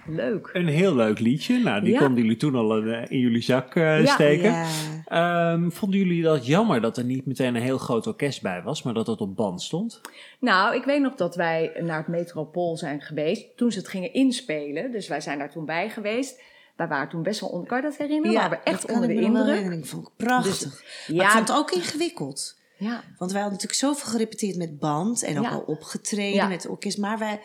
Leuk. 0.08 0.50
Een 0.52 0.68
heel 0.68 0.94
leuk 0.94 1.18
liedje. 1.18 1.58
Nou, 1.58 1.80
die 1.84 1.92
Ja. 1.92 1.98
konden 1.98 2.22
jullie 2.22 2.36
toen 2.36 2.54
al 2.54 2.76
eh, 2.82 3.04
in 3.10 3.18
jullie 3.18 3.42
zak 3.42 3.74
eh, 3.74 4.04
Ja. 4.04 4.12
steken. 4.14 4.50
Ja. 4.52 4.66
Ehm, 5.06 5.70
vonden 5.70 5.98
jullie 5.98 6.22
dat 6.22 6.46
jammer 6.46 6.80
dat 6.80 6.96
er 6.96 7.04
niet 7.04 7.26
meteen 7.26 7.54
een 7.54 7.62
heel 7.62 7.78
groot 7.78 8.06
orkest 8.06 8.42
bij 8.42 8.62
was, 8.62 8.82
maar 8.82 8.94
dat 8.94 9.06
het 9.06 9.20
op 9.20 9.36
band 9.36 9.62
stond? 9.62 10.00
Nou, 10.40 10.74
ik 10.76 10.84
weet 10.84 11.00
nog 11.00 11.14
dat 11.14 11.34
wij 11.36 11.72
naar 11.80 11.98
het 11.98 12.08
Metropool 12.08 12.76
zijn 12.76 13.00
geweest 13.00 13.56
toen 13.56 13.72
ze 13.72 13.78
het 13.78 13.88
gingen 13.88 14.12
inspelen. 14.12 14.90
Dus 14.92 15.08
wij 15.08 15.20
zijn 15.20 15.38
daar 15.38 15.50
toen 15.50 15.64
bij 15.64 15.90
geweest. 15.90 16.40
Wij 16.76 16.88
waren 16.88 17.08
toen 17.08 17.22
best 17.22 17.40
wel 17.40 17.50
onder. 17.50 17.68
Kan 17.68 17.76
je 17.76 17.82
dat 17.82 17.96
herinneren? 17.96 18.32
Ja, 18.32 18.40
waren 18.42 18.58
we 18.58 18.64
echt 18.70 18.76
dat 18.80 18.86
kan 18.86 18.94
onder 18.94 19.08
de 19.08 19.14
ik 19.14 19.26
indruk. 19.26 19.72
Ik 19.78 19.86
vond 19.86 20.04
het 20.06 20.16
prachtig. 20.16 20.58
Dus- 20.58 21.06
Maar 21.08 21.16
ja. 21.16 21.24
ik 21.24 21.30
vond 21.30 21.48
het 21.48 21.56
ook 21.56 21.70
ingewikkeld. 21.70 22.56
Ja, 22.78 23.02
Want 23.18 23.32
wij 23.32 23.40
hadden 23.40 23.58
natuurlijk 23.60 23.74
zoveel 23.96 24.10
gerepeteerd 24.12 24.56
met 24.56 24.78
band 24.78 25.22
en 25.22 25.38
ook 25.38 25.44
Ja. 25.44 25.50
al 25.50 25.60
opgetreden 25.60 26.34
Ja. 26.34 26.48
met 26.48 26.68
orkest. 26.68 26.98
Maar 26.98 27.18
wij, 27.18 27.40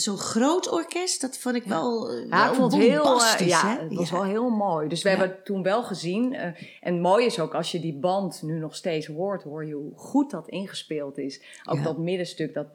zo'n 0.00 0.18
groot 0.18 0.70
orkest, 0.70 1.20
dat 1.20 1.38
vond 1.38 1.54
ik 1.54 1.64
wel, 1.64 2.10
eh, 2.10 2.28
Ja, 2.28 2.36
wel 2.42 2.48
ik 2.50 2.54
vond 2.54 2.72
het 2.72 2.82
heel, 2.82 3.22
eh, 3.22 3.48
ja, 3.48 3.66
hè? 3.76 3.82
het 3.82 3.94
was 3.94 4.08
Ja. 4.08 4.14
wel 4.14 4.24
heel 4.24 4.48
mooi. 4.50 4.88
Dus 4.88 5.02
we 5.02 5.08
Ja. 5.10 5.16
hebben 5.16 5.36
het 5.36 5.44
toen 5.44 5.62
wel 5.62 5.82
gezien. 5.82 6.34
eh, 6.34 6.50
en 6.80 7.00
mooi 7.00 7.26
is 7.26 7.40
ook 7.40 7.54
als 7.54 7.72
je 7.72 7.80
die 7.80 7.94
band 7.98 8.42
nu 8.42 8.58
nog 8.58 8.74
steeds 8.74 9.06
hoort, 9.06 9.42
hoor 9.42 9.66
je 9.66 9.74
hoe 9.74 9.92
goed 9.94 10.30
dat 10.30 10.48
ingespeeld 10.48 11.18
is. 11.18 11.40
Ook 11.64 11.76
Ja. 11.76 11.82
dat 11.82 11.98
middenstuk, 11.98 12.54
dat, 12.54 12.74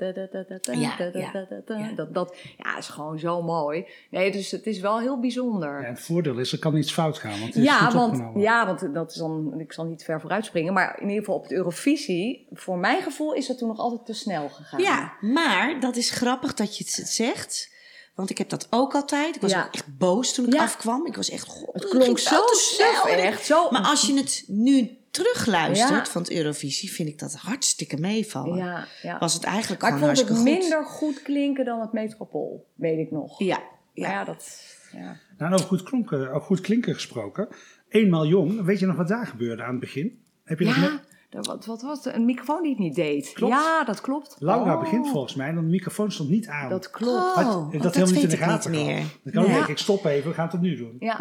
dat, 1.96 2.14
dat 2.14 2.36
ja, 2.58 2.78
is 2.78 2.88
gewoon 2.88 3.20
zo 3.20 3.42
mooi. 3.42 3.86
Nee, 4.10 4.32
dus 4.32 4.52
het 4.52 4.68
is 4.68 4.80
wel 4.80 5.00
heel 5.00 5.20
bijzonder. 5.20 5.86
Het 5.86 6.00
voordeel 6.00 6.38
is, 6.38 6.52
er 6.52 6.60
kan 6.60 6.76
iets 6.76 6.94
fout 6.94 7.18
gaan. 7.18 7.32
Want 7.40 7.46
het 7.54 7.56
is 7.56 7.64
Ja, 7.64 7.78
goed 7.78 7.94
want, 7.94 8.22
ja, 8.36 8.66
want 8.66 8.94
dat 8.94 9.12
is 9.12 9.18
dan, 9.18 9.54
ik 9.60 9.74
zal 9.74 9.86
niet 9.86 10.04
ver 10.04 10.20
vooruit 10.22 10.46
springen, 10.46 10.74
maar 10.74 10.96
in 11.02 11.08
ieder 11.08 11.20
geval 11.20 11.36
op 11.36 11.44
het 11.44 11.52
Eurovisie, 11.52 12.48
voor 12.52 12.78
mijn 12.78 13.02
gevoel 13.02 13.34
is 13.34 13.48
dat 13.48 13.58
toen 13.58 13.68
nog 13.68 13.80
altijd 13.80 14.06
te 14.06 14.14
snel 14.14 14.50
gegaan. 14.50 14.82
Ja, 14.82 15.14
maar 15.22 15.80
dat 15.80 15.96
is 15.96 16.10
grappig 16.10 16.54
dat 16.54 16.78
je 16.78 16.84
het 16.84 16.94
zegt. 17.12 17.70
Want 18.16 18.30
ik 18.30 18.38
heb 18.38 18.50
dat 18.50 18.68
ook 18.70 18.94
altijd. 18.94 19.36
Ik 19.36 19.42
was 19.42 19.52
Ja. 19.52 19.66
ook 19.66 19.74
echt 19.74 19.98
boos 19.98 20.34
toen 20.34 20.46
ik 20.48 20.54
Ja. 20.54 20.62
afkwam. 20.64 21.06
Ik 21.06 21.16
was 21.16 21.30
echt, 21.30 21.48
god, 21.48 21.74
Het 21.74 21.90
klonk 21.90 22.20
zo 22.20 22.42
snel. 22.54 23.08
echt 23.08 23.46
zo. 23.46 23.70
Maar 23.70 23.82
als 23.82 24.02
je 24.02 24.14
het 24.18 24.44
nu 24.48 24.98
terugluistert 25.12 26.06
Ja. 26.06 26.12
van 26.12 26.22
het 26.22 26.32
Eurovisie, 26.32 26.92
vind 26.92 27.10
ik 27.10 27.20
dat 27.20 27.34
hartstikke 27.36 27.98
meevallen. 27.98 28.58
ja, 28.58 28.88
ja. 29.02 29.18
Was 29.20 29.34
het 29.34 29.44
eigenlijk 29.44 29.82
Maar 29.82 29.92
ik 29.92 29.98
gewoon 29.98 30.16
vond 30.16 30.28
het 30.30 30.38
goed. 30.38 30.46
minder 30.46 30.86
goed 30.86 31.22
klinken 31.22 31.66
dan 31.66 31.80
het 31.82 31.92
Metropool, 31.94 32.68
weet 32.76 32.98
ik 33.00 33.12
nog. 33.12 33.40
Ja, 33.40 33.62
Ja, 33.94 34.24
dat. 34.24 34.64
Ja. 34.92 35.00
Nou, 35.38 35.52
en 35.52 35.54
over 35.54 35.66
goed, 35.68 35.84
klonken, 35.84 36.30
over 36.30 36.42
goed 36.42 36.62
klinken 36.62 36.94
gesproken. 36.94 37.48
Eenmaal 37.90 38.26
jong, 38.26 38.62
weet 38.66 38.80
je 38.80 38.86
nog 38.86 38.96
wat 38.96 39.08
daar 39.08 39.28
gebeurde 39.28 39.64
aan 39.64 39.72
het 39.72 39.80
begin? 39.80 40.24
Heb 40.44 40.60
je 40.60 40.66
dat- 40.66 41.00
wat, 41.40 41.66
wat 41.66 41.82
was 41.82 42.04
het? 42.06 42.16
Een 42.16 42.26
microfoon 42.26 42.62
die 42.62 42.72
het 42.72 42.80
niet 42.80 42.96
deed. 42.96 43.32
Klopt. 43.34 43.54
Ja, 43.54 43.84
dat 43.84 44.02
klopt. 44.02 44.36
Laura 44.40 44.74
Oh, 44.74 44.80
begint 44.80 45.10
volgens 45.10 45.36
mij, 45.36 45.48
en 45.48 45.56
de 45.56 45.62
microfoon 45.62 46.12
stond 46.12 46.30
niet 46.30 46.48
aan. 46.48 46.70
Dat 46.70 46.90
klopt. 46.92 47.14
Oh, 47.14 47.36
Had- 47.36 47.46
want 47.46 47.72
dat 47.72 47.82
dat 47.82 47.94
helemaal 47.96 48.14
niet 48.14 48.24
in 48.24 48.30
de 48.30 48.38
gaten 48.38 48.72
meer. 48.72 48.96
Dan 49.24 49.34
kan 49.34 49.42
ik 49.44 49.48
Ja. 49.48 49.54
denken, 49.54 49.72
ik 49.72 49.78
stop 49.78 50.06
even, 50.06 50.30
we 50.30 50.36
gaan 50.36 50.46
het 50.46 50.54
opnieuw 50.56 50.78
doen. 50.78 50.96
Ja. 51.00 51.20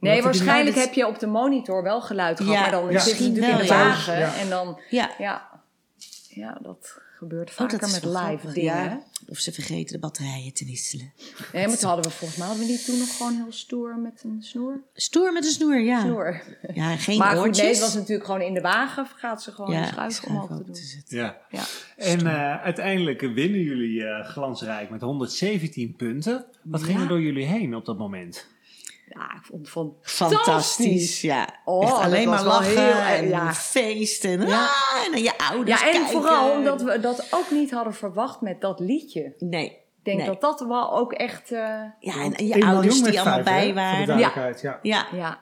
Nee, 0.00 0.22
waarschijnlijk 0.22 0.76
heb 0.76 0.92
je 0.92 1.06
op 1.06 1.18
de 1.18 1.26
monitor 1.26 1.82
wel 1.82 2.00
geluid 2.00 2.36
gehad, 2.40 2.54
Ja, 2.54 2.60
maar 2.60 2.70
dan 2.70 2.90
ja. 2.90 2.98
zit 2.98 3.18
je 3.18 3.28
natuurlijk 3.28 3.58
in 3.60 3.66
de 3.66 3.72
wagen. 3.72 4.18
Ja. 4.18 4.34
En 4.34 4.48
dan, 4.48 4.80
Ja. 4.90 5.10
ja, 5.18 5.48
ja, 6.28 6.58
dat 6.62 7.00
gebeurt 7.18 7.48
Oh, 7.50 7.54
vaker 7.54 7.78
dat 7.78 7.88
is 7.88 7.94
met 7.94 8.04
live 8.04 8.16
grappig, 8.18 8.52
dingen. 8.52 8.74
ja. 8.74 9.02
Of 9.28 9.38
ze 9.38 9.52
vergeten 9.52 9.92
de 9.92 9.98
batterijen 9.98 10.52
te 10.54 10.64
wisselen. 10.64 11.12
Nee, 11.52 11.66
maar 11.66 11.76
toen 11.78 11.88
hadden 11.88 12.04
we 12.10 12.16
volgens 12.16 12.38
mij 12.38 12.48
hadden 12.48 12.66
we 12.66 12.72
niet 12.72 12.84
toen 12.84 12.98
nog 12.98 13.16
gewoon 13.16 13.34
heel 13.34 13.52
stoer 13.52 13.98
met 13.98 14.22
een 14.24 14.42
snoer. 14.42 14.80
Stoer 14.94 15.32
met 15.32 15.44
een 15.44 15.50
snoer, 15.50 15.80
ja. 15.80 16.00
Snoer. 16.00 16.42
Ja, 16.74 16.96
geen 16.96 17.18
maar 17.18 17.28
goed, 17.36 17.38
oortjes. 17.38 17.58
nee, 17.64 17.72
het 17.72 17.80
was 17.80 17.94
natuurlijk 17.94 18.24
gewoon 18.24 18.40
in 18.40 18.54
de 18.54 18.60
wagen 18.60 19.06
gaat 19.16 19.42
ze 19.42 19.52
gewoon 19.52 19.72
ja, 19.72 19.80
de 19.80 19.86
schuif 19.86 20.24
omhoog 20.24 20.48
te 20.56 20.64
doen. 20.64 20.74
te. 20.74 21.16
Ja. 21.16 21.36
Ja. 21.50 21.62
En 21.96 22.26
eh, 22.26 22.62
uiteindelijk 22.62 23.20
winnen 23.20 23.60
jullie 23.62 24.04
eh, 24.04 24.24
glansrijk 24.28 24.90
met 24.90 25.00
117 25.00 25.94
punten. 25.96 26.44
Wat 26.62 26.82
ging 26.82 27.00
er 27.00 27.08
door 27.08 27.20
jullie 27.20 27.44
heen 27.46 27.74
op 27.74 27.84
dat 27.84 27.98
moment? 27.98 28.46
Ja, 29.10 29.34
ik 29.36 29.42
vond, 29.42 29.68
vond 29.68 29.94
Fantastisch, 30.02 31.20
ja. 31.20 31.48
Oh, 31.64 31.82
Echt 31.84 31.92
alleen 31.98 32.28
maar 32.28 32.44
lachen 32.44 32.82
heel- 32.84 33.16
en 33.16 33.28
ja. 33.28 33.52
feest 33.54 34.24
en, 34.24 34.40
Ja. 34.46 34.64
ah, 34.64 35.04
en 35.04 35.10
naar 35.10 35.20
je 35.20 35.38
ouders 35.50 35.80
Ja, 35.80 35.86
en 35.86 35.92
kijken. 35.92 36.10
vooral 36.10 36.50
omdat 36.50 36.82
we 36.82 37.00
dat 37.00 37.26
ook 37.30 37.50
niet 37.50 37.70
hadden 37.70 37.94
verwacht 37.94 38.40
met 38.40 38.60
dat 38.60 38.80
liedje. 38.80 39.34
Nee. 39.38 39.64
Ik 39.70 40.14
denk 40.14 40.18
nee. 40.18 40.26
dat 40.26 40.40
dat 40.58 40.68
wel 40.68 40.96
ook 40.98 41.12
echt... 41.12 41.52
eh, 41.52 41.58
Ja, 42.00 42.22
en, 42.22 42.34
en 42.34 42.46
je 42.46 42.64
ouders 42.64 43.02
die 43.02 43.20
allemaal 43.20 43.42
vijf, 43.42 43.66
hè, 43.66 43.72
bij 43.72 43.96
Voor 43.96 44.06
de 44.06 44.22
waren. 44.34 44.56
ja. 44.62 44.78
Ja, 44.82 45.06
ja, 45.12 45.38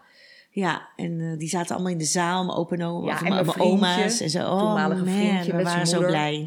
ja, 0.51 0.89
en 0.97 1.21
eh, 1.21 1.39
die 1.39 1.49
zaten 1.49 1.75
allemaal 1.75 1.93
in 1.93 1.99
de 1.99 2.05
zaal, 2.05 2.45
mijn 2.45 2.59
opa 2.59 2.75
en 2.77 2.83
oma, 2.85 3.07
Ja, 3.09 3.15
of 3.15 3.23
en 3.23 3.33
mijn 3.35 3.47
mijn 3.47 3.59
oma's. 3.61 4.21
En 4.21 4.31
zo, 4.31 4.39
oh 4.51 4.75
man, 4.75 4.97
vriendje 4.99 5.51
we 5.51 5.57
met 5.57 5.65
waren 5.67 5.87
zo 5.87 5.99
blij. 6.07 6.47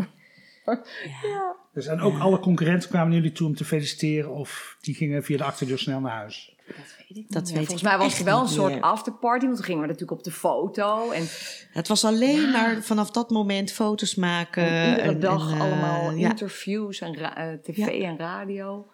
Dus, 1.74 1.88
en 1.88 2.02
ook 2.02 2.20
alle 2.20 2.40
concurrenten 2.40 2.90
kwamen 2.90 3.14
jullie 3.14 3.32
toe 3.32 3.48
om 3.48 3.56
te 3.56 3.66
feliciteren 3.66 4.32
of 4.32 4.78
die 4.82 4.96
gingen 4.96 5.24
via 5.24 5.38
de 5.38 5.44
achterdeur 5.44 5.80
snel 5.80 6.00
naar 6.00 6.16
huis? 6.16 6.56
Dat 6.78 6.96
weet 6.98 7.10
ik 7.10 7.16
niet 7.16 7.32
Dat 7.34 7.44
meer. 7.44 7.54
weet 7.54 7.66
Volgens 7.66 7.82
ik 7.82 7.88
mij 7.90 7.98
was 7.98 8.20
er 8.20 8.26
wel 8.26 8.42
een 8.42 8.48
soort 8.48 8.82
afterparty, 8.82 9.46
want 9.46 9.56
toen 9.56 9.66
gingen 9.66 9.82
we 9.82 9.88
natuurlijk 9.88 10.18
op 10.20 10.24
de 10.24 10.32
foto. 10.32 11.12
En 11.12 11.24
Het 11.72 11.88
was 11.88 12.06
alleen 12.06 12.52
maar 12.52 12.82
vanaf 12.84 13.12
dat 13.12 13.30
moment 13.30 13.72
foto's 13.72 14.16
maken. 14.16 14.64
iedere 14.64 15.02
en- 15.02 15.20
dag 15.20 15.52
en, 15.52 15.56
eh, 15.58 15.62
allemaal 15.62 16.12
ja, 16.12 16.30
interviews 16.30 17.00
en 17.00 17.14
eh, 17.36 17.54
tv 17.54 17.78
Ja. 17.78 17.92
en 18.08 18.18
radio. 18.18 18.88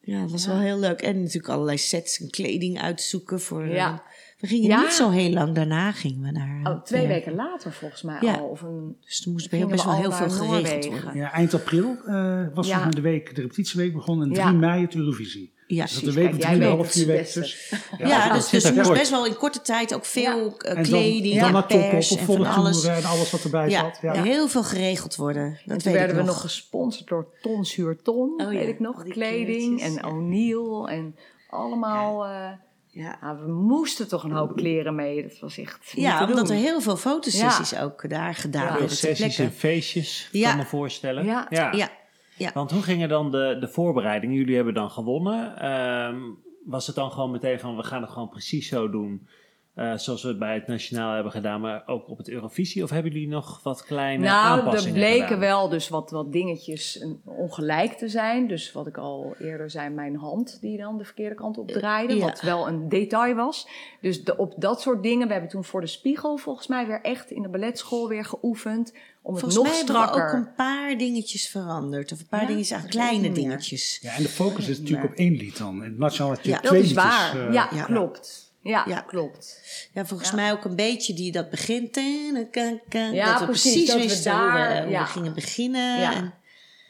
ja, 0.00 0.20
dat 0.20 0.30
was 0.30 0.46
wel 0.46 0.58
heel 0.58 0.78
leuk. 0.78 1.00
En 1.00 1.16
natuurlijk 1.18 1.48
allerlei 1.48 1.78
sets 1.78 2.20
en 2.20 2.30
kleding 2.30 2.80
uitzoeken. 2.80 3.40
Voor, 3.40 3.62
eh, 3.62 3.74
Ja. 3.74 4.02
we 4.40 4.46
gingen 4.46 4.68
Ja. 4.68 4.80
niet 4.80 4.92
zo 4.92 5.10
heel 5.10 5.30
lang 5.30 5.54
daarna 5.54 5.92
gingen 5.92 6.22
we 6.22 6.30
naar... 6.30 6.72
Oh, 6.74 6.82
twee 6.82 7.02
ja. 7.02 7.08
weken 7.08 7.34
later 7.34 7.72
volgens 7.72 8.02
mij 8.02 8.18
Ja. 8.20 8.34
al. 8.34 8.46
Of 8.48 8.62
een, 8.62 8.96
Dus 9.04 9.24
er 9.24 9.30
moest 9.32 9.50
best 9.50 9.62
we 9.62 9.90
wel 9.90 9.94
heel 9.96 10.12
veel 10.12 10.30
geregeld 10.30 10.86
worden. 10.86 11.14
Ja, 11.16 11.32
eind 11.32 11.54
april 11.54 11.96
eh, 12.06 12.46
was 12.54 12.68
Ja. 12.68 12.88
de 12.88 13.00
week, 13.00 13.34
de 13.34 13.40
repetitieweek 13.40 13.92
begon 13.92 14.22
en 14.22 14.28
3 14.32 14.40
Ja. 14.46 14.52
mei 14.52 14.82
het 14.82 14.94
Eurovisie. 14.94 15.52
Ja, 15.68 15.82
Dus 15.84 15.92
dat 15.92 16.02
Precies, 16.02 16.20
een 16.22 16.30
kijk, 16.38 16.42
jij 16.42 16.58
weet 16.58 16.68
3,5, 16.76 16.78
het 16.78 16.92
4 16.92 17.06
weken 17.06 17.22
beste. 17.22 17.40
dus. 17.40 17.72
Ja, 17.98 18.32
dus, 18.32 18.48
dus 18.48 18.64
er 18.64 18.74
moest 18.74 18.92
best 18.92 19.10
wel 19.10 19.26
in 19.26 19.36
korte 19.36 19.60
tijd 19.62 19.94
ook 19.94 20.04
veel 20.04 20.54
eh, 20.58 20.70
En 20.70 20.74
dan, 20.74 20.84
kleding 20.84 21.34
dan 21.38 21.46
en 21.46 21.52
naar 21.52 21.66
Tokkel, 21.66 21.88
pers 21.90 22.10
op 22.10 22.18
en 22.18 22.24
volle 22.24 22.44
van 22.44 22.54
alles. 22.54 22.84
en 22.84 23.04
alles 23.04 23.30
wat 23.30 23.42
erbij 23.44 23.68
Ja, 23.68 23.80
zat. 23.80 23.98
Ja. 24.02 24.22
heel 24.22 24.48
veel 24.48 24.62
geregeld 24.64 25.16
worden. 25.16 25.50
Dat 25.50 25.60
en 25.60 25.66
toen 25.66 25.76
weet 25.76 25.92
werden 25.92 26.08
ik 26.08 26.14
we 26.20 26.26
nog. 26.26 26.26
nog 26.26 26.40
gesponsord 26.40 27.08
door 27.08 27.26
Ton 27.42 27.64
Zuur 27.64 28.02
Ton, 28.02 28.30
Oh 28.46 28.52
ja, 28.52 28.58
weet 28.58 28.68
ik 28.68 28.80
nog. 28.80 29.02
die 29.02 29.12
Kleding 29.12 29.80
en. 29.82 30.04
O'Neill 30.04 30.84
en 30.84 31.16
allemaal... 31.50 32.24
eh, 32.24 32.48
Ja. 32.90 33.18
We 33.44 33.52
moesten 33.52 34.08
toch 34.08 34.24
een 34.24 34.30
hoop 34.32 34.56
kleren 34.56 34.94
mee. 34.94 35.22
Dat 35.22 35.38
was 35.40 35.58
echt 35.58 35.78
Ja, 35.94 36.18
te 36.18 36.24
omdat 36.30 36.46
doen. 36.46 36.56
er 36.56 36.62
heel 36.62 36.80
veel 36.80 36.96
fotosessies 36.96 37.78
ook 37.78 38.08
daar 38.10 38.34
gedaan 38.34 38.72
werden 38.78 38.96
sessies 38.96 39.38
en 39.38 39.52
feestjes, 39.52 40.28
Ja. 40.32 40.48
kan 40.48 40.58
me 40.58 40.64
voorstellen. 40.64 41.24
Ja. 41.24 41.46
Ja, 41.50 41.90
ja. 42.36 42.50
Want 42.54 42.70
hoe 42.70 42.82
gingen 42.82 43.08
dan 43.08 43.30
de, 43.30 43.56
de 43.60 43.68
voorbereidingen? 43.68 44.36
Jullie 44.36 44.56
hebben 44.56 44.74
dan 44.74 44.90
gewonnen. 44.90 45.58
Ehm, 45.58 46.20
was 46.64 46.86
het 46.86 46.96
dan 46.96 47.10
gewoon 47.12 47.30
meteen 47.30 47.60
van, 47.60 47.76
we 47.76 47.82
gaan 47.82 48.02
het 48.02 48.10
gewoon 48.10 48.28
precies 48.28 48.68
zo 48.68 48.90
doen... 48.90 49.28
eh, 49.76 49.96
zoals 49.96 50.22
we 50.22 50.28
het 50.28 50.38
bij 50.38 50.54
het 50.54 50.66
Nationaal 50.66 51.14
hebben 51.14 51.32
gedaan, 51.32 51.60
maar 51.60 51.82
ook 51.86 52.08
op 52.08 52.18
het 52.18 52.28
Eurovisie? 52.28 52.82
Of 52.82 52.90
hebben 52.90 53.12
jullie 53.12 53.28
nog 53.28 53.60
wat 53.62 53.84
kleine 53.84 54.24
Nou, 54.24 54.58
er 54.58 54.64
aanpassingen 54.64 54.94
bleken 54.98 55.22
gedaan? 55.24 55.38
wel 55.40 55.68
dus 55.68 55.88
wat, 55.88 56.10
wat 56.10 56.32
dingetjes 56.32 57.00
een- 57.00 57.20
ongelijk 57.24 57.92
te 57.92 58.08
zijn. 58.08 58.48
Dus 58.48 58.72
wat 58.72 58.86
ik 58.86 58.96
al 58.96 59.34
eerder 59.40 59.70
zei, 59.70 59.88
mijn 59.88 60.16
hand 60.16 60.58
die 60.60 60.78
dan 60.78 60.98
de 60.98 61.04
verkeerde 61.04 61.34
kant 61.34 61.58
op 61.58 61.68
draaide. 61.68 62.16
Ja. 62.16 62.24
Wat 62.24 62.40
wel 62.40 62.68
een 62.68 62.88
detail 62.88 63.34
was. 63.34 63.68
Dus 64.00 64.24
de, 64.24 64.36
op 64.36 64.54
dat 64.56 64.80
soort 64.80 65.02
dingen. 65.02 65.26
We 65.26 65.32
hebben 65.32 65.50
toen 65.50 65.64
voor 65.64 65.80
de 65.80 65.86
spiegel 65.86 66.36
volgens 66.36 66.66
mij 66.66 66.86
weer 66.86 67.00
echt 67.02 67.30
in 67.30 67.42
de 67.42 67.48
balletschool 67.48 68.08
weer 68.08 68.24
geoefend. 68.24 68.92
Om 69.22 69.34
het 69.34 69.42
Volgens 69.42 69.54
nog 69.54 69.64
mij 69.64 69.76
hebben 69.76 69.94
we 69.96 70.02
strakker. 70.02 70.28
ook 70.38 70.46
een 70.46 70.54
paar 70.54 70.98
dingetjes 70.98 71.48
veranderd. 71.48 72.12
Of 72.12 72.20
een 72.20 72.26
paar 72.28 72.40
Ja? 72.40 72.46
dingetjes, 72.46 72.78
aan 72.78 72.86
kleine 72.88 73.32
dingetjes. 73.32 73.98
Ja, 74.02 74.12
en 74.12 74.22
de 74.22 74.28
focus 74.28 74.68
is 74.68 74.78
natuurlijk 74.78 75.08
op 75.10 75.14
één 75.16 75.32
lied 75.36 75.58
dan. 75.58 75.74
In 75.76 75.90
het 75.90 75.98
nationaal 75.98 76.32
had 76.34 76.44
je 76.44 76.50
Ja, 76.50 76.58
twee 76.60 76.70
Dat 76.70 76.80
is 76.90 76.94
liedjes. 76.96 77.04
waar. 77.32 77.46
eh, 77.46 77.52
ja, 77.52 77.68
ja. 77.74 77.84
klopt. 77.84 78.45
Ja, 78.66 78.84
Ja. 78.88 79.00
klopt. 79.00 79.60
Ja, 79.92 80.06
volgens 80.06 80.30
Ja. 80.30 80.36
mij 80.36 80.52
ook 80.52 80.64
een 80.64 80.76
beetje 80.76 81.14
die 81.14 81.32
dat 81.32 81.50
begint. 81.50 81.96
en 81.96 82.48
kan- 82.50 82.80
kan- 82.88 83.12
Ja, 83.12 83.30
dat 83.30 83.40
we 83.40 83.44
precies, 83.46 83.72
precies 83.72 83.86
dat 83.88 83.96
we 83.96 84.02
wisten 84.02 84.32
hoe, 84.32 84.46
we, 84.46 84.52
daar- 84.58 84.82
hoe 84.82 84.90
ja. 84.92 85.00
we 85.02 85.08
gingen 85.08 85.34
beginnen. 85.34 85.98
Ja. 86.00 86.14
En, 86.14 86.34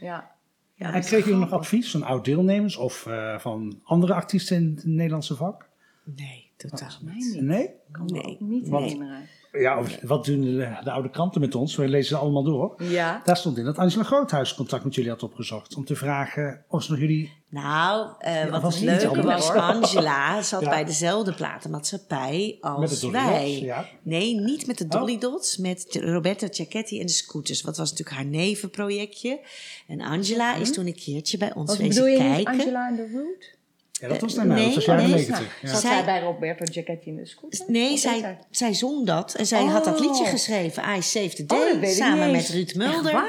Ja. 0.01 0.31
ja, 0.75 0.93
En 0.95 1.01
kregen 1.01 1.25
jullie 1.31 1.45
nog 1.45 1.53
advies 1.53 1.91
van 1.91 2.03
oud-deelnemers 2.03 2.77
of 2.77 3.07
eh, 3.07 3.39
van 3.39 3.81
andere 3.85 4.15
artiesten 4.15 4.57
in 4.57 4.73
het 4.77 4.85
Nederlandse 4.85 5.37
vak? 5.37 5.69
Nee, 6.05 6.51
totaal 6.57 6.89
niet. 7.01 7.41
Nee? 7.41 7.71
Kan 7.93 8.05
Nee. 8.07 8.23
ook 8.25 8.41
niet 8.41 8.67
herinneren. 8.71 9.29
Ja, 9.59 9.79
of 9.79 9.97
wat 10.03 10.25
doen 10.25 10.40
de, 10.40 10.77
de 10.85 10.90
oude 10.90 11.11
kranten 11.11 11.40
met 11.40 11.55
ons? 11.55 11.77
Wij 11.77 11.88
lezen 11.88 12.09
ze 12.16 12.23
allemaal 12.23 12.42
door. 12.45 12.75
Ja. 12.83 13.21
Daar 13.25 13.37
stond 13.37 13.59
in 13.59 13.64
dat 13.64 13.79
Angela 13.79 14.03
Groothuis 14.03 14.55
contact 14.55 14.85
met 14.85 14.95
jullie 14.95 15.11
had 15.11 15.23
opgezocht. 15.23 15.75
Om 15.77 15.85
te 15.85 15.97
vragen 15.97 16.64
of 16.69 16.83
ze 16.83 16.90
nog 16.90 17.01
jullie... 17.01 17.45
Nou, 17.51 18.09
eh, 18.19 18.51
wat 18.51 18.62
was 18.62 18.75
het 18.75 18.85
leuke 18.85 19.23
was, 19.23 19.49
hoor. 19.49 19.61
Angela 19.73 20.42
zat 20.42 20.61
Ja. 20.61 20.69
bij 20.69 20.85
dezelfde 20.85 21.35
platenmaatschappij 21.35 22.59
Met 22.61 22.71
als 22.73 22.90
de 23.01 23.01
Dolly 23.01 23.12
wij. 23.12 23.45
Dots, 23.49 23.59
ja. 23.59 23.85
Nee, 24.03 24.35
niet 24.40 24.66
met 24.66 24.79
de 24.79 24.87
Dolly 24.87 25.14
Oh. 25.14 25.21
Dots, 25.21 25.57
met 25.57 25.99
Roberta 26.01 26.47
Giacchetti 26.51 27.01
en 27.01 27.07
de 27.07 27.12
Scooters. 27.12 27.62
Wat 27.62 27.77
was 27.77 27.90
natuurlijk 27.90 28.16
haar 28.16 28.27
nevenprojectje. 28.27 29.40
En 29.87 30.01
Angela 30.01 30.55
is 30.55 30.73
toen 30.73 30.87
een 30.87 30.95
keertje 30.95 31.38
bij 31.38 31.55
ons 31.55 31.69
Wat 31.69 31.77
wezen 31.77 31.95
bedoel 31.95 32.07
je 32.19 32.23
niet 32.23 32.45
kijken. 32.45 32.53
Angela 32.53 32.88
en 32.88 32.97
the 32.97 33.11
Root? 33.12 33.56
Ja, 34.00 34.09
dat 34.09 34.20
was 34.20 34.30
Eh, 34.32 34.37
naar 34.38 34.46
mij. 34.46 34.56
nee, 34.56 34.64
dat 34.66 34.74
was 34.74 34.85
jaren 34.85 35.02
nee. 35.04 35.12
negentig. 35.14 35.59
Ja. 35.62 35.68
Zat 35.68 35.80
Zij- 35.80 35.90
zij 35.90 36.04
bij 36.04 36.20
Roberto 36.20 36.64
Giacchetti 36.72 37.09
in 37.09 37.16
de 37.16 37.26
scooter? 37.26 37.64
Nee, 37.66 37.96
zij, 37.96 38.38
zij 38.50 38.74
zong 38.74 39.06
dat. 39.06 39.35
En 39.35 39.46
zij 39.46 39.64
had 39.64 39.85
dat 39.85 40.00
liedje 40.00 40.22
Oh. 40.24 40.30
geschreven, 40.30 40.82
I 40.96 41.02
Save 41.02 41.44
the 41.44 41.54
Oh, 41.54 41.80
Day, 41.80 41.92
samen 41.92 42.30
met. 42.30 42.48
Ruud 42.48 42.66
Echt 42.66 42.76
Mulder. 42.76 43.24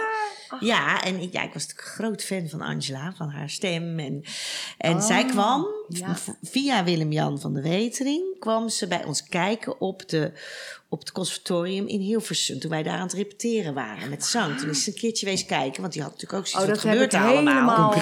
Ja, 0.60 1.04
en 1.04 1.20
ik, 1.22 1.32
ja, 1.34 1.44
ik 1.44 1.54
was 1.54 1.68
natuurlijk 1.68 1.88
een 1.88 1.94
groot 2.06 2.24
fan 2.24 2.48
van 2.50 2.62
Angela, 2.62 3.14
van 3.18 3.30
haar 3.30 3.50
stem. 3.50 4.00
En, 4.00 4.24
en 4.78 5.02
zij 5.02 5.26
kwam, 5.26 5.66
ja. 5.90 6.16
v- 6.16 6.28
via 6.50 6.84
Willem-Jan 6.84 7.40
van 7.40 7.54
de 7.54 7.62
Wetering, 7.62 8.40
kwam 8.40 8.70
ze 8.70 8.88
bij 8.88 9.04
ons 9.04 9.24
kijken 9.24 9.82
op, 9.82 10.10
de, 10.10 10.32
op 10.90 11.00
het 11.00 11.12
conservatorium 11.12 11.88
in 11.88 12.00
Hilversum. 12.00 12.60
Toen 12.60 12.70
wij 12.70 12.84
daar 12.84 12.94
aan 12.98 13.02
het 13.08 13.14
repeteren 13.14 13.74
waren 13.74 14.10
met 14.10 14.26
zang. 14.26 14.58
Toen 14.60 14.70
is 14.70 14.84
ze 14.84 14.90
een 14.90 14.96
keertje 14.96 15.26
wees 15.26 15.46
kijken, 15.46 15.82
want 15.82 15.94
die 15.94 16.02
had 16.02 16.12
natuurlijk 16.12 16.40
ook 16.40 16.46
Oh, 16.46 16.52
zoiets 16.62 16.68
dat 16.84 16.92
wat 16.92 17.00
heb 17.02 17.10
gebeurt 17.12 17.14
allemaal. 17.36 17.94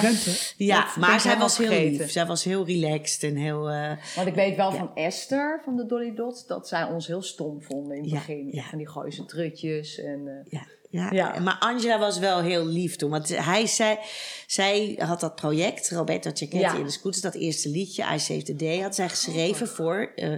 Ja, 0.56 0.84
dat 0.84 0.96
maar 0.96 1.20
zij 1.20 1.38
was 1.38 1.58
heel 1.58 1.66
vergeten. 1.66 1.98
lief. 2.00 2.10
Zij 2.10 2.26
was 2.26 2.44
heel 2.44 2.64
relaxed 2.66 3.22
en 3.22 3.36
heel... 3.36 3.68
eh, 3.70 3.92
Want 4.16 4.28
ik 4.28 4.34
weet 4.34 4.56
wel 4.56 4.72
van 4.72 4.90
Esther, 4.94 5.60
van 5.64 5.76
de 5.76 5.86
Dolly 5.86 6.14
Dots, 6.14 6.46
dat 6.46 6.68
zij 6.68 6.84
ons 6.84 7.06
heel 7.06 7.22
stom 7.22 7.62
vonden 7.62 7.96
in 7.96 8.02
het 8.02 8.10
Ja, 8.12 8.16
begin. 8.18 8.48
ja. 8.52 8.62
Van 8.62 8.78
die 8.78 8.88
gooise 8.88 9.24
trutjes 9.24 9.98
en... 9.98 10.28
eh, 10.28 10.52
Ja, 10.52 10.66
ja. 10.90 11.10
Ja. 11.12 11.38
maar 11.38 11.56
Angela 11.58 11.98
was 11.98 12.18
wel 12.18 12.40
heel 12.40 12.66
lief 12.66 12.96
toen. 12.96 13.10
Want 13.10 13.28
hij 13.28 13.66
zei, 13.66 13.98
zij 14.46 14.98
had 15.02 15.20
dat 15.20 15.34
project, 15.34 15.90
Roberto 15.90 16.30
Cecchetti 16.30 16.58
Ja. 16.58 16.74
in 16.74 16.84
de 16.84 16.90
Scooters, 16.90 17.22
dat 17.22 17.34
eerste 17.34 17.68
liedje, 17.68 18.02
I 18.14 18.18
Save 18.18 18.42
the 18.42 18.56
Day, 18.56 18.78
had 18.80 18.94
zij 18.94 19.08
geschreven 19.08 19.68
voor, 19.68 20.12
eh, 20.16 20.32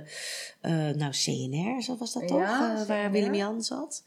eh, 0.60 0.96
nou, 0.96 1.12
CNR, 1.12 1.82
zo 1.82 1.96
was 1.98 2.12
dat 2.12 2.28
toch? 2.28 2.40
Ja, 2.40 2.76
Eh, 2.80 2.86
waar. 2.86 3.10
Willem 3.10 3.34
Jan 3.34 3.62
zat. 3.62 4.02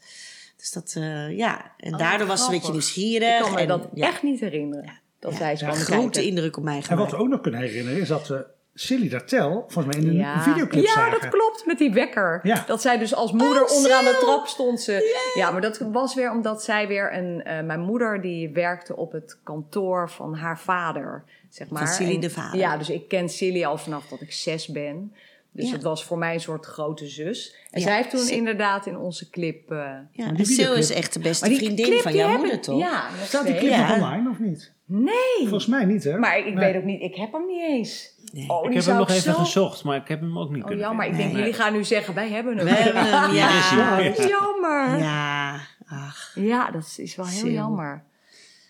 Dus 0.56 0.70
dat, 0.72 0.92
eh, 0.96 1.36
ja, 1.36 1.72
en 1.78 1.92
Oh, 1.92 1.98
daardoor 1.98 2.26
was 2.26 2.40
ze 2.40 2.46
een 2.46 2.52
beetje 2.56 2.72
nieuwsgierig. 2.72 3.36
ik 3.38 3.42
kan 3.42 3.52
me 3.54 3.60
en, 3.60 3.68
dat 3.68 3.88
ja, 3.94 4.06
echt 4.06 4.22
niet 4.22 4.40
herinneren. 4.40 5.00
Dat 5.18 5.32
ja, 5.32 5.38
zij 5.38 5.56
ze 5.56 5.64
een 5.66 5.74
grote 5.74 6.00
kijken. 6.10 6.24
indruk 6.24 6.56
op 6.56 6.62
mij 6.62 6.72
En 6.74 6.78
wat 6.80 6.88
gemaakt. 6.88 7.10
we 7.10 7.16
ook 7.16 7.28
nog 7.28 7.40
kunnen 7.40 7.60
herinneren 7.60 8.00
is 8.00 8.08
dat 8.08 8.28
we 8.28 8.46
Silly 8.74 9.08
Dartel 9.08 9.64
volgens 9.68 9.94
mij 9.96 10.04
in 10.04 10.08
een 10.10 10.16
Ja. 10.16 10.40
videoclip 10.42 10.84
ja, 10.84 10.92
zagen. 10.92 11.20
dat 11.20 11.30
klopt, 11.30 11.66
met 11.66 11.78
die 11.78 11.92
wekker. 11.92 12.40
Ja. 12.42 12.64
Dat 12.66 12.82
zij 12.82 12.98
dus 12.98 13.14
als 13.14 13.32
moeder 13.32 13.64
Oh, 13.64 13.76
onderaan 13.76 14.04
de 14.04 14.18
trap 14.20 14.46
stond. 14.46 14.80
Ze. 14.80 15.20
Ja, 15.34 15.50
maar 15.50 15.60
dat 15.60 15.78
was 15.78 16.14
weer 16.14 16.30
omdat 16.30 16.62
zij 16.64 16.88
weer 16.88 17.14
een... 17.16 17.42
eh, 17.44 17.62
mijn 17.64 17.80
moeder 17.80 18.20
die 18.20 18.48
werkte 18.50 18.96
op 18.96 19.12
het 19.12 19.38
kantoor 19.42 20.10
van 20.10 20.34
haar 20.34 20.58
vader, 20.58 21.24
zeg 21.48 21.68
maar. 21.68 21.88
Silly 21.88 22.14
En- 22.14 22.20
de 22.20 22.30
vader. 22.30 22.58
Ja, 22.60 22.76
dus 22.76 22.90
ik 22.90 23.08
ken 23.08 23.28
Silly 23.28 23.64
al 23.64 23.78
vanaf 23.78 24.06
dat 24.08 24.20
ik 24.20 24.32
zes 24.32 24.66
ben. 24.68 25.12
Dus 25.54 25.66
Ja. 25.66 25.72
het 25.72 25.82
was 25.82 26.04
voor 26.04 26.18
mij 26.18 26.34
een 26.34 26.40
soort 26.40 26.66
grote 26.66 27.06
zus. 27.06 27.54
En 27.70 27.80
Ja, 27.80 27.86
zij 27.86 27.96
heeft 27.96 28.10
toen 28.10 28.20
Sil- 28.28 28.36
inderdaad 28.36 28.86
in 28.86 28.96
onze 28.98 29.30
clip... 29.30 29.70
eh, 29.70 29.76
Ja, 30.12 30.26
en 30.36 30.46
Sil 30.56 30.74
is 30.74 30.90
echt 30.92 31.12
de 31.12 31.18
beste 31.20 31.54
vriendin 31.54 31.84
clip, 31.86 32.00
van 32.00 32.12
die 32.12 32.20
jouw 32.20 32.36
moeder, 32.36 32.52
ik- 32.54 32.62
toch? 32.62 32.78
Ja, 32.78 33.04
Staat 33.24 33.46
die 33.46 33.56
clip 33.56 33.70
Ja. 33.70 33.86
nog 33.88 33.96
online 33.96 34.30
of 34.30 34.38
niet? 34.38 34.72
Nee, 34.84 35.14
Volgens 35.38 35.66
mij 35.66 35.84
niet, 35.84 36.04
hè? 36.04 36.18
maar 36.18 36.38
ik, 36.38 36.46
ik 36.46 36.54
Nee. 36.54 36.64
weet 36.72 36.76
ook 36.76 36.86
niet. 36.86 37.02
Ik 37.02 37.14
heb 37.14 37.32
hem 37.32 37.46
niet 37.46 37.62
eens. 37.62 38.11
Nee. 38.32 38.48
Oh, 38.48 38.66
Ik 38.68 38.74
heb 38.74 38.84
hem 38.84 38.96
nog 38.96 39.08
even 39.10 39.22
zo- 39.34 39.38
gezocht, 39.38 39.84
maar 39.84 39.96
ik 39.96 40.08
heb 40.08 40.20
hem 40.20 40.38
ook 40.38 40.50
niet 40.50 40.60
Oh 40.62 40.66
kunnen 40.68 40.84
jammer, 40.86 41.04
ik 41.06 41.10
vinden. 41.10 41.26
denk 41.30 41.38
Nee. 41.38 41.48
jullie 41.52 41.64
gaan 41.66 41.72
nu 41.78 41.84
zeggen, 41.84 42.14
wij 42.14 42.28
hebben 42.30 42.56
hem. 42.56 42.66
We 42.66 42.72
hebben 42.72 43.06
hem, 43.06 43.32
ja. 43.42 43.96
Dat 44.02 44.18
is 44.18 44.26
jammer. 44.28 44.98
Ja, 44.98 45.60
ach. 45.86 46.32
Ja, 46.34 46.70
dat 46.70 46.82
is- 46.82 46.98
is 46.98 47.16
wel 47.16 47.26
heel 47.26 47.48
jammer. 47.48 48.02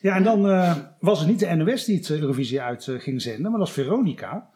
Ja, 0.01 0.15
en 0.17 0.23
dan 0.23 0.49
eh, 0.49 0.77
was 1.01 1.19
het 1.19 1.29
niet 1.29 1.39
de 1.39 1.55
NOS 1.55 1.85
die 1.85 1.97
het 1.97 2.11
Eurovisie 2.11 2.61
uit 2.61 2.89
eh, 2.89 3.01
ging 3.01 3.23
zenden, 3.23 3.43
maar 3.51 3.51
dat 3.61 3.61
was 3.61 3.73
Veronica. 3.73 4.47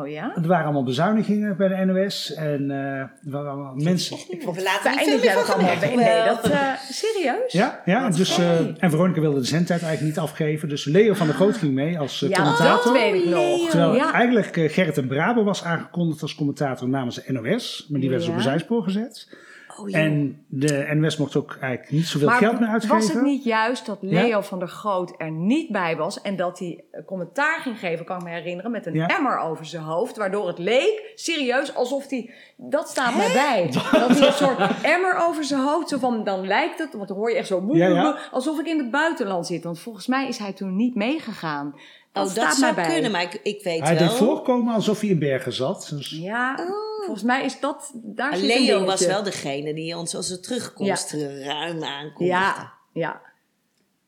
Oh 0.00 0.08
ja? 0.08 0.32
Er 0.36 0.46
waren 0.46 0.64
allemaal 0.64 0.82
bezuinigingen 0.82 1.56
bij 1.56 1.68
de 1.68 1.84
NOS 1.84 2.34
en 2.34 2.70
eh, 2.70 2.76
er 2.98 3.10
waren 3.24 3.50
allemaal 3.50 3.74
mensen... 3.74 4.16
Niet 4.30 4.44
dat 4.44 4.54
veel 5.04 5.18
jij 5.22 5.34
meer 5.34 5.54
allemaal. 5.54 5.96
Nee, 5.96 6.24
dat, 6.24 6.50
eh, 6.50 6.74
serieus? 6.90 7.52
Ja, 7.52 7.80
ja 7.84 8.10
dus, 8.10 8.38
eh, 8.38 8.58
en 8.58 8.90
Veronica 8.90 9.20
wilde 9.20 9.40
de 9.40 9.46
zendtijd 9.46 9.82
eigenlijk 9.82 10.14
niet 10.16 10.24
afgeven, 10.24 10.68
dus 10.68 10.84
Leo 10.84 11.14
van 11.14 11.26
der 11.26 11.36
Groot 11.36 11.56
ging 11.56 11.72
mee 11.72 11.98
als 11.98 12.20
Ja, 12.20 12.28
commentator. 12.28 12.92
dat 12.92 13.02
weet 13.02 13.22
ik 13.22 13.28
nog. 13.28 13.70
Terwijl 13.70 13.94
Ja. 13.94 14.12
eigenlijk 14.12 14.72
Gerrit 14.72 14.98
en 14.98 15.06
Braber 15.06 15.44
was 15.44 15.64
aangekondigd 15.64 16.22
als 16.22 16.34
commentator 16.34 16.88
namens 16.88 17.14
de 17.14 17.32
NOS, 17.32 17.86
maar 17.88 18.00
die 18.00 18.08
werd 18.08 18.20
dus 18.20 18.30
Ja. 18.30 18.36
op 18.36 18.44
een 18.44 18.50
zijspoor 18.50 18.82
gezet. 18.82 19.28
Oh. 19.78 19.94
En 19.96 20.44
de 20.48 20.90
NOS 20.94 21.16
mocht 21.16 21.36
ook 21.36 21.56
eigenlijk 21.60 21.92
niet 21.92 22.06
zoveel 22.06 22.28
Maar 22.28 22.36
geld 22.38 22.60
meer 22.60 22.68
uitgeven. 22.68 22.96
was 22.96 23.12
het 23.12 23.22
niet 23.22 23.44
juist 23.44 23.86
dat 23.86 23.98
Ja? 24.00 24.22
Leo 24.22 24.40
van 24.40 24.58
der 24.58 24.68
Groot 24.68 25.14
er 25.18 25.30
niet 25.30 25.72
bij 25.72 25.96
was 25.96 26.20
en 26.20 26.36
dat 26.36 26.58
hij 26.58 26.84
eh, 26.90 27.04
commentaar 27.06 27.60
ging 27.60 27.78
geven, 27.78 28.04
kan 28.04 28.16
ik 28.18 28.22
me 28.22 28.30
herinneren, 28.30 28.70
met 28.70 28.86
een 28.86 28.94
Ja. 28.94 29.06
emmer 29.06 29.38
over 29.38 29.64
zijn 29.64 29.82
hoofd, 29.82 30.16
waardoor 30.16 30.46
het 30.46 30.58
leek, 30.58 31.12
serieus, 31.14 31.74
alsof 31.74 32.08
hij, 32.10 32.30
dat 32.56 32.88
staat 32.88 33.16
mij 33.16 33.32
bij, 33.32 33.66
dat 34.00 34.08
hij 34.18 34.26
een 34.26 34.32
soort 34.32 34.82
emmer 34.82 35.16
over 35.28 35.44
zijn 35.44 35.60
hoofd, 35.60 35.88
zo 35.88 35.98
van, 35.98 36.24
dan 36.24 36.46
lijkt 36.46 36.78
het, 36.78 36.92
want 36.94 37.08
dan 37.08 37.16
hoor 37.16 37.30
je 37.30 37.36
echt 37.36 37.46
zo, 37.46 37.68
ja. 37.72 38.18
alsof 38.32 38.58
ik 38.60 38.66
in 38.66 38.78
het 38.78 38.90
buitenland 38.90 39.46
zit, 39.46 39.64
want 39.64 39.78
volgens 39.78 40.06
mij 40.06 40.28
is 40.28 40.38
hij 40.38 40.52
toen 40.52 40.76
niet 40.76 40.94
meegegaan. 40.94 41.74
Dat 42.16 42.28
Oh, 42.28 42.34
dat 42.34 42.54
zou 42.54 42.74
bij. 42.74 42.92
kunnen, 42.92 43.10
maar 43.10 43.22
ik, 43.22 43.40
ik 43.42 43.62
weet 43.62 43.80
Hij 43.80 43.98
wel. 43.98 44.08
deed 44.08 44.16
voorkomen 44.16 44.74
alsof 44.74 45.00
hij 45.00 45.08
in 45.08 45.18
Bergen 45.18 45.52
zat. 45.52 45.88
Dus, 45.90 46.10
Ja, 46.10 46.58
volgens 47.04 47.22
mij 47.24 47.44
is 47.44 47.60
dat, 47.60 47.92
daar 47.94 48.32
een 48.32 48.46
Leo 48.46 48.84
was 48.84 49.06
wel 49.06 49.22
degene 49.22 49.74
die 49.74 49.96
ons 49.96 50.14
als 50.14 50.30
een 50.30 50.40
terugkomst 50.42 51.12
ruim 51.42 51.82
aankondigde. 51.84 52.24
Ja, 52.26 52.72
ja. 52.92 53.20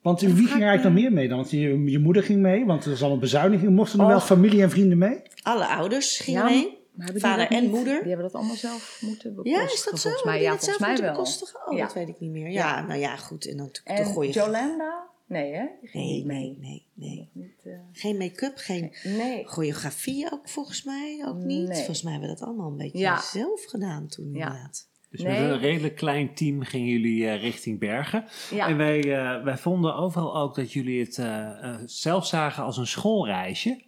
Want 0.02 0.20
wie 0.20 0.30
ging 0.34 0.48
er 0.62 0.68
eigenlijk 0.68 0.82
nog 0.84 0.92
meer 0.92 1.12
mee 1.12 1.28
dan? 1.28 1.36
Want 1.36 1.50
je, 1.50 1.84
je 1.90 1.98
moeder 1.98 2.22
ging 2.22 2.40
mee, 2.40 2.64
want 2.64 2.84
er 2.84 2.90
was 2.90 3.00
allemaal 3.00 3.18
bezuiniging. 3.18 3.70
Mochten 3.74 4.00
er 4.00 4.06
wel 4.06 4.20
familie 4.20 4.62
en 4.62 4.70
vrienden 4.70 4.98
mee? 4.98 5.22
Alle 5.42 5.66
ouders 5.66 6.18
gingen 6.18 6.40
Ja, 6.42 6.48
mee. 6.48 6.76
Vader 7.14 7.48
en 7.50 7.62
niet? 7.62 7.70
moeder. 7.70 7.98
Die 7.98 8.08
hebben 8.08 8.26
dat 8.26 8.34
allemaal 8.34 8.56
zelf 8.56 8.98
moeten 9.00 9.34
bekostigen. 9.34 9.66
Ja, 9.66 9.72
is 9.72 9.84
dat 9.84 9.98
zo? 10.00 10.08
Volgens 10.08 10.24
mij, 10.24 10.42
ja, 10.42 10.48
volgens 10.48 10.78
mij 10.78 10.88
zelf 10.88 11.00
wel. 11.00 11.10
bekostigen? 11.10 11.60
Oh, 11.66 11.76
Ja. 11.76 11.84
dat 11.84 11.94
weet 11.94 12.08
ik 12.08 12.20
niet 12.20 12.30
meer. 12.30 12.50
Ja, 12.50 12.80
nou 12.86 13.00
ja, 13.00 13.16
goed. 13.16 13.48
En 13.48 13.56
dan 13.56 13.68
de 13.84 14.04
gooi 14.04 14.30
Jolanda? 14.30 15.06
Nee, 15.28 15.52
hè? 15.54 15.64
Nee, 15.92 16.24
nee, 16.24 16.56
nee, 16.60 16.86
nee. 16.94 17.28
Niet, 17.32 17.62
eh, 17.64 17.72
Geen 17.92 18.16
make-up, 18.16 18.52
geen 18.56 18.92
nee. 19.04 19.44
choreografie 19.46 20.32
ook 20.32 20.48
volgens 20.48 20.82
mij 20.84 21.24
ook 21.26 21.36
niet. 21.36 21.68
Nee. 21.68 21.76
Volgens 21.76 22.02
mij 22.02 22.12
hebben 22.12 22.30
we 22.30 22.36
dat 22.38 22.48
allemaal 22.48 22.70
een 22.70 22.76
beetje 22.76 22.98
Ja. 22.98 23.20
zelf 23.20 23.64
gedaan 23.64 24.06
toen 24.06 24.24
Ja. 24.32 24.46
inderdaad. 24.46 24.86
Dus 25.10 25.22
Nee. 25.22 25.40
met 25.40 25.50
een 25.50 25.58
redelijk 25.58 25.96
klein 25.96 26.34
team 26.34 26.62
gingen 26.62 26.88
jullie 26.88 27.28
eh, 27.28 27.40
richting 27.40 27.78
Bergen. 27.78 28.24
Ja. 28.50 28.68
En 28.68 28.76
wij, 28.76 29.00
eh, 29.16 29.44
wij 29.44 29.56
vonden 29.56 29.94
overal 29.94 30.36
ook 30.36 30.54
dat 30.54 30.72
jullie 30.72 31.00
het 31.04 31.14
zelf 31.90 32.26
zagen 32.26 32.64
als 32.64 32.76
een 32.76 32.86
schoolreisje. 32.86 33.86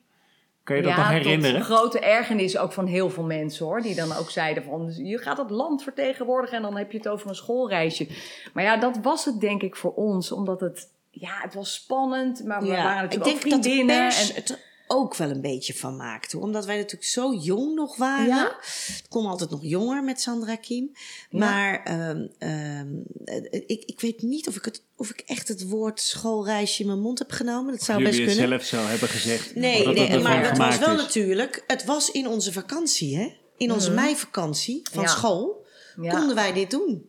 Kan 0.62 0.76
je 0.76 0.82
dat 0.82 0.92
ja, 0.92 0.98
nog 0.98 1.08
herinneren? 1.08 1.56
tot 1.56 1.64
grote 1.64 1.98
ergernis 2.00 2.56
ook 2.56 2.72
van 2.72 2.86
heel 2.86 3.10
veel 3.10 3.24
mensen 3.24 3.66
hoor. 3.66 3.80
Die 3.82 3.94
dan 3.94 4.12
ook 4.12 4.30
zeiden 4.30 4.62
van, 4.64 4.92
je 4.96 5.18
gaat 5.18 5.38
het 5.38 5.50
land 5.50 5.82
vertegenwoordigen 5.82 6.56
en 6.56 6.62
dan 6.62 6.76
heb 6.76 6.92
je 6.92 6.98
het 6.98 7.08
over 7.08 7.28
een 7.28 7.34
schoolreisje. 7.34 8.08
Maar 8.52 8.64
ja, 8.64 8.76
dat 8.76 8.98
was 9.02 9.24
het 9.24 9.40
denk 9.40 9.62
ik 9.62 9.76
voor 9.76 9.94
ons. 9.94 10.32
Omdat 10.32 10.60
het, 10.60 10.88
ja, 11.10 11.40
het 11.42 11.54
was 11.54 11.74
spannend. 11.74 12.44
Maar 12.44 12.62
we 12.62 12.68
waren 12.68 13.10
ik 13.10 13.18
natuurlijk 13.18 13.42
denk 13.42 13.54
ook 13.54 13.62
dat 13.62 13.72
de 13.72 13.84
pers 13.86 14.30
en, 14.30 14.34
het 14.34 14.58
ook 14.92 15.16
wel 15.16 15.30
een 15.30 15.40
beetje 15.40 15.74
van 15.74 15.96
maakte. 15.96 16.38
Omdat 16.38 16.66
wij 16.66 16.76
natuurlijk 16.76 17.10
zo 17.10 17.34
jong 17.34 17.74
nog 17.74 17.96
waren. 17.96 18.26
Ja. 18.26 18.46
Ik 18.86 19.04
kon 19.08 19.26
altijd 19.26 19.50
nog 19.50 19.60
jonger 19.62 20.04
met 20.04 20.20
Sandra 20.20 20.56
Kiem. 20.56 20.90
Ja. 21.30 21.38
Maar 21.38 21.82
ehm, 21.84 22.26
ehm, 22.38 22.88
eh, 23.24 23.62
ik, 23.66 23.82
ik 23.84 24.00
weet 24.00 24.22
niet 24.22 24.48
of 24.48 24.56
ik, 24.56 24.64
het, 24.64 24.82
of 24.96 25.10
ik 25.10 25.22
echt 25.26 25.48
het 25.48 25.68
woord 25.68 26.00
schoolreisje 26.00 26.80
in 26.80 26.86
mijn 26.86 27.00
mond 27.00 27.18
heb 27.18 27.30
genomen. 27.30 27.72
Dat 27.72 27.82
zou 27.82 27.98
Jullie 27.98 28.12
best 28.16 28.28
het 28.28 28.38
kunnen. 28.38 28.60
zelf 28.60 28.82
zo 28.82 28.88
hebben 28.90 29.08
gezegd. 29.08 29.54
Nee, 29.54 29.84
dat 29.84 29.94
nee 29.94 30.18
maar 30.18 30.48
het 30.48 30.58
was 30.58 30.78
wel 30.78 30.94
is. 30.94 31.02
natuurlijk... 31.02 31.64
Het 31.66 31.84
was 31.84 32.10
in 32.10 32.28
onze 32.28 32.52
vakantie, 32.52 33.16
hè? 33.16 33.36
In 33.56 33.72
onze 33.72 33.90
meivakantie 33.90 34.86
van 34.92 35.02
Ja. 35.02 35.08
school 35.08 35.59
Ja. 36.02 36.10
konden 36.18 36.34
wij 36.34 36.52
dit 36.52 36.70
doen. 36.70 37.06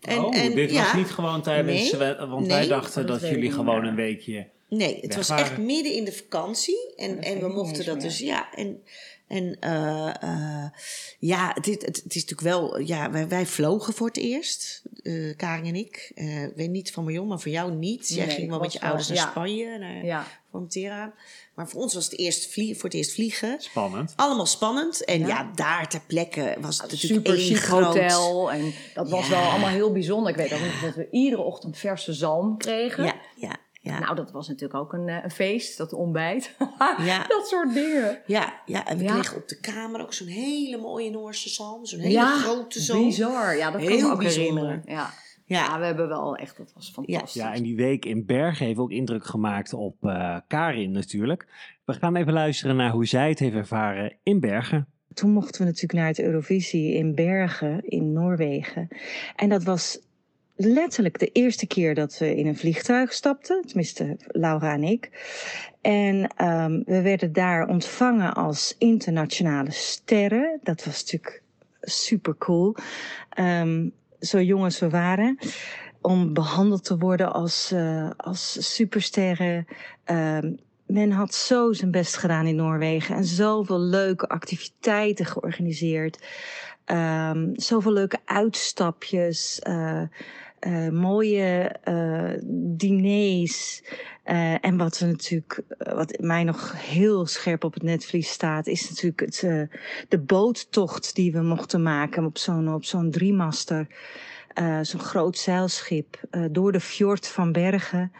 En, 0.00 0.24
oh, 0.24 0.36
en, 0.36 0.54
dit 0.54 0.70
ja, 0.70 0.82
was 0.82 0.94
niet 0.94 1.10
gewoon 1.10 1.42
tijdens... 1.42 1.92
Nee. 1.92 2.00
we- 2.00 2.26
Want 2.26 2.46
wij 2.46 2.66
dachten 2.66 3.06
dat 3.06 3.20
jullie 3.20 3.52
gewoon 3.52 3.84
een 3.84 3.94
weekje... 3.94 4.46
Nee, 4.68 4.98
het 5.00 5.14
was 5.16 5.28
waren. 5.28 5.44
echt 5.44 5.58
midden 5.58 5.92
in 5.94 6.04
de 6.04 6.12
vakantie. 6.12 6.94
En, 6.96 7.14
dat 7.14 7.24
en 7.24 7.40
we 7.40 7.48
mochten 7.48 7.84
dat 7.84 7.94
meer. 7.94 8.04
dus, 8.04 8.18
ja. 8.18 8.54
En, 8.54 8.82
en 9.26 9.56
eh, 9.60 10.14
eh, 10.22 10.70
ja, 11.18 11.50
het, 11.54 11.66
is- 11.66 11.74
het, 11.74 11.84
het 12.04 12.14
is 12.14 12.24
natuurlijk 12.26 12.40
wel, 12.40 12.78
ja, 12.78 13.10
wij, 13.10 13.28
wij 13.28 13.46
vlogen 13.46 13.94
voor 13.94 14.06
het 14.06 14.16
eerst, 14.16 14.82
eh 15.02 15.36
Karin 15.36 15.64
en 15.66 15.74
ik. 15.74 16.12
Eh, 16.14 16.42
ik 16.42 16.52
weet 16.56 16.70
niet 16.70 16.92
van 16.92 17.04
Marion, 17.04 17.26
maar 17.26 17.40
voor 17.40 17.50
jou 17.52 17.72
niet. 17.72 18.08
Jij 18.08 18.26
Nee, 18.26 18.34
ging 18.34 18.50
wel 18.50 18.60
met 18.60 18.72
je 18.72 18.80
ouders 18.80 19.08
naar 19.08 19.16
ja. 19.16 19.30
Spanje, 19.30 19.78
naar 19.78 20.04
Ja. 20.04 20.26
Maar 21.60 21.68
voor 21.68 21.80
ons 21.82 21.94
was 21.94 22.04
het 22.04 22.18
eerst 22.18 22.52
vlie, 22.52 22.74
voor 22.74 22.84
het 22.84 22.94
eerst 22.94 23.12
vliegen. 23.14 23.56
Spannend. 23.60 24.12
Allemaal 24.16 24.46
spannend. 24.46 25.04
En 25.04 25.18
ja, 25.20 25.26
Ja. 25.26 25.50
daar 25.54 25.88
ter 25.88 26.00
plekke 26.06 26.56
was 26.60 26.80
het 26.82 26.90
natuurlijk 26.90 27.26
super 27.26 27.38
één 27.40 27.46
chic 27.54 27.56
groot... 27.56 27.84
hotel. 27.84 28.52
En 28.52 28.72
dat 28.94 29.10
was 29.10 29.28
Ja. 29.28 29.30
wel 29.40 29.50
allemaal 29.50 29.68
heel 29.68 29.92
bijzonder. 29.92 30.30
Ik 30.30 30.36
weet 30.36 30.52
ook 30.52 30.60
nog 30.60 30.80
dat 30.80 30.94
we 30.94 31.08
iedere 31.10 31.42
ochtend 31.42 31.76
verse 31.78 32.12
zalm 32.12 32.58
kregen. 32.58 33.04
Ja, 33.04 33.14
ja, 33.36 33.56
ja. 33.80 33.98
Nou, 33.98 34.14
dat 34.14 34.30
was 34.30 34.48
natuurlijk 34.48 34.80
ook 34.80 34.92
een, 34.92 35.08
eh, 35.08 35.16
een 35.24 35.30
feest, 35.30 35.76
dat 35.78 35.92
ontbijt. 35.92 36.54
Ja. 37.04 37.24
Dat 37.26 37.48
soort 37.48 37.74
dingen. 37.74 38.22
ja, 38.26 38.60
ja, 38.66 38.86
en 38.86 38.98
we 38.98 39.04
Ja. 39.04 39.12
kregen 39.12 39.36
op 39.36 39.48
de 39.48 39.60
kamer 39.60 40.00
ook 40.00 40.12
zo'n 40.14 40.26
hele 40.26 40.76
mooie 40.76 41.10
Noorse 41.10 41.48
zalm. 41.48 41.86
Zo'n 41.86 41.98
hele 42.00 42.12
ja, 42.12 42.38
grote 42.38 42.80
zalm. 42.80 43.04
bizar. 43.04 43.56
Ja, 43.56 43.70
dat 43.70 43.80
kan 43.80 43.90
Heel 43.90 44.06
me 44.06 44.12
ook 44.12 44.18
bijzonder. 44.18 44.62
herinneren. 44.64 44.82
Ja. 44.86 45.14
Ja. 45.50 45.64
ja, 45.64 45.78
we 45.78 45.84
hebben 45.84 46.08
wel 46.08 46.36
echt, 46.36 46.56
dat 46.56 46.72
was 46.74 46.90
fantastisch. 46.90 47.42
Ja, 47.42 47.54
en 47.54 47.62
die 47.62 47.76
week 47.76 48.04
in 48.04 48.26
Bergen 48.26 48.66
heeft 48.66 48.78
ook 48.78 48.90
indruk 48.90 49.24
gemaakt 49.24 49.72
op 49.72 50.04
eh, 50.04 50.36
Karin 50.46 50.90
natuurlijk. 50.90 51.46
We 51.84 51.92
gaan 51.92 52.16
even 52.16 52.32
luisteren 52.32 52.76
naar 52.76 52.90
hoe 52.90 53.06
zij 53.06 53.28
het 53.28 53.38
heeft 53.38 53.54
ervaren 53.54 54.16
in 54.22 54.40
Bergen. 54.40 54.86
Toen 55.14 55.30
mochten 55.30 55.60
we 55.60 55.66
natuurlijk 55.66 55.92
naar 55.92 56.06
het 56.06 56.20
Eurovisie 56.20 56.94
in 56.94 57.14
Bergen 57.14 57.84
in 57.84 58.12
Noorwegen. 58.12 58.88
En 59.36 59.48
dat 59.48 59.64
was 59.64 60.00
letterlijk 60.56 61.18
de 61.18 61.32
eerste 61.32 61.66
keer 61.66 61.94
dat 61.94 62.18
we 62.18 62.36
in 62.36 62.46
een 62.46 62.56
vliegtuig 62.56 63.12
stapten. 63.12 63.62
Tenminste, 63.66 64.16
Laura 64.26 64.72
en 64.72 64.84
ik. 64.84 65.10
En 65.80 66.30
ehm, 66.36 66.82
we 66.84 67.02
werden 67.02 67.32
daar 67.32 67.68
ontvangen 67.68 68.34
als 68.34 68.74
internationale 68.78 69.70
sterren. 69.70 70.60
Dat 70.62 70.84
was 70.84 71.00
natuurlijk 71.00 71.42
super 71.80 72.36
cool. 72.38 72.74
Ehm, 73.30 73.88
zo 74.20 74.40
jong 74.40 74.64
als 74.64 74.78
we 74.78 74.90
waren. 74.90 75.38
Om 76.00 76.32
behandeld 76.32 76.84
te 76.84 76.98
worden 76.98 77.32
als, 77.32 77.72
eh, 77.72 78.10
als 78.16 78.74
supersterren. 78.74 79.66
Ehm, 80.04 80.52
men 80.86 81.10
had 81.10 81.34
zo 81.34 81.72
zijn 81.72 81.90
best 81.90 82.16
gedaan 82.16 82.46
in 82.46 82.56
Noorwegen 82.56 83.16
en 83.16 83.24
zoveel 83.24 83.80
leuke 83.80 84.28
activiteiten 84.28 85.26
georganiseerd. 85.26 86.18
Ehm, 86.84 87.48
zoveel 87.54 87.92
leuke 87.92 88.18
uitstapjes, 88.24 89.58
eh, 89.58 90.02
eh, 90.60 90.88
mooie 90.88 91.68
eh, 91.82 92.32
diners. 92.76 93.82
Eh, 94.22 94.64
en 94.64 94.76
wat 94.76 94.98
we 94.98 95.06
natuurlijk, 95.06 95.62
wat 95.78 96.16
mij 96.18 96.44
nog 96.44 96.72
heel 96.76 97.26
scherp 97.26 97.64
op 97.64 97.74
het 97.74 97.82
netvlies 97.82 98.30
staat, 98.30 98.66
is 98.66 98.88
natuurlijk 98.88 99.20
het, 99.20 99.68
de 100.08 100.18
boottocht 100.18 101.14
die 101.14 101.32
we 101.32 101.42
mochten 101.42 101.82
maken 101.82 102.24
op 102.24 102.38
zo'n 102.38 102.74
op 102.74 102.84
zo'n 102.84 103.10
driemaster. 103.10 103.86
zo'n 104.82 105.00
groot 105.00 105.38
zeilschip 105.38 106.20
door 106.50 106.72
de 106.72 106.80
fjord 106.80 107.28
van 107.28 107.52
Bergen. 107.52 108.12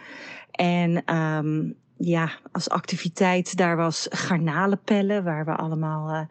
En 0.50 1.04
ehm, 1.04 1.70
ja, 1.96 2.30
als 2.52 2.68
activiteit 2.68 3.56
daar 3.56 3.76
was 3.76 4.06
garnalenpellen, 4.10 5.24
waar 5.24 5.44
we 5.44 5.56
allemaal 5.56 6.28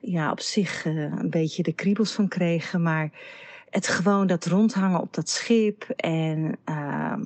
ja, 0.00 0.30
op 0.30 0.40
zich 0.40 0.84
een 0.84 1.30
beetje 1.30 1.62
de 1.62 1.72
kriebels 1.72 2.12
van 2.12 2.28
kregen. 2.28 2.82
Maar 2.82 3.10
het 3.70 3.88
gewoon 3.88 4.26
dat 4.26 4.46
rondhangen 4.46 5.00
op 5.00 5.14
dat 5.14 5.28
schip 5.28 5.82
en 5.96 6.58
ehm, 6.64 7.24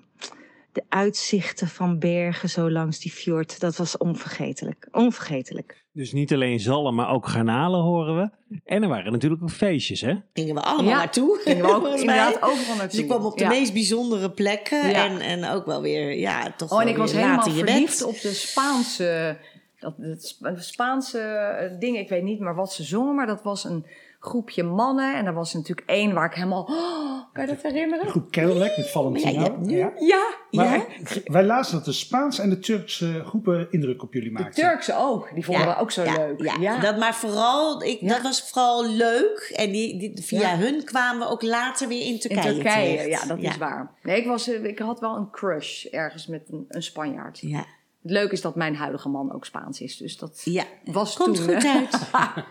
de 0.72 0.82
uitzichten 0.88 1.68
van 1.68 1.99
bergen 1.99 2.49
zo 2.49 2.70
langs 2.70 2.99
die 2.99 3.12
fjord, 3.12 3.61
dat 3.61 3.76
was 3.76 3.97
onvergetelijk. 3.97 4.88
Onvergetelijk. 4.93 5.80
Dus 5.93 6.12
niet 6.12 6.32
alleen 6.32 6.61
zalm, 6.61 6.95
maar 6.95 7.11
ook 7.11 7.28
garnalen 7.28 7.80
horen 7.80 8.16
we. 8.16 8.59
En 8.64 8.82
er 8.82 8.88
waren 8.88 9.12
natuurlijk 9.12 9.43
ook 9.43 9.51
feestjes, 9.51 10.01
hè? 10.01 10.14
Gingen 10.32 10.55
we 10.55 10.61
allemaal 10.61 10.90
Ja, 10.90 10.97
naartoe. 10.97 11.40
Gingen 11.43 11.64
we 11.64 11.74
ook 11.74 11.86
inderdaad 11.99 12.43
overal 12.43 12.76
naartoe. 12.76 12.88
Dus 12.88 12.99
je 12.99 13.05
kwam 13.07 13.24
op 13.24 13.38
de 13.38 13.45
Ja. 13.45 13.49
meest 13.51 13.72
bijzondere 13.72 14.30
plekken. 14.30 14.88
Ja. 14.90 15.05
En, 15.07 15.20
en 15.20 15.51
ook 15.51 15.66
wel 15.66 15.82
weer, 15.82 16.18
ja, 16.18 16.53
toch 16.57 16.72
Oh, 16.72 16.82
en 16.82 16.88
ik 16.88 16.97
was 16.97 17.12
helemaal 17.12 17.43
verliefd 17.51 17.99
bed. 17.99 18.09
op 18.09 18.20
de 18.20 18.32
Spaanse, 18.32 19.36
dat, 19.78 19.95
Spaanse 20.57 21.18
eh, 21.18 21.78
ding. 21.80 21.99
Ik 21.99 22.09
weet 22.09 22.22
niet 22.22 22.40
meer 22.40 22.55
wat 22.55 22.72
ze 22.72 22.82
zongen, 22.82 23.14
maar 23.14 23.26
dat 23.26 23.43
was 23.43 23.64
een 23.64 23.86
groepje 24.25 24.62
mannen. 24.62 25.16
En 25.16 25.27
er 25.27 25.35
was 25.35 25.55
natuurlijk 25.55 25.89
één 25.91 26.12
waar 26.14 26.27
ik 26.27 26.35
helemaal... 26.35 26.62
Oh, 26.62 27.33
kan 27.33 27.47
je 27.47 27.53
dat 27.55 27.62
herinneren? 27.62 28.09
Groep 28.09 28.31
Cadillac 28.31 28.77
met 28.77 28.91
Valentino. 28.91 29.43
Ja, 29.43 29.49
nu- 29.59 29.77
Ja. 29.77 29.93
Ja, 29.99 30.25
Maar 30.51 30.77
Ja? 30.77 30.85
wij 31.25 31.45
lazen 31.45 31.75
dat 31.77 31.85
de 31.85 31.93
Spaanse 31.93 32.43
en 32.43 32.51
de 32.51 32.59
Turkse 32.59 33.23
groepen 33.25 33.66
indruk 33.70 34.03
op 34.03 34.12
jullie 34.14 34.29
de 34.33 34.41
maakten. 34.43 34.62
Turkse 34.68 34.95
ook. 34.99 35.31
Die 35.35 35.45
vonden 35.45 35.66
we 35.66 35.77
ook 35.77 35.91
zo 35.91 36.03
ja, 36.05 36.16
leuk. 36.16 36.57
Ja, 36.61 36.79
Dat, 36.81 36.99
maar 36.99 37.14
vooral, 37.14 37.83
ik, 37.83 38.01
Ja. 38.01 38.09
dat 38.09 38.23
was 38.23 38.43
vooral 38.51 38.87
leuk. 38.89 39.53
En 39.57 39.70
die, 39.73 39.99
die- 39.99 40.25
via 40.25 40.41
Ja. 40.41 40.57
hun 40.57 40.85
kwamen 40.85 41.27
we 41.27 41.33
ook 41.33 41.43
later 41.43 41.89
weer 41.89 42.01
in 42.01 42.12
in 42.12 42.18
Turkije 42.18 42.53
Turkije, 42.55 42.97
terecht. 42.97 43.23
ja, 43.23 43.29
dat 43.29 43.39
is 43.39 43.57
waar. 43.57 43.91
Nee, 44.03 44.16
ik, 44.20 44.27
was, 44.27 44.49
eh, 44.49 44.64
ik 44.64 44.79
had 44.79 45.01
wel 45.01 45.16
een 45.16 45.31
crush 45.31 45.85
ergens 45.85 46.27
met 46.27 46.43
een, 46.51 46.64
een 46.68 46.83
Spanjaard. 46.83 47.39
Ja, 47.39 47.64
Het 48.03 48.11
leuke 48.11 48.32
is 48.32 48.40
dat 48.40 48.55
mijn 48.57 48.74
huidige 48.76 49.09
man 49.09 49.32
ook 49.32 49.44
Spaans 49.44 49.80
is. 49.80 49.96
Dus 49.96 50.16
dat 50.18 50.40
ja. 50.44 50.64
was 50.84 51.16
Komt 51.16 51.36
toen... 51.36 51.44
goed 51.44 51.62
hè. 51.62 51.68
uit. 51.78 51.90
Want, 52.11 52.14
En 52.14 52.42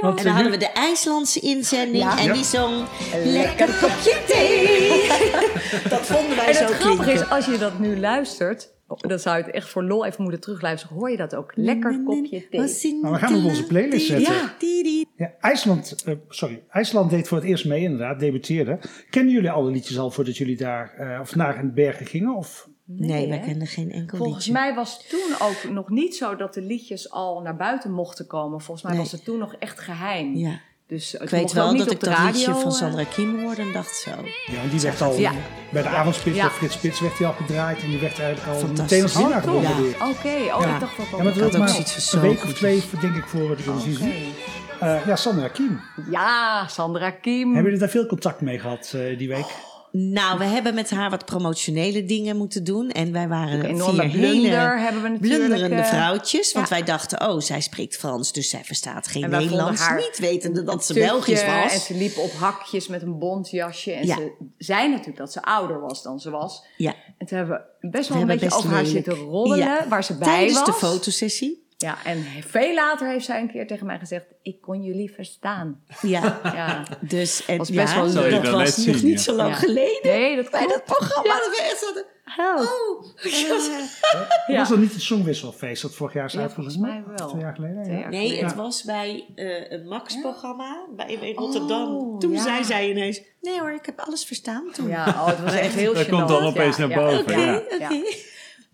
dan 0.00 0.32
hadden 0.32 0.34
jullie- 0.34 0.50
we 0.50 0.56
de 0.58 0.72
IJslandse 0.72 1.40
inzending. 1.40 2.02
Ja. 2.04 2.18
En 2.18 2.24
Ja. 2.24 2.32
die 2.32 2.44
zong... 2.44 2.86
Lekker 3.24 3.66
kopje 3.80 4.22
thee. 4.26 5.08
Dat 5.94 6.06
vonden 6.06 6.36
wij 6.36 6.46
En 6.46 6.54
zo 6.54 6.64
het 6.64 6.72
grappige 6.72 7.02
klinken. 7.02 7.24
is, 7.24 7.30
als 7.30 7.46
je 7.46 7.58
dat 7.58 7.78
nu 7.78 7.98
luistert, 8.00 8.74
oh, 8.86 8.98
dan 8.98 9.18
zou 9.18 9.36
je 9.38 9.42
het 9.44 9.54
echt 9.54 9.68
voor 9.68 9.82
lol 9.84 10.04
even 10.06 10.22
moeten 10.22 10.40
terugluisteren. 10.40 10.96
Hoor 10.96 11.10
je 11.10 11.16
dat 11.16 11.34
ook? 11.34 11.52
Lekker 11.54 12.02
kopje 12.04 12.48
thee. 12.48 12.98
Maar 13.02 13.12
we 13.12 13.18
gaan 13.18 13.34
op 13.36 13.44
onze 13.44 13.66
playlist 13.66 14.06
zetten. 14.06 14.34
Ja. 14.34 15.02
Ja, 15.16 15.32
IJsland, 15.40 16.02
eh, 16.04 16.14
sorry, 16.28 16.62
IJsland 16.70 17.10
deed 17.10 17.28
voor 17.28 17.38
het 17.38 17.46
eerst 17.46 17.64
mee 17.66 17.82
inderdaad, 17.82 18.20
debuteerde. 18.20 18.78
Kennen 19.10 19.32
jullie 19.34 19.50
alle 19.50 19.70
liedjes 19.70 19.98
al 19.98 20.10
voordat 20.10 20.36
jullie 20.36 20.56
daar, 20.56 20.94
eh, 20.98 21.20
of 21.20 21.34
naar 21.34 21.60
de 21.60 21.68
bergen 21.72 22.06
gingen? 22.06 22.34
Of? 22.36 22.68
Nee, 22.90 23.28
wij 23.28 23.38
hè? 23.38 23.44
kenden 23.46 23.66
geen 23.66 23.92
enkel 23.92 24.16
Volgens 24.18 24.46
liedje. 24.46 24.60
mij 24.60 24.74
was 24.74 25.06
toen 25.08 25.34
ook 25.38 25.72
nog 25.72 25.88
niet 25.88 26.16
zo 26.16 26.36
dat 26.36 26.54
de 26.54 26.62
liedjes 26.62 27.10
al 27.10 27.40
naar 27.40 27.56
buiten 27.56 27.92
mochten 27.92 28.26
komen. 28.26 28.60
Volgens 28.60 28.82
mij 28.86 28.92
Nee. 28.94 29.02
was 29.02 29.12
het 29.12 29.24
toen 29.24 29.38
nog 29.38 29.54
echt 29.58 29.80
geheim. 29.80 30.34
Ja. 30.36 30.60
Dus 30.86 31.14
Ik 31.14 31.28
weet 31.28 31.52
wel 31.52 31.76
dat 31.76 31.90
ik 31.90 32.00
dat 32.00 32.18
liedje 32.18 32.54
van 32.54 32.72
Sandra 32.72 33.04
Kim 33.04 33.40
hoorde 33.42 33.62
en 33.62 33.72
dacht 33.72 33.96
zo. 33.96 34.10
Ja, 34.46 34.70
die 34.70 34.80
werd 34.80 35.00
al 35.02 35.14
Ja. 35.18 35.32
bij 35.72 35.82
de 35.82 35.88
avondspits 35.88 36.36
Ja. 36.36 36.42
bij 36.46 36.52
Frits 36.54 36.74
Spits 36.74 37.00
werd 37.00 37.18
hij 37.18 37.26
al 37.26 37.32
gedraaid 37.32 37.82
en 37.82 37.88
die 37.90 37.98
werd 37.98 38.18
eigenlijk 38.18 38.62
al 38.62 38.68
meteen 38.68 39.02
als 39.02 39.14
winnaar 39.16 39.36
Oh, 39.36 39.42
gewonnen 39.42 39.70
Ja. 39.70 39.80
weer. 39.80 39.94
Oké, 39.94 40.54
oh, 40.54 40.62
Ja. 40.62 40.74
ik 40.74 40.80
dacht 40.80 40.96
dat 40.96 41.06
Ja, 41.06 41.16
al. 41.16 41.22
maar 41.22 41.42
ook 41.44 41.56
maar 41.56 41.68
zoiets 41.68 41.92
van 41.92 42.18
een 42.20 42.24
zo 42.24 42.34
week 42.34 42.44
of 42.44 42.52
twee, 42.54 42.82
denk 43.00 43.16
ik, 43.16 43.24
voor 43.26 43.56
de 43.56 43.62
Eurovisie. 43.66 44.34
Eh, 44.80 45.06
ja, 45.06 45.16
Sandra 45.16 45.48
Kiem. 45.48 45.80
Ja, 46.10 46.66
Sandra 46.68 47.10
Kim. 47.10 47.44
Hebben 47.46 47.62
jullie 47.64 47.78
daar 47.78 47.88
veel 47.88 48.06
contact 48.06 48.40
mee 48.40 48.58
gehad 48.58 48.92
eh, 48.94 49.18
die 49.18 49.28
week? 49.28 49.46
Nou, 49.92 50.38
we 50.38 50.44
hebben 50.44 50.74
met 50.74 50.90
haar 50.90 51.10
wat 51.10 51.24
promotionele 51.24 52.04
dingen 52.04 52.36
moeten 52.36 52.64
doen. 52.64 52.90
En 52.90 53.12
wij 53.12 53.28
waren 53.28 53.58
Een 53.58 53.64
enorme 53.64 54.02
vier 54.02 54.10
blunder 54.10 54.32
hele 54.32 54.80
hebben 54.80 55.02
we 55.02 55.08
natuurlijk. 55.08 55.38
blunderende 55.44 55.82
eh, 55.82 55.88
vrouwtjes. 55.88 56.52
Want 56.52 56.68
ja. 56.68 56.74
wij 56.74 56.84
dachten, 56.84 57.28
oh, 57.28 57.40
zij 57.40 57.60
spreekt 57.60 57.96
Frans, 57.96 58.32
dus 58.32 58.50
zij 58.50 58.64
verstaat 58.64 59.06
geen 59.06 59.30
Nederlands. 59.30 59.80
haar 59.80 59.96
Niet 59.96 60.18
wetende 60.18 60.62
dat 60.64 60.84
ze 60.84 60.94
Belgisch 60.94 61.44
was. 61.44 61.72
En 61.72 61.80
ze 61.80 61.94
liep 61.94 62.16
op 62.18 62.32
hakjes 62.32 62.88
met 62.88 63.02
een 63.02 63.18
bontjasje. 63.18 63.92
En 63.92 64.06
Ja. 64.06 64.14
ze 64.16 64.32
zei 64.58 64.88
natuurlijk 64.88 65.16
dat 65.18 65.32
ze 65.32 65.42
ouder 65.42 65.80
was 65.80 66.02
dan 66.02 66.20
ze 66.20 66.30
was. 66.30 66.62
Ja, 66.76 66.94
En 67.18 67.26
toen 67.26 67.38
hebben 67.38 67.64
we 67.80 67.88
best 67.88 68.08
we 68.08 68.14
wel 68.14 68.22
een 68.22 68.28
beetje 68.28 68.56
over 68.56 68.70
haar 68.70 68.86
zitten 68.86 69.14
roddelen. 69.14 69.58
Ja. 69.58 69.88
Waar 69.88 70.04
ze 70.04 70.14
bij 70.18 70.28
Tijdens 70.28 70.58
was. 70.58 70.66
de 70.66 70.72
fotosessie. 70.86 71.66
Ja, 71.84 72.04
en 72.04 72.24
veel 72.46 72.74
later 72.74 73.08
heeft 73.08 73.24
zij 73.24 73.40
een 73.40 73.50
keer 73.50 73.66
tegen 73.66 73.86
mij 73.86 73.98
gezegd... 73.98 74.24
Ik 74.42 74.60
kon 74.60 74.82
jullie 74.82 75.12
verstaan. 75.12 75.82
Ja, 76.02 76.40
Ja. 76.42 76.82
dus 77.00 77.46
en, 77.46 77.58
Was 77.58 77.70
best 77.70 77.92
ja, 77.94 78.02
wel 78.02 78.12
leuk. 78.12 78.30
Dat 78.30 78.42
wel 78.42 78.52
was 78.52 78.76
nog 78.76 79.02
niet 79.02 79.20
zo 79.20 79.32
lang 79.34 79.48
Ja. 79.50 79.54
geleden. 79.56 80.00
Nee, 80.10 80.36
dat 80.36 80.50
Bij 80.50 80.66
dat 80.66 80.84
programma 80.84 81.34
dat 81.34 81.48
we 81.56 81.62
echt 81.70 81.84
hadden. 81.84 82.04
Help. 82.24 82.58
Oh, 82.58 83.06
Ja. 84.46 84.58
Was 84.58 84.68
dat 84.68 84.78
niet 84.78 84.92
het 84.92 85.02
Songwisselfeest 85.02 85.82
dat 85.82 85.94
vorig 85.94 86.12
jaar 86.14 86.24
is 86.24 86.32
Ja, 86.32 86.40
uitgezonden? 86.40 86.72
volgens 86.80 87.04
mij 87.06 87.16
wel. 87.16 87.28
Twee 87.28 87.40
jaar 87.42 87.54
geleden? 87.54 87.82
Twee 87.82 87.94
ja. 87.94 88.00
jaar 88.00 88.10
Nee, 88.10 88.44
het 88.44 88.54
was 88.54 88.82
bij 88.82 89.24
eh, 89.34 89.70
een 89.70 89.88
Max-programma 89.88 90.86
bij, 90.96 91.06
in 91.12 91.34
Rotterdam. 91.34 91.96
Oh, 91.96 92.18
Toen 92.18 92.32
ja. 92.32 92.42
zei 92.42 92.64
zij 92.64 92.90
ineens, 92.90 93.20
nee 93.40 93.60
hoor, 93.60 93.72
ik 93.72 93.86
heb 93.86 93.98
alles 94.00 94.24
verstaan 94.24 94.64
toen. 94.72 94.88
Ja, 94.88 95.06
oh, 95.06 95.26
het 95.26 95.40
was 95.40 95.54
echt 95.54 95.74
heel 95.84 95.94
Dat 95.94 96.08
komt 96.08 96.28
dan 96.28 96.44
opeens 96.44 96.76
Ja, 96.76 96.86
naar 96.86 96.98
ja, 96.98 97.04
boven, 97.16 97.40
ja, 97.40 97.46
ja. 97.46 97.58
Oké. 97.86 98.00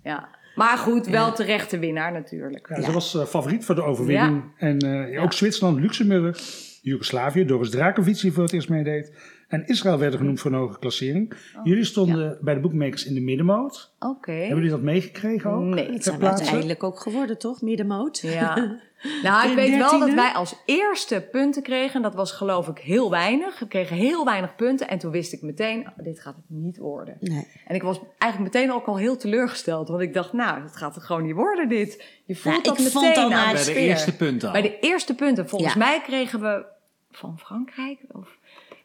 ja. 0.02 0.28
Maar 0.55 0.78
goed, 0.78 1.07
wel 1.07 1.32
terechte 1.32 1.78
winnaar 1.78 2.12
natuurlijk. 2.12 2.68
Ja, 2.68 2.82
Ze 2.82 2.92
was 2.92 3.14
eh, 3.14 3.24
favoriet 3.24 3.64
voor 3.64 3.74
de 3.74 3.82
overwinning. 3.82 4.42
En 4.57 4.78
eh, 4.78 5.22
ook 5.22 5.32
Zwitserland, 5.32 5.80
Luxemburg, 5.80 6.38
Joegoslavië, 6.82 7.44
Doris 7.44 7.70
Drakovic 7.70 8.20
die 8.20 8.32
voor 8.32 8.42
het 8.42 8.52
eerst 8.52 8.68
meedeed. 8.68 9.12
En 9.48 9.66
Israël 9.66 9.98
werden 9.98 10.18
genoemd 10.18 10.40
voor 10.40 10.52
een 10.52 10.59
hoge 10.59 10.78
klassering. 10.78 11.32
Oh, 11.57 11.64
Jullie 11.64 11.84
stonden 11.84 12.38
bij 12.40 12.55
de 12.55 12.61
boekmakers 12.61 13.05
in 13.07 13.14
de 13.14 13.20
middenmoot. 13.20 13.94
Oké. 13.98 14.32
Hebben 14.32 14.57
jullie 14.57 14.70
dat 14.70 14.82
meegekregen 14.82 15.50
ook? 15.50 15.62
Nee. 15.62 15.90
Dat 15.90 16.02
zijn 16.02 16.14
we 16.14 16.20
plaatse? 16.20 16.42
uiteindelijk 16.42 16.82
ook 16.82 17.00
geworden, 17.00 17.38
toch? 17.38 17.62
Middenmoot. 17.62 18.18
Ja. 18.18 18.55
Nou, 19.22 19.48
ik 19.48 19.55
weet 19.55 19.76
wel 19.76 19.98
dat 19.98 20.14
wij 20.14 20.32
als 20.32 20.55
eerste 20.66 21.28
punten 21.30 21.62
kregen. 21.62 22.02
Dat 22.02 22.14
was 22.14 22.32
geloof 22.32 22.68
ik 22.68 22.78
heel 22.78 23.11
weinig. 23.11 23.59
We 23.59 23.68
kregen 23.68 23.96
heel 23.96 24.24
weinig 24.24 24.55
punten. 24.55 24.88
En 24.88 24.98
toen 24.98 25.11
wist 25.11 25.32
ik 25.32 25.42
meteen, 25.42 25.80
oh, 25.80 26.05
dit 26.05 26.20
gaat 26.20 26.34
het 26.36 26.44
niet 26.48 26.78
worden. 26.78 27.16
Nee. 27.20 27.46
En 27.66 27.74
ik 27.74 27.82
was 27.82 28.00
eigenlijk 28.18 28.55
meteen 28.55 28.72
ook 28.72 28.86
al 28.86 28.96
heel 28.98 29.16
teleurgesteld. 29.16 29.88
Want 29.88 30.00
ik 30.00 30.14
dacht, 30.14 30.32
nou, 30.32 30.62
het 30.62 30.76
gaat 30.76 30.94
het 30.94 31.05
gewoon 31.05 31.22
niet 31.22 31.34
worden 31.34 31.68
dit. 31.68 32.05
Je 32.24 32.36
voelt 32.36 32.55
Nou, 32.55 32.62
dat 32.66 32.78
ik 32.78 32.84
meteen 32.84 33.02
vond 33.02 33.16
al 33.16 33.32
aan 33.32 33.55
de 33.55 33.62
Bij 33.64 33.74
de 33.74 33.80
eerste 33.80 34.16
punten 34.16 34.48
al. 34.48 34.52
Bij 34.52 34.62
de 34.62 34.78
eerste 34.78 35.14
punten. 35.14 35.48
Volgens 35.48 35.72
Ja. 35.72 35.78
mij 35.78 36.00
kregen 36.00 36.40
we 36.40 36.64
van 37.11 37.38
Frankrijk. 37.38 37.98
Of 38.12 38.38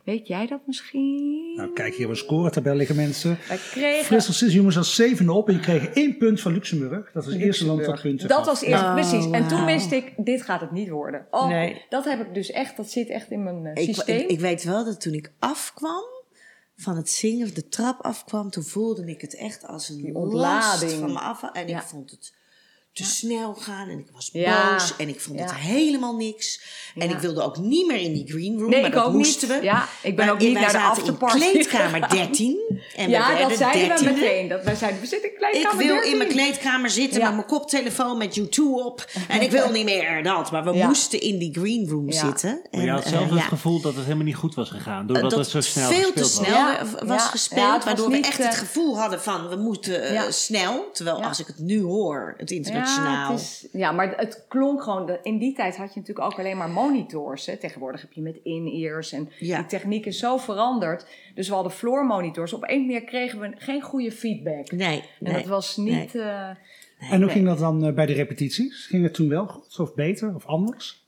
weet 0.10 0.28
jij 0.28 0.48
dat 0.48 0.60
misschien? 0.66 1.54
Nou, 1.56 1.74
kijk 1.74 1.96
hier 1.96 2.06
op 2.06 2.12
een 2.12 2.18
scoretabel 2.18 2.76
liggen 2.76 2.96
mensen. 2.96 3.38
wij 3.48 3.58
kregen... 3.58 4.06
Frissel 4.06 4.64
moest 4.64 4.78
als 4.78 4.96
zevende 4.96 5.32
op 5.32 5.48
en 5.48 5.54
je 5.54 5.60
kreeg 5.60 5.88
één 5.94 6.18
punt 6.18 6.42
van 6.42 6.52
Luxemburg. 6.54 7.12
Dat 7.12 7.26
was 7.26 7.34
het 7.34 7.44
eerste 7.44 7.66
land 7.66 7.86
dat 7.86 8.02
punten 8.02 8.28
Dat 8.28 8.38
gaf. 8.38 8.46
was 8.46 8.62
eerst, 8.62 8.84
Oh, 8.84 8.94
precies. 8.94 9.32
En 9.32 9.48
toen 9.48 9.66
wist 9.66 9.92
ik, 9.92 10.14
dit 10.18 10.42
gaat 10.42 10.62
het 10.62 10.72
niet 10.72 10.90
worden. 10.90 11.28
Oh, 11.32 11.48
Nee. 11.48 11.86
dat 11.90 12.06
heb 12.06 12.20
ik 12.20 12.34
dus 12.34 12.52
echt, 12.52 12.78
dat 12.78 12.90
zit 12.92 13.10
echt 13.10 13.32
in 13.32 13.44
mijn 13.44 13.66
eh, 13.66 13.84
Ik, 13.88 13.94
systeem. 13.96 14.20
ik, 14.20 14.28
ik 14.30 14.40
weet 14.40 14.64
wel 14.64 14.86
dat 14.86 15.02
toen 15.02 15.14
ik 15.14 15.32
afkwam 15.40 16.04
van 16.76 16.96
het 16.96 17.10
zingen, 17.10 17.46
of 17.46 17.52
de 17.54 17.68
trap 17.68 18.02
afkwam, 18.02 18.50
toen 18.50 18.64
voelde 18.64 19.06
ik 19.06 19.22
het 19.22 19.36
echt 19.36 19.68
als 19.68 19.90
een 19.90 20.16
ontlading 20.16 20.22
ontlading. 20.24 20.92
van 21.00 21.12
me 21.14 21.20
af. 21.20 21.44
En 21.54 21.68
Ja. 21.68 21.78
ik 21.78 21.84
vond 21.84 22.12
het 22.12 22.34
te 23.06 23.06
snel 23.12 23.54
gaan 23.54 23.90
en 23.90 24.00
ik 24.00 24.08
was 24.14 24.32
boos 24.32 24.96
en 24.98 25.10
ik 25.10 25.20
vond 25.22 25.40
het 25.40 25.56
helemaal 25.56 26.16
niks. 26.16 26.62
En 26.96 27.10
ik 27.10 27.18
wilde 27.18 27.42
ook 27.42 27.58
niet 27.58 27.88
meer 27.88 28.00
in 28.00 28.14
die 28.14 28.28
green 28.28 28.60
room, 28.60 28.70
Nee, 28.70 28.80
maar 28.82 28.90
ik 28.90 28.96
dat 28.96 29.14
moesten 29.14 29.50
niet. 29.50 29.58
we. 29.60 29.64
Ja, 29.64 29.88
ik 30.02 30.16
ben 30.16 30.26
Maar 30.26 30.34
ook 30.34 30.40
niet 30.42 30.54
naar 30.54 30.72
de 30.72 30.80
afterparty 30.80 31.36
in 31.38 31.52
kleedkamer 31.52 32.04
gegaan. 32.04 32.18
13 32.32 32.69
en 32.96 33.10
ja, 33.10 33.48
dat 33.48 33.58
zeiden 33.58 33.98
we 33.98 34.04
13e. 34.06 34.14
meteen. 34.14 34.48
Dat 34.48 34.64
wij 34.64 34.76
zeiden, 34.76 35.02
we 35.02 35.08
zitten 35.08 35.30
in 35.30 35.36
Ik 35.36 35.42
kleedkamer 35.52 35.78
wil 35.86 35.94
13. 35.96 36.12
in 36.12 36.18
mijn 36.18 36.30
kleedkamer 36.30 36.90
zitten 36.90 37.20
Ja. 37.20 37.26
met 37.26 37.36
mijn 37.36 37.48
koptelefoon 37.48 38.18
met 38.18 38.40
U2 38.40 38.62
op. 38.86 39.06
En 39.28 39.42
ik 39.42 39.52
wil 39.52 39.70
niet 39.72 39.86
meer 39.86 40.24
dat. 40.24 40.52
Maar 40.52 40.64
we 40.64 40.74
Ja. 40.74 40.88
moesten 40.88 41.22
in 41.22 41.38
die 41.38 41.54
green 41.54 41.88
room 41.90 42.12
Ja. 42.12 42.26
zitten. 42.26 42.62
Maar 42.72 42.82
je 42.82 42.88
En, 42.88 42.94
had 42.94 43.04
eh, 43.04 43.10
zelf 43.12 43.30
het 43.30 43.40
ja. 43.40 43.46
gevoel 43.46 43.82
dat 43.82 43.94
het 43.96 44.04
helemaal 44.04 44.26
niet 44.26 44.36
goed 44.36 44.56
was 44.56 44.70
gegaan. 44.70 45.08
Doordat 45.08 45.30
dat 45.30 45.40
het 45.40 45.50
zo 45.50 45.62
snel 45.62 45.90
veel 45.90 46.12
te 46.14 46.20
gespeeld 46.20 46.48
snel 46.48 47.08
was. 47.08 47.24
Gespeeld. 47.28 47.66
het 47.66 47.76
was 47.76 47.86
waardoor 47.86 48.10
we 48.10 48.18
echt 48.18 48.40
eh, 48.40 48.46
het 48.46 48.56
gevoel 48.56 48.98
hadden 49.00 49.22
van 49.22 49.50
we 49.50 49.56
moeten 49.56 50.02
eh, 50.04 50.14
Ja. 50.14 50.32
snel. 50.32 50.90
Terwijl 50.94 51.18
Ja. 51.20 51.28
als 51.28 51.40
ik 51.40 51.48
het 51.48 51.60
nu 51.60 51.82
hoor, 51.82 52.34
het 52.38 52.52
internationaal. 52.52 53.28
Ja, 53.28 53.32
het 53.32 53.40
is, 53.42 53.68
ja, 53.72 53.92
maar 53.92 54.14
het 54.18 54.44
klonk 54.48 54.84
gewoon... 54.84 55.06
de- 55.06 55.20
In 55.24 55.38
die 55.38 55.54
tijd 55.56 55.78
had 55.78 55.94
je 55.94 56.00
natuurlijk 56.00 56.26
ook 56.34 56.40
alleen 56.40 56.58
maar 56.58 56.70
monitors. 56.70 57.46
Hè. 57.46 57.58
Tegenwoordig 57.58 58.02
heb 58.02 58.12
je 58.14 58.22
met 58.22 58.40
in-ears 58.44 59.12
en 59.12 59.30
Ja. 59.40 59.58
die 59.58 59.66
techniek 59.66 60.06
is 60.06 60.20
zo 60.20 60.38
veranderd. 60.38 61.06
Dus 61.40 61.48
we 61.48 61.54
hadden 61.54 61.72
floor 61.74 62.06
monitors. 62.06 62.54
Op 62.54 62.64
een 62.68 62.80
manier 62.80 63.04
kregen 63.04 63.40
we 63.40 63.52
geen 63.58 63.82
goede 63.82 64.12
feedback. 64.12 64.72
Nee, 64.72 64.98
En 65.00 65.06
nee. 65.20 65.34
dat 65.34 65.46
was 65.46 65.78
niet... 65.78 66.16
eh, 66.16 66.50
En 67.12 67.22
hoe 67.22 67.30
ging 67.32 67.46
dat 67.46 67.60
dan 67.60 67.86
eh, 67.86 67.94
bij 67.94 68.06
de 68.06 68.14
repetities? 68.14 68.86
Ging 68.86 69.04
het 69.04 69.14
toen 69.14 69.30
wel 69.30 69.48
goed 69.48 69.80
of 69.80 69.96
beter 69.96 70.36
of 70.36 70.46
anders? 70.46 70.99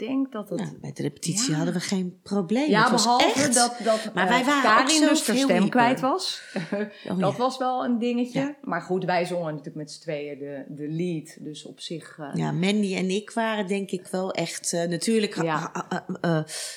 Denk 0.00 0.32
dat 0.32 0.48
het... 0.48 0.58
Nou, 0.58 0.78
bij 0.80 0.92
de 0.92 1.02
repetitie 1.02 1.50
Ja. 1.50 1.56
hadden 1.56 1.74
we 1.74 1.80
geen 1.80 2.20
probleem. 2.22 2.70
Ja, 2.70 2.82
het 2.82 2.90
was 2.90 3.02
behalve 3.02 3.24
echt, 3.40 3.54
dat, 3.54 3.76
dat 3.84 4.10
Maar 4.14 4.24
eh, 4.24 4.30
wij 4.30 4.44
waren 4.44 4.62
Karin 4.84 5.00
dus 5.00 5.26
haar 5.26 5.36
stem 5.36 5.68
kwijt 5.68 6.00
was. 6.00 6.42
Oh, 7.10 7.18
dat 7.18 7.32
ja. 7.32 7.36
was 7.38 7.58
wel 7.58 7.84
een 7.84 7.98
dingetje. 7.98 8.40
Ja. 8.40 8.56
Maar 8.62 8.82
goed, 8.82 9.04
wij 9.04 9.26
zongen 9.26 9.46
natuurlijk 9.46 9.76
met 9.76 9.90
z'n 9.92 10.00
tweeën 10.00 10.38
de, 10.38 10.64
de 10.68 10.88
lead. 10.88 11.36
Dus 11.40 11.64
op 11.66 11.80
zich... 11.80 12.18
eh, 12.18 12.30
Ja, 12.34 12.52
Mandy 12.52 12.94
en 12.94 13.10
ik 13.10 13.30
waren 13.30 13.66
denk 13.66 13.90
ik 13.90 14.06
wel 14.06 14.32
echt... 14.32 14.72
eh, 14.72 14.84
natuurlijk 14.88 15.34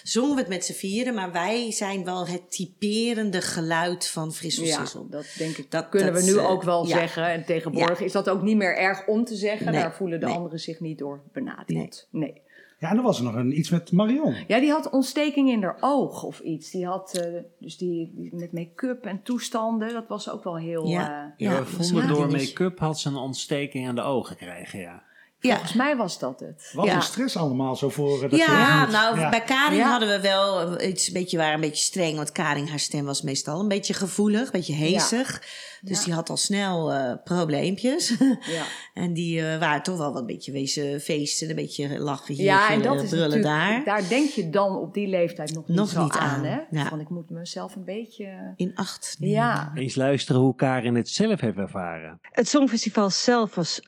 zongen 0.03 0.36
we 0.36 0.39
het 0.39 0.47
met 0.49 0.65
z'n 0.65 0.74
vieren, 0.74 1.13
maar 1.13 1.32
wij 1.32 1.71
zijn 1.71 2.03
wel 2.03 2.28
het 2.28 2.51
typerende 2.51 3.41
geluid 3.41 4.07
van 4.07 4.34
Frissel 4.34 4.65
Ja, 4.65 4.80
Sissel. 4.80 5.07
dat 5.09 5.26
denk 5.38 5.57
ik. 5.57 5.71
Dat- 5.71 5.89
kunnen 5.89 6.13
dat, 6.13 6.24
we 6.24 6.32
nu 6.32 6.39
ook 6.39 6.63
wel 6.63 6.86
zeggen. 6.86 7.26
En 7.26 7.45
tegenwoordig 7.45 7.99
is 8.01 8.11
dat 8.11 8.30
ook 8.30 8.41
niet 8.41 8.57
meer 8.57 8.78
erg 8.78 9.07
om 9.07 9.26
te 9.26 9.36
zeggen. 9.36 9.71
Nee, 9.71 9.82
Daar 9.82 9.93
voelen 9.95 10.19
de 10.19 10.26
nee. 10.26 10.36
anderen 10.36 10.59
zich 10.59 10.80
niet 10.80 10.97
door 10.97 11.21
benadeeld. 11.34 12.07
Nee. 12.11 12.41
Ja, 12.84 12.89
en 12.89 12.95
dan 12.95 13.05
was 13.05 13.17
er 13.17 13.23
nog 13.23 13.36
een, 13.36 13.57
iets 13.57 13.69
met 13.69 13.91
Marion. 13.91 14.36
Ja, 14.47 14.59
die 14.59 14.71
had 14.71 14.89
ontsteking 14.89 15.49
in 15.49 15.63
haar 15.63 15.77
oog 15.79 16.23
of 16.23 16.39
iets. 16.39 16.71
Die 16.71 16.86
had 16.86 17.17
eh, 17.17 17.41
dus 17.59 17.77
die, 17.77 18.11
die 18.15 18.36
met 18.36 18.51
make-up 18.53 19.05
en 19.05 19.21
toestanden. 19.23 19.93
Dat 19.93 20.07
was 20.07 20.29
ook 20.29 20.43
wel 20.43 20.57
heel. 20.57 20.88
Ja. 20.88 21.34
eh, 21.38 21.47
Ja, 21.47 21.51
Ja, 21.53 21.59
we 21.59 21.65
vonden 21.65 22.07
door 22.07 22.31
make-up 22.31 22.79
had 22.79 22.99
ze 22.99 23.09
een 23.09 23.15
ontsteking 23.15 23.88
aan 23.88 23.95
de 23.95 24.01
ogen 24.01 24.38
gekregen, 24.38 24.79
ja. 24.79 25.03
Ja. 25.43 25.49
Volgens 25.51 25.73
mij 25.73 25.95
was 25.97 26.19
dat 26.19 26.39
het. 26.39 26.69
Wat 26.73 26.85
Ja. 26.85 26.95
een 26.95 27.01
stress 27.01 27.37
allemaal 27.37 27.75
zo 27.75 27.89
voor... 27.89 28.23
eh, 28.23 28.29
dat 28.29 28.39
Ja, 28.39 28.85
nou, 28.89 29.19
ja. 29.19 29.29
bij 29.29 29.41
Karin 29.43 29.77
Ja. 29.77 29.89
hadden 29.89 30.09
we 30.09 30.21
wel 30.21 30.81
iets, 30.81 31.07
een 31.07 31.13
beetje, 31.13 31.37
waren 31.37 31.53
een 31.53 31.59
beetje 31.61 31.83
streng. 31.83 32.15
Want 32.15 32.31
Karin, 32.31 32.67
haar 32.67 32.79
stem 32.79 33.05
was 33.05 33.21
meestal 33.21 33.59
een 33.59 33.67
beetje 33.67 33.93
gevoelig, 33.93 34.41
een 34.45 34.51
beetje 34.51 34.73
hezig. 34.73 35.41
Dus 35.81 35.97
Ja. 35.99 36.03
die 36.05 36.13
had 36.13 36.29
al 36.29 36.37
snel 36.37 36.91
eh, 36.93 37.13
probleempjes. 37.23 38.13
Ja. 38.45 38.63
en 39.03 39.13
die 39.13 39.47
eh, 39.51 39.59
waren 39.59 39.83
toch 39.83 39.97
wel 39.97 40.11
wat 40.11 40.21
een 40.21 40.27
beetje 40.27 40.51
wezen 40.51 41.01
feesten, 41.01 41.49
een 41.49 41.55
beetje 41.55 41.99
lachen 41.99 42.35
hier, 42.35 42.43
Ja, 42.43 42.69
en 42.69 42.81
dat 42.81 43.01
is 43.03 43.09
brullen 43.09 43.29
natuurlijk, 43.29 43.85
daar. 43.85 43.99
daar 43.99 44.09
denk 44.09 44.29
je 44.29 44.49
dan 44.49 44.75
op 44.77 44.93
die 44.93 45.07
leeftijd 45.07 45.53
nog 45.53 45.67
niet 45.67 45.77
Nog 45.77 45.89
zo 45.89 46.03
niet 46.03 46.13
aan. 46.17 46.29
aan, 46.29 46.43
hè? 46.43 46.59
ja. 46.71 46.87
Van 46.87 46.99
ik 46.99 47.09
moet 47.09 47.29
mezelf 47.29 47.75
een 47.75 47.85
beetje. 47.85 48.53
In 48.55 48.71
acht. 48.75 49.15
nemen. 49.19 49.35
Ja, 49.35 49.71
Eens 49.75 49.95
luisteren 49.95 50.41
hoe 50.41 50.55
Karin 50.55 50.95
het 50.95 51.09
zelf 51.09 51.39
heeft 51.39 51.57
ervaren. 51.57 52.19
Het 52.21 52.47
Songfestival 52.47 53.09
zelf 53.09 53.55
was 53.55 53.81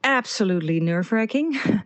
absolutely 0.00 0.78
nerve-wracking. 0.78 1.60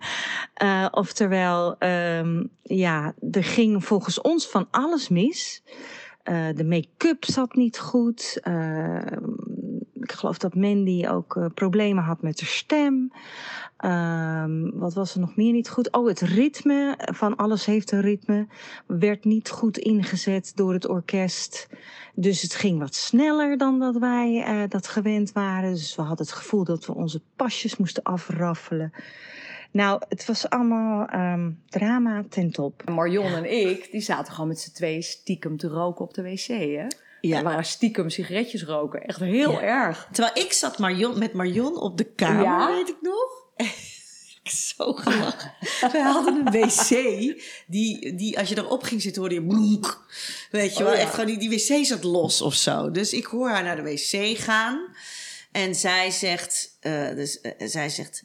Eh, 0.54 0.86
oftewel, 0.90 1.78
ehm, 1.78 2.44
ja, 2.62 3.14
er 3.30 3.44
ging 3.44 3.84
volgens 3.84 4.20
ons 4.20 4.48
van 4.48 4.68
alles 4.70 5.08
mis. 5.08 5.62
Eh, 6.22 6.48
de 6.54 6.64
make-up 6.64 7.24
zat 7.24 7.54
niet 7.54 7.78
goed. 7.78 8.38
Ehm, 8.42 9.22
ik 10.04 10.12
geloof 10.12 10.38
dat 10.38 10.54
Mandy 10.54 11.06
ook 11.06 11.36
eh, 11.36 11.46
problemen 11.54 12.04
had 12.04 12.22
met 12.22 12.40
haar 12.40 12.48
stem. 12.48 13.12
Ehm, 13.76 14.70
wat 14.72 14.94
was 14.94 15.14
er 15.14 15.20
nog 15.20 15.36
meer 15.36 15.52
niet 15.52 15.68
goed? 15.68 15.92
Oh, 15.92 16.06
het 16.06 16.20
ritme 16.20 16.98
van 17.12 17.36
alles 17.36 17.64
heeft 17.64 17.90
een 17.90 18.00
ritme. 18.00 18.46
Werd 18.86 19.24
niet 19.24 19.50
goed 19.50 19.78
ingezet 19.78 20.52
door 20.54 20.72
het 20.72 20.88
orkest. 20.88 21.68
Dus 22.14 22.42
het 22.42 22.54
ging 22.54 22.78
wat 22.78 22.94
sneller 22.94 23.58
dan 23.58 23.78
dat 23.78 23.96
wij 23.96 24.42
eh, 24.46 24.62
dat 24.68 24.86
gewend 24.86 25.32
waren. 25.32 25.72
Dus 25.72 25.96
we 25.96 26.02
hadden 26.02 26.26
het 26.26 26.34
gevoel 26.34 26.64
dat 26.64 26.86
we 26.86 26.94
onze 26.94 27.20
pasjes 27.36 27.76
moesten 27.76 28.02
afraffelen. 28.02 28.92
Nou, 29.70 30.02
het 30.08 30.26
was 30.26 30.48
allemaal 30.48 31.06
ehm, 31.06 31.50
drama 31.68 32.24
ten 32.28 32.50
top. 32.50 32.90
Marion 32.90 33.32
en 33.32 33.68
ik, 33.68 33.88
die 33.90 34.00
zaten 34.00 34.32
gewoon 34.32 34.48
met 34.48 34.60
z'n 34.60 34.72
tweeën 34.72 35.02
stiekem 35.02 35.56
te 35.56 35.68
roken 35.68 36.04
op 36.04 36.14
de 36.14 36.22
wc. 36.22 36.46
Hè? 36.46 36.86
Ja. 37.28 37.36
We 37.38 37.42
waren 37.44 37.64
stiekem 37.64 38.10
sigaretjes 38.10 38.62
roken. 38.62 39.02
Echt 39.02 39.20
heel 39.20 39.50
Ja. 39.52 39.60
erg. 39.60 40.08
Terwijl 40.12 40.44
ik 40.46 40.52
zat 40.52 40.78
Marion, 40.78 41.18
met 41.18 41.32
Marion 41.32 41.76
op 41.80 41.96
de 41.98 42.04
kamer, 42.14 42.42
Ja? 42.42 42.66
weet 42.76 42.88
ik 42.88 42.96
nog. 43.00 43.30
Ik 44.44 44.50
zo 44.50 44.92
gelachen. 44.92 45.54
Wij 45.92 46.00
hadden 46.00 46.34
een 46.46 46.52
wc, 46.52 46.88
die, 47.66 48.14
die 48.14 48.38
als 48.38 48.48
je 48.48 48.56
erop 48.58 48.82
ging 48.82 49.02
zitten 49.02 49.20
hoorde 49.20 49.36
je 49.36 49.46
bloek. 49.46 50.06
Weet 50.50 50.76
je 50.76 50.84
Oh, 50.84 50.90
wel, 50.90 50.98
echt 50.98 51.10
gewoon, 51.14 51.26
die, 51.26 51.38
die 51.38 51.50
wc 51.50 51.84
zat 51.86 52.02
los 52.04 52.42
of 52.42 52.54
zo. 52.54 52.90
Dus 52.90 53.12
ik 53.12 53.24
hoor 53.24 53.48
haar 53.48 53.62
naar 53.62 53.76
de 53.76 53.82
wc 53.82 54.38
gaan. 54.38 54.94
En 55.52 55.74
zij 55.74 56.10
zegt, 56.10 56.76
eh, 56.80 57.08
dus, 57.14 57.40
eh, 57.40 57.52
zij 57.68 57.88
zegt, 57.88 58.22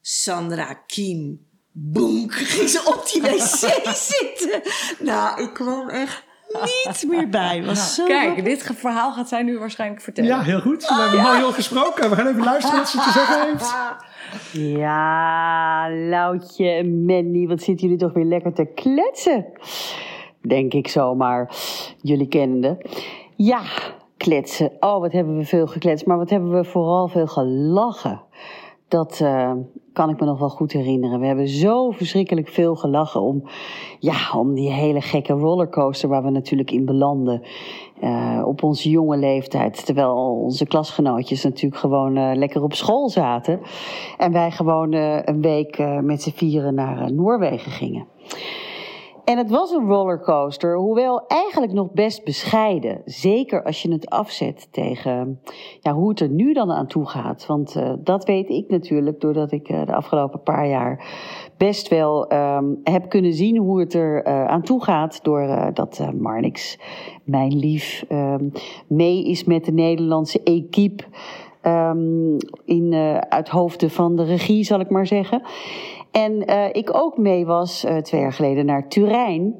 Sandra 0.00 0.74
Kiem, 0.74 1.46
boenk, 1.72 2.34
ging 2.52 2.68
ze 2.68 2.82
op 2.84 3.10
die 3.12 3.22
wc 3.22 3.96
zitten. 3.96 4.62
Nou, 4.98 5.42
ik 5.42 5.54
kwam 5.54 5.88
echt 5.88 6.22
niet 6.48 7.06
meer 7.08 7.28
bij. 7.28 7.64
Was 7.64 7.94
zo 7.94 8.04
Kijk, 8.04 8.44
dit 8.44 8.62
verhaal 8.74 9.12
gaat 9.12 9.28
zij 9.28 9.42
nu 9.42 9.58
waarschijnlijk 9.58 10.00
vertellen. 10.00 10.30
Ja, 10.30 10.42
heel 10.42 10.60
goed. 10.60 10.88
We 10.88 10.94
hebben 10.94 11.22
Marion 11.22 11.52
gesproken. 11.52 12.10
We 12.10 12.16
gaan 12.16 12.26
even 12.26 12.44
luisteren 12.44 12.78
wat 12.78 12.88
ze 12.88 12.98
te 12.98 13.10
zeggen 13.10 13.46
heeft. 13.46 13.74
Ja, 14.52 15.88
Loutje 15.90 16.68
en 16.68 17.04
Mandy, 17.04 17.46
wat 17.46 17.62
zitten 17.62 17.86
jullie 17.86 18.02
toch 18.02 18.12
weer 18.12 18.24
lekker 18.24 18.52
te 18.52 18.64
kletsen? 18.74 19.46
Denk 20.40 20.72
ik 20.72 20.88
zomaar, 20.88 21.54
jullie 22.00 22.28
kennende. 22.28 22.78
Ja, 23.36 23.62
kletsen. 24.16 24.72
Oh, 24.80 25.00
wat 25.00 25.12
hebben 25.12 25.36
we 25.36 25.44
veel 25.44 25.66
gekletst. 25.66 26.06
Maar 26.06 26.16
wat 26.16 26.30
hebben 26.30 26.52
we 26.52 26.64
vooral 26.64 27.08
veel 27.08 27.26
gelachen. 27.26 28.20
Dat 28.88 29.20
eh, 29.20 29.52
kan 29.92 30.10
ik 30.10 30.20
me 30.20 30.26
nog 30.26 30.38
wel 30.38 30.48
goed 30.48 30.72
herinneren. 30.72 31.20
We 31.20 31.26
hebben 31.26 31.48
zo 31.48 31.90
verschrikkelijk 31.90 32.48
veel 32.48 32.74
gelachen 32.74 33.20
om, 33.20 33.42
ja, 33.98 34.32
om 34.38 34.54
die 34.54 34.72
hele 34.72 35.00
gekke 35.00 35.32
rollercoaster 35.32 36.08
waar 36.08 36.22
we 36.22 36.30
natuurlijk 36.30 36.70
in 36.70 36.84
belanden. 36.84 37.42
eh, 38.00 38.42
op 38.46 38.62
onze 38.62 38.90
jonge 38.90 39.16
leeftijd. 39.16 39.86
Terwijl 39.86 40.14
onze 40.42 40.66
klasgenootjes 40.66 41.44
natuurlijk 41.44 41.80
gewoon 41.80 42.16
eh, 42.16 42.30
lekker 42.34 42.62
op 42.62 42.74
school 42.74 43.08
zaten. 43.08 43.60
En 44.18 44.32
wij 44.32 44.50
gewoon 44.50 44.92
een 44.92 45.40
week 45.40 46.00
met 46.02 46.22
z'n 46.22 46.30
vieren 46.30 46.74
naar 46.74 47.12
Noorwegen 47.12 47.70
gingen. 47.70 48.06
En 49.26 49.38
het 49.38 49.50
was 49.50 49.70
een 49.70 49.86
rollercoaster, 49.86 50.76
hoewel 50.76 51.26
eigenlijk 51.26 51.72
nog 51.72 51.92
best 51.92 52.24
bescheiden. 52.24 53.02
Zeker 53.04 53.64
als 53.64 53.82
je 53.82 53.92
het 53.92 54.10
afzet 54.10 54.68
tegen 54.70 55.40
ja, 55.80 55.92
hoe 55.92 56.08
het 56.08 56.20
er 56.20 56.28
nu 56.28 56.52
dan 56.52 56.72
aan 56.72 56.86
toe 56.86 57.06
gaat. 57.06 57.46
Want 57.46 57.76
eh, 57.76 57.92
dat 57.98 58.24
weet 58.24 58.48
ik 58.48 58.68
natuurlijk 58.68 59.20
doordat 59.20 59.52
ik 59.52 59.68
eh, 59.68 59.86
de 59.86 59.94
afgelopen 59.94 60.42
paar 60.42 60.68
jaar 60.68 61.04
best 61.56 61.88
wel 61.88 62.26
ehm, 62.28 62.64
heb 62.84 63.08
kunnen 63.08 63.32
zien 63.32 63.56
hoe 63.56 63.80
het 63.80 63.94
er 63.94 64.22
eh, 64.22 64.44
aan 64.44 64.62
toe 64.62 64.82
gaat. 64.82 65.24
Doordat 65.24 65.76
dat 65.76 66.12
Marnix, 66.18 66.78
mijn 67.24 67.56
lief, 67.56 68.04
ehm, 68.08 68.48
mee 68.86 69.24
is 69.24 69.44
met 69.44 69.64
de 69.64 69.72
Nederlandse 69.72 70.42
equipe. 70.42 71.04
ehm, 71.60 72.38
in, 72.64 72.94
uit 73.28 73.48
hoofden 73.48 73.90
van 73.90 74.16
de 74.16 74.24
regie, 74.24 74.64
zal 74.64 74.80
ik 74.80 74.90
maar 74.90 75.06
zeggen. 75.06 75.42
En 76.16 76.46
eh, 76.46 76.64
ik 76.72 76.96
ook 76.96 77.18
mee 77.18 77.46
was 77.46 77.84
eh, 77.84 77.96
twee 77.96 78.20
jaar 78.20 78.32
geleden 78.32 78.66
naar 78.66 78.88
Turijn. 78.88 79.54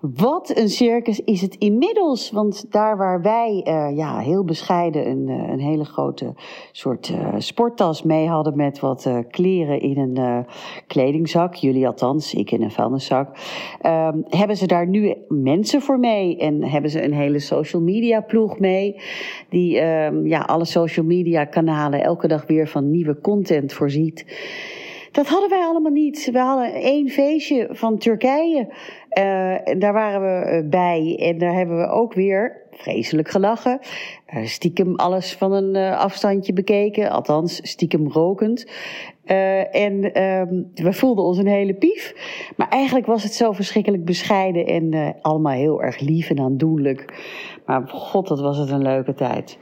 Wat 0.00 0.56
een 0.56 0.68
circus 0.68 1.20
is 1.20 1.40
het 1.40 1.54
inmiddels. 1.54 2.30
Want 2.30 2.72
daar 2.72 2.96
waar 2.96 3.22
wij 3.22 3.60
eh, 3.64 3.96
ja, 3.96 4.18
heel 4.18 4.44
bescheiden 4.44 5.08
een, 5.08 5.28
een 5.28 5.60
hele 5.60 5.84
grote 5.84 6.34
soort 6.72 7.12
sporttas 7.38 8.02
mee 8.02 8.28
hadden 8.28 8.56
met 8.56 8.80
wat 8.80 9.10
kleren 9.30 9.80
in 9.80 9.98
een 9.98 10.46
kledingzak, 10.86 11.54
jullie 11.54 11.86
althans, 11.86 12.34
ik 12.34 12.50
in 12.50 12.62
een 12.62 12.70
vuilniszak, 12.70 13.36
ehm, 13.80 14.18
hebben 14.28 14.56
ze 14.56 14.66
daar 14.66 14.86
nu 14.86 15.14
mensen 15.28 15.82
voor 15.82 15.98
mee 15.98 16.36
en 16.38 16.64
hebben 16.64 16.90
ze 16.90 17.04
een 17.04 17.14
hele 17.14 17.38
social 17.38 17.82
media 17.82 18.20
ploeg 18.20 18.58
mee, 18.58 19.00
die 19.48 19.78
ehm, 19.78 20.26
ja, 20.26 20.40
alle 20.40 20.64
social 20.64 21.06
media 21.06 21.44
kanalen 21.44 22.02
elke 22.02 22.28
dag 22.28 22.46
weer 22.46 22.68
van 22.68 22.90
nieuwe 22.90 23.20
content 23.20 23.72
voorziet. 23.72 24.24
Dat 25.16 25.28
hadden 25.28 25.48
wij 25.48 25.62
allemaal 25.62 25.92
niet. 25.92 26.28
We 26.32 26.38
hadden 26.38 26.72
één 26.72 27.08
feestje 27.08 27.68
van 27.70 27.98
Turkije. 27.98 28.68
Eh, 29.08 29.68
en 29.68 29.78
daar 29.78 29.92
waren 29.92 30.20
we 30.20 30.50
eh, 30.50 30.68
bij. 30.68 31.16
En 31.20 31.38
daar 31.38 31.54
hebben 31.54 31.78
we 31.78 31.86
ook 31.86 32.14
weer 32.14 32.64
vreselijk 32.70 33.28
gelachen. 33.28 33.78
Eh, 34.26 34.44
stiekem 34.44 34.94
alles 34.96 35.34
van 35.34 35.52
een 35.52 35.74
eh, 35.74 35.98
afstandje 35.98 36.52
bekeken. 36.52 37.10
Althans, 37.10 37.60
stiekem 37.62 38.08
rokend. 38.08 38.66
Eh, 39.24 39.74
en 39.74 40.12
ehm, 40.12 40.62
we 40.74 40.92
voelden 40.92 41.24
ons 41.24 41.38
een 41.38 41.46
hele 41.46 41.74
pief. 41.74 42.14
Maar 42.56 42.68
eigenlijk 42.68 43.06
was 43.06 43.22
het 43.22 43.32
zo 43.34 43.52
verschrikkelijk 43.52 44.04
bescheiden. 44.04 44.66
En 44.66 44.92
eh, 44.92 45.08
allemaal 45.22 45.52
heel 45.52 45.82
erg 45.82 46.00
lief 46.00 46.30
en 46.30 46.40
aandoenlijk. 46.40 47.24
Maar 47.66 47.88
god, 47.88 48.28
wat 48.28 48.40
was 48.40 48.58
het 48.58 48.70
een 48.70 48.82
leuke 48.82 49.14
tijd. 49.14 49.58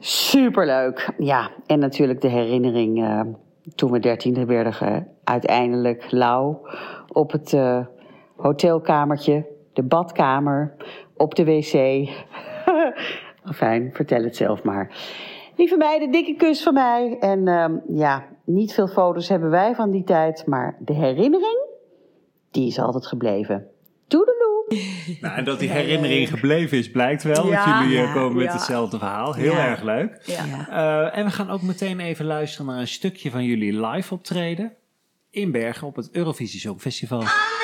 Superleuk. 0.00 1.12
Ja, 1.18 1.50
en 1.66 1.78
natuurlijk 1.78 2.20
de 2.20 2.28
herinnering 2.28 3.02
eh, 3.02 3.20
toen 3.74 3.90
we 3.90 3.98
dertiende 3.98 4.44
werden 4.44 4.72
ge- 4.72 5.04
uiteindelijk 5.24 6.10
lauw 6.10 6.60
op 7.08 7.32
het 7.32 7.52
eh, 7.52 7.86
hotelkamertje, 8.36 9.46
de 9.72 9.82
badkamer, 9.82 10.74
op 11.16 11.34
de 11.34 11.44
wc. 11.44 12.08
Fijn, 13.54 13.90
vertel 13.92 14.22
het 14.22 14.36
zelf 14.36 14.62
maar. 14.62 14.96
Lieve 15.56 15.76
meiden, 15.76 16.10
dikke 16.10 16.34
kus 16.34 16.62
van 16.62 16.74
mij. 16.74 17.16
En 17.20 17.48
ehm, 17.48 17.76
ja, 17.86 18.24
niet 18.44 18.74
veel 18.74 18.88
foto's 18.88 19.28
hebben 19.28 19.50
wij 19.50 19.74
van 19.74 19.90
die 19.90 20.04
tijd, 20.04 20.46
maar 20.46 20.76
de 20.80 20.92
herinnering, 20.94 21.66
die 22.50 22.66
is 22.66 22.78
altijd 22.78 23.06
gebleven. 23.06 23.66
Toedeloe! 24.10 24.48
Nou, 25.20 25.36
en 25.36 25.44
dat 25.44 25.58
die 25.58 25.68
herinnering 25.70 26.28
gebleven 26.28 26.78
is, 26.78 26.90
blijkt 26.90 27.22
wel. 27.22 27.48
Ja. 27.50 27.64
want 27.64 27.80
jullie 27.80 27.98
eh, 27.98 28.04
Ja. 28.04 28.12
komen 28.12 28.36
met 28.36 28.46
Ja. 28.46 28.52
hetzelfde 28.52 28.98
verhaal. 28.98 29.34
Heel 29.34 29.52
Ja. 29.52 29.66
erg 29.66 29.82
leuk. 29.82 30.14
Eh, 30.26 31.16
en 31.18 31.24
we 31.24 31.30
gaan 31.30 31.50
ook 31.50 31.62
meteen 31.62 32.00
even 32.00 32.24
luisteren 32.24 32.66
naar 32.66 32.78
een 32.80 32.88
stukje 32.88 33.30
van 33.30 33.44
jullie 33.44 33.86
live 33.86 34.14
optreden. 34.14 34.72
In 35.30 35.50
Bergen 35.52 35.86
op 35.86 35.96
het 35.96 36.08
Eurovisie 36.12 36.60
Songfestival. 36.60 37.18
Alles 37.18 37.59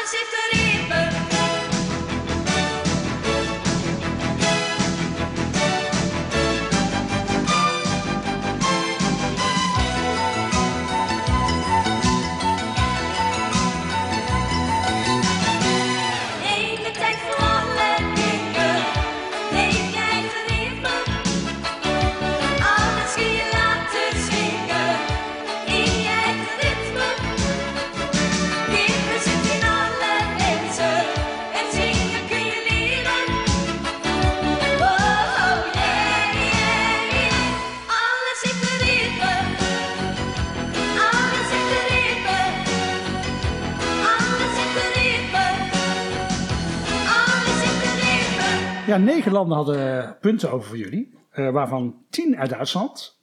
Ja, 48.99 49.03
negen 49.05 49.33
landen 49.33 49.57
hadden 49.57 50.17
punten 50.21 50.51
over 50.53 50.69
voor 50.69 50.77
jullie. 50.79 51.15
eh, 51.31 51.51
waarvan 51.51 51.95
tien 52.11 52.37
uit 52.37 52.51
Duitsland, 52.51 53.15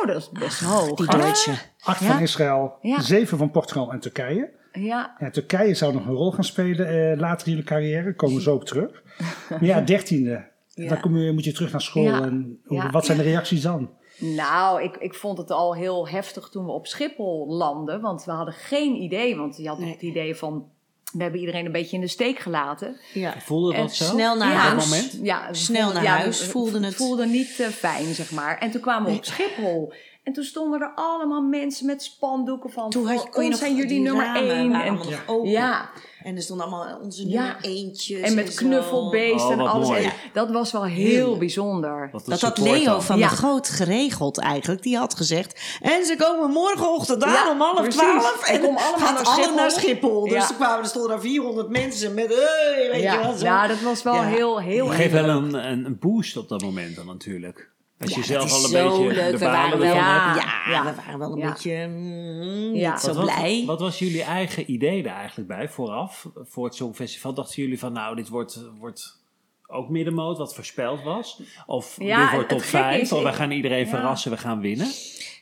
Oh, 0.00 0.06
dat 0.08 0.16
is 0.16 0.30
best 0.30 0.60
hoog. 0.60 0.94
Die? 0.94 1.06
Duitse. 1.06 1.50
acht 1.82 2.00
Ja. 2.00 2.06
van 2.12 2.20
Israël, 2.20 2.72
Ja. 2.80 3.00
zeven 3.00 3.38
van 3.38 3.50
Portugal 3.50 3.92
en 3.92 4.00
Turkije. 4.00 4.50
Ja, 4.72 5.16
Ja, 5.18 5.30
Turkije 5.30 5.74
zou 5.74 5.92
nog 5.92 6.06
een 6.06 6.14
rol 6.14 6.32
gaan 6.32 6.44
spelen 6.44 7.12
eh, 7.12 7.18
later 7.18 7.46
in 7.46 7.52
jullie 7.52 7.68
carrière. 7.68 8.14
Komen 8.14 8.36
we 8.36 8.42
zo 8.42 8.54
op 8.54 8.64
terug. 8.64 9.02
Maar 9.50 9.64
ja, 9.64 9.80
dertiende. 9.80 10.44
Ja. 10.68 10.88
Dan 10.88 11.00
kom 11.00 11.16
je, 11.16 11.32
moet 11.32 11.44
je 11.44 11.52
terug 11.52 11.72
naar 11.72 11.80
school. 11.80 12.02
Ja. 12.02 12.22
En 12.22 12.60
hoe- 12.64 12.76
Ja. 12.76 12.90
wat 12.90 13.04
zijn 13.04 13.18
de 13.18 13.24
reacties 13.24 13.62
dan? 13.62 13.90
Nou, 14.18 14.82
ik, 14.82 14.96
ik 14.96 15.14
vond 15.14 15.38
het 15.38 15.50
al 15.50 15.74
heel 15.74 16.08
heftig 16.08 16.48
toen 16.48 16.64
we 16.64 16.70
op 16.72 16.86
Schiphol 16.86 17.46
landden. 17.48 18.00
Want 18.00 18.24
we 18.24 18.30
hadden 18.32 18.54
geen 18.54 18.94
idee. 18.94 19.36
Want 19.36 19.56
je 19.56 19.68
had 19.68 19.76
nog 19.76 19.84
Nee. 19.86 19.94
het 19.94 20.02
idee 20.02 20.34
van... 20.36 20.68
We 21.14 21.22
hebben 21.22 21.40
iedereen 21.40 21.66
een 21.66 21.72
beetje 21.72 21.96
in 21.96 22.02
de 22.02 22.08
steek 22.08 22.38
gelaten. 22.38 22.96
Ja. 23.12 23.34
Voelde 23.38 23.74
dat 23.76 23.94
zo? 23.94 24.04
snel 24.04 24.36
naar 24.36 24.50
Ja. 24.52 24.56
huis. 24.56 24.84
moment? 24.88 25.18
Ja, 25.22 25.52
Snel 25.52 25.76
voelden- 25.82 25.94
naar 26.02 26.12
ja, 26.12 26.18
huis 26.18 26.38
we 26.38 26.42
het. 26.82 26.94
voelden 26.94 27.30
niet 27.30 27.60
eh, 27.60 27.66
fijn, 27.68 28.14
zeg 28.14 28.30
maar. 28.30 28.58
En 28.58 28.70
toen 28.70 28.80
kwamen 28.80 29.10
we 29.10 29.16
op 29.16 29.24
Schiphol. 29.24 29.92
En 30.22 30.32
toen 30.32 30.44
stonden 30.44 30.80
er 30.80 30.92
allemaal 30.94 31.42
mensen 31.42 31.86
met 31.86 32.02
spandoeken 32.02 32.70
van... 32.70 32.90
Toen 32.90 33.04
had 33.06 33.12
je, 33.14 33.20
voor 33.20 33.30
kon 33.30 33.44
je 33.44 33.50
nog 33.50 33.58
zijn 33.58 33.74
jullie 33.74 33.88
die 33.90 34.00
nummer 34.00 34.24
ramen 34.24 34.50
één. 34.50 34.72
En, 34.74 34.98
open. 35.26 35.50
ja, 35.50 35.90
En 36.24 36.36
er 36.36 36.42
stonden 36.42 36.66
allemaal 36.66 36.98
onze 37.02 37.28
Ja. 37.28 37.42
nummer 37.42 37.56
eentjes. 37.60 38.20
en 38.20 38.34
met 38.34 38.52
zo. 38.52 38.56
knuffelbeesten 38.66 39.46
Oh, 39.46 39.52
en 39.52 39.66
alles. 39.66 39.88
mooi. 39.88 40.04
En 40.04 40.12
dat 40.32 40.50
was 40.50 40.72
wel 40.72 40.84
heel 40.84 41.36
bijzonder. 41.38 42.10
Dat 42.26 42.40
had 42.40 42.58
Leo 42.58 42.84
dan. 42.84 43.02
van 43.02 43.18
Ja. 43.18 43.28
de 43.28 43.34
Groot 43.36 43.68
geregeld 43.68 44.38
eigenlijk. 44.38 44.82
Die 44.82 44.96
had 44.96 45.14
gezegd. 45.14 45.60
En 45.80 46.04
ze 46.06 46.16
komen 46.16 46.50
morgenochtend 46.50 47.22
aan 47.24 47.32
Ja, 47.32 47.50
om 47.50 47.60
half 47.60 47.74
precies. 47.80 48.00
twaalf. 48.00 48.48
En 48.48 48.60
komen 48.60 48.82
allemaal 48.82 49.12
naar 49.12 49.26
Schiphol. 49.26 49.54
naar 49.54 49.70
Schiphol. 49.70 50.28
Dus 50.28 50.48
er, 50.48 50.54
kwamen, 50.54 50.78
er 50.78 50.86
stonden 50.86 51.10
daar 51.10 51.20
400 51.20 51.68
mensen 51.68 52.14
met... 52.14 52.26
Hey, 52.28 52.88
weet 52.92 53.02
je 53.02 53.18
wel, 53.22 53.32
zo. 53.36 53.44
ja, 53.44 53.66
dat 53.66 53.80
was 53.80 54.02
wel 54.02 54.14
Ja. 54.14 54.22
heel, 54.22 54.60
heel 54.60 54.86
Geef 54.86 55.12
wel 55.12 55.28
een, 55.28 55.54
een 55.54 55.96
boost 56.00 56.36
op 56.36 56.48
dat 56.48 56.62
moment 56.62 56.96
dan 56.96 57.06
natuurlijk. 57.06 57.72
Als 57.98 58.10
je 58.14 58.20
Ja, 58.20 58.26
zelf 58.26 58.42
dat 58.42 58.52
al 58.52 58.64
een 58.64 58.70
zo 58.70 58.98
beetje 58.98 59.14
leuk. 59.14 59.30
de 59.32 59.38
We 59.38 59.44
Ja. 59.44 60.32
hebt. 60.32 60.44
Ja, 60.44 60.70
Ja. 60.72 60.84
we 60.84 60.94
waren 60.94 61.18
wel 61.18 61.32
een 61.32 61.40
beetje 61.50 61.86
mm, 61.86 62.72
niet 62.72 63.00
zo 63.00 63.12
Wat 63.14 63.24
blij. 63.24 63.62
wat 63.66 63.80
was 63.80 63.98
jullie 63.98 64.22
eigen 64.22 64.70
idee 64.72 65.02
er 65.02 65.14
eigenlijk 65.14 65.48
bij 65.48 65.68
vooraf? 65.68 66.28
Voor 66.34 66.64
het 66.64 66.74
Songfestival 66.74 67.34
dachten 67.34 67.62
jullie 67.62 67.78
van 67.78 67.92
nou, 67.92 68.16
dit 68.16 68.28
wordt, 68.28 68.60
wordt 68.78 69.22
ook 69.66 69.88
middenmoot, 69.88 70.38
wat 70.38 70.54
voorspeld 70.54 71.02
was? 71.02 71.40
Of 71.66 71.94
dit 71.98 72.30
wordt 72.32 72.48
top 72.48 72.58
gekke 72.60 72.64
5, 72.76 73.00
is, 73.02 73.12
of 73.12 73.22
we 73.22 73.32
gaan 73.32 73.50
iedereen 73.50 73.88
verrassen, 73.88 74.30
we 74.30 74.36
gaan 74.36 74.60
winnen? 74.60 74.90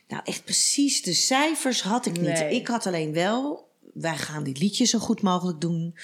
Nou, 0.07 0.21
echt 0.25 0.43
precies 0.43 1.01
de 1.01 1.13
cijfers 1.13 1.81
had 1.81 2.05
ik 2.05 2.13
niet. 2.19 2.39
Nee. 2.39 2.55
Ik 2.55 2.67
had 2.67 2.85
alleen 2.87 3.13
wel, 3.13 3.67
wij 3.93 4.17
gaan 4.17 4.43
die 4.43 4.57
liedjes 4.57 4.89
zo 4.89 4.99
goed 4.99 5.21
mogelijk 5.21 5.61
doen. 5.61 5.95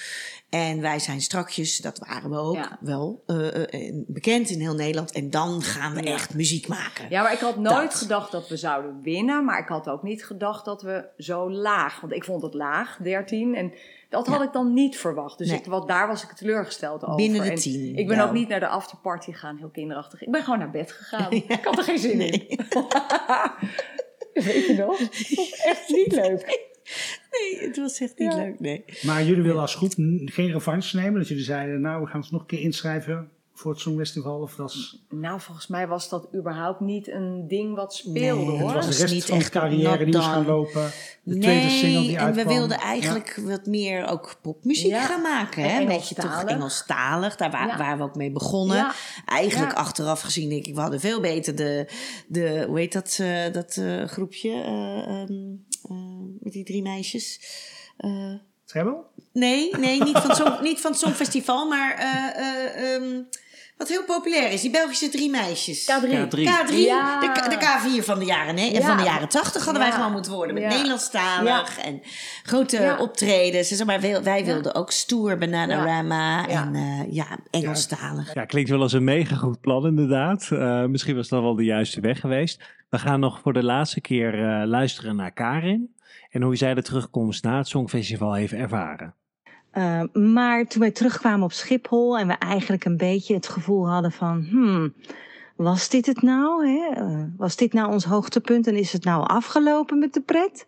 En 0.48 0.80
wij 0.80 0.98
zijn 0.98 1.20
strakjes, 1.20 1.78
dat 1.78 1.98
waren 1.98 2.30
we 2.30 2.36
ook 2.38 2.54
Ja. 2.54 2.78
wel, 2.80 3.22
eh, 3.26 3.62
eh, 3.88 3.94
bekend 4.06 4.50
in 4.50 4.60
heel 4.60 4.74
Nederland. 4.74 5.12
En 5.12 5.30
dan 5.30 5.62
gaan 5.62 5.94
we 5.94 6.02
Ja. 6.02 6.12
echt 6.12 6.34
muziek 6.34 6.68
maken. 6.68 7.06
Ja, 7.10 7.22
maar 7.22 7.32
ik 7.32 7.38
had 7.38 7.56
nooit 7.56 7.90
Dat. 7.90 7.94
gedacht 7.94 8.32
dat 8.32 8.48
we 8.48 8.56
zouden 8.56 9.00
winnen. 9.02 9.44
Maar 9.44 9.58
ik 9.58 9.68
had 9.68 9.88
ook 9.88 10.02
niet 10.02 10.24
gedacht 10.24 10.64
dat 10.64 10.82
we 10.82 11.04
zo 11.16 11.50
laag. 11.50 12.00
Want 12.00 12.12
ik 12.12 12.24
vond 12.24 12.42
het 12.42 12.54
laag, 12.54 12.98
13. 13.02 13.54
En 13.54 13.72
dat 14.08 14.26
had 14.26 14.38
Ja. 14.38 14.44
ik 14.44 14.52
dan 14.52 14.72
niet 14.72 14.96
verwacht. 14.98 15.38
Dus 15.38 15.48
Nee. 15.48 15.58
ik, 15.58 15.64
wat, 15.66 15.88
daar 15.88 16.06
was 16.06 16.22
ik 16.22 16.30
teleurgurgesteld 16.32 17.02
over. 17.04 17.16
Binnen 17.16 17.42
de 17.42 17.50
En 17.50 17.56
tien, 17.56 17.96
Ik 17.96 18.06
ben 18.06 18.20
ook 18.20 18.32
niet 18.32 18.48
naar 18.48 18.60
de 18.60 18.68
afterparty 18.68 19.32
gegaan, 19.32 19.56
heel 19.56 19.68
kinderachtig. 19.70 20.22
Ik 20.22 20.30
ben 20.30 20.42
gewoon 20.42 20.58
naar 20.58 20.70
bed 20.70 20.92
gegaan. 20.92 21.30
Ik 21.48 21.64
had 21.64 21.78
er 21.78 21.84
geen 21.84 21.98
zin 21.98 22.20
in. 22.20 22.58
Weet 24.32 24.66
je 24.66 24.74
nog? 24.78 25.00
Echt 25.72 25.88
niet 25.88 26.12
leuk. 26.12 26.68
Nee, 27.30 27.66
het 27.68 27.76
was 27.76 28.00
echt 28.00 28.18
niet 28.18 28.32
Ja. 28.32 28.38
leuk, 28.38 28.60
nee. 28.60 28.84
Maar 29.02 29.24
jullie 29.24 29.42
willen 29.42 29.60
als 29.60 29.74
groep 29.74 29.92
geen 30.24 30.52
revanche 30.52 30.96
nemen? 30.96 31.18
Dat 31.18 31.28
jullie 31.28 31.44
zeiden, 31.44 31.80
nou, 31.80 32.00
we 32.02 32.06
gaan 32.06 32.16
ons 32.20 32.30
nog 32.30 32.40
een 32.40 32.46
keer 32.46 32.60
inschrijven 32.60 33.28
voor 33.54 33.70
het 33.70 33.80
Songfestival? 33.80 34.40
Of 34.40 34.56
was, 34.56 35.04
Nou, 35.10 35.40
volgens 35.40 35.66
mij 35.66 35.86
was 35.88 36.08
dat 36.08 36.28
überhaupt 36.34 36.80
niet 36.80 37.08
een 37.08 37.44
ding 37.48 37.74
wat 37.74 37.94
speelde 37.94 38.44
Nee, 38.44 38.58
hoor. 38.60 38.74
het 38.74 38.84
was 38.86 38.96
de 38.96 39.02
rest 39.02 39.14
niet 39.14 39.24
van 39.24 39.38
de 39.38 39.50
carrière 39.50 40.04
die 40.04 40.20
gaan 40.20 40.46
lopen? 40.46 40.90
De 41.22 41.38
tweede 41.38 41.68
single 41.68 42.00
die 42.00 42.16
en 42.16 42.22
uitkwam? 42.24 42.46
we 42.46 42.52
wilden 42.54 42.78
eigenlijk 42.78 43.40
wat 43.44 43.66
meer 43.66 44.06
ook 44.06 44.38
popmuziek 44.42 44.90
Ja. 44.90 45.04
gaan 45.04 45.22
maken. 45.22 45.62
En 45.64 45.70
Hè? 45.70 45.80
Een 45.80 45.86
beetje 45.86 46.14
toch 46.14 46.42
Engelstalig. 46.44 47.36
Daar 47.36 47.50
wa- 47.50 47.66
Ja. 47.66 47.76
waren 47.78 47.98
we 47.98 48.04
ook 48.04 48.14
mee 48.16 48.30
begonnen. 48.30 48.76
Ja. 48.76 48.92
Eigenlijk 49.26 49.70
Ja. 49.72 49.76
achteraf 49.78 50.20
gezien 50.20 50.48
denk 50.48 50.66
ik, 50.66 50.74
we 50.74 50.80
hadden 50.80 51.00
veel 51.00 51.20
beter 51.20 51.56
de, 51.56 51.86
de 52.28 52.64
hoe 52.68 52.78
heet 52.78 52.92
dat, 52.92 53.18
eh, 53.20 53.52
dat 53.52 53.76
eh, 53.76 54.04
groepje 54.04 54.50
eh, 54.50 54.98
ehm, 54.98 55.32
eh, 55.32 55.69
met 56.40 56.52
die 56.52 56.64
drie 56.64 56.82
meisjes. 56.82 57.40
Eh, 57.96 58.34
Treble? 58.64 59.02
nee, 59.32 59.76
nee, 59.76 60.02
niet 60.02 60.18
van, 60.18 60.28
het 60.28 60.36
song, 60.36 60.62
niet 60.68 60.80
van 60.80 60.90
het 60.90 61.00
Songfestival, 61.00 61.68
maar 61.68 61.94
eh, 61.94 62.36
eh, 62.36 62.94
ehm, 62.94 63.22
wat 63.80 63.88
heel 63.88 64.04
populair 64.04 64.52
is. 64.52 64.60
Die 64.60 64.70
Belgische 64.70 65.08
drie 65.08 65.30
meisjes. 65.30 65.90
K3. 65.90 66.06
K3. 66.08 66.28
K3, 66.30 66.74
Ja. 66.74 67.20
de, 67.20 67.48
de 67.48 67.56
K4 68.00 68.04
van 68.04 68.18
de 68.18 68.24
jaren, 68.24 68.54
nee, 68.54 68.72
Ja. 68.72 68.80
van 68.86 68.96
de 68.96 69.02
jaren 69.02 69.28
80 69.28 69.64
hadden 69.64 69.82
wij 69.82 69.92
gewoon 69.92 70.12
moeten 70.12 70.32
worden. 70.32 70.54
Met 70.54 70.62
Ja. 70.62 70.68
Nederlandstalig 70.68 71.78
en 71.78 72.00
grote 72.42 72.80
Ja. 72.80 72.96
optredens. 72.98 73.78
en 73.80 73.86
Maar 73.86 74.00
wij, 74.00 74.22
wij 74.22 74.44
wilden 74.44 74.74
ook 74.74 74.90
stoer, 74.90 75.38
Bananarama 75.38 76.46
Ja. 76.48 76.64
en 76.66 76.74
eh, 76.74 77.12
ja, 77.12 77.38
Engelstalig. 77.50 78.34
Ja, 78.34 78.44
klinkt 78.44 78.70
wel 78.70 78.80
als 78.80 78.92
een 78.92 79.04
mega 79.04 79.34
goed 79.36 79.60
plan 79.60 79.86
inderdaad. 79.86 80.48
Eh, 80.50 80.84
misschien 80.84 81.16
was 81.16 81.28
dat 81.28 81.42
wel 81.42 81.54
de 81.54 81.64
juiste 81.64 82.00
weg 82.00 82.20
geweest. 82.20 82.62
We 82.88 82.98
gaan 82.98 83.20
nog 83.20 83.40
voor 83.40 83.52
de 83.52 83.62
laatste 83.64 84.00
keer 84.00 84.34
eh, 84.34 84.66
luisteren 84.66 85.16
naar 85.16 85.32
Karin. 85.32 85.94
En 86.30 86.42
hoe 86.42 86.56
zij 86.56 86.74
de 86.74 86.82
terugkomst 86.82 87.44
na 87.44 87.56
het 87.56 87.68
Songfestival 87.68 88.32
heeft 88.34 88.52
ervaren. 88.52 89.14
Uh, 89.74 90.02
maar 90.12 90.66
toen 90.66 90.80
wij 90.80 90.90
terugkwamen 90.90 91.44
op 91.44 91.52
Schiphol 91.52 92.18
en 92.18 92.26
we 92.26 92.32
eigenlijk 92.32 92.84
een 92.84 92.96
beetje 92.96 93.34
het 93.34 93.48
gevoel 93.48 93.88
hadden 93.88 94.12
van, 94.12 94.46
hmm, 94.50 94.94
was 95.56 95.88
dit 95.88 96.06
het 96.06 96.22
nou? 96.22 96.68
Hè? 96.68 97.02
Uh, 97.02 97.24
was 97.36 97.56
dit 97.56 97.72
nou 97.72 97.92
ons 97.92 98.04
hoogtepunt 98.04 98.66
en 98.66 98.76
is 98.76 98.92
het 98.92 99.04
nou 99.04 99.26
afgelopen 99.26 99.98
met 99.98 100.14
de 100.14 100.20
pret? 100.20 100.66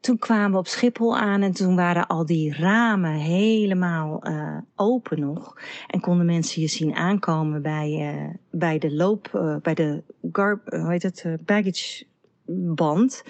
Toen 0.00 0.18
kwamen 0.18 0.50
we 0.50 0.58
op 0.58 0.66
Schiphol 0.66 1.16
aan 1.16 1.42
en 1.42 1.52
toen 1.52 1.76
waren 1.76 2.06
al 2.06 2.26
die 2.26 2.54
ramen 2.54 3.12
helemaal 3.12 4.28
uh, 4.28 4.56
open 4.76 5.20
nog. 5.20 5.56
En 5.86 6.00
konden 6.00 6.26
mensen 6.26 6.62
je 6.62 6.68
zien 6.68 6.94
aankomen 6.94 7.62
bij, 7.62 8.14
uh, 8.14 8.34
bij 8.50 8.78
de 8.78 8.94
loop, 8.94 9.58
bij 9.62 9.74
de 9.74 10.02
gar, 10.32 10.60
hoe 10.64 10.90
heet 10.90 11.02
het, 11.02 11.24
baggageband. 11.44 13.22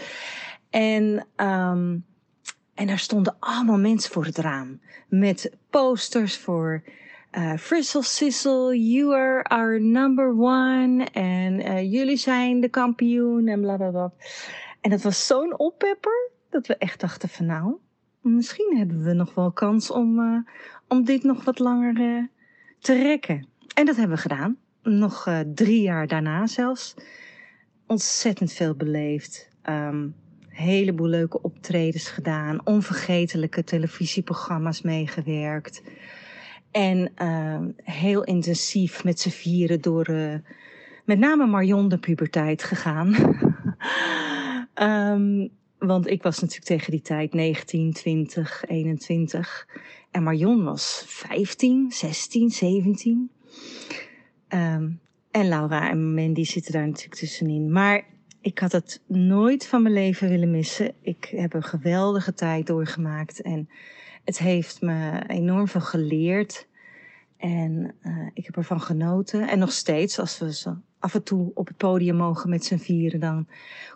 En, 0.71 1.27
um, 1.37 2.05
en 2.79 2.87
daar 2.87 2.99
stonden 2.99 3.37
allemaal 3.39 3.79
mensen 3.79 4.13
voor 4.13 4.25
het 4.25 4.39
raam. 4.39 4.81
Met 5.09 5.57
posters 5.71 6.37
voor 6.37 6.83
uh, 7.33 7.57
Frizzle 7.57 8.03
Sizzle, 8.03 8.91
you 8.91 9.15
are 9.15 9.43
our 9.43 9.81
number 9.81 10.29
one. 10.39 11.05
En 11.13 11.61
uh, 11.61 11.93
jullie 11.93 12.17
zijn 12.17 12.61
de 12.61 12.69
kampioen 12.69 13.47
en 13.47 13.61
bla 13.61 13.77
bla 13.77 13.91
bla. 13.91 14.13
En 14.81 14.91
dat 14.91 15.03
was 15.03 15.27
zo'n 15.27 15.59
oppepper 15.59 16.31
dat 16.51 16.67
we 16.67 16.77
echt 16.77 17.01
dachten 17.01 17.29
van 17.29 17.47
nou, 17.47 17.77
misschien 18.21 18.77
hebben 18.77 19.05
we 19.05 19.13
nog 19.13 19.35
wel 19.35 19.53
kans 19.53 19.91
om, 19.91 20.19
uh, 20.19 20.39
om 20.89 21.05
dit 21.05 21.23
nog 21.23 21.45
wat 21.45 21.59
langer 21.59 22.29
te 22.79 23.03
rekken. 23.03 23.47
En 23.75 23.87
dat 23.87 23.97
hebben 23.97 24.17
we 24.17 24.23
gedaan. 24.23 24.57
Nog 24.83 25.29
drie 25.55 25.83
jaar 25.83 26.07
daarna 26.07 26.47
zelfs. 26.47 26.95
Ontzettend 27.87 28.53
veel 28.53 28.75
beleefd. 28.75 29.49
Um, 29.69 30.15
heleboel 30.59 31.09
leuke 31.09 31.43
optredens 31.43 32.09
gedaan. 32.09 32.67
Onvergetelijke 32.67 33.65
televisieprogramma's 33.65 34.83
meegewerkt. 34.83 35.83
En 36.71 37.13
uh, 37.23 37.59
heel 37.83 38.25
intensief 38.25 39.05
met 39.05 39.21
z'n 39.21 39.29
vieren 39.29 39.81
door 39.81 40.11
uh, 40.11 40.35
met 41.05 41.19
name 41.19 41.47
Marion 41.47 41.89
de 41.89 41.99
puberteit 41.99 42.63
gegaan. 42.63 43.15
um, 44.75 45.51
want 45.89 46.07
ik 46.07 46.23
was 46.23 46.41
natuurlijk 46.41 46.67
tegen 46.67 46.91
die 46.91 47.01
tijd 47.01 47.33
19, 47.33 47.93
20, 47.93 48.65
21. 48.67 49.69
En 50.11 50.23
Marion 50.23 50.65
was 50.65 51.05
15, 51.07 51.91
16, 51.91 52.51
17. 52.51 53.31
Um, 54.49 55.01
en 55.31 55.49
Laura 55.49 55.91
en 55.91 56.15
Mandy 56.15 56.45
zitten 56.45 56.73
daar 56.73 56.87
natuurlijk 56.87 57.21
tussenin. 57.21 57.73
Maar 57.73 58.05
ik 58.41 58.59
had 58.59 58.73
het 58.73 59.03
nooit 59.07 59.67
van 59.67 59.83
mijn 59.83 59.95
leven 59.95 60.29
willen 60.29 60.51
missen. 60.51 60.95
Ik 61.01 61.25
heb 61.25 61.55
een 61.55 61.63
geweldige 61.63 62.35
tijd 62.35 62.67
doorgemaakt. 62.67 63.43
En 63.43 63.69
het 64.25 64.39
heeft 64.39 64.81
me 64.81 65.23
enorm 65.27 65.69
veel 65.69 65.81
geleerd. 65.81 66.67
En 67.37 67.95
uh, 68.03 68.27
ik 68.35 68.45
heb 68.45 68.57
ervan 68.57 68.81
genoten. 68.81 69.49
En 69.49 69.59
nog 69.59 69.73
steeds, 69.73 70.19
als 70.19 70.39
we 70.39 70.55
zo 70.55 70.77
af 70.99 71.15
en 71.15 71.23
toe 71.23 71.51
op 71.55 71.67
het 71.67 71.77
podium 71.77 72.17
mogen 72.17 72.51
met 72.51 72.65
z'n 72.65 72.77
vieren, 72.77 73.21
dan 73.21 73.47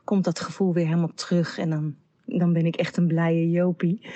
komt 0.05 0.24
dat 0.24 0.40
gevoel 0.40 0.72
weer 0.72 0.86
helemaal 0.86 1.14
terug. 1.14 1.59
En 1.59 1.70
dan, 1.70 1.95
dan 2.24 2.53
ben 2.53 2.66
ik 2.66 2.76
echt 2.76 2.97
een 2.97 3.07
blije 3.07 3.51
Jopie. 3.51 4.07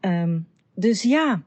Um, 0.00 0.46
dus 0.74 1.02
ja, 1.02 1.42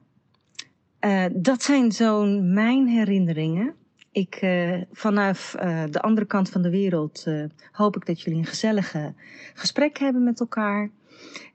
uh, 1.05 1.25
dat 1.33 1.63
zijn 1.63 1.91
zo'n 1.91 2.53
mijn 2.53 2.87
herinneringen. 2.87 3.73
Ik, 4.13 4.41
uh, 4.41 4.81
vanaf 4.91 5.55
uh, 5.63 5.83
de 5.89 6.01
andere 6.01 6.27
kant 6.27 6.49
van 6.49 6.61
de 6.61 6.69
wereld 6.69 7.23
uh, 7.27 7.45
hoop 7.71 7.95
ik 7.95 8.05
dat 8.05 8.21
jullie 8.21 8.39
een 8.39 8.45
gezellige 8.45 9.13
gesprek 9.53 9.97
hebben 9.97 10.23
met 10.23 10.39
elkaar. 10.39 10.89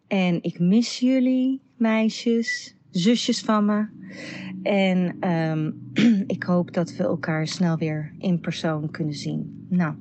En 0.06 0.42
ik 0.42 0.58
mis 0.58 0.98
jullie, 0.98 1.60
meisjes, 1.76 2.76
zusjes 2.90 3.40
van 3.40 3.64
me. 3.64 3.86
En 4.62 5.30
um, 5.30 5.90
ik 6.36 6.42
hoop 6.42 6.72
dat 6.72 6.96
we 6.96 7.02
elkaar 7.02 7.46
snel 7.46 7.76
weer 7.76 8.12
in 8.18 8.40
persoon 8.40 8.90
kunnen 8.90 9.14
zien. 9.14 9.66
Nou, 9.68 9.94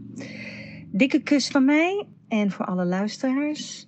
dikke 0.91 1.19
kus 1.19 1.47
van 1.47 1.65
mij 1.65 2.07
en 2.27 2.51
voor 2.51 2.65
alle 2.65 2.85
luisteraars. 2.85 3.87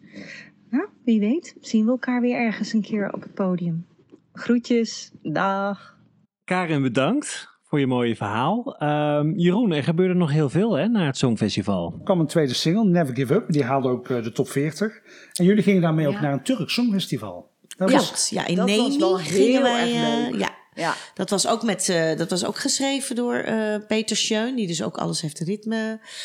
Nou, 0.69 0.87
wie 1.03 1.19
weet, 1.19 1.55
zien 1.59 1.85
we 1.85 1.91
elkaar 1.91 2.21
weer 2.21 2.35
ergens 2.35 2.73
een 2.73 2.81
keer 2.81 3.13
op 3.13 3.21
het 3.21 3.33
podium. 3.33 3.85
Groetjes, 4.33 5.11
dag. 5.21 5.97
Karin, 6.43 6.81
bedankt 6.81 7.48
voor 7.69 7.79
je 7.79 7.87
mooie 7.87 8.15
verhaal. 8.15 8.75
Um, 8.83 9.33
Jeroen, 9.39 9.71
er 9.71 9.83
gebeurde 9.83 10.13
nog 10.13 10.31
heel 10.31 10.49
veel 10.49 10.73
hè, 10.77 10.87
na 10.87 11.05
het 11.05 11.17
Songfestival. 11.17 11.93
Er 11.97 12.03
kwam 12.03 12.19
een 12.19 12.27
tweede 12.27 12.53
single, 12.53 12.83
Never 12.85 13.15
Give 13.15 13.33
Up. 13.33 13.45
Die 13.51 13.63
haalde 13.63 13.89
ook 13.89 14.09
uh, 14.09 14.23
de 14.23 14.31
top 14.31 14.49
40. 14.49 14.99
En 15.33 15.45
jullie 15.45 15.63
gingen 15.63 15.81
daarmee 15.81 16.07
Ja. 16.09 16.15
ook 16.15 16.21
naar 16.21 16.33
een 16.33 16.43
Turks 16.43 16.73
Songfestival. 16.73 17.49
Dat 17.77 17.89
Klopt, 17.89 18.27
ja, 18.29 18.47
in 18.47 18.55
dat 18.55 18.69
was 18.69 18.77
Nemi 18.77 18.99
wel 18.99 19.15
gingen 19.17 19.39
heel 19.51 19.61
wij... 19.61 19.81
erg 19.93 20.23
eh, 20.25 20.29
leuk. 20.31 20.39
ja, 20.39 20.49
Ja. 20.73 20.93
dat 21.13 21.29
was 21.29 21.47
ook, 21.47 21.63
met, 21.63 21.89
eh, 21.89 22.17
dat 22.17 22.29
was 22.29 22.45
ook 22.45 22.57
geschreven 22.57 23.15
door 23.15 23.33
eh, 23.35 23.75
Peter 23.87 24.15
Schön, 24.17 24.55
die 24.55 24.67
dus 24.67 24.83
ook 24.83 24.97
Alles 24.97 25.21
heeft 25.21 25.39
ritme 25.39 25.75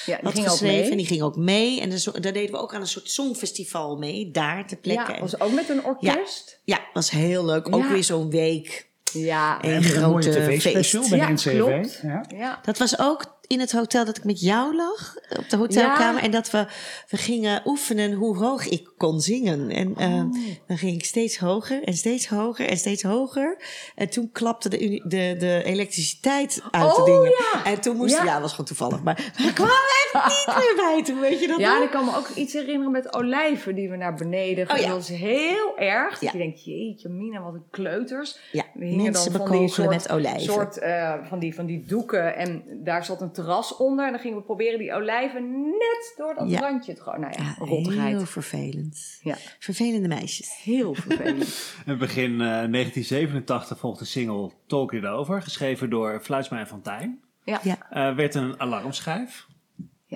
Ja, 0.07 0.17
die 0.17 0.25
had 0.25 0.33
ging 0.35 0.45
ook 0.47 0.51
geschreven. 0.51 0.81
mee. 0.81 0.91
En 0.91 0.97
die 0.97 1.07
ging 1.07 1.23
ook 1.23 1.37
mee. 1.37 1.81
En 1.81 1.91
dus, 1.91 2.05
daar 2.05 2.33
deden 2.33 2.51
we 2.51 2.57
ook 2.59 2.75
aan 2.75 2.81
een 2.81 2.87
soort 2.87 3.11
songfestival 3.11 3.97
mee, 3.97 4.31
daar 4.31 4.67
ter 4.67 4.77
plekke. 4.77 5.13
Ja, 5.13 5.21
was 5.21 5.41
ook 5.41 5.53
met 5.53 5.69
een 5.69 5.85
orkest. 5.85 6.61
ja, 6.65 6.79
was 6.93 7.11
heel 7.11 7.45
leuk. 7.45 7.75
Ook 7.75 7.83
Ja. 7.83 7.93
weer 7.93 8.05
zo'n 8.05 8.31
week. 8.31 8.93
Ja, 9.15 9.65
Een 9.65 9.71
een 9.75 9.83
mooie 9.83 9.93
grote 9.93 10.31
tv-special 10.31 11.09
bij 11.09 11.33
NCV. 11.33 11.57
klopt. 11.57 12.01
Ja. 12.03 12.25
ja. 12.37 12.59
Dat 12.63 12.79
was 12.79 12.99
ook 12.99 13.25
in 13.47 13.61
het 13.61 13.73
hotel 13.73 14.05
dat 14.05 14.17
ik 14.17 14.25
met 14.25 14.41
jou 14.41 14.77
lag, 14.77 15.15
op 15.39 15.49
de 15.49 15.57
hotelkamer. 15.57 16.21
Ja. 16.21 16.23
En 16.27 16.31
dat 16.31 16.51
we, 16.51 16.67
we 17.09 17.17
gingen 17.17 17.63
oefenen 17.65 18.13
hoe 18.13 18.37
hoog 18.37 18.67
ik 18.67 18.93
kon 18.97 19.21
zingen. 19.21 19.71
En 19.71 19.95
eh, 19.97 20.13
Oh. 20.15 20.35
dan 20.67 20.79
ging 20.79 20.95
ik 20.95 21.05
steeds 21.05 21.39
hoger 21.39 21.83
en 21.83 21.95
steeds 21.95 22.29
hoger 22.29 22.69
en 22.69 22.77
steeds 22.77 23.03
hoger. 23.03 23.57
En 23.95 24.09
toen 24.11 24.31
klapte 24.33 24.69
de, 24.69 24.79
de, 25.09 25.35
de 25.39 25.63
elektriciteit 25.65 26.63
uit 26.71 26.95
de 26.95 27.01
Oh, 27.01 27.05
dingen. 27.05 27.31
ja. 27.31 27.65
En 27.65 27.81
toen 27.81 27.97
moest, 27.97 28.15
ja, 28.17 28.25
Ja. 28.25 28.33
dat 28.33 28.41
was 28.41 28.51
gewoon 28.51 28.67
toevallig. 28.67 29.03
Maar 29.03 29.33
we 29.37 29.53
kwamen 29.53 29.75
echt 30.13 30.47
niet 30.47 30.57
meer 30.57 30.75
bij 30.77 31.03
toen, 31.05 31.21
weet 31.21 31.41
je 31.41 31.47
dat 31.47 31.59
Ja, 31.59 31.83
ik 31.83 31.91
kan 31.91 32.05
me 32.05 32.17
ook 32.17 32.29
iets 32.29 32.53
herinneren 32.53 32.93
met 32.93 33.15
olijven 33.15 33.75
die 33.75 33.91
we 33.91 33.97
naar 33.97 34.15
beneden 34.15 34.71
Oh, 34.71 34.77
ja. 34.77 34.89
Dat 34.89 35.01
is 35.01 35.09
heel 35.09 35.79
erg. 35.79 36.11
Dat 36.11 36.21
Ja. 36.21 36.31
je 36.33 36.39
denkt, 36.39 36.65
jeetje 36.65 37.09
mina, 37.09 37.43
wat 37.43 37.55
een 37.55 37.65
kleuters. 37.71 38.39
Ja, 38.53 38.65
mensen 38.75 39.13
dan 39.13 39.23
van 39.23 39.33
die 39.33 39.39
bekogelen 39.41 39.69
soort, 39.71 39.91
met 39.91 40.11
olijven. 40.11 40.41
soort 40.53 40.79
eh, 40.79 41.15
van, 41.29 41.39
die, 41.39 41.55
van 41.55 41.67
die 41.67 41.85
doeken 41.87 42.37
en 42.37 42.63
daar 42.85 43.05
zat 43.05 43.21
een 43.21 43.33
terras 43.35 43.77
onder. 43.77 44.05
En 44.07 44.13
dan 44.13 44.21
gingen 44.21 44.37
we 44.39 44.43
proberen 44.45 44.79
die 44.79 44.93
olijven 44.93 45.63
net 45.63 46.15
door 46.17 46.35
dat 46.35 46.51
Ja. 46.51 46.61
randje 46.61 46.95
te 46.95 47.03
gooien. 47.03 47.21
Nou 47.21 47.33
ja, 47.39 47.43
Ja, 47.45 47.55
rottigheid. 47.65 48.17
heel 48.17 48.27
vervelend. 48.27 49.19
Ja. 49.23 49.37
Vervelende 49.59 50.09
meisjes. 50.09 50.61
Heel 50.63 50.95
vervelend. 50.95 51.75
In 51.87 51.99
begin 51.99 52.31
uh, 52.33 52.39
1987 52.39 53.79
volgde 53.79 54.03
de 54.05 54.11
single 54.11 54.51
Talk 54.67 54.93
It 54.93 55.05
Over, 55.07 55.43
geschreven 55.43 55.91
door 55.91 56.21
Fluitsma 56.23 56.59
en 56.59 56.67
Fontijn. 56.67 57.21
ja. 57.45 57.61
Ja. 57.63 57.77
Uh, 58.11 58.17
werd 58.17 58.35
een 58.35 58.61
alarmschijf. 58.61 59.47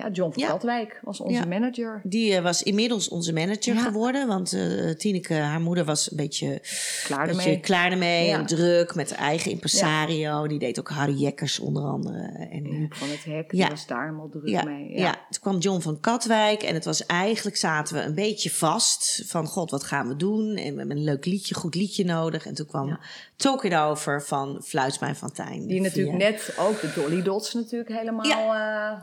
Ja, 0.03 0.09
John 0.11 0.31
van 0.33 0.43
Ja. 0.43 0.49
Katwijk 0.49 0.99
was 1.03 1.19
onze 1.19 1.39
Ja. 1.39 1.45
manager. 1.45 2.01
Die 2.03 2.35
eh, 2.35 2.43
was 2.43 2.63
inmiddels 2.63 3.09
onze 3.09 3.33
manager 3.33 3.73
Ja. 3.75 3.81
geworden. 3.81 4.27
Want 4.27 4.53
eh 4.53 4.89
Tineke, 4.89 5.33
haar 5.33 5.61
moeder, 5.61 5.85
was 5.85 6.11
een 6.11 6.17
beetje 6.17 6.61
Klaar 7.03 7.25
beetje 7.27 7.41
ermee. 7.41 7.59
klaar 7.59 7.91
ermee. 7.91 8.27
Ja. 8.27 8.37
En 8.37 8.45
druk 8.45 8.95
met 8.95 9.09
haar 9.15 9.27
eigen 9.27 9.51
impresario. 9.51 10.47
Die 10.47 10.59
deed 10.59 10.79
ook 10.79 10.89
Harry 10.89 11.13
Jekkers 11.21 11.59
onder 11.59 11.83
andere. 11.83 12.47
En, 12.51 12.65
eh, 12.65 12.97
van 12.97 13.09
het 13.09 13.23
Hek, 13.25 13.49
die 13.49 13.67
was 13.67 13.87
daar 13.87 14.01
helemaal 14.05 14.29
druk 14.29 14.63
mee. 14.65 14.97
ja. 14.99 15.11
toen 15.29 15.41
kwam 15.41 15.57
John 15.57 15.79
van 15.81 15.99
Katwijk. 15.99 16.63
En 16.63 16.73
het 16.73 16.85
was 16.85 17.05
eigenlijk, 17.05 17.57
zaten 17.57 17.95
we 17.95 18.01
een 18.01 18.15
beetje 18.15 18.49
vast. 18.49 19.23
Van, 19.25 19.45
god, 19.47 19.71
wat 19.71 19.83
gaan 19.83 20.07
we 20.07 20.15
doen? 20.15 20.55
En 20.55 20.71
we 20.73 20.77
hebben 20.79 20.97
een 20.97 21.03
leuk 21.03 21.25
liedje, 21.25 21.55
goed 21.55 21.75
liedje 21.75 22.05
nodig. 22.05 22.45
En 22.45 22.53
toen 22.53 22.65
kwam. 22.65 22.99
Talk 23.35 23.63
It 23.63 23.75
Over 23.75 24.23
van 24.23 24.61
Fluitsmijn 24.63 25.15
van 25.15 25.31
Tijn. 25.31 25.67
Die 25.67 25.81
natuurlijk 25.81 26.17
net 26.17 26.53
ook 26.59 26.81
de 26.81 26.91
Dolly 26.95 27.21
Dots 27.21 27.53
natuurlijk 27.53 27.89
helemaal 27.89 28.25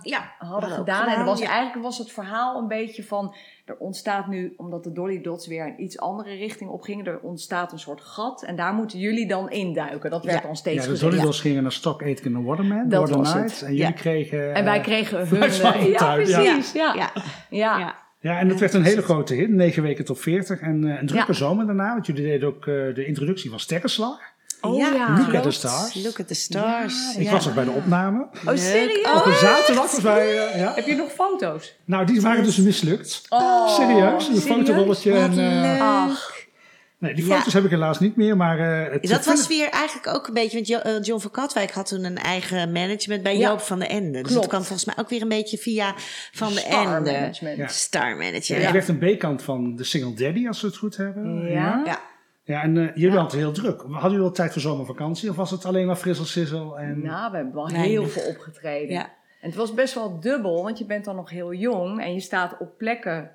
Ja, 0.03 0.35
hadden 0.39 0.85
gedaan. 0.87 1.09
En 1.19 1.25
was, 1.25 1.41
ja. 1.41 1.49
eigenlijk 1.49 1.83
was 1.85 1.99
het 1.99 2.13
verhaal 2.13 2.59
een 2.59 2.69
beetje 2.69 3.05
van... 3.05 3.35
Er 3.65 3.77
ontstaat 3.79 4.27
nu, 4.27 4.55
omdat 4.57 4.85
de 4.85 4.93
Dolly 4.93 5.21
Dots 5.21 5.47
weer 5.47 5.67
een 5.67 5.83
iets 5.83 5.99
andere 5.99 6.35
richting 6.35 6.71
op 6.71 6.83
gingen... 6.83 7.07
er 7.07 7.21
ontstaat 7.21 7.73
een 7.73 7.79
soort 7.79 8.01
gat 8.01 8.43
en 8.43 8.57
daar 8.57 8.73
moeten 8.75 8.99
jullie 8.99 9.29
dan 9.29 9.51
induiken. 9.51 10.11
Dat 10.11 10.25
werd 10.25 10.37
Ja. 10.41 10.47
dan 10.47 10.57
steeds 10.57 10.87
Ja, 10.87 10.93
de. 10.93 10.99
Dolly 10.99 11.33
gingen 11.33 11.63
naar 11.63 11.73
Stock 11.73 12.03
Aitken 12.03 12.35
en 12.35 12.45
Waterman, 12.45 12.89
Dat 12.89 13.01
Water 13.01 13.17
was 13.17 13.33
het. 13.33 13.43
Night. 13.43 13.63
En 13.63 13.67
jullie 13.75 13.83
Ja. 13.83 13.91
kregen... 13.93 14.55
En 14.55 14.65
wij 14.65 14.77
eh, 14.79 14.83
kregen 14.83 15.19
hun... 15.29 15.43
Eh, 15.43 15.51
van 15.51 15.81
ja, 15.91 15.99
ja. 15.99 16.15
precies. 16.15 16.73
Ja. 16.73 16.95
Ja, 16.95 17.11
Ja. 17.51 17.79
ja. 17.79 18.05
Ja, 18.21 18.39
en 18.39 18.49
dat 18.49 18.61
werd 18.61 18.75
een 18.75 18.83
hele 18.85 19.03
grote 19.03 19.35
hit. 19.35 19.51
Negen 19.51 19.83
weken 19.83 20.05
top 20.05 20.19
40. 20.19 20.61
En 20.61 20.85
eh, 20.85 21.01
een 21.01 21.07
drukke 21.07 21.27
Ja. 21.33 21.39
zomer 21.39 21.67
daarna. 21.67 21.93
Want 21.93 22.07
jullie 22.07 22.23
deden 22.25 22.49
ook 22.49 22.65
de 22.65 23.05
introductie 23.07 23.51
van 23.51 23.61
Sterrenslag. 23.61 24.19
Oh 24.67 24.77
Ja, 24.79 24.93
ja. 24.95 25.17
Look 25.19 25.35
at 25.35 25.43
the 25.43 25.51
stars. 25.51 25.95
Look 25.95 26.21
at 26.21 26.29
the 26.29 26.35
stars. 26.35 27.15
Ja, 27.15 27.21
Ik 27.21 27.31
was 27.31 27.49
ook 27.49 27.55
bij 27.55 27.65
de 27.65 27.71
opname. 27.71 28.27
Oh, 28.47 28.57
serieus? 28.57 29.13
Op 29.15 29.25
een 29.27 29.35
zaterdag 29.35 29.93
was 29.93 30.01
wij... 30.03 30.47
eh, 30.49 30.59
ja. 30.61 30.73
Heb 30.75 30.87
je 30.87 30.95
nog 30.95 31.11
foto's? 31.13 31.75
Nou, 31.85 32.07
die 32.07 32.21
waren 32.21 32.45
dus 32.45 32.57
mislukt. 32.57 33.23
Oh, 33.29 33.69
serieus. 33.69 34.29
Een 34.29 34.37
fotorolletje. 34.41 35.13
En, 35.13 35.39
eh. 35.39 36.05
Ach. 36.05 36.35
nee, 36.99 37.15
die 37.15 37.27
Ja. 37.27 37.37
foto's 37.37 37.53
heb 37.53 37.65
ik 37.65 37.71
helaas 37.71 38.01
niet 38.01 38.17
meer. 38.17 38.37
Maar 38.37 38.59
eh, 38.87 38.93
het 38.93 39.03
Dat 39.09 39.25
was 39.25 39.47
weer 39.47 39.69
eigenlijk 39.69 40.07
ook 40.17 40.27
een 40.27 40.35
beetje... 40.35 40.55
Want 40.57 40.67
Jo- 40.69 40.99
John 41.03 41.21
van 41.21 41.31
Katwijk 41.31 41.71
had 41.73 41.87
toen 41.89 42.05
een 42.05 42.19
eigen 42.19 42.73
management 42.73 43.23
bij 43.23 43.37
Ja. 43.39 43.49
Joop 43.49 43.61
van 43.61 43.79
de 43.79 43.87
Ende. 43.87 44.11
Dus 44.13 44.21
Klopt. 44.23 44.35
dat 44.35 44.47
kwam 44.47 44.63
volgens 44.63 44.85
mij 44.85 44.95
ook 44.99 45.09
weer 45.11 45.23
een 45.23 45.29
beetje 45.29 45.59
via 45.59 45.95
Van 46.33 46.53
de 46.53 46.59
Star 46.59 46.97
Ende. 46.97 47.13
management. 47.13 47.57
Ja. 47.57 47.69
Star 47.69 48.17
manager. 48.17 48.59
Ik 48.61 48.69
werd 48.69 48.89
een 48.89 48.99
B-kant 48.99 49.43
van 49.43 49.77
de 49.77 49.85
single 49.85 50.15
Daddy, 50.15 50.47
als 50.47 50.61
we 50.61 50.67
het 50.67 50.77
goed 50.77 50.97
hebben. 50.97 51.51
Ja. 51.51 52.01
Ja. 52.47 52.55
Ja, 52.55 52.63
en 52.63 52.77
eh, 52.77 52.95
jullie 52.95 53.19
hadden 53.19 53.23
het 53.23 53.33
heel 53.33 53.53
druk. 53.53 53.81
Hadden 53.81 54.03
jullie 54.03 54.19
wel 54.19 54.31
tijd 54.31 54.53
voor 54.53 54.63
zomervakantie? 54.63 55.31
Of 55.31 55.37
was 55.37 55.51
het 55.51 55.65
alleen 55.65 55.87
maar 55.87 55.97
frissel, 55.97 56.25
sissel? 56.25 56.79
En... 56.79 57.03
Nou, 57.03 57.31
we 57.31 57.37
hebben 57.37 57.55
wel 57.55 57.67
heel 57.67 58.07
veel 58.07 58.29
opgetreden. 58.29 58.95
Ja. 58.95 59.05
En 59.41 59.49
het 59.49 59.55
was 59.55 59.75
best 59.75 59.95
wel 59.95 60.21
dubbel, 60.21 60.63
want 60.63 60.79
je 60.79 60.85
bent 60.85 61.05
dan 61.05 61.17
nog 61.17 61.31
heel 61.31 61.53
jong 61.53 62.01
en 62.01 62.13
je 62.13 62.21
staat 62.21 62.57
op 62.59 62.79
plekken 62.79 63.31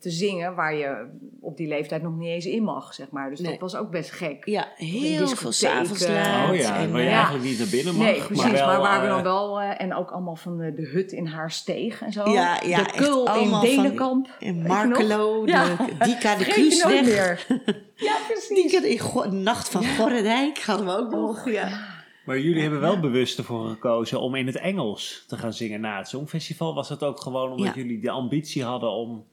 te 0.00 0.10
zingen 0.10 0.54
waar 0.54 0.74
je 0.74 1.08
op 1.40 1.56
die 1.56 1.68
leeftijd 1.68 2.02
nog 2.02 2.16
niet 2.16 2.28
eens 2.28 2.46
in 2.46 2.62
mag, 2.62 2.94
zeg 2.94 3.10
maar. 3.10 3.30
Dus 3.30 3.40
Nee. 3.40 3.50
dat 3.50 3.60
was 3.60 3.76
ook 3.76 3.90
best 3.90 4.10
gek. 4.10 4.44
Ja, 4.46 4.68
in 4.76 4.86
heel 4.86 5.26
veel 5.28 5.52
s'avonds 5.52 6.08
laat. 6.08 6.50
Oh 6.50 6.56
ja, 6.56 6.76
en, 6.78 6.90
waar 6.92 7.00
je 7.00 7.06
eh, 7.06 7.12
ja. 7.12 7.16
eigenlijk 7.16 7.44
niet 7.44 7.58
naar 7.58 7.68
binnen 7.70 7.94
mag. 7.94 8.04
nee, 8.06 8.20
precies, 8.22 8.44
maar, 8.44 8.52
wel, 8.66 8.80
waar 8.80 9.00
we 9.00 9.06
eh, 9.06 9.12
dan 9.14 9.22
wel... 9.22 9.60
eh, 9.60 9.80
en 9.80 9.94
ook 9.94 10.10
allemaal 10.10 10.36
van 10.36 10.58
de, 10.58 10.74
de 10.74 10.86
hut 10.86 11.12
in 11.12 11.26
haar 11.26 11.50
steeg 11.50 12.02
en 12.02 12.12
zo. 12.12 12.30
Ja, 12.30 12.60
ja, 12.66 12.82
de 12.82 12.92
kul 12.96 13.34
in 13.36 13.60
Denenkamp. 13.60 14.28
Je 14.38 14.52
Markelo, 14.54 15.44
de, 15.44 15.50
Ja. 15.52 15.76
Dika 16.06 16.36
de 16.36 16.44
Kruisweg. 16.44 17.04
meer. 17.04 17.46
Ja, 17.94 18.16
precies. 18.28 18.62
Dika 18.62 18.80
de 18.80 18.98
Go- 18.98 19.30
Nacht 19.30 19.68
van 19.68 19.84
Gorredijk 19.84 20.58
hadden 20.62 20.86
we 20.86 20.92
ook 20.96 21.10
nog. 21.10 21.46
Oh, 21.46 21.52
Ja. 21.52 21.98
Maar 22.24 22.38
jullie 22.38 22.62
hebben 22.62 22.80
wel 22.80 23.00
bewust 23.00 23.38
ervoor 23.38 23.68
gekozen 23.68 24.20
om 24.20 24.34
in 24.34 24.46
het 24.46 24.56
Engels 24.56 25.24
te 25.26 25.36
gaan 25.36 25.52
zingen 25.52 25.80
na 25.80 25.96
het 25.96 26.08
Songfestival. 26.08 26.74
Was 26.74 26.88
dat 26.88 27.02
ook 27.02 27.20
gewoon 27.20 27.50
omdat 27.50 27.74
Ja. 27.74 27.80
jullie 27.82 28.00
de 28.00 28.10
ambitie 28.10 28.64
hadden 28.64 28.90
om 28.90 29.24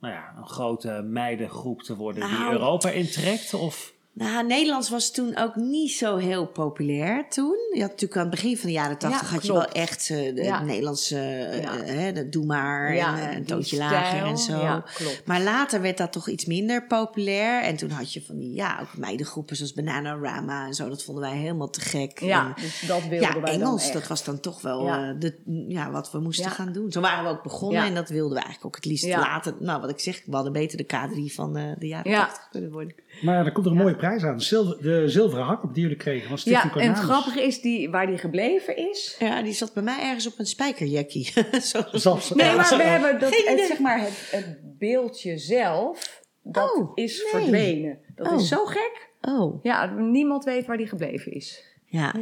nou 0.00 0.14
ja, 0.14 0.34
een 0.36 0.48
grote 0.48 1.02
meidengroep 1.02 1.82
te 1.82 1.96
worden 1.96 2.28
die 2.28 2.38
Nou. 2.38 2.52
Europa 2.52 2.90
intrekt? 2.90 3.54
Of 3.54 3.92
Nou, 4.18 4.46
Nederlands 4.46 4.88
was 4.90 5.10
toen 5.10 5.36
ook 5.36 5.54
niet 5.56 5.90
zo 5.92 6.16
heel 6.16 6.46
populair 6.46 7.28
toen. 7.28 7.56
Je 7.74 7.80
had 7.80 7.90
natuurlijk 7.90 8.16
aan 8.16 8.26
het 8.26 8.30
begin 8.30 8.56
van 8.56 8.66
de 8.66 8.72
jaren 8.74 8.98
tachtig 8.98 9.28
Ja, 9.28 9.34
had 9.34 9.46
je 9.46 9.52
wel 9.52 9.64
echt 9.64 10.10
eh, 10.10 10.34
de 10.34 10.42
Ja. 10.42 10.62
Nederlandse, 10.62 11.18
Ja. 11.62 11.76
hè, 11.84 12.12
de 12.12 12.28
Doe 12.28 12.44
Maar 12.46 12.88
en 12.88 12.96
eh, 13.30 13.36
een 13.36 13.44
toontje 13.44 13.76
stijl. 13.76 13.90
lager 13.90 14.24
en 14.26 14.38
zo. 14.38 14.60
Ja, 14.60 14.84
klopt. 14.94 15.22
Maar 15.24 15.40
later 15.40 15.80
werd 15.80 15.98
dat 15.98 16.12
toch 16.12 16.28
iets 16.28 16.44
minder 16.44 16.86
populair. 16.86 17.62
En 17.62 17.76
toen 17.76 17.90
had 17.90 18.12
je 18.12 18.22
van 18.22 18.38
die, 18.38 18.54
ja, 18.54 18.78
ook 18.80 18.96
meidengroepen 18.96 19.56
zoals 19.56 19.72
Bananarama 19.72 20.66
en 20.66 20.74
zo. 20.74 20.88
Dat 20.88 21.02
vonden 21.04 21.24
wij 21.30 21.36
helemaal 21.38 21.70
te 21.70 21.80
gek. 21.80 22.20
Ja, 22.20 22.46
En, 22.46 22.62
dus 22.62 22.84
dat 22.86 23.00
wilden 23.00 23.20
ja, 23.20 23.32
wij 23.32 23.40
dan 23.52 23.60
Engels, 23.60 23.92
dat 23.92 24.06
was 24.06 24.24
dan 24.24 24.40
toch 24.40 24.60
wel 24.60 24.84
de, 25.18 25.34
ja, 25.68 25.90
wat 25.90 26.10
we 26.12 26.18
moesten 26.20 26.50
gaan 26.50 26.72
doen. 26.72 26.92
Zo 26.92 27.00
waren 27.00 27.24
we 27.24 27.30
ook 27.30 27.42
begonnen 27.42 27.82
en 27.82 27.94
dat 27.94 28.08
wilden 28.08 28.36
we 28.36 28.42
eigenlijk 28.44 28.66
ook 28.66 28.76
het 28.76 28.84
liefst 28.84 29.08
later. 29.08 29.54
Nou, 29.58 29.80
wat 29.80 29.90
ik 29.90 30.00
zeg, 30.00 30.22
we 30.26 30.34
hadden 30.34 30.52
beter 30.52 30.76
de 30.78 30.84
K3 30.84 31.34
van 31.34 31.52
de 31.78 31.86
jaren 31.86 32.10
Ja. 32.10 32.24
80 32.26 32.48
kunnen 32.50 32.70
worden. 32.70 32.94
Maar 33.22 33.46
er 33.46 33.52
komt 33.52 33.66
er 33.66 33.72
een 33.72 33.78
mooie 33.78 33.96
prijs 33.96 34.22
aan. 34.24 34.36
De, 34.36 34.42
zilver, 34.42 34.82
de 34.82 35.08
zilveren 35.08 35.44
hak 35.44 35.74
die 35.74 35.82
jullie 35.82 35.96
kregen 35.96 36.28
van 36.38 36.52
Ja, 36.52 36.72
en 36.74 36.88
het 36.88 36.98
grappige 36.98 37.42
is 37.42 37.60
die, 37.60 37.90
waar 37.90 38.06
die 38.06 38.18
gebleven 38.18 38.76
is. 38.76 39.16
Ja, 39.18 39.42
die 39.42 39.52
zat 39.52 39.72
bij 39.74 39.82
mij 39.82 40.00
ergens 40.02 40.26
op 40.26 40.38
een 40.38 40.46
spijkerjackie. 40.46 41.32
Zo. 41.62 41.82
Zelfs- 41.92 42.30
Nee, 42.34 42.56
maar 42.56 42.74
we 42.76 42.82
hebben 42.94 43.20
dat, 43.20 43.30
het, 43.36 43.64
zeg 43.68 43.78
maar, 43.78 44.00
het, 44.00 44.28
het 44.30 44.58
beeldje 44.78 45.38
zelf, 45.38 46.22
dat 46.42 46.74
Oh, 46.76 46.90
is 46.94 47.22
nee. 47.32 47.42
verdwenen. 47.42 47.98
Dat 48.14 48.26
Oh. 48.32 48.40
is 48.40 48.48
zo 48.48 48.64
gek. 48.64 49.08
Oh, 49.20 49.64
Ja, 49.64 49.86
niemand 49.96 50.44
weet 50.44 50.66
waar 50.66 50.76
die 50.76 50.86
gebleven 50.88 51.32
is. 51.32 51.64
ja. 51.86 52.14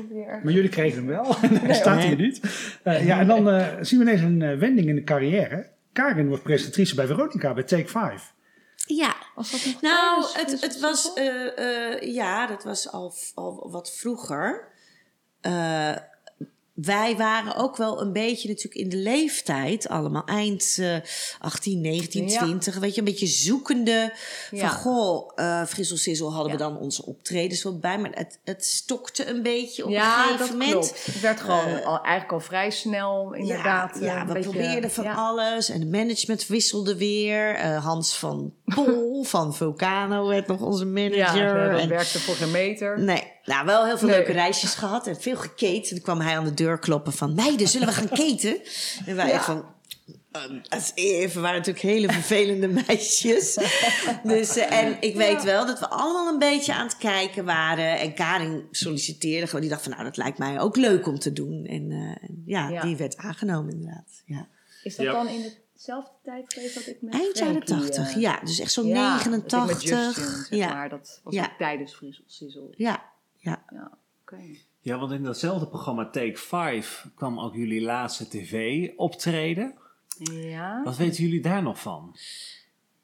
Maar 0.43 0.53
jullie 0.53 0.69
kregen 0.71 0.97
hem 0.99 1.07
wel. 1.07 1.35
Hij 1.63 1.75
staat 1.75 2.03
hier 2.03 2.17
niet. 2.17 2.41
Eh, 2.83 3.07
ja, 3.07 3.21
en 3.21 3.27
dan 3.27 3.49
eh, 3.51 3.67
zien 3.81 3.99
we 3.99 4.05
ineens 4.05 4.21
een 4.21 4.43
eh, 4.43 4.59
wending 4.59 4.89
in 4.89 4.95
de 4.95 5.03
carrière. 5.05 5.67
Karin 5.93 6.29
wordt 6.29 6.43
presentatrice 6.43 6.95
bij 6.95 7.07
Veronica 7.07 7.55
bij 7.55 7.63
Take 7.63 7.89
5. 7.89 8.33
Ja, 8.87 9.15
Was 9.37 9.51
dat 9.51 9.64
nog 9.64 9.80
nou, 9.80 10.24
het, 10.32 10.61
het 10.61 10.80
was, 10.80 11.12
eh, 11.12 11.59
eh, 11.59 12.14
ja, 12.14 12.47
dat 12.47 12.64
was 12.64 12.91
al, 12.93 13.14
al 13.34 13.70
wat 13.70 13.91
vroeger. 13.91 14.68
Eh, 15.41 15.97
wij 16.76 17.16
waren 17.16 17.55
ook 17.55 17.76
wel 17.76 18.01
een 18.01 18.12
beetje 18.12 18.49
natuurlijk 18.49 18.74
in 18.74 18.89
de 18.89 18.97
leeftijd, 18.97 19.89
allemaal 19.89 20.24
eind 20.24 20.76
eh 20.80 20.97
18, 21.39 21.80
19, 21.80 22.28
Ja. 22.28 22.39
20. 22.39 22.78
Weet 22.78 22.95
je, 22.95 22.99
een 22.99 23.05
beetje 23.05 23.26
zoekende. 23.26 24.12
Van 24.51 24.70
goh, 24.70 25.30
eh 25.34 25.64
Frissel 25.64 25.97
Sissel 25.97 26.32
hadden 26.32 26.53
we 26.53 26.59
dan 26.59 26.78
onze 26.78 27.07
optredens 27.07 27.62
wel 27.62 27.78
bij. 27.78 27.99
Maar 27.99 28.11
het, 28.14 28.39
het 28.45 28.64
stokte 28.64 29.28
een 29.28 29.43
beetje 29.43 29.84
op 29.84 29.91
ja, 29.91 30.22
een 30.22 30.28
dat 30.28 30.37
gegeven 30.39 30.59
moment. 30.59 30.72
klopt. 30.72 31.07
Het 31.07 31.20
werd 31.20 31.41
gewoon 31.41 31.84
al, 31.84 32.01
eigenlijk 32.01 32.32
al 32.32 32.41
vrij 32.41 32.70
snel 32.70 33.34
inderdaad. 33.34 33.99
Ja, 34.01 34.26
we 34.26 34.32
beetje, 34.32 34.51
probeerden 34.51 34.91
van 34.91 35.07
alles. 35.07 35.68
En 35.68 35.80
de 35.80 35.87
management 35.87 36.47
wisselde 36.47 36.97
weer. 36.97 37.61
Hans 37.76 38.16
van 38.16 38.55
Pol 38.75 39.23
van 39.25 39.55
Vulcano 39.55 40.27
werd 40.29 40.47
nog 40.47 40.61
onze 40.61 40.85
Ja, 40.85 40.91
manager. 40.91 41.71
dat 41.73 41.81
en, 41.81 41.89
werkte 41.89 42.19
voor 42.21 42.35
geen 42.35 42.51
meter. 42.51 43.01
nee, 43.01 43.23
nou 43.45 43.67
wel 43.67 43.85
heel 43.85 43.99
veel 43.99 44.09
Nee. 44.09 44.17
leuke 44.17 44.33
reisjes 44.33 44.75
gehad. 44.75 45.07
En 45.07 45.21
veel 45.21 45.37
geketen. 45.37 45.91
Toen 45.95 46.01
kwam 46.05 46.21
hij 46.21 46.37
aan 46.37 46.45
de 46.45 46.55
deur 46.55 46.79
kloppen 46.79 47.12
van... 47.12 47.35
Meiden, 47.35 47.69
zullen 47.69 47.87
we 47.87 47.93
gaan 47.95 48.09
keten? 48.27 48.59
En 49.07 49.17
wij 49.17 49.29
Ja. 49.29 49.43
van... 49.43 49.64
als 50.69 50.93
even 50.95 51.43
waren 51.43 51.57
natuurlijk 51.59 51.85
hele 51.85 52.12
vervelende 52.12 52.69
meisjes. 52.87 53.59
Dus, 54.23 54.57
eh, 54.57 54.83
en 54.83 54.97
ik 55.01 55.14
weet 55.17 55.43
wel 55.45 55.67
dat 55.67 55.79
we 55.79 55.89
allemaal 55.89 56.33
een 56.33 56.39
beetje 56.39 56.75
aan 56.75 56.87
het 56.87 56.97
kijken 56.97 57.45
waren. 57.45 57.99
En 57.99 58.14
Karin 58.14 58.67
solliciteerde 58.71 59.47
gewoon. 59.47 59.61
Die 59.61 59.71
dacht 59.71 59.83
van, 59.83 59.91
nou, 59.93 60.05
dat 60.05 60.17
lijkt 60.17 60.39
mij 60.39 60.61
ook 60.61 60.77
leuk 60.77 61.07
om 61.07 61.19
te 61.19 61.33
doen. 61.33 61.64
En 61.67 61.91
eh, 61.91 62.29
ja, 62.47 62.69
Ja. 62.69 62.83
die 62.83 62.97
werd 62.97 63.17
aangenomen 63.17 63.73
inderdaad. 63.73 64.23
Ja. 64.27 64.49
Is 64.83 64.97
dat 64.97 65.07
Ja. 65.07 65.12
dan 65.12 65.29
in 65.29 65.53
dezelfde 65.77 66.11
tijd 66.22 66.53
geweest 66.55 66.74
dat 66.74 66.87
ik 66.87 67.03
met 67.03 67.14
Eind 67.14 67.39
jaren 67.39 67.66
Frankie, 67.66 67.89
80, 67.89 68.14
eh, 68.14 68.20
ja. 68.20 68.41
Dus 68.41 68.59
echt 68.61 68.72
zo'n 68.72 68.87
ja, 68.87 69.16
dat 69.16 69.24
ik 69.27 69.31
met 69.31 69.51
89. 69.51 69.83
Justin, 70.14 70.24
zeg 70.24 70.59
ja. 70.59 70.74
maar, 70.74 70.89
dat 70.89 71.20
was 71.24 71.35
Ja. 71.35 71.45
ook 71.45 71.59
tijdens 71.59 71.95
Friesel 71.95 72.24
Sizzle. 72.27 72.68
ja, 72.77 73.03
ja. 73.37 73.62
Ja, 73.70 73.91
oké. 74.22 74.39
Ja, 74.81 74.99
want 74.99 75.12
in 75.12 75.22
datzelfde 75.22 75.66
programma 75.68 76.11
Take 76.11 76.37
5 76.37 77.07
kwam 77.14 77.41
ook 77.41 77.55
jullie 77.55 77.83
laatste 77.83 78.29
tv-optreden. 78.29 79.74
Ja. 80.33 80.83
Wat 80.85 80.97
weten 80.97 81.24
jullie 81.24 81.41
daar 81.41 81.62
nog 81.62 81.81
van? 81.81 82.16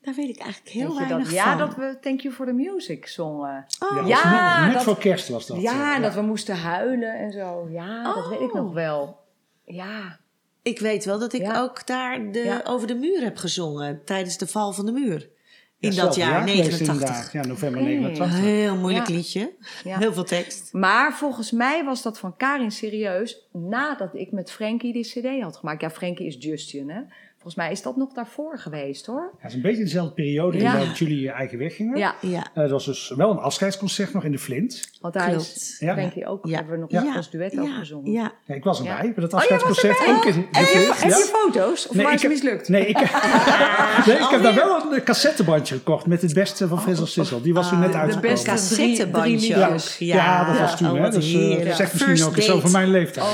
Daar 0.00 0.14
weet 0.14 0.28
ik 0.28 0.38
eigenlijk 0.38 0.72
heel 0.74 0.94
weinig 0.96 1.18
dat, 1.24 1.30
ja, 1.34 1.48
van. 1.58 1.58
dat 1.58 1.76
we 1.76 1.98
Thank 2.00 2.20
You 2.20 2.34
for 2.34 2.46
the 2.46 2.52
Music 2.52 3.06
zongen. 3.06 3.66
Oh, 3.78 4.06
Ja, 4.08 4.54
net, 4.60 4.64
net 4.64 4.74
dat- 4.74 4.82
voor 4.82 4.98
kerst 4.98 5.28
was 5.28 5.46
dat. 5.46 5.60
ja, 5.60 5.94
en 5.96 6.02
dat 6.02 6.14
we 6.14 6.22
moesten 6.22 6.56
huilen 6.56 7.14
en 7.18 7.32
zo. 7.32 7.68
Ja, 7.70 8.14
dat 8.14 8.28
weet 8.28 8.40
ik 8.40 8.54
Oh. 8.54 8.60
nog 8.62 8.72
wel. 8.72 9.20
Ja, 9.64 10.18
Ik 10.62 10.78
weet 10.78 11.04
wel 11.04 11.18
dat 11.18 11.32
ik 11.32 11.40
Ja. 11.40 11.60
ook 11.60 11.86
daar 11.86 12.32
de, 12.32 12.38
Ja. 12.38 12.60
over 12.64 12.86
de 12.86 12.94
muur 12.94 13.22
heb 13.22 13.36
gezongen 13.36 14.00
tijdens 14.04 14.38
de 14.38 14.46
val 14.46 14.72
van 14.72 14.86
de 14.86 14.92
muur. 14.92 15.30
In 15.78 15.92
Ja, 15.92 16.02
dat 16.04 16.14
jaar 16.14 16.40
geweest 16.40 16.56
89. 16.58 16.94
inderdaad. 16.94 17.32
Ja, 17.32 17.44
november 17.46 17.80
Oké. 17.80 17.90
89. 17.90 18.38
Heel 18.40 18.76
moeilijk 18.76 19.08
Ja. 19.08 19.14
liedje. 19.14 19.52
Ja. 19.84 19.98
Heel 19.98 20.12
veel 20.12 20.24
tekst. 20.24 20.72
maar 20.72 21.14
volgens 21.14 21.50
mij 21.50 21.84
was 21.84 22.02
dat 22.02 22.18
van 22.18 22.36
Karin 22.36 22.70
serieus 22.70 23.48
nadat 23.52 24.14
ik 24.14 24.32
met 24.32 24.50
Frankie 24.50 24.92
die 24.92 25.04
cd 25.04 25.42
had 25.42 25.56
gemaakt. 25.56 25.80
Ja, 25.80 25.90
Frankie 25.90 26.26
is 26.26 26.36
Justin, 26.38 26.90
hè. 26.90 27.00
Volgens 27.43 27.55
mij 27.55 27.70
is 27.72 27.82
dat 27.82 27.97
nog 27.97 28.12
daarvoor 28.12 28.59
geweest, 28.59 29.07
hoor. 29.07 29.20
Ja, 29.32 29.36
het 29.38 29.51
is 29.51 29.57
een 29.57 29.62
beetje 29.62 29.82
dezelfde 29.82 30.14
periode 30.14 30.59
Ja. 30.59 30.74
in 30.78 30.86
dat 30.88 30.99
jullie 30.99 31.20
je 31.20 31.30
eigen 31.30 31.59
weg 31.59 31.76
gingen. 31.76 31.99
Ja, 31.99 32.14
Ja. 32.20 32.47
Eh, 32.55 32.62
dat 32.62 32.70
was 32.70 32.84
dus 32.84 33.12
wel 33.16 33.30
een 33.30 33.38
afscheidsconcert 33.38 34.12
nog 34.12 34.24
in 34.24 34.32
de 34.32 34.38
Flint. 34.38 34.90
want 35.01 35.14
daar 35.14 35.28
Klopt. 35.28 35.43
is 35.57 35.76
Ja. 35.78 35.93
Frankie 35.93 36.26
ook, 36.26 36.47
Ja. 36.47 36.55
hebben 36.57 36.72
we 36.74 36.78
nog 36.80 36.90
Ja. 36.90 37.14
als 37.16 37.30
duet 37.30 37.59
ook 37.59 37.66
ja. 37.66 37.78
gezongen. 37.78 38.12
Ja. 38.12 38.32
Ja, 38.47 38.55
ik 38.55 38.64
was 38.64 38.78
erbij 38.78 38.95
bij 39.01 39.12
dat 39.14 39.16
Oh, 39.16 39.30
was 39.30 39.32
afscheidsconcert. 39.51 40.09
ook 40.09 40.24
in 40.24 40.32
de 40.32 40.59
En 40.59 40.64
Flint. 40.64 41.01
heb 41.01 41.11
ja. 41.11 41.16
je 41.16 41.30
foto's? 41.32 41.88
Of 41.88 41.95
Nee, 41.95 42.05
waar 42.05 42.12
ik 42.14 42.18
is 42.18 42.24
het 42.24 42.32
heb- 42.32 42.43
mislukt? 42.43 42.68
Nee, 42.68 42.86
ik, 42.86 42.97
nee, 44.07 44.16
ik 44.16 44.28
heb 44.30 44.43
daar 44.43 44.55
wel 44.55 44.93
een 44.93 45.03
cassettebandje 45.05 45.74
gekocht 45.74 46.07
met 46.07 46.22
het 46.22 46.34
beste 46.34 46.68
van 46.68 46.82
Frizzle 46.82 47.07
Sizzle. 47.07 47.40
Die 47.40 47.55
was 47.55 47.68
toen 47.68 47.78
net 47.80 47.95
Ah, 47.95 48.01
uitgekomen. 48.01 48.30
beste 48.30 48.47
Cassettebandje 48.51 49.68
ook. 49.68 49.78
Ja, 49.99 50.45
dat 50.45 50.59
was 50.59 50.76
toen. 50.76 50.90
oh, 50.90 51.01
hè. 51.03 51.11
Dus 51.11 51.32
eh, 51.32 51.38
heerlijk. 51.40 51.74
zegt 51.76 51.93
misschien 51.93 52.24
ook 52.24 52.36
iets 52.36 52.51
over 52.51 52.70
mijn 52.70 52.88
leeftijd. 52.90 53.26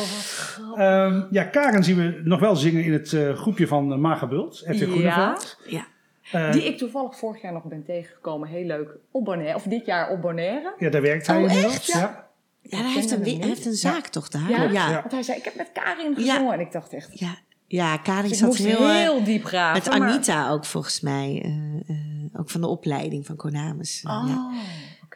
Ehm, 0.79 1.23
ja, 1.31 1.45
Karen 1.45 1.85
zien 1.85 1.97
we 1.97 2.21
nog 2.25 2.41
wel 2.41 2.57
zingen 2.57 2.85
in 2.85 2.93
het 2.93 3.13
eh, 3.13 3.35
groepje 3.35 3.67
van 3.67 3.93
uh, 3.93 3.99
Marga 3.99 4.27
Bult, 4.27 4.63
RTL 4.67 4.91
Ja. 4.91 5.37
Eh, 6.33 6.53
Die 6.53 6.65
ik 6.65 6.79
toevallig 6.79 7.19
vorig 7.19 7.43
jaar 7.43 7.53
nog 7.53 7.65
ben 7.65 7.85
tegengekomen. 7.85 8.49
Heel 8.49 8.65
leuk. 8.65 8.97
Op 9.11 9.25
Bonaire. 9.25 9.55
Of 9.55 9.63
dit 9.63 9.87
jaar 9.87 10.11
op 10.11 10.21
Bonaire. 10.21 10.75
Ja, 10.79 10.91
daar 10.91 11.03
werkt 11.03 11.27
hij 11.27 11.37
Oh, 11.37 11.43
inmiddels. 11.43 11.75
echt? 11.75 11.87
Ja. 11.87 12.27
Ja, 12.63 12.79
hij 12.79 12.93
heeft, 12.93 13.11
een, 13.11 13.23
hij 13.23 13.49
heeft 13.49 13.67
een 13.67 13.73
zaak 13.75 14.07
toch 14.07 14.29
daar? 14.29 14.51
Ja? 14.51 14.63
ja. 14.63 14.71
Ja. 14.91 14.93
Want 15.01 15.13
hij 15.13 15.23
zei, 15.23 15.39
ik 15.39 15.45
heb 15.45 15.55
met 15.55 15.71
Karin 15.73 16.11
Ja. 16.17 16.33
gezongen. 16.33 16.53
En 16.55 16.61
ik 16.61 16.73
dacht 16.73 16.93
echt, 16.93 17.19
Ja, 17.19 17.35
ja 17.67 17.97
Karin 17.97 18.29
dus 18.29 18.39
zat 18.39 18.49
moest 18.49 18.65
heel... 18.65 18.89
heel, 18.91 19.19
eh, 19.19 19.25
diep 19.25 19.45
graven. 19.45 19.91
met 19.91 19.99
maar- 19.99 20.09
Anita 20.09 20.51
ook 20.51 20.65
volgens 20.65 21.01
mij. 21.01 21.41
eh, 21.45 21.51
eh, 21.95 22.41
ook 22.41 22.51
van 22.51 22.61
de 22.61 22.67
opleiding 22.67 23.27
van 23.27 23.37
Konamis. 23.37 24.05
Oh, 24.07 24.53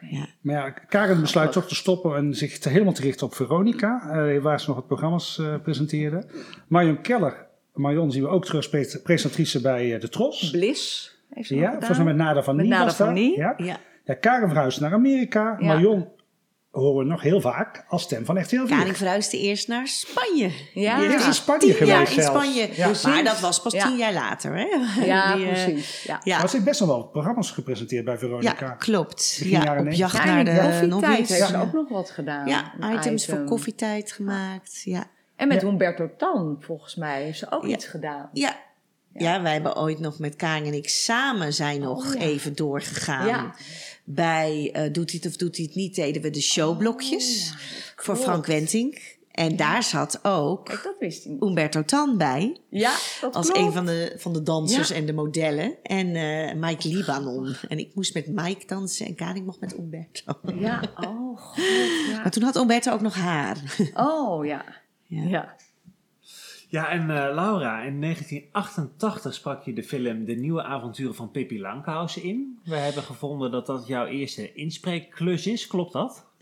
Ja. 0.09 0.25
Maar 0.41 0.55
ja, 0.55 0.69
Karen 0.69 1.21
besluit 1.21 1.51
toch 1.51 1.67
te 1.67 1.75
stoppen 1.75 2.15
en 2.15 2.33
zich 2.33 2.59
te 2.59 2.69
helemaal 2.69 2.93
te 2.93 3.01
richten 3.01 3.25
op 3.27 3.35
Veronica, 3.35 4.09
eh, 4.09 4.41
waar 4.41 4.59
ze 4.59 4.67
nog 4.67 4.75
wat 4.75 4.87
programma's 4.87 5.39
eh, 5.39 5.55
presenteerde. 5.63 6.23
Marion 6.67 7.01
Keller, 7.01 7.47
Marion 7.73 8.11
zien 8.11 8.21
we 8.23 8.27
ook 8.29 8.45
terug 8.45 8.69
pre- 8.69 8.99
presentatrice 9.03 9.61
bij 9.61 9.93
eh, 9.93 10.01
De 10.01 10.09
Tros. 10.09 10.49
Bliss 10.51 11.15
heeft 11.29 11.47
ze 11.47 11.53
nog 11.55 11.63
Ja, 11.63 11.71
volgens 11.71 11.97
mij 11.97 12.07
met 12.07 12.15
Nada 12.15 12.43
van 12.43 12.55
Met 12.55 12.65
Nie 12.65 12.73
Nada 12.73 12.85
was 12.85 12.95
van. 12.95 13.13
Nie. 13.13 13.37
Ja. 13.37 13.53
Ja. 13.57 13.77
Ja, 14.05 14.13
Karen 14.13 14.47
verhuist 14.49 14.79
naar 14.79 14.93
Amerika. 14.93 15.55
Ja. 15.59 15.65
Marion 15.67 16.07
horen 16.73 17.03
we 17.05 17.11
nog 17.11 17.21
heel 17.21 17.41
vaak 17.41 17.85
als 17.87 18.01
stem 18.03 18.25
van 18.25 18.39
RTL 18.41 18.55
4. 18.65 18.65
Karin 18.77 18.95
verhuisde 18.95 19.39
eerst 19.39 19.67
naar 19.67 19.87
Spanje. 19.87 20.51
Ja. 20.73 20.97
Is 21.15 21.25
in 21.25 21.33
Spanje 21.33 21.59
tien 21.59 21.73
geweest 21.73 22.11
jaar 22.11 22.17
in. 22.17 22.23
Spanje. 22.23 22.69
Ja. 22.75 22.91
Maar 23.03 23.23
dat 23.23 23.39
was 23.39 23.61
pas 23.61 23.73
Ja. 23.73 23.87
tien 23.87 23.97
jaar 23.97 24.13
later. 24.13 24.55
Hè? 24.55 24.65
Ja, 25.05 25.35
Die, 25.35 25.45
eh, 25.45 25.51
precies. 25.63 26.03
Ja. 26.03 26.21
Ja, 26.23 26.37
Maar 26.37 26.47
ze 26.47 26.53
heeft 26.55 26.67
best 26.67 26.79
wel 26.79 26.87
wel 26.89 27.03
programma's 27.03 27.51
gepresenteerd 27.51 28.05
bij 28.05 28.13
ja, 28.13 28.19
Veronica. 28.19 28.69
klopt. 28.71 29.35
Begin 29.39 29.51
Ja, 29.51 29.59
op 29.61 29.65
90. 29.83 29.97
jacht 29.97 30.17
Ja, 30.17 30.25
naar 30.25 30.45
de 30.45 30.51
koffietijd 30.51 31.17
heeft 31.27 31.47
ze 31.47 31.53
Ja. 31.53 31.61
ook 31.61 31.73
nog 31.73 31.89
wat 31.89 32.09
gedaan. 32.09 32.47
Ja, 32.47 32.73
items 32.93 33.25
voor 33.25 33.43
koffietijd 33.43 34.11
gemaakt. 34.11 34.81
Ja. 34.83 35.03
En 35.35 35.47
met 35.47 35.61
Ja. 35.61 35.67
Humberto 35.67 36.09
Tan, 36.17 36.57
volgens 36.59 36.95
mij, 36.95 37.23
heeft 37.23 37.37
ze 37.39 37.51
ook 37.51 37.65
Ja. 37.65 37.69
iets 37.75 37.85
gedaan. 37.85 38.29
Ja. 38.33 38.55
Ja, 39.17 39.41
wij 39.41 39.53
hebben 39.53 39.77
ooit 39.77 39.99
nog 39.99 40.19
met 40.19 40.35
Karin 40.35 40.65
en 40.65 40.73
ik 40.73 40.89
samen 40.89 41.53
zijn 41.53 41.79
nog 41.81 42.05
Oh, 42.07 42.13
ja. 42.13 42.19
even 42.19 42.55
doorgegaan. 42.55 43.27
Ja. 43.27 43.53
Bij 44.03 44.69
eh, 44.73 44.91
Doet 44.93 45.11
hij 45.11 45.19
het 45.23 45.31
of 45.31 45.37
doet 45.37 45.55
hij 45.57 45.65
het 45.65 45.75
niet, 45.75 45.95
deden 45.95 46.21
we 46.21 46.29
de 46.29 46.41
showblokjes 46.41 47.51
Oh, 47.53 47.59
voor. 48.03 48.15
Frank 48.15 48.45
Wentink. 48.45 49.11
En 49.31 49.55
daar 49.55 49.83
zat 49.83 50.19
ook 50.23 50.65
Kijk, 50.65 50.83
dat 50.83 50.95
wist 50.99 51.23
hij 51.23 51.33
niet. 51.33 51.43
Umberto 51.43 51.83
Tan 51.83 52.17
bij. 52.17 52.57
Ja, 52.69 52.95
dat 53.21 53.35
Als 53.35 53.49
klopt. 53.51 53.59
een 53.67 53.71
van 53.71 53.85
de, 53.85 54.13
van 54.17 54.33
de 54.33 54.43
dansers 54.43 54.89
Ja. 54.89 54.95
en 54.95 55.05
de 55.05 55.13
modellen. 55.13 55.75
En 55.83 56.15
eh, 56.15 56.55
Mike 56.55 56.87
Libanon. 56.87 57.55
En 57.69 57.79
ik 57.79 57.95
moest 57.95 58.13
met 58.13 58.27
Mike 58.27 58.65
dansen 58.67 59.05
en 59.05 59.15
Karin 59.15 59.45
mocht 59.45 59.59
met 59.59 59.77
Umberto. 59.77 60.33
Ja, 60.55 60.81
oh 60.95 61.37
god. 61.37 61.55
Ja. 62.09 62.21
Maar 62.21 62.31
toen 62.31 62.43
had 62.43 62.55
Umberto 62.55 62.91
ook 62.91 63.01
nog 63.01 63.15
haar. 63.15 63.57
Oh 63.93 64.45
ja. 64.45 64.65
Ja. 65.07 65.23
Ja. 65.27 65.55
Ja, 66.73 66.89
en 66.89 67.01
eh, 67.01 67.33
Laura, 67.33 67.81
in 67.81 68.01
1988 68.01 69.33
sprak 69.33 69.63
je 69.63 69.73
de 69.73 69.83
film 69.83 70.25
De 70.25 70.33
Nieuwe 70.33 70.63
Avonturen 70.63 71.15
van 71.15 71.31
Pippi 71.31 71.61
Langkous 71.61 72.17
in. 72.17 72.59
We 72.63 72.75
hebben 72.75 73.03
gevonden 73.03 73.51
dat 73.51 73.65
dat 73.65 73.87
jouw 73.87 74.05
eerste 74.05 74.53
inspreekklus 74.53 75.47
is, 75.47 75.67
klopt 75.67 75.93
dat? 75.93 76.32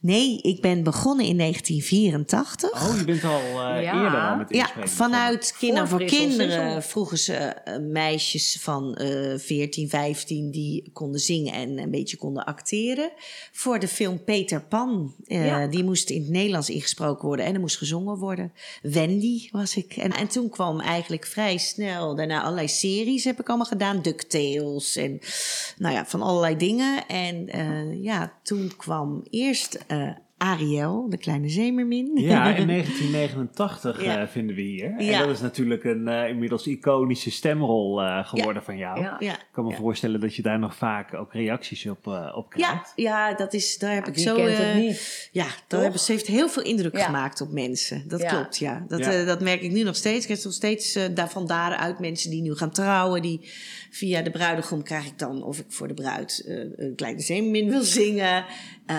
Nee, 0.00 0.38
ik 0.42 0.60
ben 0.60 0.82
begonnen 0.82 1.26
in 1.26 1.36
1984. 1.38 2.88
Oh, 2.88 2.98
je 2.98 3.04
bent 3.04 3.24
al 3.24 3.40
eh, 3.40 3.82
Ja. 3.82 4.04
eerder 4.04 4.20
al 4.20 4.36
met 4.36 4.46
Ja, 4.54 4.70
vanuit 4.84 5.54
Kinderen 5.58 5.88
voor 5.88 6.04
Kinderen 6.04 6.82
vroegen 6.82 7.18
ze 7.18 7.34
eh, 7.34 7.78
meisjes 7.78 8.58
van 8.60 8.94
eh 8.94 9.38
14, 9.38 9.88
15 9.88 10.50
die 10.50 10.90
konden 10.92 11.20
zingen 11.20 11.52
en 11.52 11.78
een 11.78 11.90
beetje 11.90 12.16
konden 12.16 12.44
acteren. 12.44 13.10
Voor 13.52 13.78
de 13.78 13.88
film 13.88 14.24
Peter 14.24 14.62
Pan. 14.62 15.14
Eh, 15.26 15.46
Ja. 15.46 15.66
Die 15.66 15.84
moest 15.84 16.10
in 16.10 16.20
het 16.22 16.30
Nederlands 16.30 16.70
ingesproken 16.70 17.26
worden 17.26 17.44
en 17.46 17.54
er 17.54 17.60
moest 17.60 17.76
gezongen 17.78 18.16
worden. 18.16 18.52
Wendy 18.82 19.48
was 19.50 19.76
ik. 19.76 19.96
En, 19.96 20.10
en 20.12 20.28
toen 20.28 20.48
kwam 20.48 20.80
eigenlijk 20.80 21.26
vrij 21.26 21.58
snel 21.58 22.14
daarna 22.14 22.42
allerlei 22.42 22.68
series 22.68 23.24
heb 23.24 23.40
ik 23.40 23.48
allemaal 23.48 23.66
gedaan. 23.66 24.02
DuckTales 24.02 24.96
en 24.96 25.20
nou 25.78 25.94
ja, 25.94 26.06
van 26.06 26.22
allerlei 26.22 26.56
dingen. 26.56 27.06
En 27.06 27.48
eh, 27.48 28.02
ja, 28.02 28.32
toen 28.42 28.72
kwam 28.76 29.22
eerst 29.30 29.59
eh, 29.86 30.08
Ariel, 30.36 31.06
de 31.08 31.16
kleine 31.18 31.48
zeemermin. 31.48 32.10
Ja, 32.14 32.54
in 32.54 32.66
1989 32.66 34.02
Ja. 34.04 34.20
eh, 34.20 34.26
vinden 34.28 34.56
we 34.56 34.62
hier. 34.62 34.94
En 34.98 35.04
Ja. 35.04 35.18
dat 35.18 35.28
is 35.30 35.40
natuurlijk 35.40 35.84
een 35.84 36.08
eh, 36.08 36.28
inmiddels 36.28 36.66
iconische 36.66 37.30
stemrol 37.30 38.02
eh, 38.02 38.26
geworden 38.28 38.62
van 38.62 38.76
jou. 38.76 39.00
Ja. 39.00 39.16
ja. 39.18 39.32
Ik 39.32 39.46
kan 39.52 39.64
me 39.64 39.70
Ja. 39.70 39.76
voorstellen 39.76 40.20
dat 40.20 40.34
je 40.34 40.42
daar 40.42 40.58
nog 40.58 40.74
vaak 40.74 41.14
ook 41.14 41.32
reacties 41.32 41.86
op, 41.86 42.06
eh, 42.06 42.32
op 42.36 42.50
krijgt. 42.50 42.92
ja, 42.96 43.34
dat 43.34 43.54
is, 43.54 43.78
daar 43.78 43.94
heb 43.94 44.06
ik 44.06 44.18
zo. 44.18 44.34
kent 44.34 44.58
het 44.58 44.74
niet? 44.74 45.28
Ja, 45.32 45.46
dat 45.68 46.00
ze 46.00 46.12
heeft 46.12 46.26
heel 46.26 46.48
veel 46.48 46.62
indruk 46.62 46.96
Ja. 46.96 47.04
gemaakt 47.04 47.40
op 47.40 47.50
mensen. 47.52 48.04
Dat 48.08 48.20
Ja. 48.20 48.28
klopt, 48.28 48.58
ja. 48.58 48.84
Dat, 48.88 48.98
Ja. 48.98 49.12
eh, 49.12 49.26
dat 49.26 49.40
merk 49.40 49.62
ik 49.62 49.70
nu 49.70 49.82
nog 49.82 49.96
steeds. 49.96 50.24
Ik 50.26 50.30
heb 50.34 50.44
nog 50.44 50.52
steeds 50.52 50.94
eh, 50.94 51.04
daar, 51.14 51.30
van 51.30 51.46
daaruit 51.46 51.98
mensen 51.98 52.30
die 52.30 52.42
nu 52.42 52.54
gaan 52.54 52.70
trouwen. 52.70 53.22
Die 53.22 53.50
via 53.90 54.22
de 54.22 54.30
bruidegom 54.30 54.82
krijg 54.82 55.06
ik 55.06 55.18
dan 55.18 55.42
of 55.42 55.58
ik 55.58 55.64
voor 55.68 55.88
de 55.88 55.94
bruid 55.94 56.44
eh, 56.46 56.56
een 56.76 56.94
kleine 56.96 57.20
zeemermin 57.20 57.68
wil 57.68 57.82
zingen. 57.82 58.44
Eh, 58.86 58.96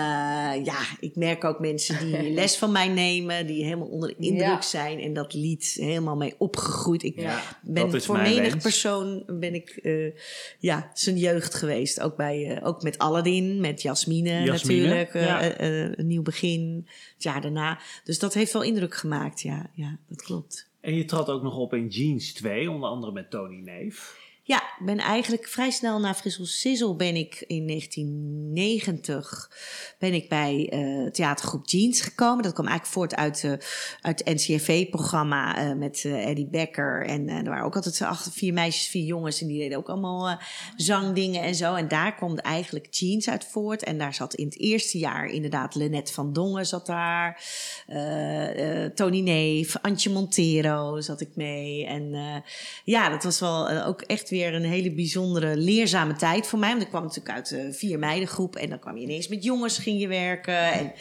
ja, 0.64 0.78
ik 1.00 1.16
merk 1.16 1.44
ook 1.44 1.58
mensen 1.60 1.98
die 2.06 2.30
les 2.40 2.56
van 2.56 2.72
mij 2.72 2.88
nemen. 2.88 3.46
Die 3.46 3.64
helemaal 3.64 3.88
onder 3.88 4.08
de 4.08 4.14
indruk 4.18 4.46
Ja. 4.46 4.60
zijn. 4.62 5.00
En 5.00 5.12
dat 5.12 5.34
lied 5.34 5.76
helemaal 5.80 6.16
mee 6.16 6.34
opgegroeid. 6.38 7.02
Ik 7.02 7.20
Ja, 7.20 7.42
ben 7.62 8.02
voor 8.02 8.16
menig 8.18 8.50
wens. 8.50 8.62
persoon 8.62 9.24
ben 9.26 9.54
ik 9.54 9.68
eh, 9.70 10.16
ja, 10.58 10.90
zijn 10.94 11.16
jeugd 11.18 11.54
geweest. 11.54 12.00
Ook, 12.00 12.16
bij, 12.16 12.60
ook 12.62 12.82
met 12.82 12.98
Aladdin, 12.98 13.60
met 13.60 13.82
Jasmine, 13.82 14.42
Jasmine, 14.42 14.80
natuurlijk. 14.86 15.14
ja. 15.14 15.60
een 15.98 16.06
nieuw 16.06 16.22
begin, 16.22 16.86
het 17.14 17.22
jaar 17.22 17.40
daarna. 17.40 17.80
Dus 18.04 18.18
dat 18.18 18.34
heeft 18.34 18.52
wel 18.52 18.62
indruk 18.62 18.94
gemaakt, 18.94 19.40
ja. 19.40 19.70
Ja, 19.74 19.98
dat 20.08 20.22
klopt. 20.22 20.70
En 20.80 20.94
je 20.94 21.04
trad 21.04 21.28
ook 21.28 21.42
nog 21.42 21.56
op 21.56 21.74
in 21.74 21.88
Jeans 21.88 22.32
2, 22.32 22.70
onder 22.70 22.88
andere 22.88 23.12
met 23.12 23.30
Tony 23.30 23.60
Neef. 23.60 24.20
Ja, 24.44 24.56
ik 24.56 24.86
ben 24.86 24.98
eigenlijk 24.98 25.48
vrij 25.48 25.70
snel 25.70 26.00
na 26.00 26.14
Frissel 26.14 26.46
Sizzle 26.46 26.96
ben 26.96 27.16
ik 27.16 27.44
in 27.46 27.66
1990 27.66 29.50
ben 29.98 30.14
ik 30.14 30.28
bij 30.28 30.68
eh 30.70 31.10
theatergroep 31.10 31.68
Jeans 31.68 32.00
gekomen. 32.00 32.42
Dat 32.42 32.52
kwam 32.52 32.66
eigenlijk 32.66 32.96
voort 32.96 33.14
uit, 33.14 33.44
eh 33.44 33.52
uit 34.00 34.22
het 34.24 34.34
NCRV-programma 34.34 35.56
eh, 35.56 35.72
met 35.76 36.04
Eddie 36.04 36.48
Becker. 36.48 37.06
En 37.06 37.28
er 37.28 37.44
waren 37.44 37.64
ook 37.64 37.74
altijd 37.74 38.02
acht, 38.02 38.32
vier 38.32 38.52
meisjes, 38.52 38.88
vier 38.88 39.04
jongens. 39.04 39.40
En 39.40 39.46
die 39.46 39.58
deden 39.58 39.78
ook 39.78 39.88
allemaal 39.88 40.38
zangdingen 40.76 41.42
en 41.42 41.54
zo. 41.54 41.74
En 41.74 41.88
daar 41.88 42.14
kwam 42.14 42.38
eigenlijk 42.38 42.86
Jeans 42.90 43.28
uit 43.28 43.44
voort. 43.44 43.82
En 43.82 43.98
daar 43.98 44.14
zat 44.14 44.34
in 44.34 44.44
het 44.44 44.58
eerste 44.58 44.98
jaar 44.98 45.26
inderdaad 45.26 45.74
Lenette 45.74 46.12
van 46.12 46.32
Dongen 46.32 46.66
zat 46.66 46.86
daar. 46.86 47.42
Tony 48.94 49.20
Neef, 49.20 49.76
Antje 49.82 50.10
Montero 50.10 51.00
zat 51.00 51.20
ik 51.20 51.30
mee. 51.34 51.86
En 51.86 52.14
ja, 52.84 53.08
dat 53.08 53.24
was 53.24 53.40
wel 53.40 53.70
ook 53.70 54.02
echt 54.02 54.30
weer 54.32 54.54
een 54.54 54.64
hele 54.64 54.92
bijzondere, 54.92 55.56
leerzame 55.56 56.14
tijd 56.14 56.46
voor 56.46 56.58
mij. 56.58 56.70
Want 56.70 56.82
ik 56.82 56.88
kwam 56.88 57.02
natuurlijk 57.02 57.34
uit 57.34 57.48
de 57.48 57.72
vier 57.72 57.98
meidengroep. 57.98 58.56
En 58.56 58.68
dan 58.68 58.78
kwam 58.78 58.96
je 58.96 59.02
ineens 59.02 59.28
met 59.28 59.44
jongens 59.44 59.78
ging 59.78 60.00
je 60.00 60.08
werken. 60.08 60.72
En 60.72 60.92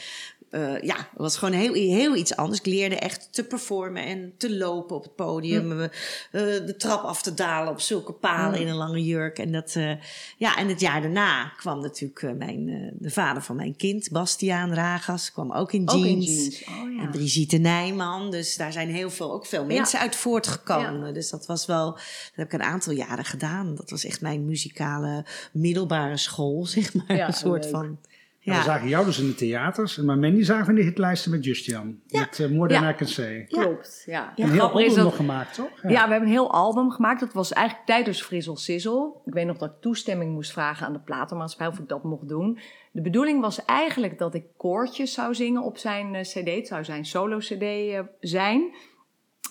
eh, 0.51 0.81
ja, 0.81 0.95
het 0.95 1.07
was 1.13 1.37
gewoon 1.37 1.53
heel, 1.53 1.73
heel 1.73 2.15
iets 2.15 2.35
anders. 2.35 2.59
Ik 2.59 2.65
leerde 2.65 2.95
echt 2.95 3.27
te 3.31 3.43
performen 3.43 4.05
en 4.05 4.33
te 4.37 4.55
lopen 4.57 4.95
op 4.95 5.03
het 5.03 5.15
podium. 5.15 5.71
eh, 5.81 5.83
eh, 6.31 6.65
de 6.65 6.75
trap 6.77 7.03
af 7.03 7.21
te 7.21 7.33
dalen 7.33 7.71
op 7.71 7.79
zulke 7.81 8.11
palen 8.13 8.59
in 8.59 8.67
een 8.67 8.75
lange 8.75 9.03
jurk. 9.03 9.39
En, 9.39 9.51
dat, 9.51 9.75
eh, 9.75 9.91
ja, 10.37 10.57
en 10.57 10.67
het 10.67 10.79
jaar 10.79 11.01
daarna 11.01 11.45
kwam 11.57 11.81
natuurlijk 11.81 12.37
mijn, 12.37 12.93
de 12.99 13.09
vader 13.09 13.41
van 13.41 13.55
mijn 13.55 13.75
kind, 13.75 14.09
Bastiaan 14.11 14.73
Ragas, 14.73 15.31
kwam 15.31 15.51
ook 15.51 15.71
in 15.73 15.83
jeans. 15.83 15.95
Ook 15.97 16.05
in 16.05 16.19
jeans. 16.21 16.63
Oh 16.63 16.93
ja. 16.95 17.01
En 17.01 17.09
Brigitte 17.09 17.57
Nijman. 17.57 18.31
Dus 18.31 18.55
daar 18.57 18.71
zijn 18.71 18.89
heel 18.89 19.09
veel, 19.09 19.33
ook 19.33 19.45
veel 19.45 19.65
mensen 19.65 19.99
uit 19.99 20.15
voortgekomen. 20.15 21.13
Dus 21.13 21.29
dat 21.29 21.45
was 21.45 21.65
wel, 21.65 21.91
dat 21.91 22.01
heb 22.35 22.45
ik 22.45 22.53
een 22.53 22.63
aantal 22.63 22.93
jaren 22.93 23.25
gedaan. 23.25 23.75
Dat 23.75 23.89
was 23.89 24.05
echt 24.05 24.21
mijn 24.21 24.45
muzikale 24.45 25.25
middelbare 25.51 26.17
school, 26.17 26.65
zeg 26.75 26.93
maar. 26.93 27.19
Een 27.19 27.33
soort 27.33 27.63
leuk. 27.63 27.73
van. 27.73 27.97
Ja. 28.43 28.57
We 28.57 28.63
zagen 28.63 28.87
jou 28.87 29.05
dus 29.05 29.19
in 29.19 29.27
de 29.27 29.35
theaters, 29.35 29.97
maar 29.97 30.17
Mandy 30.17 30.43
zagen 30.43 30.65
we 30.65 30.69
in 30.69 30.75
de 30.75 30.83
hitlijsten 30.83 31.31
met 31.31 31.43
Justian. 31.45 31.99
Met 32.07 32.39
uh, 32.39 32.49
More 32.49 32.73
Than 32.73 32.83
Ja. 32.83 32.89
I 32.89 32.95
Can 32.95 33.07
Say. 33.07 33.45
Klopt, 33.49 34.03
ja. 34.05 34.33
Een 34.35 34.51
heel 34.51 34.61
album 34.61 34.87
dat- 34.87 35.03
nog 35.03 35.15
gemaakt, 35.15 35.53
toch? 35.55 35.69
Ja. 35.81 35.89
we 35.89 35.95
hebben 35.97 36.21
een 36.21 36.27
heel 36.27 36.51
album 36.51 36.91
gemaakt. 36.91 37.19
Dat 37.19 37.33
was 37.33 37.53
eigenlijk 37.53 37.87
tijdens 37.87 38.21
Frizzle 38.23 38.57
Sizzle. 38.57 39.13
Ik 39.25 39.33
weet 39.33 39.45
nog 39.45 39.57
dat 39.57 39.69
ik 39.69 39.81
toestemming 39.81 40.33
moest 40.33 40.51
vragen 40.51 40.85
aan 40.85 40.93
de 40.93 40.99
platenmaatschappij 40.99 41.67
of 41.67 41.79
ik 41.83 41.87
dat 41.89 42.03
mocht 42.03 42.27
doen. 42.27 42.59
De 42.91 43.01
bedoeling 43.01 43.41
was 43.41 43.65
eigenlijk 43.65 44.17
dat 44.17 44.33
ik 44.33 44.43
koortjes 44.57 45.13
zou 45.13 45.35
zingen 45.35 45.63
op 45.63 45.77
zijn 45.77 46.15
eh, 46.15 46.21
cd. 46.21 46.55
Het 46.55 46.67
zou 46.67 46.83
zijn 46.83 47.05
solo-cd 47.05 47.61
eh, 47.61 47.99
zijn. 48.19 48.73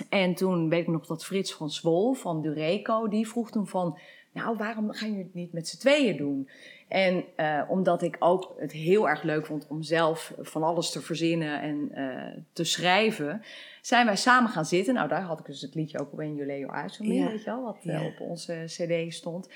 En 0.08 0.34
toen 0.34 0.68
weet 0.68 0.82
ik 0.82 0.88
nog 0.88 1.06
dat 1.06 1.24
Frits 1.24 1.52
van 1.54 1.70
Zwol 1.70 2.12
van 2.14 2.42
Dureco, 2.42 3.08
die 3.08 3.28
vroeg 3.28 3.50
toen 3.50 3.66
van... 3.66 3.98
Nou, 4.32 4.56
waarom 4.56 4.92
gaan 4.92 5.08
jullie 5.08 5.24
het 5.24 5.34
niet 5.34 5.52
met 5.52 5.68
z'n 5.68 5.78
tweeën 5.78 6.16
doen? 6.16 6.48
En 6.90 7.24
eh, 7.36 7.62
omdat 7.68 8.02
ik 8.02 8.16
ook 8.18 8.54
het 8.58 8.72
heel 8.72 9.08
erg 9.08 9.22
leuk 9.22 9.46
vond 9.46 9.66
om 9.68 9.82
zelf 9.82 10.34
van 10.38 10.62
alles 10.62 10.90
te 10.90 11.00
verzinnen 11.00 11.60
en 11.60 11.88
eh, 11.92 12.42
te 12.52 12.64
schrijven, 12.64 13.42
zijn 13.80 14.06
wij 14.06 14.16
samen 14.16 14.50
gaan 14.50 14.64
zitten. 14.64 14.94
Nou, 14.94 15.08
daar 15.08 15.22
had 15.22 15.38
ik 15.38 15.46
dus 15.46 15.60
het 15.60 15.74
liedje 15.74 15.98
ook 16.00 16.10
Your 16.22 16.68
Eyes 16.68 17.00
on 17.00 17.08
Me, 17.08 17.14
Ja. 17.14 17.26
weet 17.26 17.44
je 17.44 17.50
wel, 17.50 17.62
wat 17.62 17.76
eh, 17.76 17.84
Ja. 17.92 18.04
op 18.06 18.20
onze 18.20 18.62
cd 18.66 19.14
stond. 19.14 19.48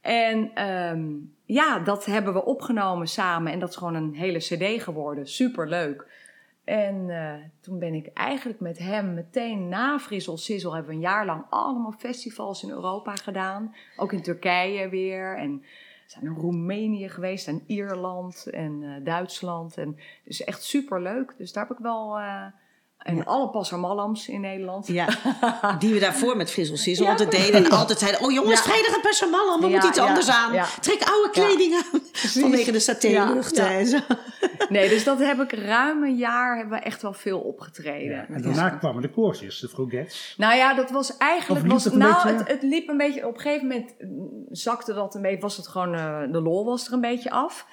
En 0.00 0.50
ehm, 0.54 1.08
ja, 1.44 1.78
dat 1.78 2.04
hebben 2.04 2.32
we 2.32 2.44
opgenomen 2.44 3.06
samen 3.08 3.52
en 3.52 3.58
dat 3.58 3.68
is 3.68 3.76
gewoon 3.76 3.94
een 3.94 4.14
hele 4.14 4.38
cd 4.38 4.82
geworden. 4.82 5.26
Super 5.26 5.68
leuk. 5.68 6.06
En 6.64 7.10
toen 7.60 7.78
ben 7.78 7.94
ik 7.94 8.06
eigenlijk 8.14 8.60
met 8.60 8.78
hem 8.78 9.14
meteen 9.14 9.68
na 9.68 9.98
Frissel 9.98 10.36
Sizzle 10.36 10.70
hebben 10.72 10.90
we 10.90 10.94
een 10.96 11.02
jaar 11.02 11.26
lang 11.26 11.44
allemaal 11.50 11.94
festivals 11.98 12.62
in 12.62 12.70
Europa 12.70 13.14
gedaan. 13.14 13.74
Ook 13.96 14.12
in 14.12 14.22
Turkije 14.22 14.88
weer. 14.88 15.36
En 15.36 15.64
zijn 16.10 16.24
in 16.24 16.34
Roemenië 16.34 17.08
geweest 17.08 17.48
en 17.48 17.62
Ierland 17.66 18.46
en 18.46 18.82
eh, 18.82 19.04
Duitsland. 19.04 19.76
En 19.76 19.96
dus 20.24 20.44
echt 20.44 20.62
super 20.62 21.02
leuk. 21.02 21.34
Dus 21.36 21.52
daar 21.52 21.66
heb 21.66 21.76
ik 21.76 21.82
wel. 21.82 22.18
En 23.00 23.16
Ja. 23.16 23.22
alle 23.22 23.48
passermallams 23.48 24.28
in 24.28 24.40
Nederland. 24.40 24.86
Ja, 24.86 25.08
die 25.78 25.92
we 25.94 26.00
daarvoor 26.00 26.36
met 26.36 26.48
Sizzle 26.50 27.04
Ja, 27.04 27.10
altijd 27.10 27.30
deden. 27.30 27.64
En 27.64 27.70
altijd 27.70 27.98
zeiden, 27.98 28.20
oh 28.20 28.32
jongens, 28.32 28.64
Ja. 28.64 28.70
vrijdag 28.70 28.94
een 28.94 29.00
persamallam, 29.00 29.60
we 29.60 29.66
Ja, 29.66 29.70
moeten 29.72 29.88
iets 29.88 29.98
ja, 29.98 30.06
anders 30.06 30.28
aan. 30.30 30.52
ja. 30.52 30.66
Trek 30.80 31.02
oude 31.02 31.28
Ja. 31.32 31.46
kleding 31.46 31.74
aan. 31.74 32.00
Vanwege 32.12 32.72
de 32.72 32.78
satéluchten 32.80 33.64
ja. 33.64 33.70
en 33.78 33.86
zo. 33.86 33.98
Nee, 34.68 34.88
dus 34.88 35.04
dat 35.04 35.18
heb 35.18 35.40
ik 35.40 35.52
ruim 35.52 36.02
een 36.02 36.16
jaar 36.16 36.56
hebben 36.58 36.78
we 36.78 36.84
echt 36.84 37.02
wel 37.02 37.12
veel 37.12 37.38
opgetreden. 37.40 38.26
En 38.28 38.42
daarna 38.42 38.68
kwamen 38.70 39.02
de 39.02 39.10
koortjes, 39.10 39.60
de 39.60 39.68
Frogets. 39.68 40.34
Nou 40.38 40.56
ja, 40.56 40.74
dat 40.74 40.90
was 40.90 41.16
eigenlijk. 41.16 41.66
Was, 41.66 41.84
het 41.84 41.94
nou, 41.94 42.12
beetje? 42.22 42.38
het, 42.38 42.48
het 42.48 42.62
liep 42.62 42.88
een 42.88 42.96
beetje. 42.96 43.26
Op 43.26 43.34
een 43.34 43.40
gegeven 43.40 43.66
moment 43.66 43.90
zakte 44.50 44.94
dat 44.94 45.14
een 45.14 45.22
beetje. 45.22 45.40
Was 45.40 45.56
het 45.56 45.68
gewoon. 45.68 45.94
eh, 45.94 46.20
de 46.32 46.40
lol 46.40 46.64
was 46.64 46.86
er 46.86 46.92
een 46.92 47.00
beetje 47.00 47.30
af. 47.30 47.66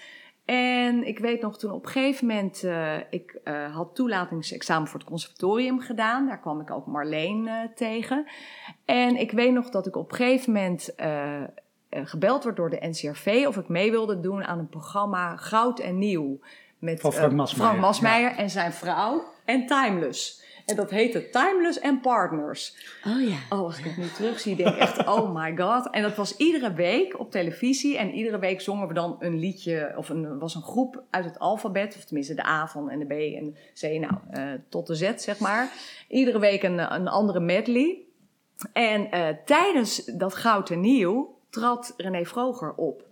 En 0.47 1.07
ik 1.07 1.19
weet 1.19 1.41
nog 1.41 1.57
toen 1.57 1.71
op 1.71 1.85
een 1.85 1.91
gegeven 1.91 2.27
moment. 2.27 2.63
eh, 2.63 2.95
ik 3.09 3.39
eh, 3.43 3.75
had 3.75 3.95
toelatingsexamen 3.95 4.87
voor 4.87 4.99
het 4.99 5.09
conservatorium 5.09 5.79
gedaan. 5.79 6.27
Daar 6.27 6.39
kwam 6.39 6.61
ik 6.61 6.71
ook 6.71 6.85
Marleen 6.85 7.47
eh, 7.47 7.55
tegen. 7.75 8.25
En 8.85 9.15
ik 9.15 9.31
weet 9.31 9.53
nog 9.53 9.69
dat 9.69 9.87
ik 9.87 9.95
op 9.95 10.11
een 10.11 10.17
gegeven 10.17 10.53
moment. 10.53 10.95
gebeld 11.89 12.43
werd 12.43 12.55
door 12.55 12.69
de 12.69 12.87
NCRV 12.87 13.45
of 13.47 13.57
ik 13.57 13.67
mee 13.67 13.91
wilde 13.91 14.19
doen 14.19 14.43
aan 14.43 14.59
een 14.59 14.69
programma 14.69 15.35
Goud 15.35 15.79
en 15.79 15.97
Nieuw. 15.97 16.39
Met 16.79 16.99
Van 16.99 17.13
Frank 17.13 17.33
Masmeijer, 17.33 17.73
Frank 17.75 17.85
Masmeijer 17.85 18.35
en 18.35 18.49
zijn 18.49 18.73
vrouw 18.73 19.23
en 19.45 19.65
Timeless. 19.65 20.43
En 20.67 20.75
dat 20.75 20.89
heette 20.89 21.29
Timeless 21.29 21.81
and 21.81 22.01
Partners. 22.01 22.75
Oh 23.05 23.21
ja. 23.29 23.37
Oh, 23.49 23.63
als 23.63 23.77
ik 23.77 23.85
het 23.85 23.97
nu 23.97 24.07
terugzie, 24.07 24.55
denk 24.55 24.69
ik 24.69 24.79
echt, 24.79 25.07
oh 25.07 25.33
my 25.33 25.57
god. 25.57 25.89
En 25.89 26.01
dat 26.01 26.15
was 26.15 26.37
iedere 26.37 26.73
week 26.73 27.19
op 27.19 27.31
televisie. 27.31 27.97
En 27.97 28.13
iedere 28.13 28.39
week 28.39 28.61
zongen 28.61 28.87
we 28.87 28.93
dan 28.93 29.15
een 29.19 29.39
liedje, 29.39 29.93
of 29.97 30.09
een, 30.09 30.39
was 30.39 30.55
een 30.55 30.61
groep 30.61 31.03
uit 31.09 31.25
het 31.25 31.39
alfabet. 31.39 31.95
Of 31.95 32.05
tenminste 32.05 32.33
de 32.33 32.45
A 32.45 32.67
van 32.67 32.89
en 32.89 32.99
de 32.99 33.05
B 33.05 33.11
en 33.11 33.45
de 33.45 33.87
C, 33.87 33.99
nou, 33.99 34.13
eh, 34.29 34.43
tot 34.69 34.87
de 34.87 34.95
Z, 34.95 35.11
zeg 35.15 35.39
maar. 35.39 35.71
Iedere 36.07 36.39
week 36.39 36.63
een, 36.63 36.93
een 36.93 37.07
andere 37.07 37.39
medley. 37.39 37.97
En 38.73 39.11
eh, 39.11 39.27
tijdens 39.45 40.05
dat 40.05 40.35
Goud 40.35 40.69
en 40.69 40.81
Nieuw 40.81 41.35
trad 41.49 41.93
René 41.97 42.25
Vroger 42.25 42.73
op. 42.73 43.06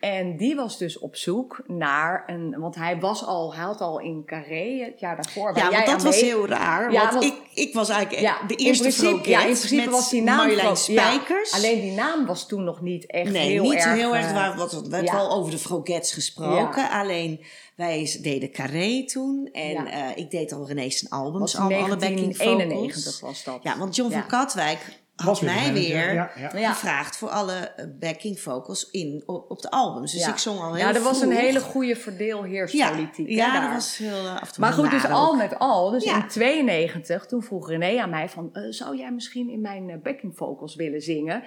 En 0.00 0.36
die 0.36 0.54
was 0.56 0.78
dus 0.78 0.98
op 0.98 1.16
zoek 1.16 1.62
naar 1.66 2.22
een... 2.26 2.54
Want 2.58 2.74
hij 2.74 3.00
was 3.00 3.24
al, 3.24 3.54
hij 3.54 3.64
had 3.64 3.80
al 3.80 4.00
in 4.00 4.22
Carré 4.26 4.84
het 4.84 5.00
jaar 5.00 5.14
daarvoor... 5.16 5.52
waar 5.54 5.64
Ja, 5.64 5.70
want 5.70 5.86
dat 5.86 6.02
was 6.02 6.20
mee- 6.20 6.30
heel 6.30 6.46
raar. 6.46 6.92
Ja, 6.92 7.00
want 7.00 7.12
want- 7.12 7.24
ik, 7.24 7.34
ik 7.54 7.74
was 7.74 7.88
eigenlijk 7.88 8.22
Ja, 8.22 8.46
de 8.46 8.54
in 8.54 8.66
eerste 8.66 8.82
principe, 8.82 9.06
Frogget 9.08 9.26
ja, 9.28 9.38
in 9.40 9.44
principe 9.54 9.90
was 9.90 10.10
die 10.10 10.22
naam 10.22 10.36
Marjolein 10.36 10.66
ja, 10.68 10.74
Spijkers. 10.74 11.52
alleen 11.52 11.80
die 11.80 11.92
naam 11.92 12.26
was 12.26 12.46
toen 12.48 12.64
nog 12.64 12.80
niet 12.80 13.06
echt 13.06 13.30
Nee, 13.30 13.48
heel 13.50 13.62
niet 13.62 13.72
erg... 13.72 13.84
heel 13.94 14.16
erg. 14.16 14.24
eh, 14.24 14.28
Er 14.30 14.34
werd, 14.56 14.72
wat, 14.72 14.88
werd 14.88 15.06
ja. 15.06 15.12
wel 15.14 15.30
over 15.30 15.50
de 15.50 15.58
Frogets 15.58 16.12
gesproken. 16.12 16.90
Alleen 16.90 17.40
wij 17.76 18.18
deden 18.22 18.50
Carré 18.52 19.04
toen. 19.06 19.48
En 19.52 19.86
eh, 19.86 20.00
ik 20.14 20.30
deed 20.30 20.52
al 20.52 20.66
René 20.66 20.90
zijn 20.90 21.10
albums, 21.10 21.56
al 21.56 21.62
alle 21.62 21.72
backing 21.72 22.36
1991 22.36 22.94
vocals. 23.04 23.20
was 23.20 23.44
dat. 23.44 23.58
Ja, 23.62 23.78
want 23.78 23.96
John 23.96 24.12
van 24.12 24.26
Katwijk 24.26 24.78
had 25.24 25.42
mij 25.42 25.72
weer 25.72 26.14
ja, 26.14 26.30
ja. 26.36 26.58
Ja. 26.58 26.72
gevraagd 26.72 27.16
voor 27.16 27.28
alle 27.28 27.52
eh, 27.54 27.84
backing 28.00 28.40
vocals 28.40 28.90
in, 28.90 29.22
op, 29.26 29.50
op 29.50 29.60
de 29.62 29.70
albums. 29.70 30.12
Dus 30.12 30.24
Ja. 30.24 30.28
ik 30.30 30.36
zong 30.38 30.60
al 30.60 30.74
heel 30.74 30.86
Ja, 30.88 30.94
er 30.94 31.02
was 31.02 31.20
een 31.20 31.30
hele 31.32 31.60
goede 31.60 31.96
verdeelheerspolitiek. 31.96 33.28
ja 33.28 33.60
dat 33.60 33.72
was 33.72 33.96
heel 33.96 34.28
af 34.28 34.40
en 34.40 34.52
toe 34.52 34.60
Maar 34.64 34.72
goed, 34.72 34.90
dus 34.90 35.04
al 35.04 35.34
met 35.36 35.58
al, 35.58 35.90
dus 35.90 36.04
Ja. 36.04 36.16
in 36.22 36.28
92, 36.28 37.26
toen 37.26 37.42
vroeg 37.42 37.68
René 37.68 38.00
aan 38.02 38.10
mij 38.10 38.28
van, 38.28 38.50
eh, 38.52 38.62
zou 38.70 38.96
jij 38.96 39.12
misschien 39.12 39.50
in 39.50 39.60
mijn 39.60 40.00
backing 40.02 40.36
vocals 40.36 40.74
willen 40.74 41.00
zingen? 41.02 41.42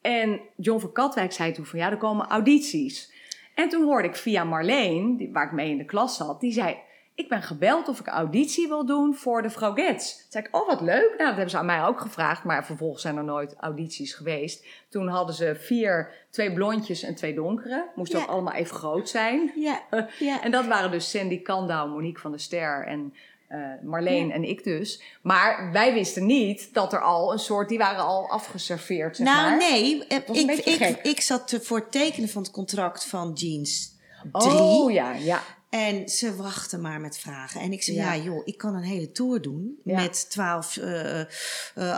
En 0.00 0.40
John 0.56 0.80
van 0.80 0.92
Katwijk 0.92 1.32
zei 1.32 1.52
toen 1.52 1.66
van, 1.66 1.78
ja, 1.78 1.90
er 1.90 1.96
komen 1.96 2.26
audities. 2.28 3.12
En 3.54 3.68
toen 3.68 3.84
hoorde 3.84 4.08
ik 4.08 4.16
via 4.16 4.44
Marleen, 4.44 5.16
die, 5.16 5.32
waar 5.32 5.46
ik 5.46 5.52
mee 5.52 5.70
in 5.70 5.78
de 5.78 5.84
klas 5.84 6.16
zat, 6.16 6.40
die 6.40 6.52
zei, 6.52 6.76
ik 7.16 7.28
ben 7.28 7.42
gebeld 7.42 7.88
of 7.88 8.00
ik 8.00 8.06
auditie 8.06 8.68
wil 8.68 8.86
doen 8.86 9.14
voor 9.14 9.42
de 9.42 9.50
Frogets. 9.50 10.12
Toen 10.16 10.24
zei 10.28 10.44
ik, 10.44 10.56
oh 10.56 10.66
wat 10.68 10.80
leuk. 10.80 11.08
Nou, 11.08 11.16
dat 11.18 11.26
hebben 11.34 11.50
ze 11.50 11.58
aan 11.58 11.66
mij 11.66 11.84
ook 11.84 12.00
gevraagd, 12.00 12.44
maar 12.44 12.64
vervolgens 12.66 13.02
zijn 13.02 13.16
er 13.16 13.24
nooit 13.24 13.54
audities 13.60 14.12
geweest. 14.14 14.64
Toen 14.88 15.08
hadden 15.08 15.34
ze 15.34 15.54
vier, 15.60 16.12
twee 16.30 16.52
blondjes 16.52 17.02
en 17.02 17.14
twee 17.14 17.34
donkere. 17.34 17.84
Moesten 17.94 18.18
Ja. 18.18 18.24
ook 18.24 18.30
allemaal 18.30 18.52
even 18.54 18.76
groot 18.76 19.08
zijn. 19.08 19.52
Ja, 19.54 19.80
ja. 20.18 20.42
En 20.42 20.50
dat 20.50 20.66
waren 20.66 20.90
dus 20.90 21.10
Sandy 21.10 21.42
Kandau, 21.42 21.90
Monique 21.90 22.20
van 22.20 22.30
der 22.30 22.40
Ster 22.40 22.86
en 22.86 23.14
eh, 23.48 23.58
Marleen 23.82 24.30
en 24.30 24.44
ik 24.44 24.64
dus. 24.64 25.02
Maar 25.22 25.68
wij 25.72 25.92
wisten 25.94 26.26
niet 26.26 26.74
dat 26.74 26.92
er 26.92 27.00
al 27.00 27.32
een 27.32 27.38
soort, 27.38 27.68
die 27.68 27.78
waren 27.78 28.04
al 28.04 28.28
afgeserveerd, 28.30 29.16
zeg 29.16 29.26
nou, 29.26 29.48
maar. 29.48 29.56
nee. 29.58 30.06
eh, 30.06 30.16
Ik, 30.16 30.50
ik, 30.50 30.76
gek. 30.82 30.98
ik 31.02 31.20
zat 31.20 31.48
te- 31.48 31.60
voor 31.60 31.78
het 31.78 31.92
tekenen 31.92 32.28
van 32.28 32.42
het 32.42 32.50
contract 32.50 33.04
van 33.04 33.32
Jeans 33.34 33.94
3. 34.32 34.52
Oh 34.52 34.92
ja, 34.92 35.12
ja. 35.12 35.40
En 35.76 36.08
ze 36.08 36.36
wachten 36.36 36.80
maar 36.80 37.00
met 37.00 37.18
vragen. 37.18 37.60
En 37.60 37.72
ik 37.72 37.82
zei, 37.82 37.96
Ja. 37.96 38.12
ja, 38.12 38.22
joh, 38.22 38.42
ik 38.44 38.58
kan 38.58 38.74
een 38.74 38.82
hele 38.82 39.12
tour 39.12 39.42
doen. 39.42 39.80
Ja. 39.84 40.00
Met 40.00 40.30
12, 40.30 40.76
eh 40.76 41.20
eh, 41.20 41.26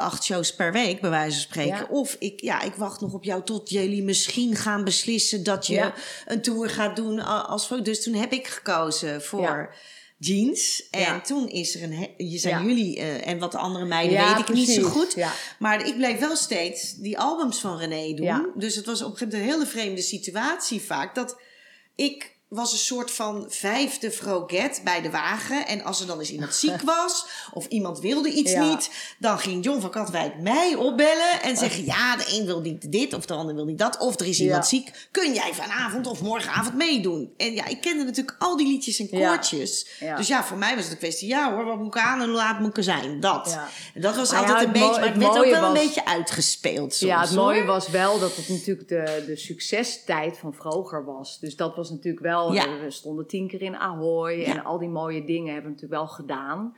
acht 0.00 0.24
shows 0.24 0.54
per 0.54 0.72
week, 0.72 1.00
bij 1.00 1.10
wijze 1.10 1.32
van 1.32 1.40
spreken. 1.50 1.76
Ja. 1.78 1.86
Of 1.90 2.16
ik, 2.18 2.40
ja, 2.40 2.60
ik 2.62 2.74
wacht 2.74 3.00
nog 3.00 3.12
op 3.12 3.24
jou 3.24 3.44
tot 3.44 3.70
jullie 3.70 4.02
misschien 4.02 4.56
gaan 4.56 4.84
beslissen 4.84 5.42
dat 5.42 5.66
je 5.66 5.92
een 6.26 6.42
tour 6.42 6.70
gaat 6.70 6.96
doen 6.96 7.20
als. 7.20 7.68
Dus 7.82 8.02
toen 8.02 8.14
heb 8.14 8.32
ik 8.32 8.46
gekozen 8.46 9.22
voor 9.22 9.74
jeans. 10.18 10.88
En 10.90 11.00
Ja. 11.00 11.20
toen 11.20 11.48
is 11.48 11.74
er 11.74 11.82
een, 11.82 12.08
je 12.16 12.38
zijn 12.38 12.62
Ja. 12.62 12.68
jullie 12.68 12.98
eh, 12.98 13.26
en 13.26 13.38
wat 13.38 13.52
de 13.52 13.58
andere 13.58 13.84
meiden 13.84 14.16
Ja, 14.16 14.36
weet 14.36 14.48
ik 14.48 14.54
niet 14.54 14.68
zo 14.70 14.82
goed. 14.88 15.16
Maar 15.58 15.86
ik 15.86 15.96
bleef 15.96 16.18
wel 16.18 16.36
steeds 16.36 16.94
die 16.94 17.18
albums 17.18 17.58
van 17.60 17.78
René 17.78 18.14
doen. 18.14 18.50
Dus 18.54 18.74
het 18.74 18.86
was 18.86 19.02
op 19.02 19.10
een 19.12 19.16
gegeven 19.18 19.38
moment 19.38 19.52
een 19.52 19.58
hele 19.60 19.70
vreemde 19.80 20.02
situatie 20.02 20.80
vaak. 20.80 21.14
Dat 21.14 21.40
ik 21.94 22.36
was 22.48 22.72
een 22.72 22.78
soort 22.78 23.10
van 23.10 23.46
vijfde 23.48 24.10
froget 24.10 24.80
bij 24.84 25.00
de 25.02 25.10
wagen. 25.10 25.66
En 25.66 25.84
als 25.84 26.00
er 26.00 26.06
dan 26.06 26.18
eens 26.18 26.30
iemand 26.30 26.54
ziek 26.54 26.82
was 26.96 27.26
of 27.52 27.66
iemand 27.66 28.00
wilde 28.00 28.30
iets 28.30 28.52
Ja. 28.52 28.68
niet... 28.68 28.90
dan 29.18 29.38
ging 29.38 29.64
John 29.64 29.80
van 29.80 29.90
Katwijk 29.90 30.38
mij 30.40 30.74
opbellen 30.74 31.42
en 31.42 31.56
zeggen... 31.56 31.84
ja, 31.84 32.16
de 32.16 32.24
een 32.28 32.46
wil 32.46 32.60
niet 32.60 32.92
dit 32.92 33.14
of 33.14 33.26
de 33.26 33.34
ander 33.34 33.54
wil 33.54 33.64
niet 33.64 33.78
dat. 33.78 33.98
Of 33.98 34.20
er 34.20 34.26
is 34.26 34.40
iemand 34.40 34.62
Ja. 34.62 34.68
ziek. 34.68 35.08
Kun 35.10 35.32
jij 35.34 35.54
vanavond 35.54 36.06
of 36.06 36.20
morgenavond 36.22 36.74
meedoen? 36.76 37.32
En 37.36 37.52
ja, 37.54 37.66
ik 37.66 37.80
kende 37.80 38.04
natuurlijk 38.04 38.36
al 38.38 38.56
die 38.56 38.66
liedjes 38.66 38.98
en 38.98 39.08
koortjes. 39.08 39.86
Ja. 40.00 40.16
Dus 40.16 40.26
ja, 40.28 40.44
voor 40.44 40.58
mij 40.58 40.74
was 40.74 40.84
het 40.84 40.92
een 40.92 40.98
kwestie... 40.98 41.28
ja 41.28 41.54
hoor, 41.54 41.64
wat 41.64 41.76
moet 41.78 41.94
ik 41.94 42.00
aan 42.02 42.20
en 42.20 42.26
hoe 42.28 42.36
laat 42.36 42.58
moet 42.60 42.68
ik 42.70 42.76
er 42.76 42.82
zijn? 42.82 43.20
Dat. 43.20 43.58
En 43.94 44.00
dat 44.00 44.16
was 44.16 44.30
Maar 44.30 44.40
ja, 44.42 44.46
altijd 44.48 44.66
een 44.66 44.72
beetje... 44.72 44.86
maar 44.88 45.00
het 45.02 45.08
het 45.08 45.22
werd 45.22 45.36
ook 45.36 45.50
wel 45.50 45.64
een 45.64 45.72
beetje 45.86 46.04
uitgespeeld 46.06 46.94
soms, 46.94 47.10
ja, 47.12 47.20
het 47.20 47.34
mooie 47.34 47.56
hoor. 47.58 47.66
was 47.66 47.88
wel 47.88 48.18
dat 48.18 48.36
het 48.36 48.48
natuurlijk 48.48 48.88
de, 48.88 49.24
de 49.26 49.36
succestijd 49.36 50.38
van 50.38 50.54
Vroger 50.54 51.04
was. 51.04 51.38
Dus 51.40 51.56
dat 51.56 51.76
was 51.76 51.90
natuurlijk 51.90 52.24
wel, 52.24 52.36
Ja. 52.54 52.66
eh, 52.66 52.80
we 52.80 52.90
stonden 52.90 53.26
tien 53.26 53.48
keer 53.48 53.62
in 53.62 53.76
Ahoy 53.76 54.32
Ja. 54.32 54.46
en 54.46 54.64
al 54.64 54.78
die 54.78 54.88
mooie 54.88 55.24
dingen 55.24 55.52
hebben 55.52 55.70
we 55.72 55.80
natuurlijk 55.80 56.00
wel 56.02 56.06
gedaan. 56.14 56.76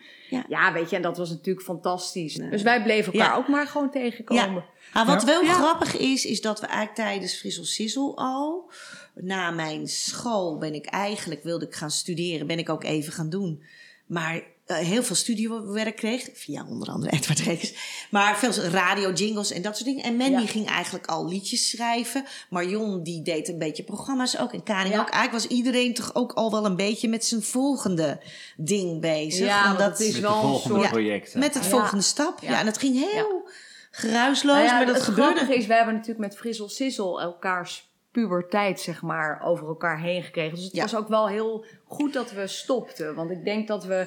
Ja. 0.49 0.73
weet 0.73 0.91
je, 0.91 0.97
en 0.97 1.03
dat 1.03 1.17
was 1.17 1.31
natuurlijk 1.31 1.67
fantastisch. 1.67 2.35
Dus 2.35 2.63
wij 2.63 2.83
bleven 2.83 3.13
elkaar 3.13 3.37
ook 3.37 3.49
maar 3.49 3.67
gewoon 3.67 3.91
tegenkomen. 3.91 4.45
Ja. 4.55 4.65
Nou, 4.95 5.07
wat 5.07 5.25
wel 5.25 5.45
grappig 5.45 5.97
is, 5.97 6.25
is 6.25 6.41
dat 6.41 6.61
we 6.61 6.67
eigenlijk 6.67 6.97
tijdens 6.97 7.35
Frissel 7.35 7.65
Sissel 7.65 8.17
al, 8.17 8.71
na 9.15 9.51
mijn 9.51 9.89
school 9.89 10.59
ben 10.59 10.75
ik 10.75 10.87
eigenlijk, 10.87 11.43
wilde 11.43 11.67
ik 11.67 11.75
gaan 11.75 11.91
studeren, 11.91 12.47
ben 12.47 12.59
ik 12.59 12.69
ook 12.69 12.85
even 12.85 13.13
gaan 13.13 13.31
doen. 13.31 13.63
Maar 14.07 14.43
heel 14.75 15.03
veel 15.03 15.16
studiowerk 15.16 15.97
kreeg, 15.97 16.29
via 16.35 16.64
onder 16.68 16.89
andere 16.89 17.12
Edward 17.12 17.39
Reeks. 17.41 17.75
Maar 18.11 18.39
veel 18.39 18.62
radio, 18.62 19.12
jingles 19.12 19.51
en 19.53 19.62
dat 19.62 19.75
soort 19.77 19.89
dingen. 19.89 20.05
En 20.05 20.16
Mandy 20.16 20.41
Ja. 20.41 20.47
ging 20.47 20.66
eigenlijk 20.68 21.07
al 21.07 21.29
liedjes 21.29 21.71
schrijven. 21.71 22.25
Marion 22.51 23.03
die 23.03 23.23
deed 23.23 23.49
een 23.49 23.59
beetje 23.59 23.83
programma's 23.83 24.39
ook. 24.39 24.53
En 24.53 24.62
Karin 24.62 24.91
Ja. 24.93 25.01
ook. 25.01 25.09
Eigenlijk 25.11 25.33
was 25.45 25.57
iedereen 25.57 25.95
toch 25.95 26.14
ook 26.14 26.33
al 26.33 26.51
wel 26.51 26.64
een 26.64 26.77
beetje 26.77 27.09
met 27.09 27.25
zijn 27.25 27.43
volgende 27.43 28.21
ding 28.57 29.01
bezig. 29.01 29.47
Ja, 29.47 29.77
het 29.77 30.01
is 30.01 30.12
Met 30.12 30.21
wel 30.21 30.55
een 30.55 30.61
soort... 30.61 30.89
projecten. 30.89 31.39
met 31.39 31.55
het 31.55 31.64
Ja. 31.64 31.71
volgende 31.71 32.05
stap. 32.05 32.41
Ja. 32.41 32.51
Ja. 32.51 32.59
en 32.59 32.64
dat 32.64 32.79
ging 32.79 33.12
heel 33.12 33.49
geruisloos, 33.91 34.55
Nou 34.57 34.64
ja, 34.66 34.77
maar 34.77 34.87
dat 34.87 34.95
het 34.95 35.05
gebeurde. 35.05 35.31
grappige 35.35 35.59
is, 35.59 35.66
we 35.66 35.75
hebben 35.75 35.95
natuurlijk 35.95 36.21
met 36.21 36.37
Frissel 36.37 36.68
Sissel 36.68 37.21
elkaars 37.21 37.89
puberteit, 38.12 38.81
zeg 38.81 39.03
maar, 39.03 39.41
over 39.45 39.66
elkaar 39.68 40.01
heen 40.01 40.23
gekregen. 40.23 40.55
Dus 40.55 40.64
het 40.64 40.75
Ja. 40.75 40.83
was 40.83 40.95
ook 40.95 41.09
wel 41.09 41.29
heel 41.29 41.64
goed 41.85 42.12
dat 42.12 42.33
we 42.33 42.47
stopten. 42.47 43.14
Want 43.14 43.31
ik 43.31 43.45
denk 43.45 43.68
dat 43.68 43.85
we... 43.85 44.07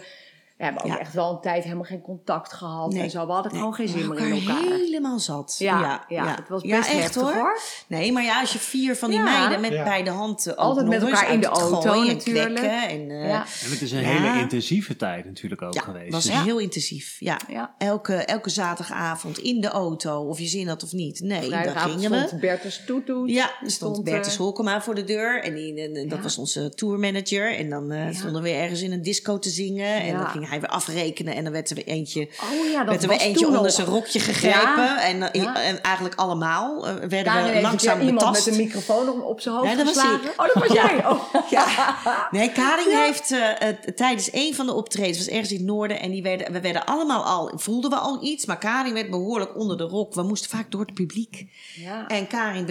We 0.57 0.63
hebben 0.63 0.81
ook 0.83 0.87
Ja. 0.91 0.99
echt 0.99 1.13
wel 1.13 1.31
een 1.31 1.41
tijd 1.41 1.63
helemaal 1.63 1.83
geen 1.83 2.01
contact 2.01 2.53
gehad 2.53 2.93
Nee. 2.93 3.03
en 3.03 3.09
zo. 3.09 3.25
We 3.25 3.31
hadden 3.31 3.51
Nee, 3.51 3.59
gewoon 3.61 3.75
geen 3.75 3.87
zin 3.87 4.07
meer 4.09 4.19
in 4.19 4.31
elkaar 4.47 4.61
helemaal 4.63 5.19
zat. 5.19 5.55
Ja, 5.59 6.05
ja, 6.07 6.35
het 6.35 6.49
was 6.49 6.61
best 6.61 6.91
heftig, 6.91 7.21
hoor. 7.33 7.59
Nee, 7.87 8.11
maar 8.11 8.23
ja, 8.23 8.39
als 8.39 8.53
je 8.53 8.59
vier 8.59 8.95
van 8.95 9.09
die 9.09 9.17
Ja. 9.19 9.23
meiden 9.23 9.61
met 9.61 9.71
Ja. 9.71 9.83
beide 9.83 10.09
handen 10.09 10.55
Altijd 10.57 10.87
met 10.87 11.01
elkaar 11.01 11.33
in 11.33 11.39
de 11.39 11.47
auto 11.47 11.91
en 12.01 12.07
natuurlijk. 12.07 12.59
en 12.59 13.09
eh, 13.11 13.27
Ja. 13.27 13.45
En 13.63 13.71
het 13.71 13.81
is 13.81 13.91
een 13.91 13.99
Ja. 14.01 14.07
hele 14.07 14.39
intensieve 14.39 14.95
tijd 14.95 15.25
natuurlijk 15.25 15.61
ook 15.61 15.73
ja, 15.73 15.81
geweest. 15.81 16.11
was 16.11 16.25
Dus- 16.25 16.41
heel 16.41 16.57
intensief. 16.59 17.15
Ja. 17.19 17.37
Ja. 17.47 17.75
Elke, 17.77 18.13
elke 18.15 18.49
zaterdagavond 18.49 19.37
in 19.37 19.61
de 19.61 19.67
auto, 19.67 20.21
of 20.27 20.39
je 20.39 20.47
zin 20.47 20.67
had 20.67 20.83
of 20.83 20.91
niet. 20.91 21.19
Nee, 21.19 21.49
daar 21.49 21.77
gingen 21.79 22.11
we. 22.11 22.23
stond 22.27 22.41
Bertus 22.41 22.81
Toetoet. 22.85 23.29
Ja, 23.29 23.43
er 23.45 23.51
stond 23.71 23.71
stond, 23.71 24.03
Bertus 24.03 24.33
eh, 24.33 24.39
Holkema 24.39 24.81
voor 24.81 24.95
de 24.95 25.03
deur. 25.03 25.43
En, 25.43 25.53
die, 25.55 25.81
en- 25.81 25.95
en 25.95 26.09
dat 26.09 26.19
was 26.19 26.37
onze 26.37 26.69
tourmanager. 26.73 27.55
En 27.55 27.69
dan 27.69 27.91
eh, 27.91 28.13
stonden 28.15 28.41
we 28.41 28.49
weer 28.49 28.59
ergens 28.59 28.81
in 28.81 28.91
een 28.91 29.01
disco 29.01 29.39
te 29.39 29.49
zingen. 29.49 30.01
En 30.01 30.17
dan 30.17 30.42
ging 30.43 30.61
hij 30.61 30.69
weer 30.69 30.77
afrekenen 30.77 31.35
en 31.35 31.43
dan 31.43 31.53
werd 31.53 31.69
er 31.69 31.75
weer 31.75 31.87
eentje, 31.87 32.21
Oh 32.43 32.69
ja, 32.71 32.85
werd 32.85 33.03
er 33.03 33.09
weer 33.09 33.19
eentje 33.19 33.47
onder 33.47 33.71
zijn 33.71 33.87
rokje 33.87 34.19
gegrepen. 34.19 34.59
Ja, 34.83 35.01
En, 35.01 35.31
eh, 35.31 35.41
ja. 35.43 35.61
en 35.61 35.81
eigenlijk 35.81 36.15
allemaal 36.15 36.87
eh, 36.87 36.93
werden 37.09 37.53
we 37.53 37.61
langzaam 37.61 37.99
iemand 38.01 38.19
betast. 38.19 38.45
met 38.45 38.55
een 38.55 38.61
microfoon 38.63 39.09
op- 39.09 39.23
op 39.23 39.41
zijn 39.41 39.55
hoofd 39.55 39.69
Ja, 39.69 39.75
dat 39.75 39.85
was 39.95 40.03
ik. 40.03 40.33
Oh, 40.37 40.45
dat 40.53 40.67
was 40.67 40.71
jij. 40.83 41.05
Oh. 41.07 41.33
Ja. 41.49 41.97
Nee, 42.31 42.51
Karin 42.51 42.97
heeft 42.97 43.31
eh, 43.31 43.67
tijdens 43.95 44.29
een 44.31 44.55
van 44.55 44.65
de 44.65 44.73
optredens, 44.73 45.17
was 45.17 45.27
ergens 45.27 45.51
in 45.51 45.57
het 45.57 45.65
noorden, 45.65 45.99
en 45.99 46.11
die 46.11 46.21
werden, 46.23 46.51
we 46.51 46.61
werden 46.61 46.85
allemaal 46.85 47.23
al, 47.23 47.51
voelden 47.55 47.89
we 47.89 47.95
al 47.97 48.23
iets, 48.23 48.45
maar 48.45 48.57
Karin 48.57 48.93
werd 48.93 49.09
behoorlijk 49.09 49.57
onder 49.57 49.77
de 49.77 49.83
rok. 49.83 50.13
We 50.13 50.23
moesten 50.23 50.49
vaak 50.49 50.71
door 50.71 50.81
het 50.81 50.93
publiek. 50.93 51.45
Ja. 51.75 52.07
En 52.07 52.27
Karin 52.27 52.65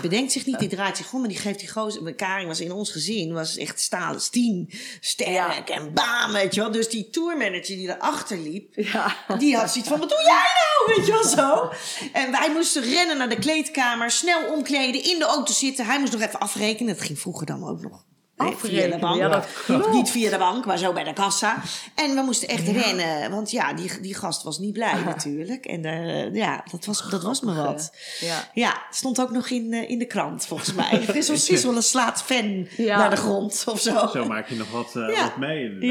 bedenkt 0.00 0.32
zich 0.32 0.46
niet, 0.46 0.58
die 0.58 0.68
draait 0.68 0.96
zich 0.96 1.12
om, 1.12 1.20
maar 1.20 1.28
die 1.28 1.38
geeft 1.38 1.58
die 1.58 1.70
gozer. 1.70 2.14
Karin 2.14 2.46
was 2.46 2.60
in 2.60 2.72
ons 2.72 2.90
gezin, 2.90 3.32
was 3.32 3.56
echt 3.56 3.80
stalen 3.80 4.20
stien, 4.20 4.70
sterk 5.00 5.68
en 5.68 5.92
bam, 5.94 6.32
weet 6.32 6.54
je 6.54 6.60
wel. 6.60 6.70
Dus 6.70 6.88
die 6.88 7.01
tourmanager 7.10 7.76
die 7.76 7.88
erachter 7.88 8.38
liep, 8.38 8.72
Ja. 8.74 9.16
die 9.38 9.56
had 9.56 9.70
zoiets 9.70 9.88
van, 9.90 9.98
wat 9.98 10.08
doe 10.08 10.18
jij 10.18 10.32
nou? 10.34 10.70
Weet 10.96 11.06
je 11.06 11.12
wel 11.12 11.24
zo. 11.24 11.72
En 12.12 12.30
wij 12.30 12.50
moesten 12.52 12.82
rennen 12.82 13.18
naar 13.18 13.28
de 13.28 13.38
kleedkamer, 13.38 14.10
snel 14.10 14.52
omkleden, 14.52 15.04
in 15.04 15.18
de 15.18 15.24
auto 15.24 15.52
zitten. 15.52 15.86
Hij 15.86 16.00
moest 16.00 16.12
nog 16.12 16.20
even 16.22 16.40
afrekenen. 16.40 16.94
Dat 16.96 17.04
ging 17.06 17.18
vroeger 17.18 17.46
dan 17.46 17.68
ook 17.68 17.80
nog. 17.82 18.04
Eh, 18.36 18.46
Via 18.46 18.50
de 18.50 18.56
Afrekenen, 18.56 19.00
bank. 19.00 19.16
ja, 19.20 19.28
dat 19.28 19.46
klopt. 19.64 19.92
Niet 19.92 20.10
via 20.10 20.30
de 20.30 20.38
bank, 20.38 20.64
maar 20.66 20.78
zo 20.78 20.92
bij 20.92 21.04
de 21.04 21.12
kassa. 21.12 21.62
En 21.94 22.14
we 22.14 22.22
moesten 22.22 22.48
echt 22.48 22.68
rennen. 22.68 23.30
Want 23.30 23.50
ja, 23.50 23.72
die, 23.72 24.00
die 24.00 24.14
gast 24.14 24.42
was 24.42 24.58
niet 24.58 24.72
blij 24.72 25.02
natuurlijk. 25.04 25.64
En 25.66 25.84
eh, 25.84 26.34
ja, 26.34 26.64
dat 26.70 26.84
was, 26.84 27.10
dat 27.10 27.22
was 27.22 27.40
me 27.40 27.54
wat. 27.54 27.96
Ja. 28.20 28.50
Ja, 28.54 28.82
het 28.86 28.96
stond 28.96 29.20
ook 29.20 29.30
nog 29.30 29.48
in, 29.50 29.72
eh, 29.72 29.90
in 29.90 29.98
de 29.98 30.06
krant 30.06 30.46
volgens 30.46 30.74
mij. 30.74 31.00
Frissel 31.08 31.36
Sissel 31.36 31.82
slaat 31.82 32.22
fan 32.22 32.66
Ja. 32.76 32.96
naar 32.98 33.10
de 33.10 33.16
grond 33.16 33.64
of 33.68 33.80
zo. 33.80 34.06
Zo 34.12 34.24
maak 34.26 34.48
je 34.48 34.54
nog 34.56 34.70
wat, 34.70 34.96
eh, 34.96 35.14
Ja. 35.14 35.22
wat 35.22 35.36
mee 35.36 35.64
inderdaad. 35.64 35.88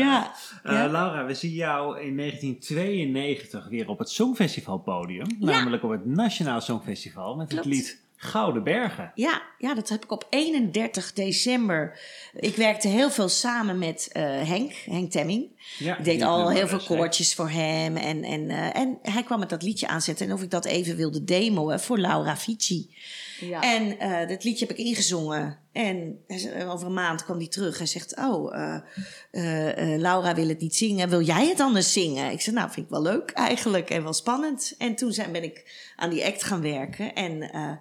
Ja. 0.64 0.70
Eh, 0.72 0.76
Ja. 0.78 0.88
Laura, 0.88 1.26
we 1.26 1.34
zien 1.34 1.54
jou 1.54 2.00
in 2.02 2.16
1992 2.16 3.68
weer 3.70 3.88
op 3.90 4.00
het 4.00 4.10
Songfestivalpodium. 4.10 5.28
Namelijk 5.40 5.84
op 5.84 5.90
het 5.90 6.06
Nationaal 6.06 6.62
Songfestival 6.62 7.36
met 7.36 7.48
Klopt. 7.48 7.64
het 7.66 7.74
lied 7.74 8.01
Gouden 8.24 8.64
Bergen. 8.64 9.12
Ja, 9.16 9.42
ja, 9.58 9.74
dat 9.74 9.90
heb 9.90 10.04
ik 10.04 10.12
op 10.12 10.28
31 10.30 11.14
december. 11.14 12.00
Ik 12.34 12.56
werkte 12.56 12.88
heel 12.88 13.12
veel 13.12 13.30
samen 13.30 13.80
met 13.80 14.10
eh, 14.12 14.24
Henk, 14.24 14.72
Henk 14.72 15.12
Temming. 15.12 15.50
Ja, 15.80 15.98
ik 15.98 16.04
deed 16.04 16.22
al 16.22 16.50
heel 16.50 16.68
veel 16.68 16.80
koortjes 16.80 17.36
voor 17.36 17.50
hem. 17.50 17.98
En, 17.98 18.24
en, 18.24 18.50
eh, 18.50 18.76
en 18.76 19.00
hij 19.02 19.24
kwam 19.24 19.40
met 19.40 19.50
dat 19.50 19.64
liedje 19.64 19.88
aanzetten. 19.88 20.28
En 20.28 20.34
of 20.34 20.42
ik 20.42 20.50
dat 20.50 20.66
even 20.66 20.96
wilde 20.96 21.24
demoen 21.24 21.80
voor 21.80 21.98
Laura 22.00 22.38
Fici. 22.38 22.96
Ja. 23.40 23.62
En 23.62 24.00
eh, 24.00 24.28
dat 24.28 24.44
liedje 24.44 24.66
heb 24.66 24.78
ik 24.78 24.86
ingezongen. 24.86 25.60
En 25.72 26.20
over 26.68 26.88
een 26.88 26.94
maand 26.94 27.24
kwam 27.24 27.38
hij 27.38 27.48
terug. 27.48 27.78
Hij 27.78 27.88
zegt, 27.88 28.18
oh, 28.18 28.56
eh, 28.56 28.82
eh, 29.32 29.94
eh, 29.94 30.00
Laura 30.00 30.36
wil 30.36 30.48
het 30.48 30.60
niet 30.60 30.76
zingen. 30.76 31.10
Wil 31.10 31.22
jij 31.22 31.48
het 31.48 31.60
anders 31.60 31.94
zingen? 31.94 32.32
Ik 32.32 32.42
zei, 32.42 32.56
nou, 32.56 32.72
vind 32.72 32.86
ik 32.86 32.92
wel 32.92 33.02
leuk 33.02 33.32
eigenlijk. 33.32 33.90
En 33.90 34.04
wel 34.04 34.14
spannend. 34.14 34.76
En 34.78 34.96
toen 34.96 35.14
zijn, 35.14 35.32
ben 35.32 35.44
ik 35.44 35.92
aan 35.96 36.10
die 36.10 36.26
act 36.26 36.44
gaan 36.44 36.62
werken. 36.62 37.14
En 37.14 37.52
eh, 37.52 37.72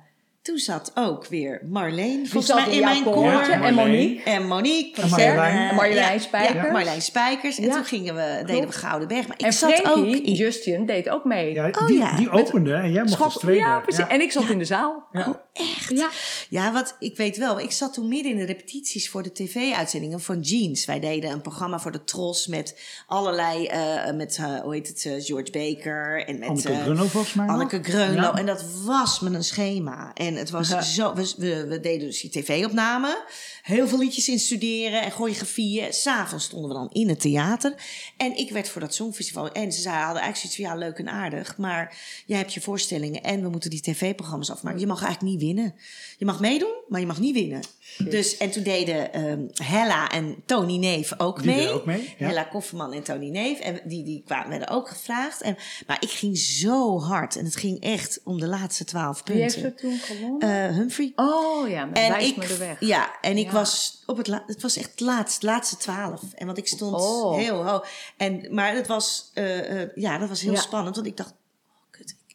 toen 0.42 0.58
zat 0.58 0.90
ook 0.94 1.26
weer 1.26 1.62
Marleen 1.70 2.16
Die 2.22 2.30
volgens 2.30 2.54
mij 2.64 2.74
in 2.74 2.84
mijn 2.84 3.02
koor. 3.04 3.24
Ja, 3.24 3.62
en. 3.62 3.74
Monique. 3.74 4.22
En 4.24 4.46
Monique. 4.46 5.02
En 5.02 5.08
Marjolein. 5.10 5.68
En 5.68 5.74
Marjolein 5.74 6.20
Spijkers. 6.20 6.64
Ja, 6.66 6.72
Marjolein 6.72 7.02
Spijkers. 7.02 7.58
En 7.58 7.64
Ja. 7.64 7.74
toen 7.74 7.84
gingen 7.84 8.14
we, 8.14 8.42
deden 8.46 8.66
we 8.68 8.72
Gouden 8.72 9.08
Berg. 9.08 9.26
Maar 9.28 9.36
ik 9.38 9.44
En 9.46 9.52
zat 9.52 9.84
ook 9.88 10.06
in... 10.06 10.32
Justin, 10.32 10.86
deed 10.86 11.08
ook 11.08 11.24
mee. 11.24 11.52
Ja, 11.52 11.68
Oh, 11.68 11.86
die, 11.86 11.98
ja. 11.98 12.16
die 12.16 12.30
opende 12.30 12.72
en 12.74 12.92
jij 12.92 13.00
mocht 13.02 13.12
Schop- 13.12 13.24
als 13.24 13.38
tweede. 13.38 13.60
ja, 13.60 13.80
precies. 13.80 14.04
Ja. 14.04 14.10
En 14.10 14.20
ik 14.20 14.32
zat 14.32 14.48
in 14.48 14.58
de 14.58 14.64
zaal. 14.64 15.06
Ja. 15.12 15.28
Oh, 15.28 15.34
echt? 15.52 15.90
Ja. 15.90 16.08
Ja, 16.48 16.72
wat 16.72 16.96
ik 16.98 17.16
weet 17.16 17.36
wel. 17.36 17.60
Ik 17.60 17.72
zat 17.72 17.94
toen 17.94 18.08
midden 18.08 18.32
in 18.32 18.38
de 18.38 18.44
repetities 18.44 19.10
voor 19.10 19.22
de 19.22 19.32
tv-uitzendingen 19.32 20.20
van 20.20 20.40
Jeans. 20.40 20.84
Wij 20.84 21.00
deden 21.00 21.30
een 21.30 21.40
programma 21.40 21.78
voor 21.78 21.92
de 21.92 22.04
Tros 22.04 22.46
met 22.46 22.80
allerlei, 23.06 23.66
eh, 23.66 24.12
met, 24.14 24.36
eh, 24.36 24.60
hoe 24.60 24.74
heet 24.74 24.88
het, 24.88 25.04
eh, 25.06 25.12
George 25.24 25.50
Baker 25.50 26.24
en 26.26 26.38
met 26.38 26.48
Anneke 26.48 26.74
Grunlo 26.74 27.04
volgens 27.06 27.34
mij. 27.34 27.46
Anneke 27.46 27.78
Greunlo. 27.82 28.20
Ja. 28.22 28.34
En 28.34 28.46
dat 28.46 28.64
was 28.84 29.20
met 29.20 29.34
een 29.34 29.44
schema. 29.44 30.10
En 30.14 30.29
het 30.36 30.50
was 30.50 30.94
zo, 30.94 31.14
we, 31.14 31.78
deden 31.82 32.06
dus 32.06 32.20
die 32.20 32.30
tv-opname. 32.30 33.24
Heel 33.62 33.88
veel 33.88 33.98
liedjes 33.98 34.28
instuderen 34.28 35.02
en 35.02 35.10
choreografieën. 35.10 35.92
S'avonds 35.92 36.44
stonden 36.44 36.68
we 36.68 36.76
dan 36.76 36.90
in 36.92 37.08
het 37.08 37.20
theater. 37.20 37.74
En 38.16 38.36
ik 38.36 38.50
werd 38.50 38.68
voor 38.68 38.80
dat 38.80 38.94
Songfestival. 38.94 39.52
En 39.52 39.72
ze 39.72 39.80
zeiden, 39.80 40.04
hadden 40.04 40.22
eigenlijk 40.22 40.54
zoiets 40.54 40.72
van, 40.72 40.80
ja, 40.80 40.86
leuk 40.86 40.98
en 40.98 41.08
aardig. 41.08 41.56
Maar 41.56 41.96
jij 42.26 42.38
hebt 42.38 42.54
je 42.54 42.60
voorstellingen 42.60 43.22
en 43.22 43.42
we 43.42 43.48
moeten 43.48 43.70
die 43.70 43.80
tv-programma's 43.80 44.50
afmaken. 44.50 44.80
Je 44.80 44.86
mag 44.86 45.02
eigenlijk 45.02 45.32
niet 45.32 45.42
winnen. 45.42 45.74
Je 46.18 46.24
mag 46.24 46.40
meedoen, 46.40 46.79
maar 46.90 47.00
je 47.00 47.06
mag 47.06 47.18
niet 47.20 47.34
winnen. 47.34 47.60
Dus, 47.98 48.36
en 48.36 48.50
toen 48.50 48.62
deden 48.62 49.12
ehm, 49.12 49.40
Hella 49.62 50.08
en 50.10 50.42
Tony 50.46 50.76
Neef 50.76 51.12
ook 51.18 51.36
Die 51.36 51.46
mee. 51.46 51.56
deden 51.56 51.74
ook 51.74 51.84
mee, 51.84 52.14
ja. 52.18 52.26
Hella 52.26 52.42
Kofferman 52.44 52.92
en 52.92 53.02
Tony 53.02 53.28
Neef. 53.28 53.58
En 53.58 53.80
die, 53.84 54.04
die 54.04 54.22
kwamen, 54.26 54.48
werden 54.48 54.68
ook 54.68 54.88
gevraagd. 54.88 55.40
En, 55.42 55.56
maar 55.86 55.96
ik 56.00 56.10
ging 56.10 56.38
zo 56.38 57.00
hard. 57.00 57.36
En 57.36 57.44
het 57.44 57.56
ging 57.56 57.80
echt 57.80 58.20
om 58.24 58.40
de 58.40 58.46
laatste 58.46 58.84
twaalf 58.84 59.22
Wie 59.24 59.36
heeft 59.40 59.60
punten. 59.60 59.70
er 59.70 59.76
toen 59.80 59.98
gewonnen? 59.98 60.68
Eh, 60.68 60.74
Humphrey. 60.76 61.12
oh 61.16 61.68
ja, 61.68 61.84
met 61.84 61.98
En 61.98 62.20
ik, 62.20 62.36
me 62.36 62.46
de 62.46 62.56
weg. 62.56 62.76
ja, 62.80 63.10
en 63.20 63.36
ik 63.36 63.46
Ja. 63.46 63.52
was 63.52 64.02
op 64.06 64.16
het, 64.16 64.26
la- 64.26 64.44
het 64.46 64.62
was 64.62 64.76
echt 64.76 64.90
het 64.90 65.00
laatste, 65.00 65.46
laatste 65.46 65.76
twaalf. 65.76 66.22
En 66.34 66.46
want 66.46 66.58
ik 66.58 66.66
stond 66.68 66.94
Oh. 66.94 67.36
heel 67.36 67.64
hoog. 67.66 67.86
En, 68.16 68.46
maar 68.54 68.74
het 68.74 68.86
was, 68.86 69.30
eh, 69.34 69.82
eh, 69.82 69.88
ja, 69.94 70.18
dat 70.18 70.28
was 70.28 70.40
heel 70.40 70.52
Ja. 70.52 70.60
spannend. 70.60 70.94
Want 70.94 71.06
ik 71.08 71.16
dacht, 71.16 71.34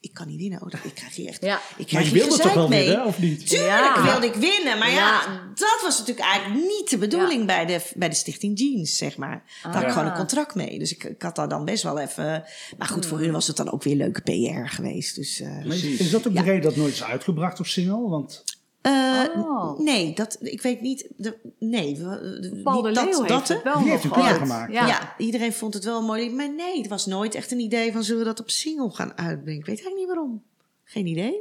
ik, 0.05 0.13
kan 0.13 0.27
niet 0.27 0.39
winnen. 0.39 0.61
Oh, 0.61 0.67
ik 0.83 0.93
krijg 0.95 1.15
hier 1.15 1.27
echt, 1.27 1.41
Ja. 1.41 1.55
ik 1.57 1.61
Maar 1.77 1.85
krijg 1.85 2.05
je 2.05 2.11
hier 2.11 2.23
wilde 2.27 2.41
toch 2.43 2.53
wel 2.53 2.67
mee. 2.67 2.87
winnen, 2.87 3.05
of 3.05 3.19
niet? 3.19 3.47
Tuurlijk 3.47 3.69
Ja. 3.95 4.03
wilde 4.03 4.25
ik 4.25 4.33
winnen. 4.35 4.77
Maar 4.79 4.89
ja, 4.89 4.95
Ja. 4.95 5.41
dat 5.55 5.79
was 5.81 5.99
natuurlijk 5.99 6.27
eigenlijk 6.27 6.65
niet 6.65 6.89
de 6.89 6.97
bedoeling 6.97 7.45
bij, 7.45 7.65
de, 7.65 7.81
bij 7.95 8.09
de 8.09 8.15
Stichting 8.15 8.59
Jeans, 8.59 8.97
zeg 8.97 9.17
maar. 9.17 9.43
Daar 9.63 9.73
had 9.73 9.81
ik 9.81 9.87
Ah. 9.87 9.93
gewoon 9.93 10.07
een 10.11 10.17
contract 10.17 10.55
mee. 10.55 10.79
Dus 10.79 10.91
ik, 10.91 11.03
ik 11.03 11.21
had 11.21 11.35
daar 11.35 11.49
dan 11.49 11.65
best 11.65 11.83
wel 11.83 11.99
even... 11.99 12.43
Maar 12.77 12.87
goed, 12.87 13.05
voor 13.05 13.19
hun 13.19 13.31
was 13.31 13.47
het 13.47 13.57
dan 13.57 13.71
ook 13.71 13.83
weer 13.83 13.95
leuke 13.95 14.21
PR 14.21 14.67
geweest. 14.75 15.15
Dus, 15.15 15.39
eh, 15.39 15.47
Maar 15.65 15.75
is, 15.75 16.09
dat 16.11 16.27
ook 16.27 16.35
de 16.35 16.41
reden 16.41 16.61
dat 16.61 16.75
nooit 16.75 16.93
is 16.93 17.03
uitgebracht 17.03 17.59
op 17.59 17.65
single? 17.65 18.09
Want 18.09 18.43
eh, 18.85 19.23
Oh. 19.35 19.79
Nee, 19.79 20.13
dat, 20.15 20.37
ik 20.41 20.61
weet 20.61 20.81
niet. 20.81 21.07
De, 21.17 21.37
nee, 21.59 21.95
we- 21.97 22.37
de- 22.41 22.61
Paul 22.63 22.81
de 22.81 22.87
niet 22.89 22.97
Leeuw 22.97 23.05
dat, 23.05 23.17
heeft 23.17 23.27
dat 23.29 23.47
het 23.47 23.63
wel 23.63 23.79
Die 23.79 23.89
heeft 23.89 24.03
een 24.03 24.11
gemaakt. 24.37 24.71
Ja. 24.73 24.87
Ja. 24.87 25.13
iedereen 25.17 25.53
vond 25.53 25.73
het 25.73 25.83
wel 25.83 26.01
mooi. 26.01 26.31
Maar 26.31 26.53
nee, 26.53 26.77
het 26.77 26.87
was 26.87 27.05
nooit 27.05 27.35
echt 27.35 27.51
een 27.51 27.59
idee 27.59 27.91
van 27.91 28.03
zullen 28.03 28.19
we 28.21 28.27
dat 28.27 28.39
op 28.39 28.49
single 28.49 28.89
gaan 28.89 29.17
uitbrengen. 29.17 29.59
Ik 29.59 29.65
weet 29.65 29.77
eigenlijk 29.79 29.97
niet 29.97 30.07
waarom. 30.07 30.43
Geen 30.83 31.05
idee. 31.07 31.35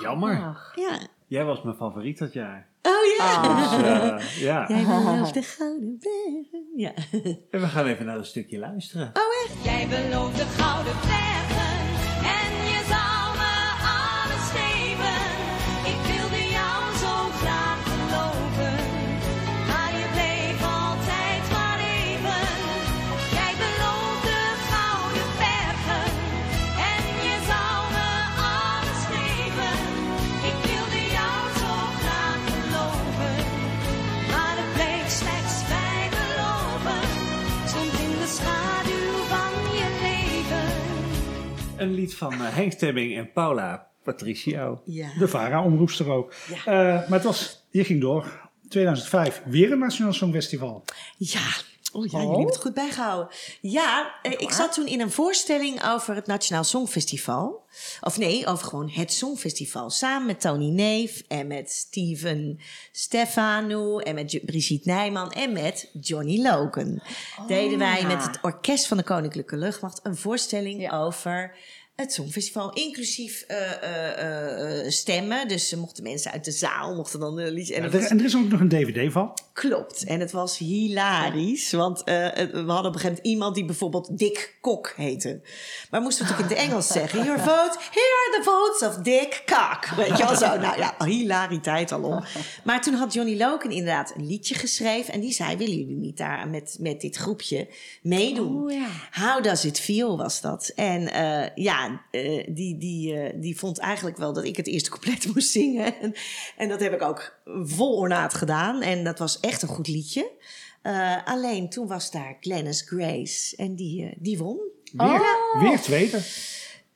Jammer. 0.00 0.32
Ja. 0.74 0.98
Jij 1.26 1.44
was 1.44 1.62
mijn 1.62 1.76
favoriet 1.76 2.18
dat 2.18 2.32
jaar. 2.32 2.66
Oh 2.82 2.92
ja. 3.18 3.42
Dus, 3.60 3.82
eh, 3.82 4.40
ja. 4.42 4.64
Jij 4.74 4.84
belooft 4.84 5.34
de 5.34 5.42
gouden 5.56 5.98
bergen. 6.00 6.66
Ja. 6.76 6.92
En 7.50 7.60
we 7.60 7.66
gaan 7.66 7.86
even 7.86 8.06
naar 8.06 8.16
een 8.18 8.24
stukje 8.24 8.58
luisteren. 8.58 9.12
Jij 9.64 9.86
belooft 9.88 10.36
de 10.36 10.44
gouden 10.44 10.92
bergen 10.94 11.78
en 12.38 12.70
je 12.70 12.77
Een 41.78 41.94
lied 41.94 42.14
van 42.14 42.32
eh, 42.32 42.54
Henk 42.54 42.72
Temming 42.72 43.16
en 43.16 43.32
Paula 43.32 43.86
Patricio. 44.02 44.82
ja. 44.84 45.08
de 45.18 45.28
VARA-omroepster 45.28 46.10
ook. 46.10 46.34
Eh, 46.50 46.74
maar 46.74 47.06
het 47.08 47.24
was, 47.24 47.66
je 47.70 47.84
ging 47.84 48.00
door. 48.00 48.48
2005, 48.68 49.42
weer 49.44 49.72
een 49.72 49.78
Nationaal 49.78 50.12
Songfestival. 50.12 50.84
Ja. 51.16 51.40
Oh 51.92 52.04
ja, 52.06 52.10
Oh. 52.10 52.12
jullie 52.22 52.28
hebben 52.36 52.46
het 52.54 52.62
goed 52.62 52.74
bijgehouden. 52.74 53.28
Ja, 53.60 54.14
eh, 54.22 54.32
ik 54.32 54.50
zat 54.50 54.72
toen 54.72 54.86
in 54.86 55.00
een 55.00 55.10
voorstelling 55.10 55.84
over 55.84 56.14
het 56.14 56.26
Nationaal 56.26 56.64
Songfestival. 56.64 57.66
Of 58.00 58.18
nee, 58.18 58.46
over 58.46 58.66
gewoon 58.66 58.88
het 58.90 59.12
Songfestival. 59.12 59.90
Samen 59.90 60.26
met 60.26 60.40
Tony 60.40 60.68
Neef 60.70 61.22
en 61.28 61.46
met 61.46 61.70
Steven 61.70 62.60
Stefano 62.92 63.98
en 63.98 64.14
met 64.14 64.40
Brigitte 64.44 64.88
Nijman 64.88 65.30
en 65.32 65.52
met 65.52 65.90
Johnny 66.00 66.42
Logan. 66.42 67.00
Deden 67.46 67.78
wij 67.78 68.06
met 68.06 68.22
het 68.22 68.38
orkest 68.42 68.86
van 68.86 68.96
de 68.96 69.02
Koninklijke 69.02 69.56
Luchtmacht 69.56 70.00
een 70.02 70.16
voorstelling 70.16 70.80
Ja. 70.80 70.98
over 71.04 71.56
het 72.00 72.12
Songfestival, 72.12 72.72
inclusief 72.72 73.44
eh, 73.48 73.82
eh, 73.82 74.84
eh, 74.84 74.90
stemmen. 74.90 75.48
Dus 75.48 75.68
ze 75.68 75.78
mochten 75.78 76.02
mensen 76.02 76.30
uit 76.32 76.44
de 76.44 76.50
zaal 76.50 76.94
mochten 76.94 77.20
dan 77.20 77.38
een 77.38 77.52
liedje. 77.52 77.74
En 77.74 77.82
Ja, 77.82 77.86
er- 77.90 78.00
was- 78.00 78.08
en 78.10 78.18
er 78.18 78.24
is 78.24 78.36
ook 78.36 78.48
nog 78.48 78.60
een 78.60 78.68
DVD 78.68 79.12
van. 79.12 79.38
Klopt. 79.52 80.04
En 80.04 80.20
het 80.20 80.30
was 80.32 80.58
hilarisch. 80.58 81.72
Want 81.72 82.04
eh, 82.04 82.14
we 82.34 82.64
hadden 82.66 82.66
op 82.66 82.84
een 82.84 82.92
gegeven 82.92 83.02
moment 83.08 83.26
iemand 83.26 83.54
die 83.54 83.64
bijvoorbeeld 83.64 84.18
Dick 84.18 84.56
Kok 84.60 84.92
heette. 84.96 85.40
Maar 85.90 86.00
moesten 86.00 86.24
we 86.24 86.30
natuurlijk 86.30 86.56
in 86.56 86.62
het 86.62 86.70
Engels 86.70 86.86
zeggen. 86.98 87.24
Your 87.24 87.38
vote, 87.38 87.76
here 87.90 88.14
are 88.26 88.36
the 88.36 88.42
votes 88.42 88.88
of 88.88 89.02
Dick 89.02 89.42
Cock. 89.46 89.88
Weet 89.96 90.18
je 90.18 90.24
wel 90.26 90.36
zo. 90.36 90.56
Nou 90.58 90.78
ja, 90.78 90.94
hilariteit 91.04 91.92
alom. 91.92 92.24
Maar 92.64 92.82
toen 92.82 92.94
had 92.94 93.12
Johnny 93.12 93.36
Loken 93.36 93.70
inderdaad 93.70 94.12
een 94.16 94.26
liedje 94.26 94.54
geschreven. 94.54 95.14
En 95.14 95.20
die 95.20 95.32
zei, 95.32 95.56
willen 95.56 95.76
jullie 95.76 95.96
niet 95.96 96.16
daar 96.16 96.48
met, 96.48 96.76
met 96.80 97.00
dit 97.00 97.16
groepje 97.16 97.68
meedoen? 98.02 98.62
Oh, 98.62 98.72
ja. 98.72 98.86
How 99.10 99.42
Does 99.44 99.64
It 99.64 99.80
Feel 99.80 100.16
was 100.16 100.40
dat. 100.40 100.72
En 100.74 101.12
eh, 101.12 101.64
ja, 101.88 102.02
eh, 102.10 102.46
die, 102.54 102.78
die, 102.78 103.20
eh, 103.20 103.40
die 103.40 103.58
vond 103.58 103.78
eigenlijk 103.78 104.16
wel 104.16 104.32
dat 104.32 104.44
ik 104.44 104.56
het 104.56 104.66
eerste 104.66 104.90
couplet 104.98 105.34
moest 105.34 105.50
zingen. 105.50 106.00
En, 106.00 106.14
en 106.56 106.68
dat 106.68 106.80
heb 106.80 106.92
ik 106.92 107.02
ook 107.02 107.38
vol 107.44 107.96
ornaat 107.96 108.34
gedaan. 108.34 108.82
En 108.82 109.04
dat 109.04 109.18
was 109.18 109.40
echt 109.40 109.62
een 109.62 109.68
goed 109.68 109.88
liedje. 109.88 110.30
Eh, 110.82 111.16
alleen 111.24 111.68
toen 111.68 111.86
was 111.86 112.10
daar 112.10 112.36
Glennis 112.40 112.82
Grace 112.82 113.56
en 113.56 113.74
die, 113.74 114.14
die 114.18 114.38
won. 114.38 114.58
Weer, 114.92 115.20
weer 115.60 115.80
tweede. 115.80 116.20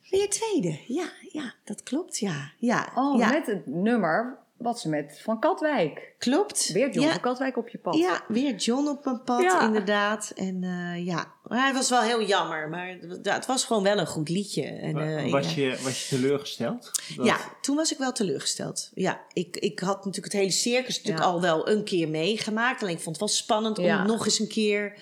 Weer 0.09 0.29
tweede, 0.29 0.79
ja, 0.87 1.11
ja, 1.31 1.53
dat 1.63 1.83
klopt, 1.83 2.19
ja. 2.19 2.51
Ja, 2.57 2.91
Oh, 2.95 3.19
ja 3.19 3.29
met 3.29 3.45
het 3.45 3.65
nummer 3.65 4.37
wat 4.63 4.79
ze 4.79 4.89
met 4.89 5.19
Van 5.23 5.39
Katwijk. 5.39 6.13
klopt. 6.17 6.71
Weer 6.71 6.89
John 6.91 7.05
ja. 7.05 7.11
van 7.11 7.21
Katwijk 7.21 7.57
op 7.57 7.69
je 7.69 7.77
pad. 7.77 7.95
Ja, 7.95 8.23
weer 8.27 8.55
John 8.55 8.87
op 8.87 9.05
mijn 9.05 9.23
pad, 9.23 9.41
Ja. 9.41 9.61
inderdaad. 9.61 10.31
En 10.35 10.63
eh, 10.63 11.05
ja, 11.05 11.33
maar 11.43 11.65
het 11.67 11.75
was 11.75 11.89
wel 11.89 12.01
heel 12.01 12.21
jammer. 12.23 12.69
Maar 12.69 12.97
het- 13.23 13.45
was 13.45 13.65
gewoon 13.65 13.83
wel 13.83 13.97
een 13.97 14.07
goed 14.07 14.29
liedje. 14.29 14.63
En, 14.65 14.97
eh, 14.97 15.31
was, 15.31 15.53
ja. 15.53 15.61
je, 15.63 15.77
was 15.83 16.09
je 16.09 16.15
teleurgesteld? 16.15 16.91
Dat- 17.15 17.25
Ja, 17.25 17.37
toen 17.61 17.75
was 17.75 17.91
ik 17.91 17.97
wel 17.97 18.11
teleurgesteld. 18.11 18.91
Ja, 18.93 19.21
ik, 19.33 19.57
ik 19.57 19.79
had 19.79 19.95
natuurlijk 20.05 20.33
het 20.33 20.41
hele 20.41 20.51
circus 20.51 20.95
natuurlijk 20.97 21.25
Ja. 21.25 21.31
al 21.31 21.41
wel 21.41 21.69
een 21.69 21.83
keer 21.83 22.09
meegemaakt. 22.09 22.81
Alleen 22.81 22.95
ik 22.95 23.01
vond 23.01 23.19
het 23.19 23.25
wel 23.29 23.35
spannend 23.37 23.79
om 23.79 24.05
nog 24.05 24.25
eens 24.25 24.39
een 24.39 24.47
keer 24.47 24.93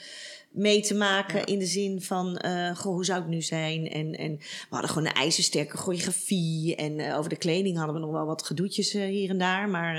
mee 0.51 0.81
te 0.81 0.95
maken. 0.95 1.45
In 1.45 1.59
de 1.59 1.65
zin 1.65 2.01
van, 2.01 2.37
eh, 2.37 2.75
goh, 2.75 2.93
hoe 2.93 3.05
zou 3.05 3.19
het 3.19 3.29
nu 3.29 3.41
zijn? 3.41 3.89
En, 3.89 4.15
en 4.15 4.37
we 4.37 4.67
hadden 4.69 4.89
gewoon 4.89 5.07
een 5.07 5.13
ijzersterke 5.13 5.77
choreografie. 5.77 6.75
En 6.75 6.99
eh, 6.99 7.17
over 7.17 7.29
de 7.29 7.35
kleding 7.35 7.77
hadden 7.77 7.95
we 7.95 8.01
nog 8.01 8.11
wel 8.11 8.25
wat 8.25 8.45
gedoetjes 8.45 8.93
eh, 8.93 9.05
hier 9.05 9.29
en 9.29 9.37
daar. 9.37 9.69
Maar 9.69 9.95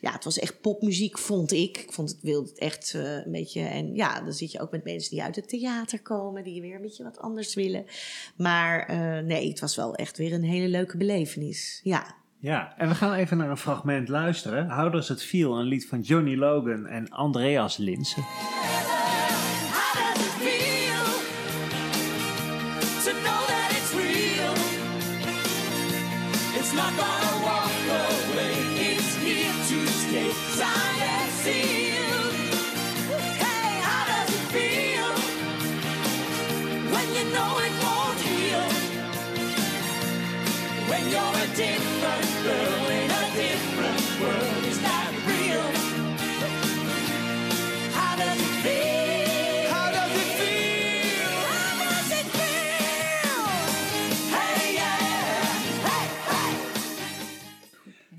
ja, 0.00 0.12
het 0.12 0.24
was 0.24 0.38
echt 0.38 0.60
popmuziek, 0.60 1.18
vond 1.18 1.52
ik. 1.52 1.78
Ik 1.78 1.92
vond 1.92 2.10
het, 2.10 2.18
wilde 2.22 2.48
het 2.48 2.58
echt 2.58 2.92
een 2.94 3.32
beetje... 3.32 3.60
En 3.60 3.94
ja, 3.94 4.20
dan 4.20 4.32
zit 4.32 4.52
je 4.52 4.60
ook 4.60 4.70
met 4.70 4.84
mensen 4.84 5.10
die 5.10 5.22
uit 5.22 5.36
het 5.36 5.48
theater 5.48 6.02
komen. 6.02 6.44
Die 6.44 6.60
weer 6.60 6.74
een 6.74 6.82
beetje 6.82 7.04
wat 7.04 7.18
anders 7.18 7.54
willen. 7.54 7.84
Maar 8.36 8.94
nee, 9.24 9.48
het 9.48 9.60
was 9.60 9.76
wel 9.76 9.94
echt 9.94 10.18
weer 10.18 10.32
een 10.32 10.44
hele 10.44 10.68
leuke 10.68 10.96
belevenis. 10.96 11.80
Ja. 11.82 12.20
Ja, 12.38 12.74
en 12.76 12.88
we 12.88 12.94
gaan 12.94 13.12
even 13.12 13.36
naar 13.36 13.50
een 13.50 13.56
fragment 13.56 14.08
luisteren. 14.08 14.70
How 14.70 14.92
Does 14.92 15.10
It 15.10 15.22
Feel, 15.22 15.58
een 15.58 15.66
lied 15.66 15.86
van 15.86 16.00
Johnny 16.00 16.36
Logan 16.36 16.86
en 16.86 17.10
Andreas 17.10 17.76
Linsen. 17.76 18.24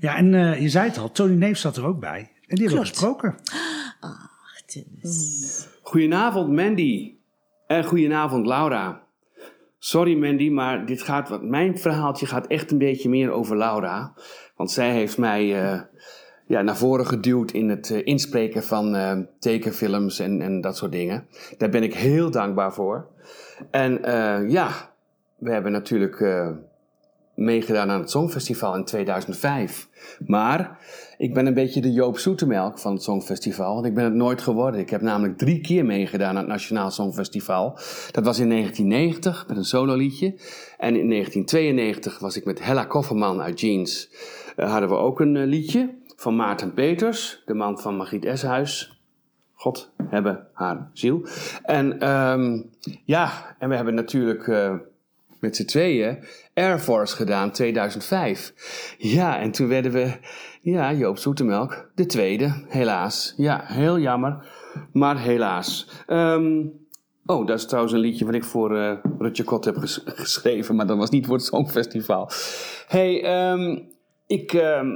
Ja, 0.04 0.16
en 0.16 0.34
eh, 0.34 0.60
je 0.60 0.68
zei 0.68 0.88
het 0.88 0.98
al, 0.98 1.12
Tony 1.12 1.34
Neef 1.34 1.58
zat 1.58 1.76
er 1.76 1.86
ook 1.86 2.00
bij. 2.00 2.30
En 2.46 2.56
die 2.56 2.66
hebben 2.66 2.82
we 2.82 2.88
gesproken. 2.88 3.34
Ach. 4.00 4.32
Goedenavond 5.82 6.52
Mandy 6.52 7.14
en 7.66 7.84
goedenavond 7.84 8.46
Laura. 8.46 9.02
Sorry 9.78 10.16
Mandy, 10.16 10.48
maar 10.48 10.86
dit 10.86 11.02
gaat, 11.02 11.28
wat, 11.28 11.42
mijn 11.42 11.78
verhaaltje 11.78 12.26
gaat 12.26 12.46
echt 12.46 12.70
een 12.70 12.78
beetje 12.78 13.08
meer 13.08 13.30
over 13.30 13.56
Laura. 13.56 14.14
Want 14.56 14.70
zij 14.70 14.92
heeft 14.92 15.18
mij 15.18 15.62
eh, 15.62 15.80
ja, 16.46 16.62
naar 16.62 16.76
voren 16.76 17.06
geduwd 17.06 17.50
in 17.50 17.68
het 17.68 17.90
eh, 17.90 18.06
inspreken 18.06 18.62
van 18.62 18.94
eh, 18.94 19.18
tekenfilms 19.38 20.18
en, 20.18 20.40
en 20.40 20.60
dat 20.60 20.76
soort 20.76 20.92
dingen. 20.92 21.26
Daar 21.58 21.70
ben 21.70 21.82
ik 21.82 21.94
heel 21.94 22.30
dankbaar 22.30 22.72
voor. 22.72 23.06
En 23.70 24.04
eh, 24.04 24.50
ja, 24.50 24.68
we 25.36 25.52
hebben 25.52 25.72
natuurlijk 25.72 26.20
eh, 26.20 26.50
meegedaan 27.34 27.90
aan 27.90 28.00
het 28.00 28.10
Songfestival 28.10 28.74
in 28.74 28.84
2005. 28.84 29.88
Maar 30.26 30.78
ik 31.18 31.34
ben 31.34 31.46
een 31.46 31.54
beetje 31.54 31.80
de 31.80 31.92
Joop 31.92 32.18
Zoetemelk 32.18 32.78
van 32.78 32.92
het 32.92 33.02
Songfestival. 33.02 33.74
Want 33.74 33.86
ik 33.86 33.94
ben 33.94 34.04
het 34.04 34.14
nooit 34.14 34.42
geworden. 34.42 34.80
Ik 34.80 34.90
heb 34.90 35.00
namelijk 35.00 35.38
drie 35.38 35.60
keer 35.60 35.84
meegedaan 35.84 36.28
aan 36.28 36.36
het 36.36 36.46
Nationaal 36.46 36.90
Songfestival. 36.90 37.78
Dat 38.10 38.24
was 38.24 38.38
in 38.38 38.48
1990 38.48 39.48
met 39.48 39.56
een 39.56 39.64
sololiedje. 39.64 40.26
En 40.78 40.96
in 40.96 41.08
1992 41.08 42.18
was 42.18 42.36
ik 42.36 42.44
met 42.44 42.64
Hella 42.64 42.84
Kofferman 42.84 43.42
uit 43.42 43.60
Jeans. 43.60 44.10
eh, 44.56 44.70
hadden 44.70 44.88
we 44.88 44.94
ook 44.94 45.20
een 45.20 45.36
eh, 45.36 45.46
liedje 45.46 45.94
van 46.16 46.36
Maarten 46.36 46.74
Peters, 46.74 47.42
de 47.46 47.54
man 47.54 47.78
van 47.78 47.96
Margriet 47.96 48.24
Eshuis. 48.24 49.02
God 49.54 49.90
hebben 50.08 50.46
haar 50.52 50.90
ziel. 50.92 51.26
En 51.62 52.00
ehm, 52.00 52.62
ja, 53.04 53.56
en 53.58 53.68
we 53.68 53.74
hebben 53.74 53.94
natuurlijk 53.94 54.48
eh, 54.48 54.74
met 55.44 55.56
z'n 55.56 55.64
tweeën 55.64 56.18
Air 56.54 56.78
Force 56.78 57.16
gedaan, 57.16 57.50
2005. 57.52 58.52
Ja, 58.98 59.40
en 59.40 59.50
toen 59.50 59.68
werden 59.68 59.92
we, 59.92 60.12
ja, 60.62 60.92
Joop 60.92 61.18
Zoetemelk, 61.18 61.90
de 61.94 62.06
tweede, 62.06 62.64
helaas. 62.68 63.34
Ja, 63.36 63.64
heel 63.66 63.98
jammer, 63.98 64.46
maar 64.92 65.18
helaas. 65.20 65.88
Ehm, 66.06 66.60
oh, 67.26 67.46
dat 67.46 67.58
is 67.58 67.66
trouwens 67.66 67.94
een 67.94 68.00
liedje 68.00 68.24
wat 68.24 68.34
ik 68.34 68.44
voor 68.44 68.78
eh 68.78 68.96
Rutje 69.18 69.44
Kot 69.44 69.64
heb 69.64 69.76
ges- 69.76 70.02
geschreven, 70.04 70.74
maar 70.76 70.86
dat 70.86 70.96
was 70.96 71.10
niet 71.10 71.26
voor 71.26 71.36
het 71.36 71.44
Songfestival. 71.44 72.30
hey, 72.88 73.22
ehm, 73.22 73.78
ik 74.26 74.52
ehm, 74.52 74.86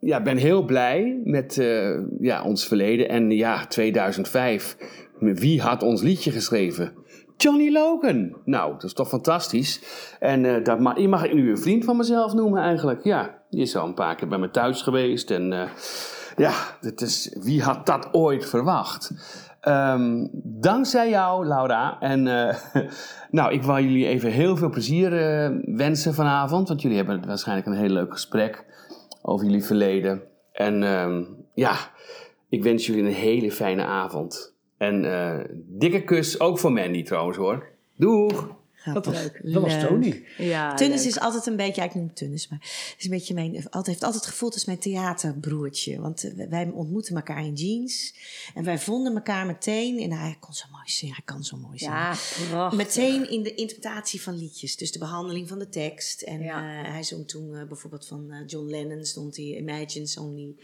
ja, 0.00 0.22
ben 0.22 0.36
heel 0.36 0.64
blij 0.64 1.20
met 1.24 1.58
eh, 1.58 1.98
ja, 2.20 2.42
ons 2.42 2.66
verleden. 2.66 3.08
En 3.08 3.30
ja, 3.30 3.66
2005, 3.66 4.76
wie 5.18 5.60
had 5.60 5.82
ons 5.82 6.02
liedje 6.02 6.30
geschreven? 6.30 6.92
Johnny 7.36 7.70
Logan. 7.72 8.36
Nou, 8.44 8.72
dat 8.72 8.84
is 8.84 8.92
toch 8.92 9.08
fantastisch. 9.08 9.80
En 10.20 10.44
eh, 10.44 10.64
dat 10.64 10.80
ma- 10.80 10.96
je 10.96 11.08
mag 11.08 11.24
ik 11.24 11.34
nu 11.34 11.50
een 11.50 11.58
vriend 11.58 11.84
van 11.84 11.96
mezelf 11.96 12.34
noemen 12.34 12.62
eigenlijk. 12.62 13.04
Ja, 13.04 13.42
die 13.50 13.60
is 13.60 13.76
al 13.76 13.86
een 13.86 13.94
paar 13.94 14.14
keer 14.14 14.28
bij 14.28 14.38
me 14.38 14.50
thuis 14.50 14.82
geweest. 14.82 15.30
En 15.30 15.52
eh, 15.52 15.68
ja, 16.36 16.52
het 16.80 17.00
is, 17.00 17.36
wie 17.40 17.62
had 17.62 17.86
dat 17.86 18.08
ooit 18.12 18.48
verwacht? 18.48 19.10
Ehm, 19.60 20.26
dankzij 20.42 21.08
jou, 21.08 21.46
Laura. 21.46 22.00
En 22.00 22.26
eh, 22.26 22.56
nou, 23.30 23.52
ik 23.52 23.62
wil 23.62 23.78
jullie 23.78 24.06
even 24.06 24.30
heel 24.30 24.56
veel 24.56 24.70
plezier 24.70 25.10
wensen 25.64 26.14
vanavond. 26.14 26.68
Want 26.68 26.82
jullie 26.82 26.96
hebben 26.96 27.26
waarschijnlijk 27.26 27.66
een 27.66 27.76
heel 27.76 27.88
leuk 27.88 28.12
gesprek 28.12 28.64
over 29.22 29.46
jullie 29.46 29.64
verleden. 29.64 30.22
En 30.52 30.82
ehm, 30.82 31.22
ja, 31.54 31.74
ik 32.48 32.62
wens 32.62 32.86
jullie 32.86 33.02
een 33.02 33.12
hele 33.12 33.52
fijne 33.52 33.84
avond. 33.84 34.53
En 34.76 35.04
eh, 35.04 35.44
dikke 35.54 36.04
kus, 36.04 36.40
ook 36.40 36.58
voor 36.58 36.72
Mandy 36.72 37.02
trouwens 37.02 37.36
hoor. 37.36 37.66
Doeg! 37.96 38.62
Dat 38.92 39.06
was, 39.06 39.16
Leuk, 39.22 39.40
dat 39.52 39.62
was. 39.62 39.72
Tony. 39.80 40.24
Ja, 40.38 40.74
Tunnis 40.74 40.98
leuk. 41.00 41.08
is 41.08 41.20
altijd 41.20 41.46
een 41.46 41.56
beetje, 41.56 41.80
ja, 41.80 41.88
ik 41.88 41.94
noem 41.94 42.06
het 42.06 42.16
Tunnis, 42.16 42.48
maar 42.48 42.58
het 42.60 42.94
is 42.98 43.04
een 43.04 43.10
beetje 43.10 43.34
mijn, 43.34 43.54
altijd, 43.56 43.86
heeft 43.86 44.02
altijd 44.04 44.26
gevoeld 44.26 44.54
als 44.54 44.64
mijn 44.64 44.78
theaterbroertje. 44.78 46.00
Want 46.00 46.32
wij 46.48 46.70
ontmoeten 46.74 47.16
elkaar 47.16 47.44
in 47.44 47.52
jeans 47.54 48.14
en 48.54 48.64
wij 48.64 48.78
vonden 48.78 49.14
elkaar 49.14 49.46
meteen, 49.46 49.98
en 50.00 50.12
hij 50.12 50.36
kon 50.40 50.54
zo 50.54 50.64
mooi 50.72 50.82
zingen, 50.90 51.14
hij 51.14 51.24
kan 51.24 51.44
zo 51.44 51.56
mooi 51.56 51.78
zingen. 51.78 51.94
Ja, 51.94 52.14
prachtig. 52.50 52.78
Meteen 52.78 53.30
in 53.30 53.42
de 53.42 53.54
interpretatie 53.54 54.22
van 54.22 54.36
liedjes, 54.36 54.76
dus 54.76 54.92
de 54.92 54.98
behandeling 54.98 55.48
van 55.48 55.58
de 55.58 55.68
tekst. 55.68 56.22
En 56.22 56.42
Ja. 56.42 56.82
eh, 56.84 56.90
hij 56.92 57.02
zong 57.02 57.28
toen 57.28 57.54
eh, 57.56 57.64
bijvoorbeeld 57.68 58.06
van 58.06 58.30
eh, 58.30 58.38
John 58.46 58.66
Lennon, 58.70 59.04
stond 59.04 59.36
hij 59.36 59.44
Imagine 59.56 60.08
Only. 60.20 60.54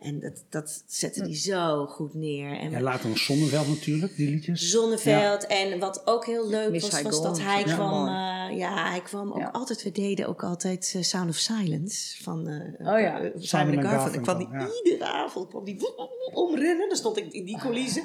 En 0.00 0.20
dat, 0.20 0.44
dat 0.48 0.82
zette 0.86 1.20
hij 1.20 1.34
zo 1.36 1.86
goed 1.86 2.14
neer. 2.14 2.58
En 2.58 2.72
En 2.74 2.82
later 2.82 3.08
nog 3.08 3.18
Zonneveld 3.18 3.68
natuurlijk, 3.68 4.16
die 4.16 4.30
liedjes. 4.30 4.70
Zonneveld. 4.70 5.46
En 5.46 5.78
wat 5.78 6.06
ook 6.06 6.26
heel 6.26 6.48
leuk 6.48 6.70
Miss 6.70 6.90
was, 6.90 7.02
was 7.02 7.22
dat 7.22 7.40
hij 7.40 7.64
ook 7.70 7.76
kwam. 7.76 8.06
eh, 8.08 8.58
ja, 8.58 8.88
hij 8.90 9.00
kwam 9.00 9.32
ook 9.32 9.38
Ja. 9.38 9.48
altijd. 9.48 9.82
We 9.82 9.92
deden 9.92 10.28
ook 10.28 10.42
altijd 10.44 10.92
eh, 10.96 11.02
Sound 11.02 11.28
of 11.28 11.36
Silence 11.36 12.22
van 12.22 12.48
eh 12.48 12.86
Oh 12.94 13.00
ja. 13.00 13.20
Simon 13.38 13.82
Garfunkel. 13.82 14.14
Ik 14.18 14.22
kwam 14.22 14.38
die 14.38 14.48
ja. 14.52 14.68
iedere 14.84 15.10
avond 15.10 15.48
kwam 15.48 15.64
die 15.64 15.78
omrennen. 16.32 16.88
Dan 16.88 16.96
stond 16.96 17.16
ik 17.16 17.32
in 17.32 17.44
die 17.44 17.58
coulissen. 17.58 18.02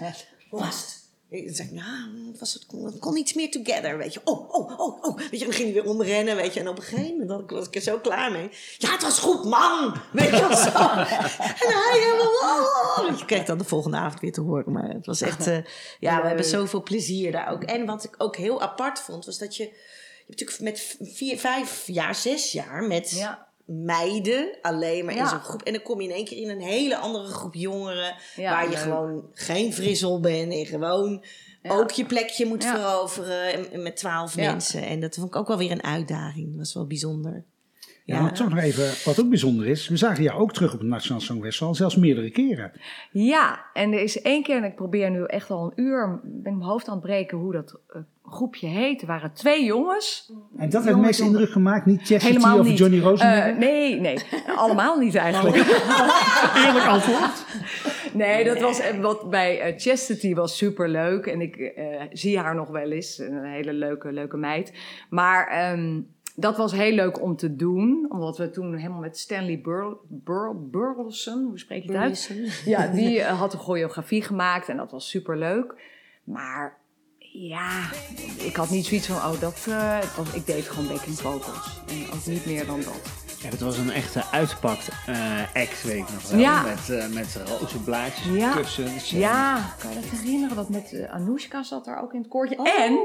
Hoe 0.49 0.59
was 0.65 0.81
het? 0.81 1.01
Ik, 1.33 1.71
nou, 1.71 2.27
het 2.31 2.39
was 2.39 2.53
het 2.53 2.65
kon, 2.65 2.99
kon 2.99 3.17
iets 3.17 3.33
meer 3.33 3.51
together, 3.51 3.97
weet 3.97 4.13
je. 4.13 4.21
Oh, 4.23 4.53
oh, 4.55 4.79
oh, 4.79 5.03
oh. 5.03 5.17
Weet 5.17 5.39
je, 5.39 5.45
dan 5.45 5.53
ging 5.53 5.73
hij 5.73 5.81
weer 5.81 5.91
omrennen, 5.91 6.35
weet 6.35 6.53
je. 6.53 6.59
En 6.59 6.67
op 6.67 6.77
een 6.77 6.83
gegeven 6.83 7.17
moment 7.17 7.51
was 7.51 7.65
ik- 7.67 7.75
er 7.75 7.81
zo 7.81 7.99
klaar 7.99 8.31
mee. 8.31 8.49
Ja, 8.77 8.91
het 8.91 9.01
was 9.01 9.19
goed, 9.19 9.43
man! 9.43 9.95
Weet 10.11 10.29
je 10.29 10.69
zo. 10.71 10.79
En 11.63 11.69
hij 11.69 11.99
helemaal, 11.99 12.61
oh, 13.11 13.17
je 13.19 13.25
kreeg 13.25 13.45
dan 13.45 13.57
de 13.57 13.63
volgende 13.63 13.97
avond 13.97 14.21
weer 14.21 14.31
te 14.31 14.41
horen. 14.41 14.71
Maar 14.71 14.89
het 14.89 15.05
was 15.05 15.21
echt, 15.21 15.47
eh, 15.47 15.57
ja, 15.99 16.21
we 16.21 16.27
hebben 16.27 16.45
zoveel 16.45 16.83
plezier 16.83 17.31
daar 17.31 17.51
ook. 17.51 17.63
En 17.63 17.85
wat 17.85 18.03
ik 18.03 18.15
ook 18.17 18.35
heel 18.35 18.61
apart 18.61 18.99
vond, 18.99 19.25
was 19.25 19.37
dat 19.37 19.55
je... 19.55 19.63
Je 19.63 20.29
hebt 20.31 20.39
natuurlijk 20.41 20.59
met 20.99 21.09
vier, 21.13 21.39
vijf 21.39 21.83
jaar, 21.87 22.15
zes 22.15 22.51
jaar 22.51 22.83
met 22.83 23.09
Ja. 23.09 23.47
Meiden 23.65 24.57
alleen 24.61 25.05
maar 25.05 25.13
in 25.13 25.19
Ja. 25.19 25.27
zo'n 25.29 25.39
groep. 25.39 25.61
En 25.61 25.73
dan 25.73 25.81
kom 25.81 26.01
je 26.01 26.07
in 26.07 26.13
één 26.15 26.25
keer 26.25 26.37
in 26.37 26.49
een 26.49 26.61
hele 26.61 26.97
andere 26.97 27.25
groep 27.25 27.53
jongeren. 27.53 28.15
Ja, 28.35 28.51
waar 28.51 28.69
je 28.69 28.75
gewoon 28.77 29.29
geen 29.33 29.73
frizzel 29.73 30.19
bent. 30.19 30.53
En 30.53 30.65
gewoon 30.65 31.23
Ja. 31.61 31.71
ook 31.75 31.91
je 31.91 32.05
plekje 32.05 32.45
moet 32.45 32.63
Ja. 32.63 32.75
veroveren. 32.75 33.53
En, 33.53 33.71
en 33.71 33.83
met 33.83 33.95
twaalf 33.97 34.35
Ja. 34.35 34.51
mensen. 34.51 34.81
En 34.85 34.99
dat 34.99 35.15
vond 35.15 35.27
ik 35.27 35.35
ook 35.35 35.47
wel 35.47 35.57
weer 35.57 35.71
een 35.71 35.83
uitdaging. 35.83 36.47
Dat 36.49 36.57
was 36.57 36.73
wel 36.73 36.87
bijzonder. 36.87 37.43
Ja, 38.05 38.21
maar 38.21 38.33
toch 38.33 38.49
nog 38.49 38.59
even, 38.59 39.05
wat 39.05 39.19
ook 39.19 39.29
bijzonder 39.29 39.67
is. 39.67 39.87
We 39.87 39.97
zagen 39.97 40.23
jou 40.23 40.39
ook 40.39 40.53
terug 40.53 40.73
op 40.73 40.79
het 40.79 40.87
Nationaal 40.87 41.21
Songfestival, 41.21 41.75
zelfs 41.75 41.95
meerdere 41.95 42.29
keren. 42.29 42.71
Ja, 43.11 43.65
en 43.73 43.93
er 43.93 44.01
is 44.01 44.21
één 44.21 44.43
keer, 44.43 44.57
en 44.57 44.63
ik 44.63 44.75
probeer 44.75 45.11
nu 45.11 45.23
echt 45.23 45.49
al 45.49 45.63
een 45.63 45.83
uur, 45.83 46.19
ben 46.23 46.53
ik 46.53 46.57
mijn 46.57 46.69
hoofd 46.69 46.87
aan 46.87 46.93
het 46.93 47.03
breken 47.03 47.37
hoe 47.37 47.51
dat 47.51 47.79
eh, 47.87 48.01
groepje 48.25 48.67
heet. 48.67 49.01
Er 49.01 49.07
waren 49.07 49.33
twee 49.33 49.63
jongens. 49.65 50.31
En 50.57 50.69
dat 50.69 50.83
heeft 50.83 50.97
meest 50.97 51.19
indruk 51.19 51.49
gemaakt, 51.49 51.85
niet 51.85 52.01
Chester 52.01 52.59
of 52.59 52.67
niet. 52.67 52.77
Johnny 52.77 52.99
Rosenberg? 52.99 53.45
Eh, 53.45 53.57
nee, 53.57 53.99
nee, 53.99 54.17
allemaal 54.55 54.97
niet 54.97 55.15
eigenlijk. 55.15 55.55
Eerlijk 56.65 56.85
antwoord. 56.85 57.45
Nee, 58.13 58.43
dat 58.43 58.59
was 58.59 58.79
eh, 58.79 58.99
wat 58.99 59.29
bij 59.29 59.59
eh, 59.59 59.73
Chastity 59.77 60.33
was 60.33 60.57
super 60.57 60.89
leuk. 60.89 61.25
En 61.25 61.41
ik 61.41 61.55
eh, 61.55 62.01
zie 62.11 62.39
haar 62.39 62.55
nog 62.55 62.69
wel 62.69 62.91
eens. 62.91 63.17
Een 63.17 63.43
hele 63.43 63.73
leuke, 63.73 64.11
leuke 64.11 64.37
meid. 64.37 64.73
Maar 65.09 65.47
ehm, 65.47 66.01
dat 66.35 66.57
was 66.57 66.71
heel 66.71 66.91
leuk 66.93 67.21
om 67.21 67.35
te 67.35 67.55
doen. 67.55 68.05
Omdat 68.09 68.37
we 68.37 68.49
toen 68.49 68.75
helemaal 68.75 68.99
met 68.99 69.17
Stanley 69.17 69.61
Burl, 69.61 69.99
Burl, 70.07 70.67
Burleson, 70.71 71.43
hoe 71.45 71.59
spreek 71.59 71.83
je 71.83 71.91
het 71.91 71.97
uit? 71.97 72.25
Burleson. 72.29 72.69
Ja, 72.71 72.87
die 72.87 73.19
eh, 73.21 73.39
had 73.39 73.53
een 73.53 73.59
choreografie 73.59 74.21
gemaakt. 74.21 74.69
En 74.69 74.77
dat 74.77 74.91
was 74.91 75.09
super 75.09 75.37
leuk. 75.37 75.73
Maar 76.23 76.77
ja, 77.35 77.89
ik 78.37 78.55
had 78.55 78.69
niet 78.69 78.85
zoiets 78.85 79.07
van, 79.07 79.15
oh, 79.15 79.39
dat, 79.41 79.65
eh, 79.69 79.99
het 79.99 80.15
was, 80.15 80.33
ik 80.33 80.45
deed 80.45 80.63
gewoon 80.69 80.87
backing 80.87 81.15
vocals. 81.19 81.81
En 81.87 82.13
ook 82.17 82.25
niet 82.25 82.45
meer 82.45 82.65
dan 82.65 82.81
dat. 82.81 83.01
Ja, 83.41 83.49
dat 83.49 83.59
was 83.59 83.77
een 83.77 83.91
echte 83.91 84.23
uitpakt 84.31 84.89
eh 85.07 85.41
act, 85.53 85.83
weet 85.83 85.95
ik 85.97 86.09
nog 86.13 86.29
wel. 86.29 86.39
Ja. 86.39 86.63
Met, 86.63 87.13
met 87.13 87.41
roze 87.47 87.79
blaadjes, 87.83 88.35
Ja. 88.35 88.53
kussens. 88.53 89.11
en- 89.13 89.19
Ja, 89.19 89.73
kan 89.79 89.89
je 89.89 89.95
dat 89.95 90.19
herinneren? 90.19 90.55
Dat 90.55 90.69
met 90.69 90.93
eh, 90.93 91.13
Anoushka 91.13 91.63
zat 91.63 91.85
daar 91.85 92.01
ook 92.01 92.13
in 92.13 92.19
het 92.19 92.29
koortje. 92.29 92.57
Oh. 92.57 92.79
En 92.79 92.99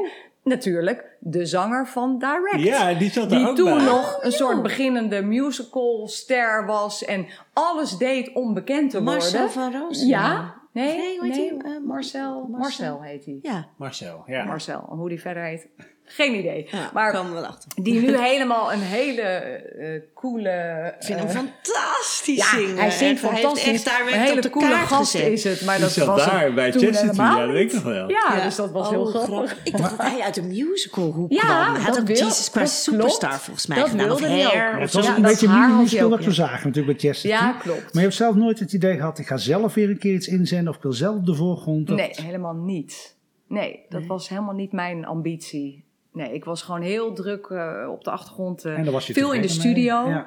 natuurlijk 0.49 1.17
de 1.21 1.47
zanger 1.47 1.87
van 1.87 2.19
Direct. 2.19 2.61
Ja, 2.69 2.95
die 2.95 3.11
zat 3.11 3.31
daar 3.31 3.39
Die 3.39 3.49
ook 3.49 3.57
toen 3.57 3.77
bij. 3.77 3.85
nog 3.85 4.19
een 4.23 4.33
soort 4.33 4.63
beginnende 4.63 5.23
musicalster 5.23 6.67
was 6.67 7.05
en 7.05 7.27
alles 7.53 7.97
deed 7.97 8.33
om 8.35 8.55
bekend 8.55 8.91
te 8.91 8.97
worden. 9.03 9.15
Marcel 9.15 9.49
van 9.49 9.73
Roos. 9.73 10.05
Ja? 10.07 10.55
Nee, 10.73 10.97
Nee, 10.97 11.19
hoe 11.19 11.27
heet 11.29 11.37
nee? 11.37 11.73
Eh, 11.75 11.81
Marcel, 11.87 12.33
Marcel. 12.35 12.59
Marcel 12.59 13.03
heet 13.03 13.25
hij. 13.25 13.39
Ja, 13.43 13.67
Marcel, 13.77 14.23
ja. 14.27 14.45
Marcel, 14.45 14.87
en 14.91 14.97
hoe 14.97 15.09
die 15.09 15.21
verder 15.21 15.43
heet, 15.43 15.69
geen 16.09 16.35
idee. 16.35 16.69
ja 16.71 16.91
maar 16.93 17.13
komen 17.13 17.35
we 17.35 17.41
wel 17.41 17.49
achter. 17.49 17.71
die 17.83 18.01
nu 18.01 18.17
helemaal 18.29 18.73
een 18.73 18.81
hele 18.81 19.23
eh 19.23 20.01
coole... 20.15 20.51
Ik 20.99 21.05
vind 21.07 21.19
hem 21.19 21.29
eh, 21.29 21.35
fantastisch 21.35 22.37
ja, 22.37 22.59
zingen. 22.59 22.77
hij 22.77 22.91
zingt 22.91 23.23
Echt, 23.23 23.33
fantastisch. 23.33 23.63
Hij 23.63 23.73
heeft 23.73 23.87
echt 23.87 23.99
een 24.01 24.05
direct 24.07 24.23
hele 24.25 24.37
op 24.37 24.43
de 24.43 24.51
coole 24.51 24.69
kaart 24.69 24.87
gast 24.89 25.11
gezet. 25.11 25.29
is 25.33 25.45
het, 25.45 25.65
maar 25.65 25.79
dat 25.81 25.95
was 25.97 26.25
daar 26.25 26.55
bij 26.55 26.73
Chastity, 26.73 27.17
ja, 27.17 27.39
dat 27.41 27.51
weet 27.51 27.69
ik 27.69 27.73
nog 27.75 27.83
wel. 27.83 28.09
Ja, 28.11 28.35
Ja. 28.37 28.45
dus 28.45 28.57
dat 28.57 28.71
was 28.71 28.87
Oh, 28.87 28.93
heel 28.93 29.05
grappig. 29.05 29.57
Ik 29.65 29.77
dacht 29.77 29.97
dat 29.99 30.07
hij 30.07 30.21
uit 30.21 30.35
de 30.35 30.43
musicalhoek 30.43 31.33
Ja, 31.33 31.41
kwam. 31.41 31.75
Hij 31.75 31.83
had 31.83 31.99
ook 32.01 32.07
wil- 32.07 32.17
Jesus 32.17 32.49
Christ 32.49 32.83
Superstar 32.83 33.29
klopt. 33.29 33.45
volgens 33.45 33.67
mij 33.67 33.79
Dat 33.79 33.89
gedaan. 33.89 34.11
Of 34.11 34.21
Hair. 34.21 34.81
het 34.81 34.93
was 34.93 35.07
Ja, 35.07 35.17
een 35.17 35.23
beetje 35.23 35.47
een 35.47 36.03
ook, 36.05 36.11
dat 36.11 36.25
we 36.25 36.33
zagen 36.33 36.67
natuurlijk 36.67 36.99
bij 37.01 37.11
Chester. 37.11 37.31
Ja, 37.31 37.53
klopt. 37.53 37.81
Maar 37.81 37.91
je 37.93 38.01
hebt 38.01 38.15
zelf 38.15 38.35
nooit 38.35 38.59
het 38.59 38.73
idee 38.73 38.97
gehad, 38.97 39.19
ik 39.19 39.27
ga 39.27 39.37
zelf 39.37 39.75
weer 39.75 39.91
een 39.91 39.99
keer 39.99 40.15
iets 40.15 40.29
inzenden 40.29 40.69
of 40.69 40.77
ik 40.77 40.83
wil 40.83 40.93
zelf 40.93 41.21
de 41.21 41.35
voorgrond. 41.35 41.89
Nee, 41.89 42.11
helemaal 42.13 42.55
niet. 42.55 43.17
Nee, 43.49 43.81
dat 43.89 44.07
was 44.07 44.29
helemaal 44.29 44.55
niet 44.55 44.73
mijn 44.73 45.07
ambitie. 45.07 45.85
Nee, 46.19 46.33
ik 46.35 46.45
was 46.45 46.63
gewoon 46.63 46.81
heel 46.83 47.13
druk 47.15 47.47
eh, 47.47 47.89
op 47.91 48.05
de 48.05 48.11
achtergrond. 48.11 48.65
eh, 48.65 48.77
En 48.79 48.83
daar 48.85 48.93
was 48.93 49.07
je 49.07 49.13
veel 49.13 49.33
in 49.33 49.43
de 49.43 49.49
studio. 49.49 50.09
Ja. 50.09 50.27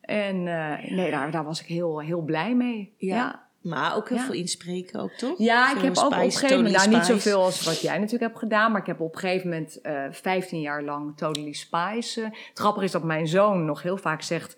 En 0.00 0.46
eh, 0.46 0.90
nee, 0.90 1.10
daar, 1.10 1.30
daar 1.30 1.44
was 1.44 1.60
ik 1.60 1.66
heel, 1.66 2.00
heel 2.00 2.20
blij 2.20 2.54
mee. 2.54 2.94
Ja. 2.96 3.16
Ja, 3.16 3.46
Maar 3.60 3.96
ook 3.96 4.08
heel 4.08 4.18
Ja. 4.18 4.24
veel 4.24 4.34
inspreken 4.34 5.00
ook, 5.00 5.10
toch? 5.12 5.38
ja 5.38 5.74
ik 5.76 5.82
heb 5.82 5.96
ook 5.96 6.04
op 6.06 6.12
een 6.12 6.18
gegeven 6.32 6.56
moment, 6.56 6.74
nou 6.76 6.88
niet 6.88 7.04
zoveel 7.04 7.42
als 7.42 7.64
wat 7.64 7.80
jij 7.80 7.94
natuurlijk 7.94 8.22
hebt 8.22 8.38
gedaan, 8.38 8.70
maar 8.72 8.80
ik 8.80 8.86
heb 8.86 9.00
op 9.00 9.14
een 9.14 9.20
gegeven 9.20 9.48
moment 9.48 9.80
eh 9.80 10.02
15 10.10 10.60
jaar 10.60 10.82
lang 10.82 11.16
Totally 11.16 11.52
Spice. 11.52 12.20
het 12.22 12.58
grappige 12.58 12.84
is 12.84 12.90
dat 12.92 13.02
mijn 13.04 13.26
zoon 13.26 13.64
nog 13.64 13.82
heel 13.82 13.96
vaak 13.96 14.22
zegt 14.22 14.56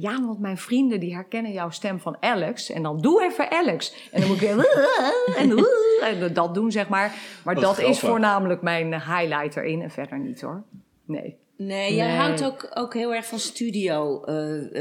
van 0.00 0.10
ja, 0.12 0.26
want 0.26 0.38
mijn 0.38 0.56
vrienden 0.58 1.00
die 1.00 1.14
herkennen 1.14 1.52
jouw 1.52 1.70
stem 1.70 2.00
van 2.00 2.16
Alex 2.20 2.70
en 2.70 2.82
dan 2.82 3.00
doe 3.00 3.22
even 3.22 3.50
Alex. 3.50 4.08
En 4.12 4.20
dan 4.20 4.28
moet 4.30 4.40
ik 4.42 4.48
weer 4.54 4.66
en, 5.38 5.66
en 6.02 6.32
dat 6.32 6.54
doen 6.54 6.72
zeg 6.72 6.88
maar. 6.88 7.12
Maar 7.44 7.54
dat 7.54 7.78
is 7.78 7.98
voornamelijk 7.98 8.62
mijn 8.62 8.92
highlight 8.94 9.56
erin 9.56 9.82
en 9.82 9.90
verder 9.90 10.18
niet 10.18 10.40
hoor. 10.40 10.62
Nee. 11.06 11.36
Nee, 11.56 11.94
jij 11.94 12.06
Nee. 12.06 12.16
houdt 12.16 12.44
ook, 12.44 12.70
ook 12.74 12.94
heel 12.94 13.14
erg 13.14 13.26
van 13.26 13.38
studio 13.38 14.24
eh, 14.24 14.34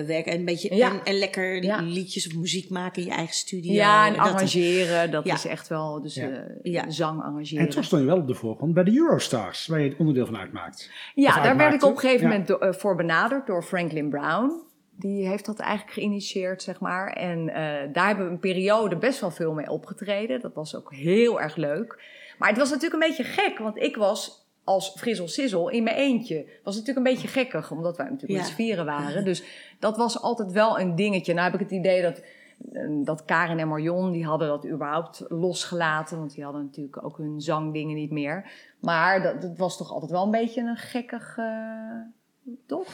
werken. 0.06 0.31
En, 0.31 0.40
een 0.40 0.45
beetje, 0.45 0.76
Ja. 0.76 0.90
en, 0.91 0.99
en 1.03 1.14
lekker 1.18 1.64
Ja. 1.64 1.81
liedjes 1.81 2.27
of 2.27 2.35
muziek 2.35 2.69
maken 2.69 3.02
in 3.02 3.07
je 3.07 3.14
eigen 3.14 3.35
studio. 3.35 3.73
Ja, 3.73 4.07
en 4.07 4.14
Dat- 4.14 4.22
arrangeren, 4.26 5.11
dat 5.11 5.26
Ja. 5.26 5.34
is 5.34 5.45
echt 5.45 5.68
wel, 5.68 6.02
dus 6.02 6.15
Ja. 6.15 6.27
eh, 6.30 6.72
Ja. 6.73 6.90
zang 6.90 7.19
En 7.19 7.26
arrangeren. 7.26 7.69
toch 7.69 7.84
stond 7.84 8.02
je 8.02 8.07
wel 8.07 8.18
op 8.18 8.27
de 8.27 8.34
voorgrond 8.34 8.73
bij 8.73 8.84
de 8.84 8.98
Eurostars, 8.98 9.68
waar 9.68 9.80
je 9.80 9.95
onderdeel 9.98 10.26
van 10.26 10.38
uitmaakt. 10.38 10.90
Ja, 11.15 11.41
daar 11.44 11.57
werd 11.57 11.73
ik 11.73 11.84
op 11.84 11.91
een 11.91 11.99
gegeven 11.99 12.22
Ja. 12.30 12.31
moment 12.38 12.49
eh, 12.60 12.72
voor 12.80 12.95
benaderd 12.95 13.48
door 13.48 13.64
Franklin 13.64 14.10
Brown. 14.10 14.61
Die 14.95 15.28
heeft 15.28 15.45
dat 15.45 15.60
eigenlijk 15.60 15.94
geïnitieerd, 15.94 16.61
zeg 16.64 16.80
maar. 16.80 17.07
En 17.14 17.49
eh, 17.49 17.94
daar 17.94 18.07
hebben 18.07 18.26
we 18.26 18.32
een 18.32 18.40
periode 18.40 18.95
best 18.98 19.20
wel 19.20 19.32
veel 19.32 19.53
mee 19.53 19.70
opgetreden. 19.70 20.41
Dat 20.41 20.53
was 20.53 20.76
ook 20.76 20.94
heel 20.94 21.41
erg 21.41 21.56
leuk. 21.56 22.03
Maar 22.38 22.49
het 22.49 22.57
was 22.57 22.70
natuurlijk 22.70 23.03
een 23.03 23.10
beetje 23.10 23.24
gek, 23.24 23.57
want 23.57 23.78
ik 23.78 23.95
was 23.95 24.48
als 24.64 24.90
Frizzle 24.98 25.28
Sizzle 25.28 25.72
in 25.72 25.84
mijn 25.84 25.95
eentje. 25.95 26.45
was 26.64 26.76
natuurlijk 26.78 27.07
een 27.07 27.14
beetje 27.14 27.28
gekkig, 27.28 27.72
omdat 27.72 27.98
wij 27.98 28.06
natuurlijk 28.10 28.40
Ja. 28.40 28.45
met 28.45 28.56
vieren 28.56 28.86
waren. 28.86 29.26
Dus 29.26 29.44
dat 29.80 29.98
was 29.98 30.22
altijd 30.22 30.52
wel 30.52 30.80
een 30.80 30.95
dingetje. 30.95 31.34
Nou 31.34 31.45
heb 31.52 31.53
ik 31.61 31.68
het 31.68 31.78
idee 31.78 32.02
dat, 32.02 32.24
eh, 32.72 32.82
dat 33.03 33.26
Karin 33.26 33.60
en 33.60 33.68
Marion, 33.68 34.11
die 34.11 34.26
hadden 34.26 34.48
dat 34.48 34.68
überhaupt 34.68 35.26
losgelaten. 35.28 36.18
Want 36.18 36.34
die 36.36 36.44
hadden 36.44 36.64
natuurlijk 36.64 37.03
ook 37.06 37.18
hun 37.18 37.41
zangdingen 37.41 37.95
niet 37.95 38.11
meer. 38.11 38.52
Maar 38.80 39.22
dat, 39.22 39.41
dat 39.41 39.57
was 39.57 39.78
toch 39.78 39.91
altijd 39.91 40.11
wel 40.11 40.24
een 40.24 40.32
beetje 40.32 40.61
een 40.61 40.78
gekkig... 40.78 41.38
eh, 41.38 42.56
toch? 42.68 42.88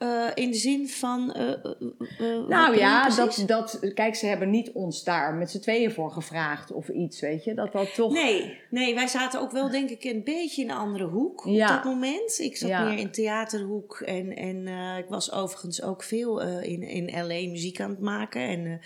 Eh, 0.00 0.26
in 0.34 0.50
de 0.50 0.56
zin 0.56 0.88
van... 0.88 1.32
eh, 1.32 1.48
eh, 1.50 2.48
Nou 2.48 2.76
ja, 2.76 3.08
dat, 3.16 3.42
dat, 3.46 3.78
kijk, 3.94 4.14
ze 4.14 4.26
hebben 4.26 4.50
niet 4.50 4.72
ons 4.72 5.04
daar 5.04 5.34
met 5.34 5.50
z'n 5.50 5.58
tweeën 5.60 5.92
voor 5.92 6.10
gevraagd 6.10 6.72
of 6.72 6.88
iets, 6.88 7.20
weet 7.20 7.44
je. 7.44 7.54
Dat 7.54 7.72
dat 7.72 7.94
toch... 7.94 8.12
Nee, 8.12 8.58
nee, 8.70 8.94
wij 8.94 9.06
zaten 9.06 9.40
ook 9.40 9.50
wel 9.50 9.70
denk 9.70 9.90
ik 9.90 10.04
een 10.04 10.24
beetje 10.24 10.62
in 10.62 10.70
een 10.70 10.76
andere 10.76 11.04
hoek 11.04 11.42
Ja. 11.46 11.76
op 11.76 11.82
dat 11.82 11.92
moment. 11.92 12.38
Ik 12.38 12.56
zat 12.56 12.68
Ja. 12.68 12.82
meer 12.84 12.98
in 12.98 13.10
theaterhoek 13.10 14.00
en, 14.00 14.36
en 14.36 14.66
ik 14.98 15.04
was 15.08 15.32
overigens 15.32 15.82
ook 15.82 16.02
veel 16.02 16.40
in, 16.60 16.82
in 16.82 17.06
L.A. 17.26 17.48
muziek 17.50 17.80
aan 17.80 17.90
het 17.90 18.00
maken. 18.00 18.40
En 18.42 18.80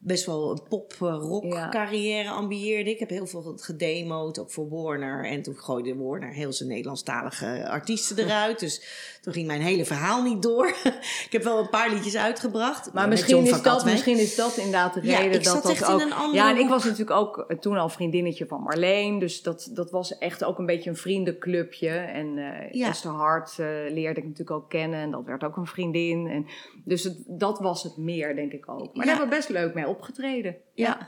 best 0.00 0.26
wel 0.26 0.50
een 0.50 0.62
pop-rock 0.68 1.44
Ja. 1.52 1.68
carrière 1.68 2.28
ambieerde. 2.30 2.90
Ik 2.90 2.98
heb 2.98 3.10
heel 3.10 3.26
veel 3.26 3.52
gedemoed, 3.56 4.38
ook 4.38 4.50
voor 4.50 4.68
Warner. 4.68 5.24
En 5.24 5.42
toen 5.42 5.56
gooide 5.56 5.96
Warner 5.96 6.32
heel 6.32 6.52
zijn 6.52 6.68
Nederlandstalige 6.68 7.68
artiesten 7.68 8.18
eruit. 8.18 8.60
Dus 8.60 8.82
toen 9.20 9.32
ging 9.32 9.46
mijn 9.46 9.62
hele 9.62 9.84
verhaal 9.84 10.22
niet 10.22 10.35
door. 10.42 10.66
ik 11.26 11.28
heb 11.30 11.42
wel 11.42 11.58
een 11.58 11.68
paar 11.68 11.90
liedjes 11.92 12.16
uitgebracht. 12.16 12.92
Maar 12.92 13.08
misschien 13.08 13.44
is, 13.44 13.62
dat, 13.62 13.84
misschien 13.84 14.18
is 14.18 14.34
dat 14.34 14.56
inderdaad 14.56 14.94
de 14.94 15.00
Ja, 15.02 15.18
reden 15.18 15.32
ik 15.38 15.44
dat 15.44 15.52
zat 15.52 15.62
dat 15.62 15.72
echt 15.72 15.88
in 15.88 15.94
ook... 15.94 16.00
een 16.00 16.12
andere 16.12 16.34
ja, 16.44 16.50
en 16.50 16.58
ik 16.58 16.68
was 16.68 16.84
natuurlijk 16.84 17.10
ook 17.10 17.44
eh, 17.48 17.58
toen 17.58 17.76
al 17.76 17.88
vriendinnetje 17.88 18.46
van 18.46 18.62
Marleen. 18.62 19.18
Dus 19.18 19.42
dat, 19.42 19.70
dat 19.72 19.90
was 19.90 20.18
echt 20.18 20.44
ook 20.44 20.58
een 20.58 20.66
beetje 20.66 20.90
een 20.90 20.96
vriendenclubje. 20.96 21.88
En 21.90 22.38
eh 22.38 22.72
Ja. 22.72 22.88
Esther 22.88 23.10
Hart 23.10 23.58
eh, 23.58 23.66
leerde 23.88 24.20
ik 24.20 24.26
natuurlijk 24.26 24.50
ook 24.50 24.70
kennen. 24.70 24.98
En 25.00 25.10
dat 25.10 25.24
werd 25.24 25.44
ook 25.44 25.56
een 25.56 25.66
vriendin. 25.66 26.26
En, 26.26 26.46
dus 26.84 27.04
het, 27.04 27.16
dat 27.26 27.58
was 27.58 27.82
het 27.82 27.96
meer, 27.96 28.34
denk 28.34 28.52
ik 28.52 28.68
ook. 28.68 28.78
Maar 28.78 28.88
Ja. 28.92 29.00
daar 29.00 29.06
hebben 29.06 29.28
we 29.28 29.34
best 29.36 29.48
leuk 29.48 29.74
mee 29.74 29.88
opgetreden. 29.88 30.56
Ja. 30.74 30.98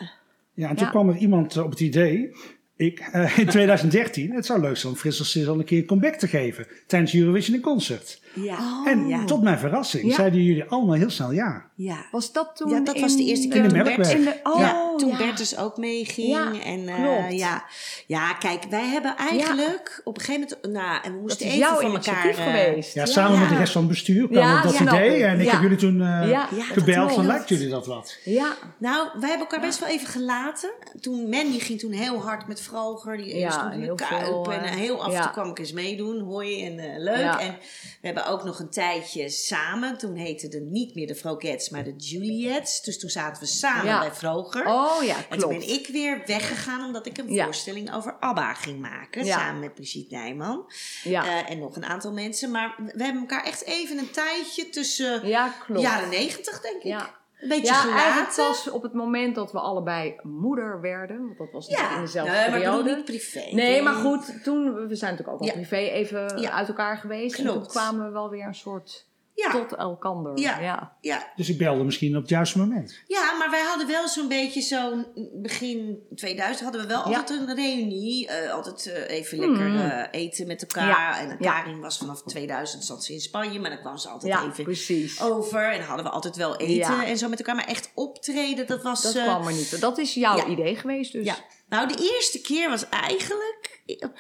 Ja, 0.55 0.69
en 0.69 0.77
toen 0.77 0.85
Ja. 0.85 0.91
kwam 0.91 1.09
er 1.09 1.17
iemand 1.17 1.57
op 1.57 1.71
het 1.71 1.81
idee, 1.81 2.37
ik, 2.77 3.01
in 3.37 3.47
2013, 3.57 4.33
het 4.33 4.47
zou 4.47 4.61
leuk 4.61 4.77
zijn 4.77 4.93
om 4.93 4.99
Frissel 4.99 5.25
Sizzle 5.25 5.53
een 5.53 5.65
keer 5.65 5.79
een 5.79 5.87
comeback 5.87 6.15
te 6.15 6.29
geven 6.29 6.67
tijdens 6.87 7.15
Eurovision 7.15 7.57
in 7.57 7.63
Concert. 7.63 8.21
Ja. 8.43 8.83
en 8.87 9.03
Oh, 9.03 9.09
ja. 9.09 9.25
tot 9.25 9.43
mijn 9.43 9.59
verrassing 9.59 10.09
Ja. 10.09 10.15
zeiden 10.15 10.43
jullie 10.43 10.65
allemaal 10.65 10.95
heel 10.95 11.11
snel 11.11 11.33
ja. 11.33 11.65
ja. 11.75 11.97
Was 12.11 12.33
dat 12.33 12.51
toen 12.55 12.71
Ja, 12.71 12.81
dat 12.81 13.01
was 13.01 13.17
de 13.17 13.25
eerste 13.25 13.49
keer 13.49 13.57
In 13.57 13.69
de 13.69 13.75
toen. 13.75 13.85
Bert, 13.97 14.13
in 14.13 14.25
de- 14.25 14.41
oh, 14.43 14.61
ja, 14.61 14.93
toen 14.97 15.09
ja. 15.11 15.17
Bert 15.17 15.37
dus 15.39 15.57
ook 15.57 15.77
meeging. 15.77 16.29
Ja, 16.29 16.53
en, 16.65 16.89
eh, 16.89 16.95
klopt. 16.95 17.39
ja. 17.39 17.65
ja, 18.07 18.33
kijk, 18.33 18.63
wij 18.71 18.87
hebben 18.87 19.17
eigenlijk 19.17 20.01
op 20.05 20.17
een 20.19 20.25
gegeven 20.25 20.59
moment... 20.63 20.83
Nou, 20.83 20.97
en 20.97 21.03
we 21.03 21.11
Dat 21.13 21.21
moesten 21.21 21.47
is 21.47 21.53
even 21.53 21.67
jouw 21.69 21.81
van 21.81 21.95
elkaar... 21.95 22.27
eh, 22.29 22.35
geweest. 22.35 22.95
Ja, 22.95 23.07
samen 23.07 23.39
met 23.41 23.49
de 23.49 23.57
rest 23.57 23.73
van 23.73 23.83
het 23.83 23.91
bestuur 23.91 24.29
kwam 24.29 24.43
Ja, 24.43 24.57
op 24.57 24.63
dat 24.63 24.81
idee. 24.81 25.25
En 25.25 25.39
ik 25.41 25.45
Ja. 25.47 25.53
heb 25.53 25.61
jullie 25.63 25.77
toen 25.77 26.01
eh, 26.01 26.07
Ja, 26.07 26.49
Ja, 26.57 26.63
gebeld 26.65 27.07
dat 27.07 27.15
van, 27.15 27.27
lijkt 27.27 27.49
jullie 27.49 27.69
dat 27.69 27.87
wat? 27.87 28.17
Ja, 28.25 28.53
Nou, 28.79 29.09
wij 29.21 29.29
hebben 29.29 29.47
elkaar 29.49 29.67
best 29.67 29.79
wel 29.79 29.89
even 29.89 30.07
gelaten. 30.09 30.71
Toen 31.01 31.29
Mandy 31.29 31.59
ging 31.59 31.81
toen 31.81 31.93
heel 31.93 32.21
hard 32.23 32.49
met 32.49 32.61
vroeger. 32.61 33.17
Die 33.17 33.37
Ja, 33.37 33.51
stond 33.51 33.73
in 33.73 33.81
de 33.81 33.95
kuip. 33.95 34.47
en 34.47 34.65
heel 34.65 35.05
af 35.05 35.15
en 35.15 35.23
toe 35.23 35.31
kwam 35.31 35.49
ik 35.51 35.59
eens 35.59 35.73
meedoen. 35.73 36.21
Hoi 36.21 36.65
en 36.67 36.79
eh, 36.79 36.99
leuk. 36.99 37.35
En 37.41 37.57
we 38.01 38.07
hebben 38.07 38.27
ook 38.29 38.45
nog 38.45 38.59
een 38.59 38.71
tijdje 38.71 39.29
samen. 39.29 39.99
Toen 39.99 40.15
heette 40.17 40.47
het 40.47 40.63
niet 40.63 40.95
meer 40.95 41.07
de 41.07 41.15
Vrogettes, 41.15 41.69
maar 41.71 41.85
de 41.85 41.95
Juliets. 41.97 42.83
Dus 42.83 42.99
toen 42.99 43.11
zaten 43.11 43.43
we 43.43 43.49
samen 43.49 43.85
Ja. 43.87 43.99
bij 43.99 44.13
Vroger. 44.15 44.67
Oh 44.67 45.03
ja, 45.03 45.17
En 45.17 45.25
toen 45.29 45.39
klopt. 45.49 45.59
ben 45.67 45.69
ik 45.75 45.87
weer 45.87 46.23
weggegaan 46.27 46.85
omdat 46.85 47.07
ik 47.07 47.19
een 47.19 47.33
Ja. 47.33 47.45
voorstelling 47.45 47.95
over 47.95 48.17
ABBA 48.21 48.55
ging 48.55 48.81
maken. 48.81 49.25
Ja. 49.25 49.39
Samen 49.39 49.61
met 49.61 49.75
Brigitte 49.75 50.15
Nijman. 50.15 50.73
Ja, 51.03 51.25
Eh, 51.25 51.51
en 51.51 51.59
nog 51.59 51.77
een 51.77 51.85
aantal 51.85 52.13
mensen. 52.13 52.51
Maar 52.51 52.75
we 52.95 53.03
hebben 53.05 53.21
elkaar 53.21 53.45
echt 53.45 53.65
even 53.65 53.99
een 53.99 54.11
tijdje 54.11 54.69
tussen 54.69 55.27
ja 55.29 55.49
klopt. 55.67 55.81
jaren 55.81 56.09
negentig, 56.09 56.61
denk 56.61 56.77
ik. 56.77 56.83
Ja. 56.83 57.18
Een 57.41 57.49
beetje 57.49 57.67
Ja, 57.67 57.75
gelaten. 57.75 58.03
eigenlijk 58.03 58.35
pas 58.37 58.71
op 58.71 58.83
het 58.83 58.93
moment 58.93 59.35
dat 59.35 59.53
we 59.53 59.59
allebei 59.59 60.17
moeder 60.23 60.81
werden. 60.81 61.19
Want 61.27 61.39
dat 61.39 61.51
was 61.53 61.67
natuurlijk 61.69 61.91
Ja, 61.93 61.99
in 61.99 62.05
dezelfde 62.05 62.33
nee, 62.33 62.49
maar 62.51 62.59
ik 62.59 62.65
periode. 62.65 62.95
niet 62.95 63.05
privé. 63.05 63.49
Nee, 63.55 63.83
maar 63.83 63.95
goed, 63.95 64.43
toen, 64.45 64.87
we 64.87 64.95
zijn 64.95 65.11
natuurlijk 65.11 65.29
ook 65.29 65.41
al 65.41 65.47
Ja. 65.47 65.53
privé 65.53 65.77
even 65.77 66.41
Ja. 66.41 66.51
uit 66.51 66.69
elkaar 66.69 66.97
geweest. 66.97 67.39
En 67.39 67.45
toen 67.45 67.67
kwamen 67.67 68.05
we 68.07 68.11
wel 68.13 68.31
weer 68.31 68.47
een 68.47 68.55
soort 68.55 69.07
Ja. 69.47 69.51
tot 69.51 69.75
elkander. 69.77 70.39
Ja. 70.39 70.59
ja. 70.61 70.97
Ja, 71.01 71.33
Dus 71.37 71.49
ik 71.49 71.59
belde 71.59 71.85
misschien 71.85 72.15
op 72.17 72.21
het 72.21 72.31
juiste 72.31 72.59
moment. 72.59 73.01
Ja, 73.07 73.33
maar 73.39 73.51
wij 73.51 73.63
hadden 73.63 73.87
wel 73.87 74.09
zo'n 74.09 74.29
beetje 74.29 74.61
zo'n 74.61 75.07
begin 75.43 75.99
2000 76.15 76.63
hadden 76.63 76.81
we 76.81 76.87
wel 76.87 77.09
Ja. 77.11 77.17
altijd 77.17 77.41
een 77.49 77.55
reunie. 77.55 78.27
eh, 78.29 78.53
altijd 78.53 78.87
eh, 78.87 79.17
even 79.17 79.39
lekker 79.39 79.69
Mm. 79.69 79.77
eh, 79.81 80.21
eten 80.21 80.47
met 80.47 80.63
elkaar. 80.63 80.87
Ja. 80.89 81.19
En 81.21 81.37
Ja. 81.39 81.61
Karin 81.61 81.81
was 81.81 81.99
vanaf 81.99 82.23
2000 82.23 82.85
zat 82.85 83.05
ze 83.05 83.13
in 83.13 83.21
Spanje, 83.21 83.61
maar 83.61 83.71
dan 83.71 83.81
kwam 83.81 83.97
ze 83.97 84.09
altijd 84.09 84.33
Ja, 84.33 84.47
even 84.49 84.65
precies. 84.65 85.21
over. 85.23 85.73
En 85.73 85.83
hadden 85.85 86.05
we 86.05 86.11
altijd 86.11 86.37
wel 86.37 86.57
eten 86.57 86.75
Ja. 86.75 87.05
en 87.07 87.19
zo 87.19 87.29
met 87.29 87.39
elkaar. 87.39 87.55
Maar 87.55 87.67
echt 87.67 87.91
optreden, 87.95 88.67
dat 88.67 88.83
was... 88.83 89.03
Dat 89.03 89.13
kwam 89.13 89.47
er 89.47 89.53
niet. 89.53 89.81
Dat 89.81 89.99
is 89.99 90.15
jouw 90.15 90.37
ja. 90.37 90.47
idee 90.47 90.77
geweest 90.77 91.13
dus. 91.13 91.25
Ja. 91.27 91.37
Nou, 91.69 91.89
de 91.89 92.11
eerste 92.15 92.41
keer 92.41 92.69
was 92.71 92.89
eigenlijk 92.89 93.68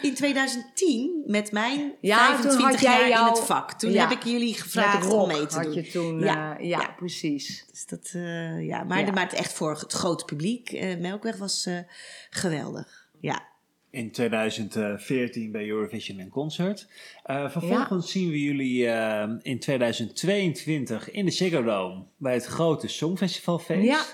in 0.02 0.14
2010 0.14 1.22
met 1.26 1.52
mijn 1.52 1.92
Ja, 2.00 2.26
toen 2.26 2.36
25 2.36 2.70
had 2.70 2.80
jij 2.80 3.08
jaar 3.08 3.20
in 3.20 3.26
het 3.34 3.40
vak. 3.44 3.72
Toen 3.72 3.92
Ja. 3.92 4.08
heb 4.08 4.18
ik 4.18 4.24
jullie 4.24 4.54
gevraagd 4.54 5.04
Rock 5.06 5.22
om 5.22 5.28
mee 5.28 5.46
te 5.46 5.54
had 5.54 5.64
doen. 5.64 5.74
je 5.74 5.90
toen, 5.90 6.18
Ja. 6.20 6.58
eh, 6.58 6.68
ja, 6.68 6.80
Ja. 6.80 6.94
precies. 6.96 7.66
Dus 7.70 7.86
dat, 7.86 8.10
eh, 8.12 8.66
ja, 8.66 8.84
maar, 8.84 9.00
Ja. 9.04 9.10
maar 9.12 9.22
het 9.24 9.32
echt 9.32 9.52
voor 9.52 9.70
het 9.80 9.92
grote 9.92 10.24
publiek. 10.24 10.72
eh, 10.72 10.96
Melkweg 10.98 11.36
was 11.36 11.66
eh, 11.66 11.78
geweldig. 12.30 13.08
Ja. 13.20 13.46
In 13.90 14.10
2014 14.12 15.52
bij 15.52 15.68
Eurovision 15.68 16.18
en 16.18 16.28
Concert. 16.28 16.88
Eh, 17.24 17.50
vervolgens 17.50 18.10
zien 18.10 18.30
we 18.30 18.42
jullie 18.42 18.84
in 19.42 19.58
2022 19.58 21.10
in 21.10 21.24
de 21.24 21.30
Ziggo 21.30 21.62
Dome 21.62 22.04
bij 22.16 22.34
het 22.34 22.44
grote 22.44 22.88
Songfestivalfeest. 22.88 23.86
Ja. 23.86 24.04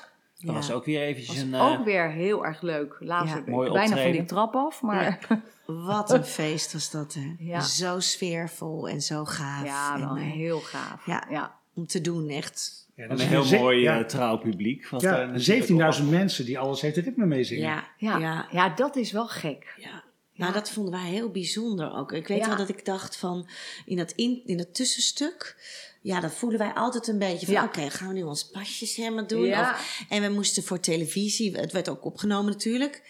Dat 0.44 0.54
Ja. 0.54 0.60
was 0.60 0.70
ook 0.72 0.84
weer 0.84 1.00
eventjes 1.02 1.34
was 1.34 1.44
een... 1.44 1.54
eh, 1.54 1.70
ook 1.70 1.84
weer 1.84 2.10
heel 2.10 2.44
erg 2.46 2.60
leuk. 2.62 2.96
Later 3.00 3.28
Ja. 3.28 3.34
ben 3.34 3.42
ik 3.44 3.48
Mooi 3.50 3.70
bijna 3.72 3.96
van 4.02 4.10
die 4.12 4.24
trap 4.24 4.54
af, 4.54 4.82
maar 4.82 5.18
Wat 5.66 6.10
een 6.12 6.24
feest 6.24 6.72
was 6.72 6.90
dat, 6.90 7.14
hè? 7.14 7.34
Ja. 7.38 7.60
Zo 7.60 8.00
sfeervol 8.00 8.88
en 8.88 9.00
zo 9.00 9.24
gaaf. 9.24 9.64
ja, 9.64 9.98
wel 9.98 10.08
En, 10.16 10.16
eh, 10.16 10.30
heel 10.32 10.60
gaaf. 10.60 11.06
Ja. 11.06 11.24
ja. 11.30 11.54
om 11.74 11.86
te 11.86 12.00
doen, 12.00 12.28
echt. 12.28 12.82
Dat 12.96 13.20
een 13.20 13.26
heel 13.26 13.42
ze- 13.42 13.56
mooi 13.56 13.80
ja, 13.80 13.98
eh, 13.98 14.04
trouw 14.04 14.38
publiek. 14.38 14.88
Was 14.88 15.02
ja, 15.02 15.10
daar 15.16 15.28
natuurlijk 15.28 15.66
17.000 15.96 16.10
mensen 16.10 16.44
die 16.44 16.58
alles 16.58 16.80
heeft 16.80 16.96
het 16.96 17.04
ritme 17.04 17.26
meezingen. 17.26 17.62
Ja, 17.64 17.84
Ja. 17.96 18.18
ja. 18.18 18.46
Ja. 18.50 18.68
dat 18.68 18.96
is 18.96 19.12
wel 19.12 19.26
gek. 19.28 19.74
Ja. 19.76 20.02
Nou, 20.34 20.52
dat 20.52 20.70
vonden 20.70 20.92
wij 20.92 21.10
heel 21.10 21.30
bijzonder 21.30 21.92
ook. 21.92 22.12
Ik 22.12 22.26
weet 22.28 22.46
wel 22.46 22.56
dat 22.56 22.68
ik 22.68 22.84
dacht 22.84 23.16
van, 23.16 23.48
in 23.86 23.96
dat, 23.96 24.12
in, 24.12 24.42
in 24.46 24.56
dat 24.56 24.74
tussenstuk, 24.74 25.56
ja, 26.02 26.20
dat 26.20 26.32
voelen 26.32 26.58
wij 26.58 26.72
altijd 26.74 27.06
een 27.08 27.18
beetje 27.18 27.46
van, 27.46 27.54
Ja. 27.54 27.64
oké, 27.64 27.90
gaan 27.90 28.08
we 28.08 28.14
nu 28.14 28.22
ons 28.22 28.44
pasjes 28.46 28.96
helemaal 28.96 29.26
doen? 29.26 29.46
Ja. 29.46 29.70
Of- 29.70 30.04
en 30.08 30.22
we 30.22 30.28
moesten 30.28 30.62
voor 30.62 30.80
televisie, 30.80 31.56
het 31.56 31.72
werd 31.72 31.88
ook 31.88 32.04
opgenomen 32.04 32.52
natuurlijk. 32.52 33.02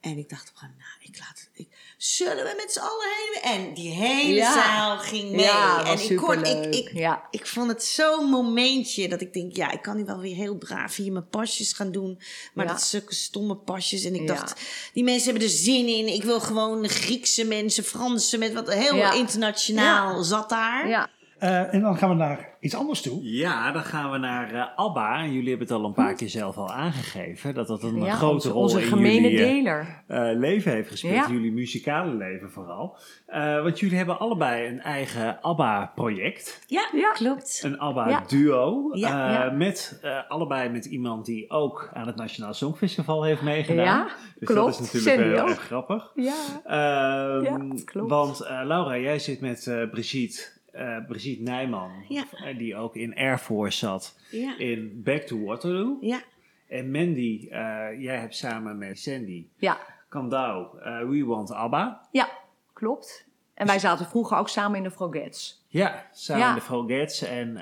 En 0.00 0.18
ik 0.18 0.28
dacht, 0.28 0.52
moment, 0.54 0.78
nou, 0.78 0.90
ik 1.12 1.18
laat 1.18 1.40
het, 1.40 1.48
ik, 1.52 1.68
zullen 2.04 2.44
we 2.44 2.54
met 2.56 2.72
z'n 2.72 2.78
allen 2.78 3.08
heen? 3.16 3.52
En 3.52 3.74
die 3.74 3.90
hele 3.90 4.34
Ja. 4.34 4.52
zaal 4.54 4.98
ging 4.98 5.30
mee. 5.30 5.40
Ja, 5.44 5.84
en 5.86 6.10
ik, 6.10 6.16
kon, 6.16 6.44
ik, 6.44 6.74
ik, 6.74 6.90
Ja. 6.92 7.26
ik 7.30 7.46
vond 7.46 7.68
het 7.70 7.84
zo'n 7.84 8.24
momentje 8.30 9.08
dat 9.08 9.20
ik 9.20 9.32
denk, 9.32 9.56
ja, 9.56 9.70
ik 9.70 9.82
kan 9.82 9.96
nu 9.96 10.04
wel 10.04 10.18
weer 10.18 10.34
heel 10.34 10.56
braaf 10.56 10.96
hier 10.96 11.12
mijn 11.12 11.28
pasjes 11.28 11.72
gaan 11.72 11.92
doen. 11.92 12.20
Maar 12.54 12.66
dat 12.66 12.82
zulke 12.82 13.14
stomme 13.14 13.56
pasjes. 13.56 14.04
En 14.04 14.14
ik 14.14 14.26
dacht, 14.26 14.60
die 14.92 15.04
mensen 15.04 15.30
hebben 15.30 15.42
er 15.48 15.54
zin 15.54 15.86
in. 15.88 16.06
Ik 16.08 16.22
wil 16.24 16.40
gewoon 16.40 16.88
Griekse 16.88 17.44
mensen, 17.44 17.84
Franse 17.84 18.38
met 18.38 18.52
wat 18.52 18.72
heel 18.72 19.12
internationaal 19.12 20.22
zat 20.22 20.48
daar. 20.48 20.88
Ja. 20.88 21.10
Eh, 21.42 21.74
en 21.74 21.80
dan 21.80 21.96
gaan 21.96 22.08
we 22.08 22.14
naar 22.14 22.48
iets 22.60 22.74
anders 22.76 23.02
toe. 23.02 23.18
Ja, 23.22 23.72
dan 23.72 23.82
gaan 23.82 24.10
we 24.10 24.18
naar 24.18 24.54
eh, 24.54 24.66
ABBA. 24.76 25.16
En 25.22 25.32
jullie 25.32 25.48
hebben 25.48 25.66
het 25.68 25.76
al 25.76 25.84
een 25.84 25.92
paar 25.92 26.14
keer 26.14 26.28
zelf 26.28 26.56
al 26.56 26.72
aangegeven. 26.72 27.54
Dat 27.54 27.66
dat 27.66 27.82
een 27.82 28.02
Ja, 28.02 28.14
grote 28.14 28.32
onze, 28.34 28.48
rol 28.50 28.62
onze 28.62 28.80
in 28.80 28.86
gemene 28.86 29.30
jullie 29.30 29.38
eh, 29.38 29.48
deler. 29.48 30.02
leven 30.38 30.72
heeft 30.72 30.90
gespeeld. 30.90 31.14
Ja. 31.14 31.28
Jullie 31.30 31.52
muzikale 31.52 32.14
leven 32.14 32.50
vooral. 32.50 32.96
Eh, 33.26 33.62
want 33.62 33.80
jullie 33.80 33.96
hebben 33.96 34.18
allebei 34.18 34.66
een 34.68 34.80
eigen 34.80 35.38
ABBA-project. 35.42 36.64
Ja, 36.66 36.88
Ja. 36.92 37.10
klopt. 37.12 37.60
Een 37.64 37.78
ABBA-duo. 37.80 38.90
Ja. 38.92 39.28
eh, 39.28 39.34
Ja. 39.34 39.50
Met 39.50 39.98
eh, 40.02 40.18
allebei 40.28 40.68
met 40.68 40.84
iemand 40.84 41.24
die 41.26 41.50
ook 41.50 41.90
aan 41.92 42.06
het 42.06 42.16
Nationaal 42.16 42.54
Songfestival 42.54 43.22
heeft 43.22 43.42
meegedaan. 43.42 43.84
Ja, 43.84 44.06
dus 44.38 44.48
klopt. 44.48 44.76
dat 44.78 44.80
is 44.86 44.92
natuurlijk 44.92 45.20
Sandy 45.22 45.36
heel 45.36 45.48
erg 45.48 45.60
grappig. 45.60 46.12
Ja. 46.14 46.34
Ehm, 46.64 47.44
Ja, 47.44 47.82
klopt. 47.84 48.08
Want 48.10 48.38
Laura, 48.64 48.98
jij 48.98 49.18
zit 49.18 49.40
met 49.40 49.86
Brigitte, 49.90 50.42
eh, 50.72 50.96
Brigitte 51.06 51.42
Nijman, 51.42 51.90
Ja. 52.08 52.24
eh, 52.44 52.58
die 52.58 52.76
ook 52.76 52.96
in 52.96 53.14
Air 53.14 53.38
Force 53.38 53.78
zat, 53.78 54.18
Ja. 54.30 54.58
in 54.58 55.00
Back 55.04 55.22
to 55.22 55.44
Waterloo. 55.44 55.96
Ja. 56.00 56.22
En 56.68 56.90
Mandy, 56.90 57.46
eh, 57.50 57.58
jij 57.98 58.16
hebt 58.18 58.36
samen 58.36 58.78
met 58.78 58.98
Sandy, 58.98 59.46
Ja. 59.56 59.78
Kandau, 60.08 60.66
We 61.08 61.24
Want 61.24 61.52
ABBA. 61.52 62.08
ja, 62.12 62.28
klopt. 62.72 63.26
En 63.54 63.66
wij 63.66 63.78
zaten 63.78 64.06
vroeger 64.06 64.36
ook 64.38 64.48
samen 64.48 64.76
in 64.76 64.82
de 64.82 64.90
Frogets. 64.90 65.64
Ja, 65.68 66.06
samen 66.12 66.48
in 66.48 66.54
de 66.54 66.60
Frogettes 66.60 67.22
en. 67.22 67.58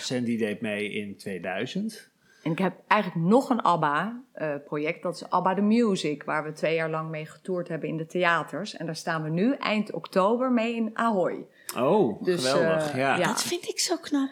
Sandy 0.00 0.36
deed 0.38 0.60
mee 0.60 0.92
in 0.92 1.16
2000. 1.16 2.09
En 2.42 2.50
ik 2.50 2.58
heb 2.58 2.72
eigenlijk 2.86 3.26
nog 3.28 3.50
een 3.50 3.62
ABBA-project. 3.62 5.02
dat 5.02 5.14
is 5.14 5.30
ABBA 5.30 5.54
The 5.54 5.60
Music. 5.60 6.22
Waar 6.24 6.44
we 6.44 6.52
twee 6.52 6.74
jaar 6.74 6.90
lang 6.90 7.10
mee 7.10 7.26
getoerd 7.26 7.68
hebben 7.68 7.88
in 7.88 7.96
de 7.96 8.06
theaters. 8.06 8.76
En 8.76 8.86
daar 8.86 8.96
staan 8.96 9.22
we 9.22 9.28
nu 9.30 9.54
eind 9.54 9.92
oktober 9.92 10.52
mee 10.52 10.74
in 10.74 10.90
Ahoy. 10.94 11.46
Oh, 11.76 12.22
Dus, 12.22 12.48
geweldig. 12.50 12.90
eh, 12.90 12.98
ja. 12.98 13.16
ja. 13.16 13.26
Dat 13.26 13.42
vind 13.42 13.68
ik 13.68 13.78
zo 13.80 13.96
knap. 13.96 14.30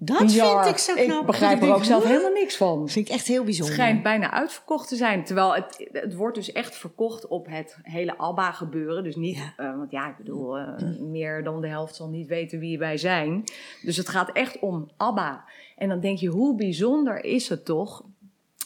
Dat 0.00 0.32
Ja, 0.34 0.62
vind 0.62 0.74
ik 0.74 0.80
zo 0.82 0.94
knap. 0.94 1.20
Ik 1.20 1.26
begrijp 1.26 1.62
er 1.62 1.74
ook 1.74 1.84
zelf 1.84 2.04
helemaal 2.04 2.32
niks 2.32 2.56
van. 2.56 2.80
Dat 2.80 2.90
vind 2.90 3.08
ik 3.08 3.14
echt 3.14 3.26
heel 3.26 3.36
Het 3.36 3.44
bijzonder. 3.44 3.74
schijnt 3.74 4.02
bijna 4.02 4.30
uitverkocht 4.30 4.88
te 4.88 4.96
zijn. 4.96 5.24
Terwijl 5.24 5.54
het, 5.54 5.88
het 5.92 6.14
wordt 6.14 6.36
dus 6.36 6.52
echt 6.52 6.76
verkocht 6.76 7.26
op 7.28 7.46
het 7.50 7.78
hele 7.82 8.16
ABBA 8.18 8.52
gebeuren. 8.52 9.04
Dus 9.04 9.16
niet, 9.16 9.36
Ja. 9.36 9.52
eh, 9.56 9.76
want 9.76 9.90
ja, 9.90 10.08
ik 10.08 10.16
bedoel, 10.16 10.58
eh, 10.58 10.66
meer 11.00 11.44
dan 11.44 11.60
de 11.60 11.68
helft 11.68 11.94
zal 11.94 12.08
niet 12.08 12.26
weten 12.26 12.58
wie 12.58 12.78
wij 12.78 12.96
zijn. 12.96 13.44
Dus 13.82 13.96
het 13.96 14.08
gaat 14.08 14.32
echt 14.32 14.58
om 14.58 14.90
ABBA. 14.96 15.44
En 15.78 15.88
dan 15.88 16.00
denk 16.00 16.18
je, 16.18 16.28
hoe 16.28 16.54
bijzonder 16.54 17.24
is 17.24 17.48
het 17.48 17.64
toch 17.64 18.04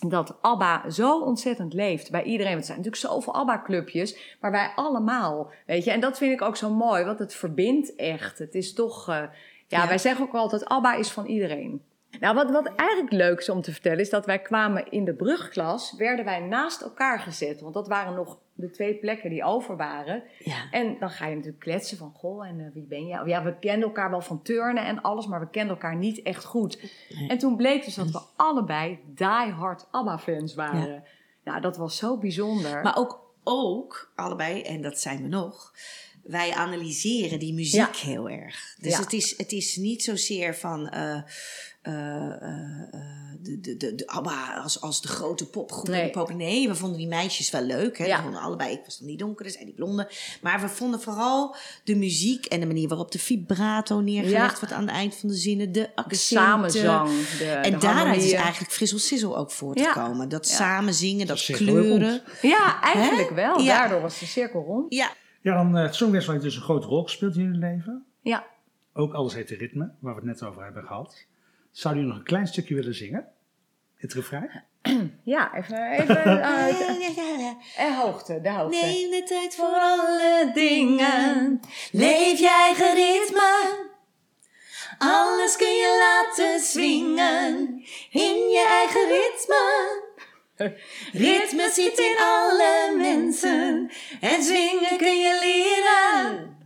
dat 0.09 0.36
ABBA 0.40 0.90
zo 0.90 1.20
ontzettend 1.20 1.72
leeft 1.74 2.10
bij 2.10 2.22
iedereen. 2.22 2.52
Want 2.52 2.68
er 2.68 2.74
zijn 2.74 2.78
natuurlijk 2.78 3.12
zoveel 3.12 3.34
ABBA-clubjes, 3.34 4.36
maar 4.40 4.51
wij 4.51 4.72
allemaal, 4.74 5.51
weet 5.66 5.84
je. 5.84 5.90
En 5.90 6.01
dat 6.01 6.18
vind 6.18 6.32
ik 6.32 6.43
ook 6.43 6.56
zo 6.56 6.70
mooi, 6.70 7.05
want 7.05 7.18
het 7.18 7.34
verbindt 7.34 7.94
echt. 7.94 8.39
Het 8.39 8.55
is 8.55 8.72
toch, 8.74 9.09
eh, 9.09 9.14
ja, 9.66 9.82
Ja. 9.82 9.89
wij 9.89 9.98
zeggen 9.98 10.24
ook 10.24 10.34
altijd, 10.34 10.64
ABBA 10.64 10.94
is 10.94 11.10
van 11.10 11.26
iedereen. 11.26 11.82
Nou, 12.20 12.34
wat, 12.34 12.51
wat 12.51 12.72
eigenlijk 12.76 13.12
leuk 13.12 13.39
is 13.39 13.48
om 13.48 13.60
te 13.62 13.72
vertellen, 13.72 13.98
is 13.98 14.10
dat 14.10 14.26
wij 14.26 14.39
kwamen 14.39 14.90
in 14.90 15.05
de 15.05 15.14
brugklas, 15.14 15.94
werden 15.97 16.24
wij 16.24 16.40
naast 16.40 16.80
elkaar 16.80 17.20
gezet. 17.20 17.60
Want 17.60 17.74
dat 17.74 17.89
waren 17.89 18.14
nog 18.14 18.39
de 18.55 18.70
twee 18.70 18.94
plekken 18.94 19.30
die 19.30 19.44
over 19.44 19.76
waren. 19.76 20.22
Ja. 20.39 20.70
En 20.70 20.97
dan 20.98 21.10
ga 21.10 21.26
je 21.26 21.34
natuurlijk 21.34 21.62
kletsen 21.62 21.97
van, 21.97 22.12
goh, 22.14 22.47
en 22.47 22.60
eh, 22.60 22.66
wie 22.74 22.86
ben 22.86 23.06
je? 23.06 23.22
Ja, 23.26 23.43
we 23.43 23.59
kenden 23.59 23.82
elkaar 23.89 24.10
wel 24.10 24.20
van 24.20 24.43
turnen 24.43 24.84
en 24.84 25.02
alles, 25.02 25.26
maar 25.26 25.40
we 25.40 25.51
kenden 25.51 25.74
elkaar 25.74 25.97
niet 25.97 26.22
echt 26.22 26.44
goed. 26.44 26.78
En 27.28 27.39
toen 27.39 27.56
bleek 27.56 27.84
dus 27.84 27.94
dat 27.94 28.10
we 28.10 28.20
allebei 28.36 28.98
diehard 29.06 29.86
ABBA-fans 29.90 30.55
waren. 30.55 31.05
Nou, 31.44 31.60
dat 31.60 31.76
was 31.76 31.97
zo 31.97 32.18
bijzonder. 32.18 32.82
Maar 32.82 32.97
ook, 32.97 33.32
ook, 33.44 34.12
allebei, 34.14 34.62
en 34.62 34.82
dat 34.82 35.01
zijn 35.01 35.22
we 35.22 35.28
nog, 35.28 35.72
wij 36.22 36.52
analyseren 36.55 37.39
die 37.39 37.55
muziek 37.55 37.94
Ja. 37.94 38.09
heel 38.09 38.28
erg. 38.28 38.76
Dus 38.80 38.93
Ja. 38.93 39.01
het, 39.01 39.12
is, 39.12 39.36
het 39.36 39.52
is 39.52 39.76
niet 39.76 40.02
zozeer 40.02 40.55
van 40.56 40.89
eh, 40.89 41.22
de, 41.83 43.61
de, 43.61 43.77
de, 43.77 43.95
de 43.95 44.07
ABBA 44.07 44.55
als, 44.63 44.81
als 44.81 45.01
de 45.03 45.09
grote 45.09 45.47
popgroep. 45.47 45.89
Nee. 45.89 46.05
de 46.05 46.11
pop. 46.11 46.35
Nee, 46.35 46.69
we 46.69 46.75
vonden 46.75 46.99
die 46.99 47.07
meisjes 47.09 47.51
wel 47.51 47.63
leuk. 47.63 47.99
Hè? 47.99 48.05
Ja. 48.05 48.17
We 48.17 48.23
vonden 48.23 48.41
allebei, 48.41 48.73
ik 48.73 48.81
was 48.85 48.99
dan 48.99 49.07
die 49.09 49.17
donkere, 49.17 49.51
zij 49.51 49.65
die 49.65 49.75
blonde. 49.75 50.11
Maar 50.43 50.61
we 50.61 50.69
vonden 50.69 51.01
vooral 51.01 51.57
de 51.85 51.95
muziek 51.97 52.47
en 52.47 52.61
de 52.61 52.67
manier 52.67 52.89
waarop 52.89 53.13
de 53.13 53.19
vibrato 53.19 54.01
neergelegd 54.01 54.53
Ja. 54.53 54.59
wordt 54.61 54.73
aan 54.75 54.81
het 54.87 54.91
eind 54.91 55.15
van 55.17 55.29
de 55.29 55.35
zinnen. 55.35 55.73
De 55.73 55.81
de 55.81 55.97
accenten. 55.97 56.19
samenzang. 56.19 57.09
De, 57.39 57.45
En 57.45 57.73
de 57.73 57.79
daaruit 57.79 58.23
is 58.23 58.33
eigenlijk 58.33 58.73
Frissel 58.73 58.99
Sissel 58.99 59.37
ook 59.39 59.51
voortgekomen. 59.51 60.29
Dat 60.29 60.49
Ja. 60.49 60.55
samen 60.55 60.95
zingen, 60.95 61.27
dat 61.27 61.45
kleuren. 61.45 62.23
Ja, 62.43 62.81
eigenlijk 62.83 63.29
Hè? 63.29 63.35
wel. 63.35 63.59
Ja. 63.61 63.79
Daardoor 63.79 64.01
was 64.01 64.19
de 64.19 64.27
cirkel 64.27 64.63
rond. 64.65 64.95
Ja, 64.95 65.11
Ja, 65.41 65.55
dan 65.55 65.77
eh, 65.77 65.83
het 65.83 65.95
Songfestival 65.95 66.35
heeft 66.35 66.47
dus 66.47 66.57
een 66.57 66.63
grote 66.63 66.87
rol 66.87 67.03
gespeeld 67.03 67.37
in 67.37 67.43
jullie 67.43 67.59
leven. 67.59 68.05
Ja. 68.21 68.45
Ook 68.95 69.13
alles 69.15 69.35
heet 69.35 69.49
de 69.49 69.57
ritme, 69.57 69.91
waar 69.99 70.15
we 70.15 70.21
het 70.21 70.29
net 70.41 70.43
over 70.49 70.65
hebben 70.65 70.83
gehad. 70.85 71.27
Zou 71.73 71.97
u 71.97 72.01
nog 72.01 72.16
een 72.16 72.23
klein 72.23 72.47
stukje 72.47 72.74
willen 72.74 72.94
zingen? 72.94 73.27
Het 73.97 74.12
refrein? 74.12 74.65
Ja, 75.24 75.55
even, 75.55 75.90
even 75.90 76.43
uit. 76.43 76.77
En 77.77 77.94
hoogte, 77.94 78.40
de 78.40 78.51
hoogte. 78.51 78.77
Neem 78.77 79.11
de 79.11 79.23
tijd 79.23 79.55
voor 79.55 79.74
alle 79.74 80.51
dingen. 80.55 81.61
Leef 81.93 82.39
je 82.39 82.49
eigen 82.51 82.94
ritme. 82.94 83.90
Alles 84.99 85.57
kun 85.57 85.74
je 85.77 85.97
laten 85.99 86.61
swingen. 86.61 87.85
In 88.11 88.49
je 88.49 88.66
eigen 88.69 89.09
ritme. 89.09 90.01
Ritme 91.12 91.70
zit 91.73 91.99
in 91.99 92.16
alle 92.19 92.94
mensen. 92.97 93.90
En 94.20 94.43
zwingen 94.43 94.97
kun 94.97 95.19
je 95.19 95.39
leren. 95.40 96.57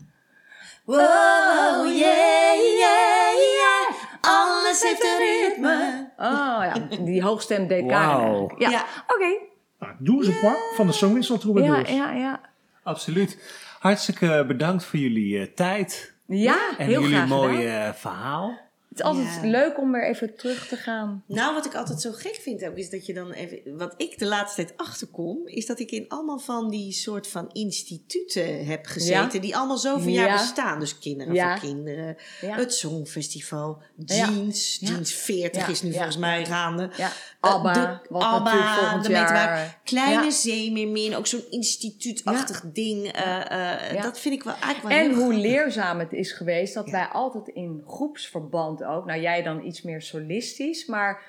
Wow, 0.84 1.86
yeah, 1.86 2.54
yeah, 2.78 3.34
yeah. 3.34 3.85
Alles 4.26 4.82
heeft 4.82 5.04
een 5.04 5.18
ritme. 5.18 6.10
Oh 6.18 6.64
ja, 6.64 6.72
die 7.04 7.22
hoogstem 7.22 7.66
deed 7.68 7.84
Wauw. 7.90 8.54
Ja, 8.58 8.70
Ja. 8.70 8.84
oké. 9.06 9.38
Nou, 9.78 9.92
doe 9.98 10.16
eens 10.16 10.26
een 10.26 10.56
van 10.74 10.86
de 10.86 10.92
Songwissel 10.92 11.34
Ja, 11.34 11.40
Troubadours. 11.40 11.90
ja, 11.90 12.12
ja. 12.12 12.40
Absoluut. 12.82 13.38
Hartstikke 13.80 14.44
bedankt 14.46 14.84
voor 14.84 14.98
jullie 14.98 15.38
eh, 15.40 15.46
tijd. 15.54 16.14
Ja, 16.26 16.58
En 16.78 16.86
heel 16.86 17.00
jullie 17.00 17.16
graag 17.16 17.28
mooie 17.28 17.56
gedaan. 17.56 17.82
eh, 17.88 17.92
verhaal. 17.92 18.58
Het 18.96 19.04
is 19.06 19.10
altijd 19.12 19.34
Ja. 19.44 19.50
leuk 19.50 19.78
om 19.78 19.92
weer 19.92 20.04
even 20.08 20.36
terug 20.36 20.66
te 20.68 20.76
gaan. 20.76 21.24
Nou, 21.26 21.54
wat 21.54 21.66
ik 21.66 21.74
altijd 21.74 22.00
zo 22.00 22.12
gek 22.12 22.34
vind 22.34 22.64
ook, 22.64 22.76
is 22.76 22.90
dat 22.90 23.06
je 23.06 23.14
dan 23.14 23.30
even... 23.32 23.76
Wat 23.78 23.94
ik 23.96 24.18
de 24.18 24.26
laatste 24.26 24.64
tijd 24.64 24.78
achterkom, 24.78 25.38
is 25.44 25.66
dat 25.66 25.78
ik 25.78 25.90
in 25.90 26.04
allemaal 26.08 26.38
van 26.38 26.70
die 26.70 26.92
soort 26.92 27.26
van 27.28 27.50
instituten 27.52 28.66
heb 28.66 28.86
gezeten. 28.86 29.32
Ja. 29.32 29.40
Die 29.40 29.56
allemaal 29.56 29.76
zoveel 29.78 30.12
Ja. 30.12 30.24
jaar 30.26 30.38
bestaan. 30.38 30.80
Dus 30.80 30.98
Kinderen 30.98 31.34
Ja. 31.34 31.50
voor 31.58 31.68
Kinderen, 31.68 32.16
het 32.40 32.74
Songfestival. 32.74 33.82
Jeans. 34.04 34.76
Jeans 34.80 35.12
40 35.14 35.62
Ja. 35.62 35.68
is 35.72 35.82
nu 35.82 35.92
volgens 35.92 36.16
mij 36.18 36.44
gaande. 36.44 36.90
Eh, 36.96 37.06
ABBA, 37.40 37.72
de- 37.72 38.06
wat 38.08 38.22
ABBA, 38.22 38.98
de 38.98 39.08
jaar- 39.10 39.32
maar 39.32 39.80
Kleine 39.84 40.24
Ja. 40.24 40.30
Zeemeermin, 40.30 41.14
ook 41.16 41.26
zo'n 41.26 41.44
instituutachtig 41.50 42.62
ding. 42.72 43.06
eh, 43.12 43.94
eh. 43.96 44.02
Dat 44.02 44.18
vind 44.18 44.34
ik 44.34 44.42
wel 44.42 44.54
eigenlijk 44.54 44.94
wel 44.94 45.04
En 45.04 45.10
heel 45.14 45.22
hoe 45.24 45.34
leerzaam 45.34 45.98
het 45.98 46.12
is 46.12 46.32
geweest 46.32 46.74
dat 46.74 46.90
wij 46.90 47.06
altijd 47.06 47.48
in 47.48 47.82
groepsverband 47.86 48.82
ook, 48.86 49.06
nou 49.06 49.20
jij 49.20 49.42
dan 49.42 49.64
iets 49.64 49.82
meer 49.82 50.02
solistisch, 50.02 50.86
maar 50.86 51.22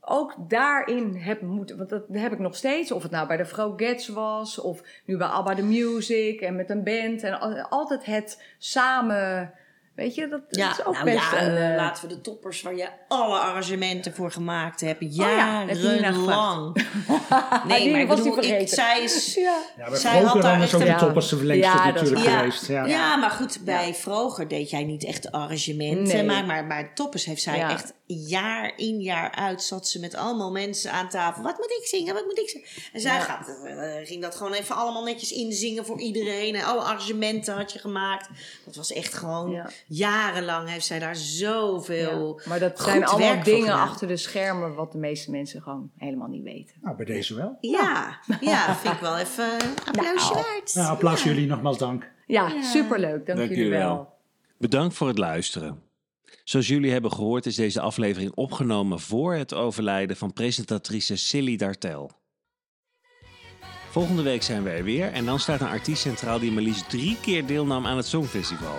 ook 0.00 0.34
daarin 0.38 1.14
heb 1.16 1.40
moeten, 1.40 1.76
want 1.76 1.88
dat 1.88 2.04
heb 2.12 2.32
ik 2.32 2.38
nog 2.38 2.56
steeds, 2.56 2.92
of 2.92 3.02
het 3.02 3.10
nou 3.12 3.26
bij 3.26 3.36
de 3.36 3.44
Vrouw 3.44 3.76
Gets 3.76 4.08
was, 4.08 4.58
of 4.58 4.82
nu 5.04 5.16
bij 5.16 5.26
ABBA 5.26 5.54
The 5.54 5.62
Music 5.62 6.40
en 6.40 6.56
met 6.56 6.70
een 6.70 6.84
band 6.84 7.22
en 7.22 7.40
al- 7.40 7.60
altijd 7.60 8.04
het 8.04 8.54
samen, 8.58 9.52
weet 9.94 10.14
je, 10.14 10.28
dat, 10.28 10.40
dat 10.48 10.58
Ja, 10.58 10.70
is 10.70 10.84
ook 10.84 10.92
nou 10.94 11.04
best 11.04 11.16
ja, 11.30 11.42
een... 11.42 11.56
eh, 11.56 11.70
eh, 11.70 11.76
laten 11.76 12.08
we 12.08 12.14
de 12.14 12.20
toppers 12.20 12.62
waar 12.62 12.74
je 12.76 12.88
alle 13.08 13.38
arrangementen 13.38 14.14
voor 14.14 14.30
gemaakt 14.32 14.80
hebt, 14.80 15.02
Oh 15.02 15.12
ja, 15.12 15.64
jarenlang. 15.64 16.76
Nee, 17.66 17.90
maar 17.90 18.00
ik 18.00 18.08
bedoel, 18.08 18.38
ik, 18.42 18.68
zij 18.68 19.02
is... 19.02 19.34
ja. 19.34 19.58
Ja, 19.76 19.88
bij 19.90 19.98
Zij 19.98 20.20
had 20.22 20.42
daar 20.42 20.60
echt 20.62 20.74
ook 20.74 20.80
de 20.80 20.88
een- 20.88 20.96
toppers 20.96 21.28
de 21.28 21.36
verlengste 21.36 21.76
dat 21.76 21.84
natuurlijk 21.94 22.20
geweest. 22.30 22.66
Ja. 22.66 22.86
Ja, 22.86 23.16
maar 23.16 23.30
goed, 23.30 23.64
bij 23.64 23.94
Vroger 23.94 24.48
deed 24.48 24.70
jij 24.70 24.84
niet 24.84 25.04
echt 25.04 25.22
de 25.22 25.32
arrangementen. 25.32 26.26
Nee. 26.26 26.42
Maar, 26.44 26.64
maar 26.64 26.94
Toppers 26.94 27.24
heeft 27.24 27.42
zij 27.42 27.56
Ja. 27.56 27.70
echt 27.70 27.92
jaar 28.06 28.72
in 28.76 29.00
jaar 29.00 29.30
uit... 29.34 29.62
zat 29.62 29.88
ze 29.88 30.00
met 30.00 30.14
allemaal 30.14 30.50
mensen 30.50 30.92
aan 30.92 31.08
tafel. 31.08 31.42
Wat 31.42 31.56
moet 31.58 31.70
ik 31.80 31.86
zingen? 31.86 32.14
Wat 32.14 32.24
moet 32.24 32.38
ik 32.38 32.48
zingen? 32.48 32.66
En 32.92 33.00
zij 33.00 33.14
Ja. 33.14 33.20
gaat, 33.20 33.48
eh, 33.66 34.06
ging 34.06 34.22
dat 34.22 34.34
gewoon 34.34 34.52
even 34.52 34.76
allemaal 34.76 35.04
netjes 35.04 35.32
inzingen 35.32 35.86
voor 35.86 36.00
iedereen. 36.00 36.54
En 36.54 36.64
alle 36.64 36.80
arrangementen 36.80 37.54
had 37.54 37.72
je 37.72 37.78
gemaakt. 37.78 38.28
Dat 38.64 38.76
was 38.76 38.92
echt 38.92 39.14
gewoon... 39.14 39.66
Ja. 39.86 40.10
Jarenlang 40.10 40.68
heeft 40.68 40.86
zij 40.86 40.98
daar 40.98 41.16
zoveel... 41.16 42.40
Ja, 42.42 42.48
maar 42.48 42.58
dat 42.58 42.80
goed 42.80 42.90
zijn 42.90 43.04
allemaal 43.04 43.42
dingen 43.42 43.72
achter 43.72 44.08
de 44.08 44.16
schermen 44.16 44.74
wat 44.74 44.92
de 44.92 44.98
meeste 44.98 45.30
mensen 45.30 45.62
gewoon 45.62 45.90
helemaal 45.96 46.28
niet 46.28 46.42
weten. 46.42 46.76
Nou, 46.82 46.96
bij 46.96 47.04
deze 47.06 47.34
wel. 47.34 47.56
Ja, 47.60 48.18
ja, 48.40 48.76
vind 48.76 48.94
ik 48.94 49.00
wel 49.00 49.18
even 49.18 49.44
een 49.44 49.76
applausje 49.86 50.32
Nou. 50.32 50.44
waard. 50.46 50.74
Nou, 50.74 50.88
applaus 50.90 51.22
jullie 51.22 51.46
nogmaals 51.46 51.78
dank. 51.78 52.10
Ja, 52.26 52.62
superleuk. 52.62 53.26
Dank, 53.26 53.38
Dank 53.38 53.38
jullie 53.38 53.56
jullie 53.56 53.70
wel. 53.78 53.94
wel. 53.94 54.14
Bedankt 54.58 54.94
voor 54.94 55.08
het 55.08 55.18
luisteren. 55.18 55.82
Zoals 56.44 56.68
jullie 56.68 56.92
hebben 56.92 57.12
gehoord 57.12 57.46
is 57.46 57.54
deze 57.54 57.80
aflevering 57.80 58.32
opgenomen 58.34 59.00
voor 59.00 59.34
het 59.34 59.54
overlijden 59.54 60.16
van 60.16 60.32
presentatrice 60.32 61.16
Silly 61.16 61.56
Dartel. 61.56 62.10
Volgende 63.90 64.22
week 64.22 64.42
zijn 64.42 64.62
we 64.62 64.70
er 64.70 64.84
weer 64.84 65.12
en 65.12 65.24
dan 65.24 65.38
staat 65.38 65.60
een 65.60 65.66
artiest 65.66 66.02
centraal 66.02 66.38
die 66.38 66.52
maar 66.52 66.62
liefst 66.62 66.90
drie 66.90 67.16
keer 67.20 67.46
deelnam 67.46 67.86
aan 67.86 67.96
het 67.96 68.06
Songfestival. 68.06 68.78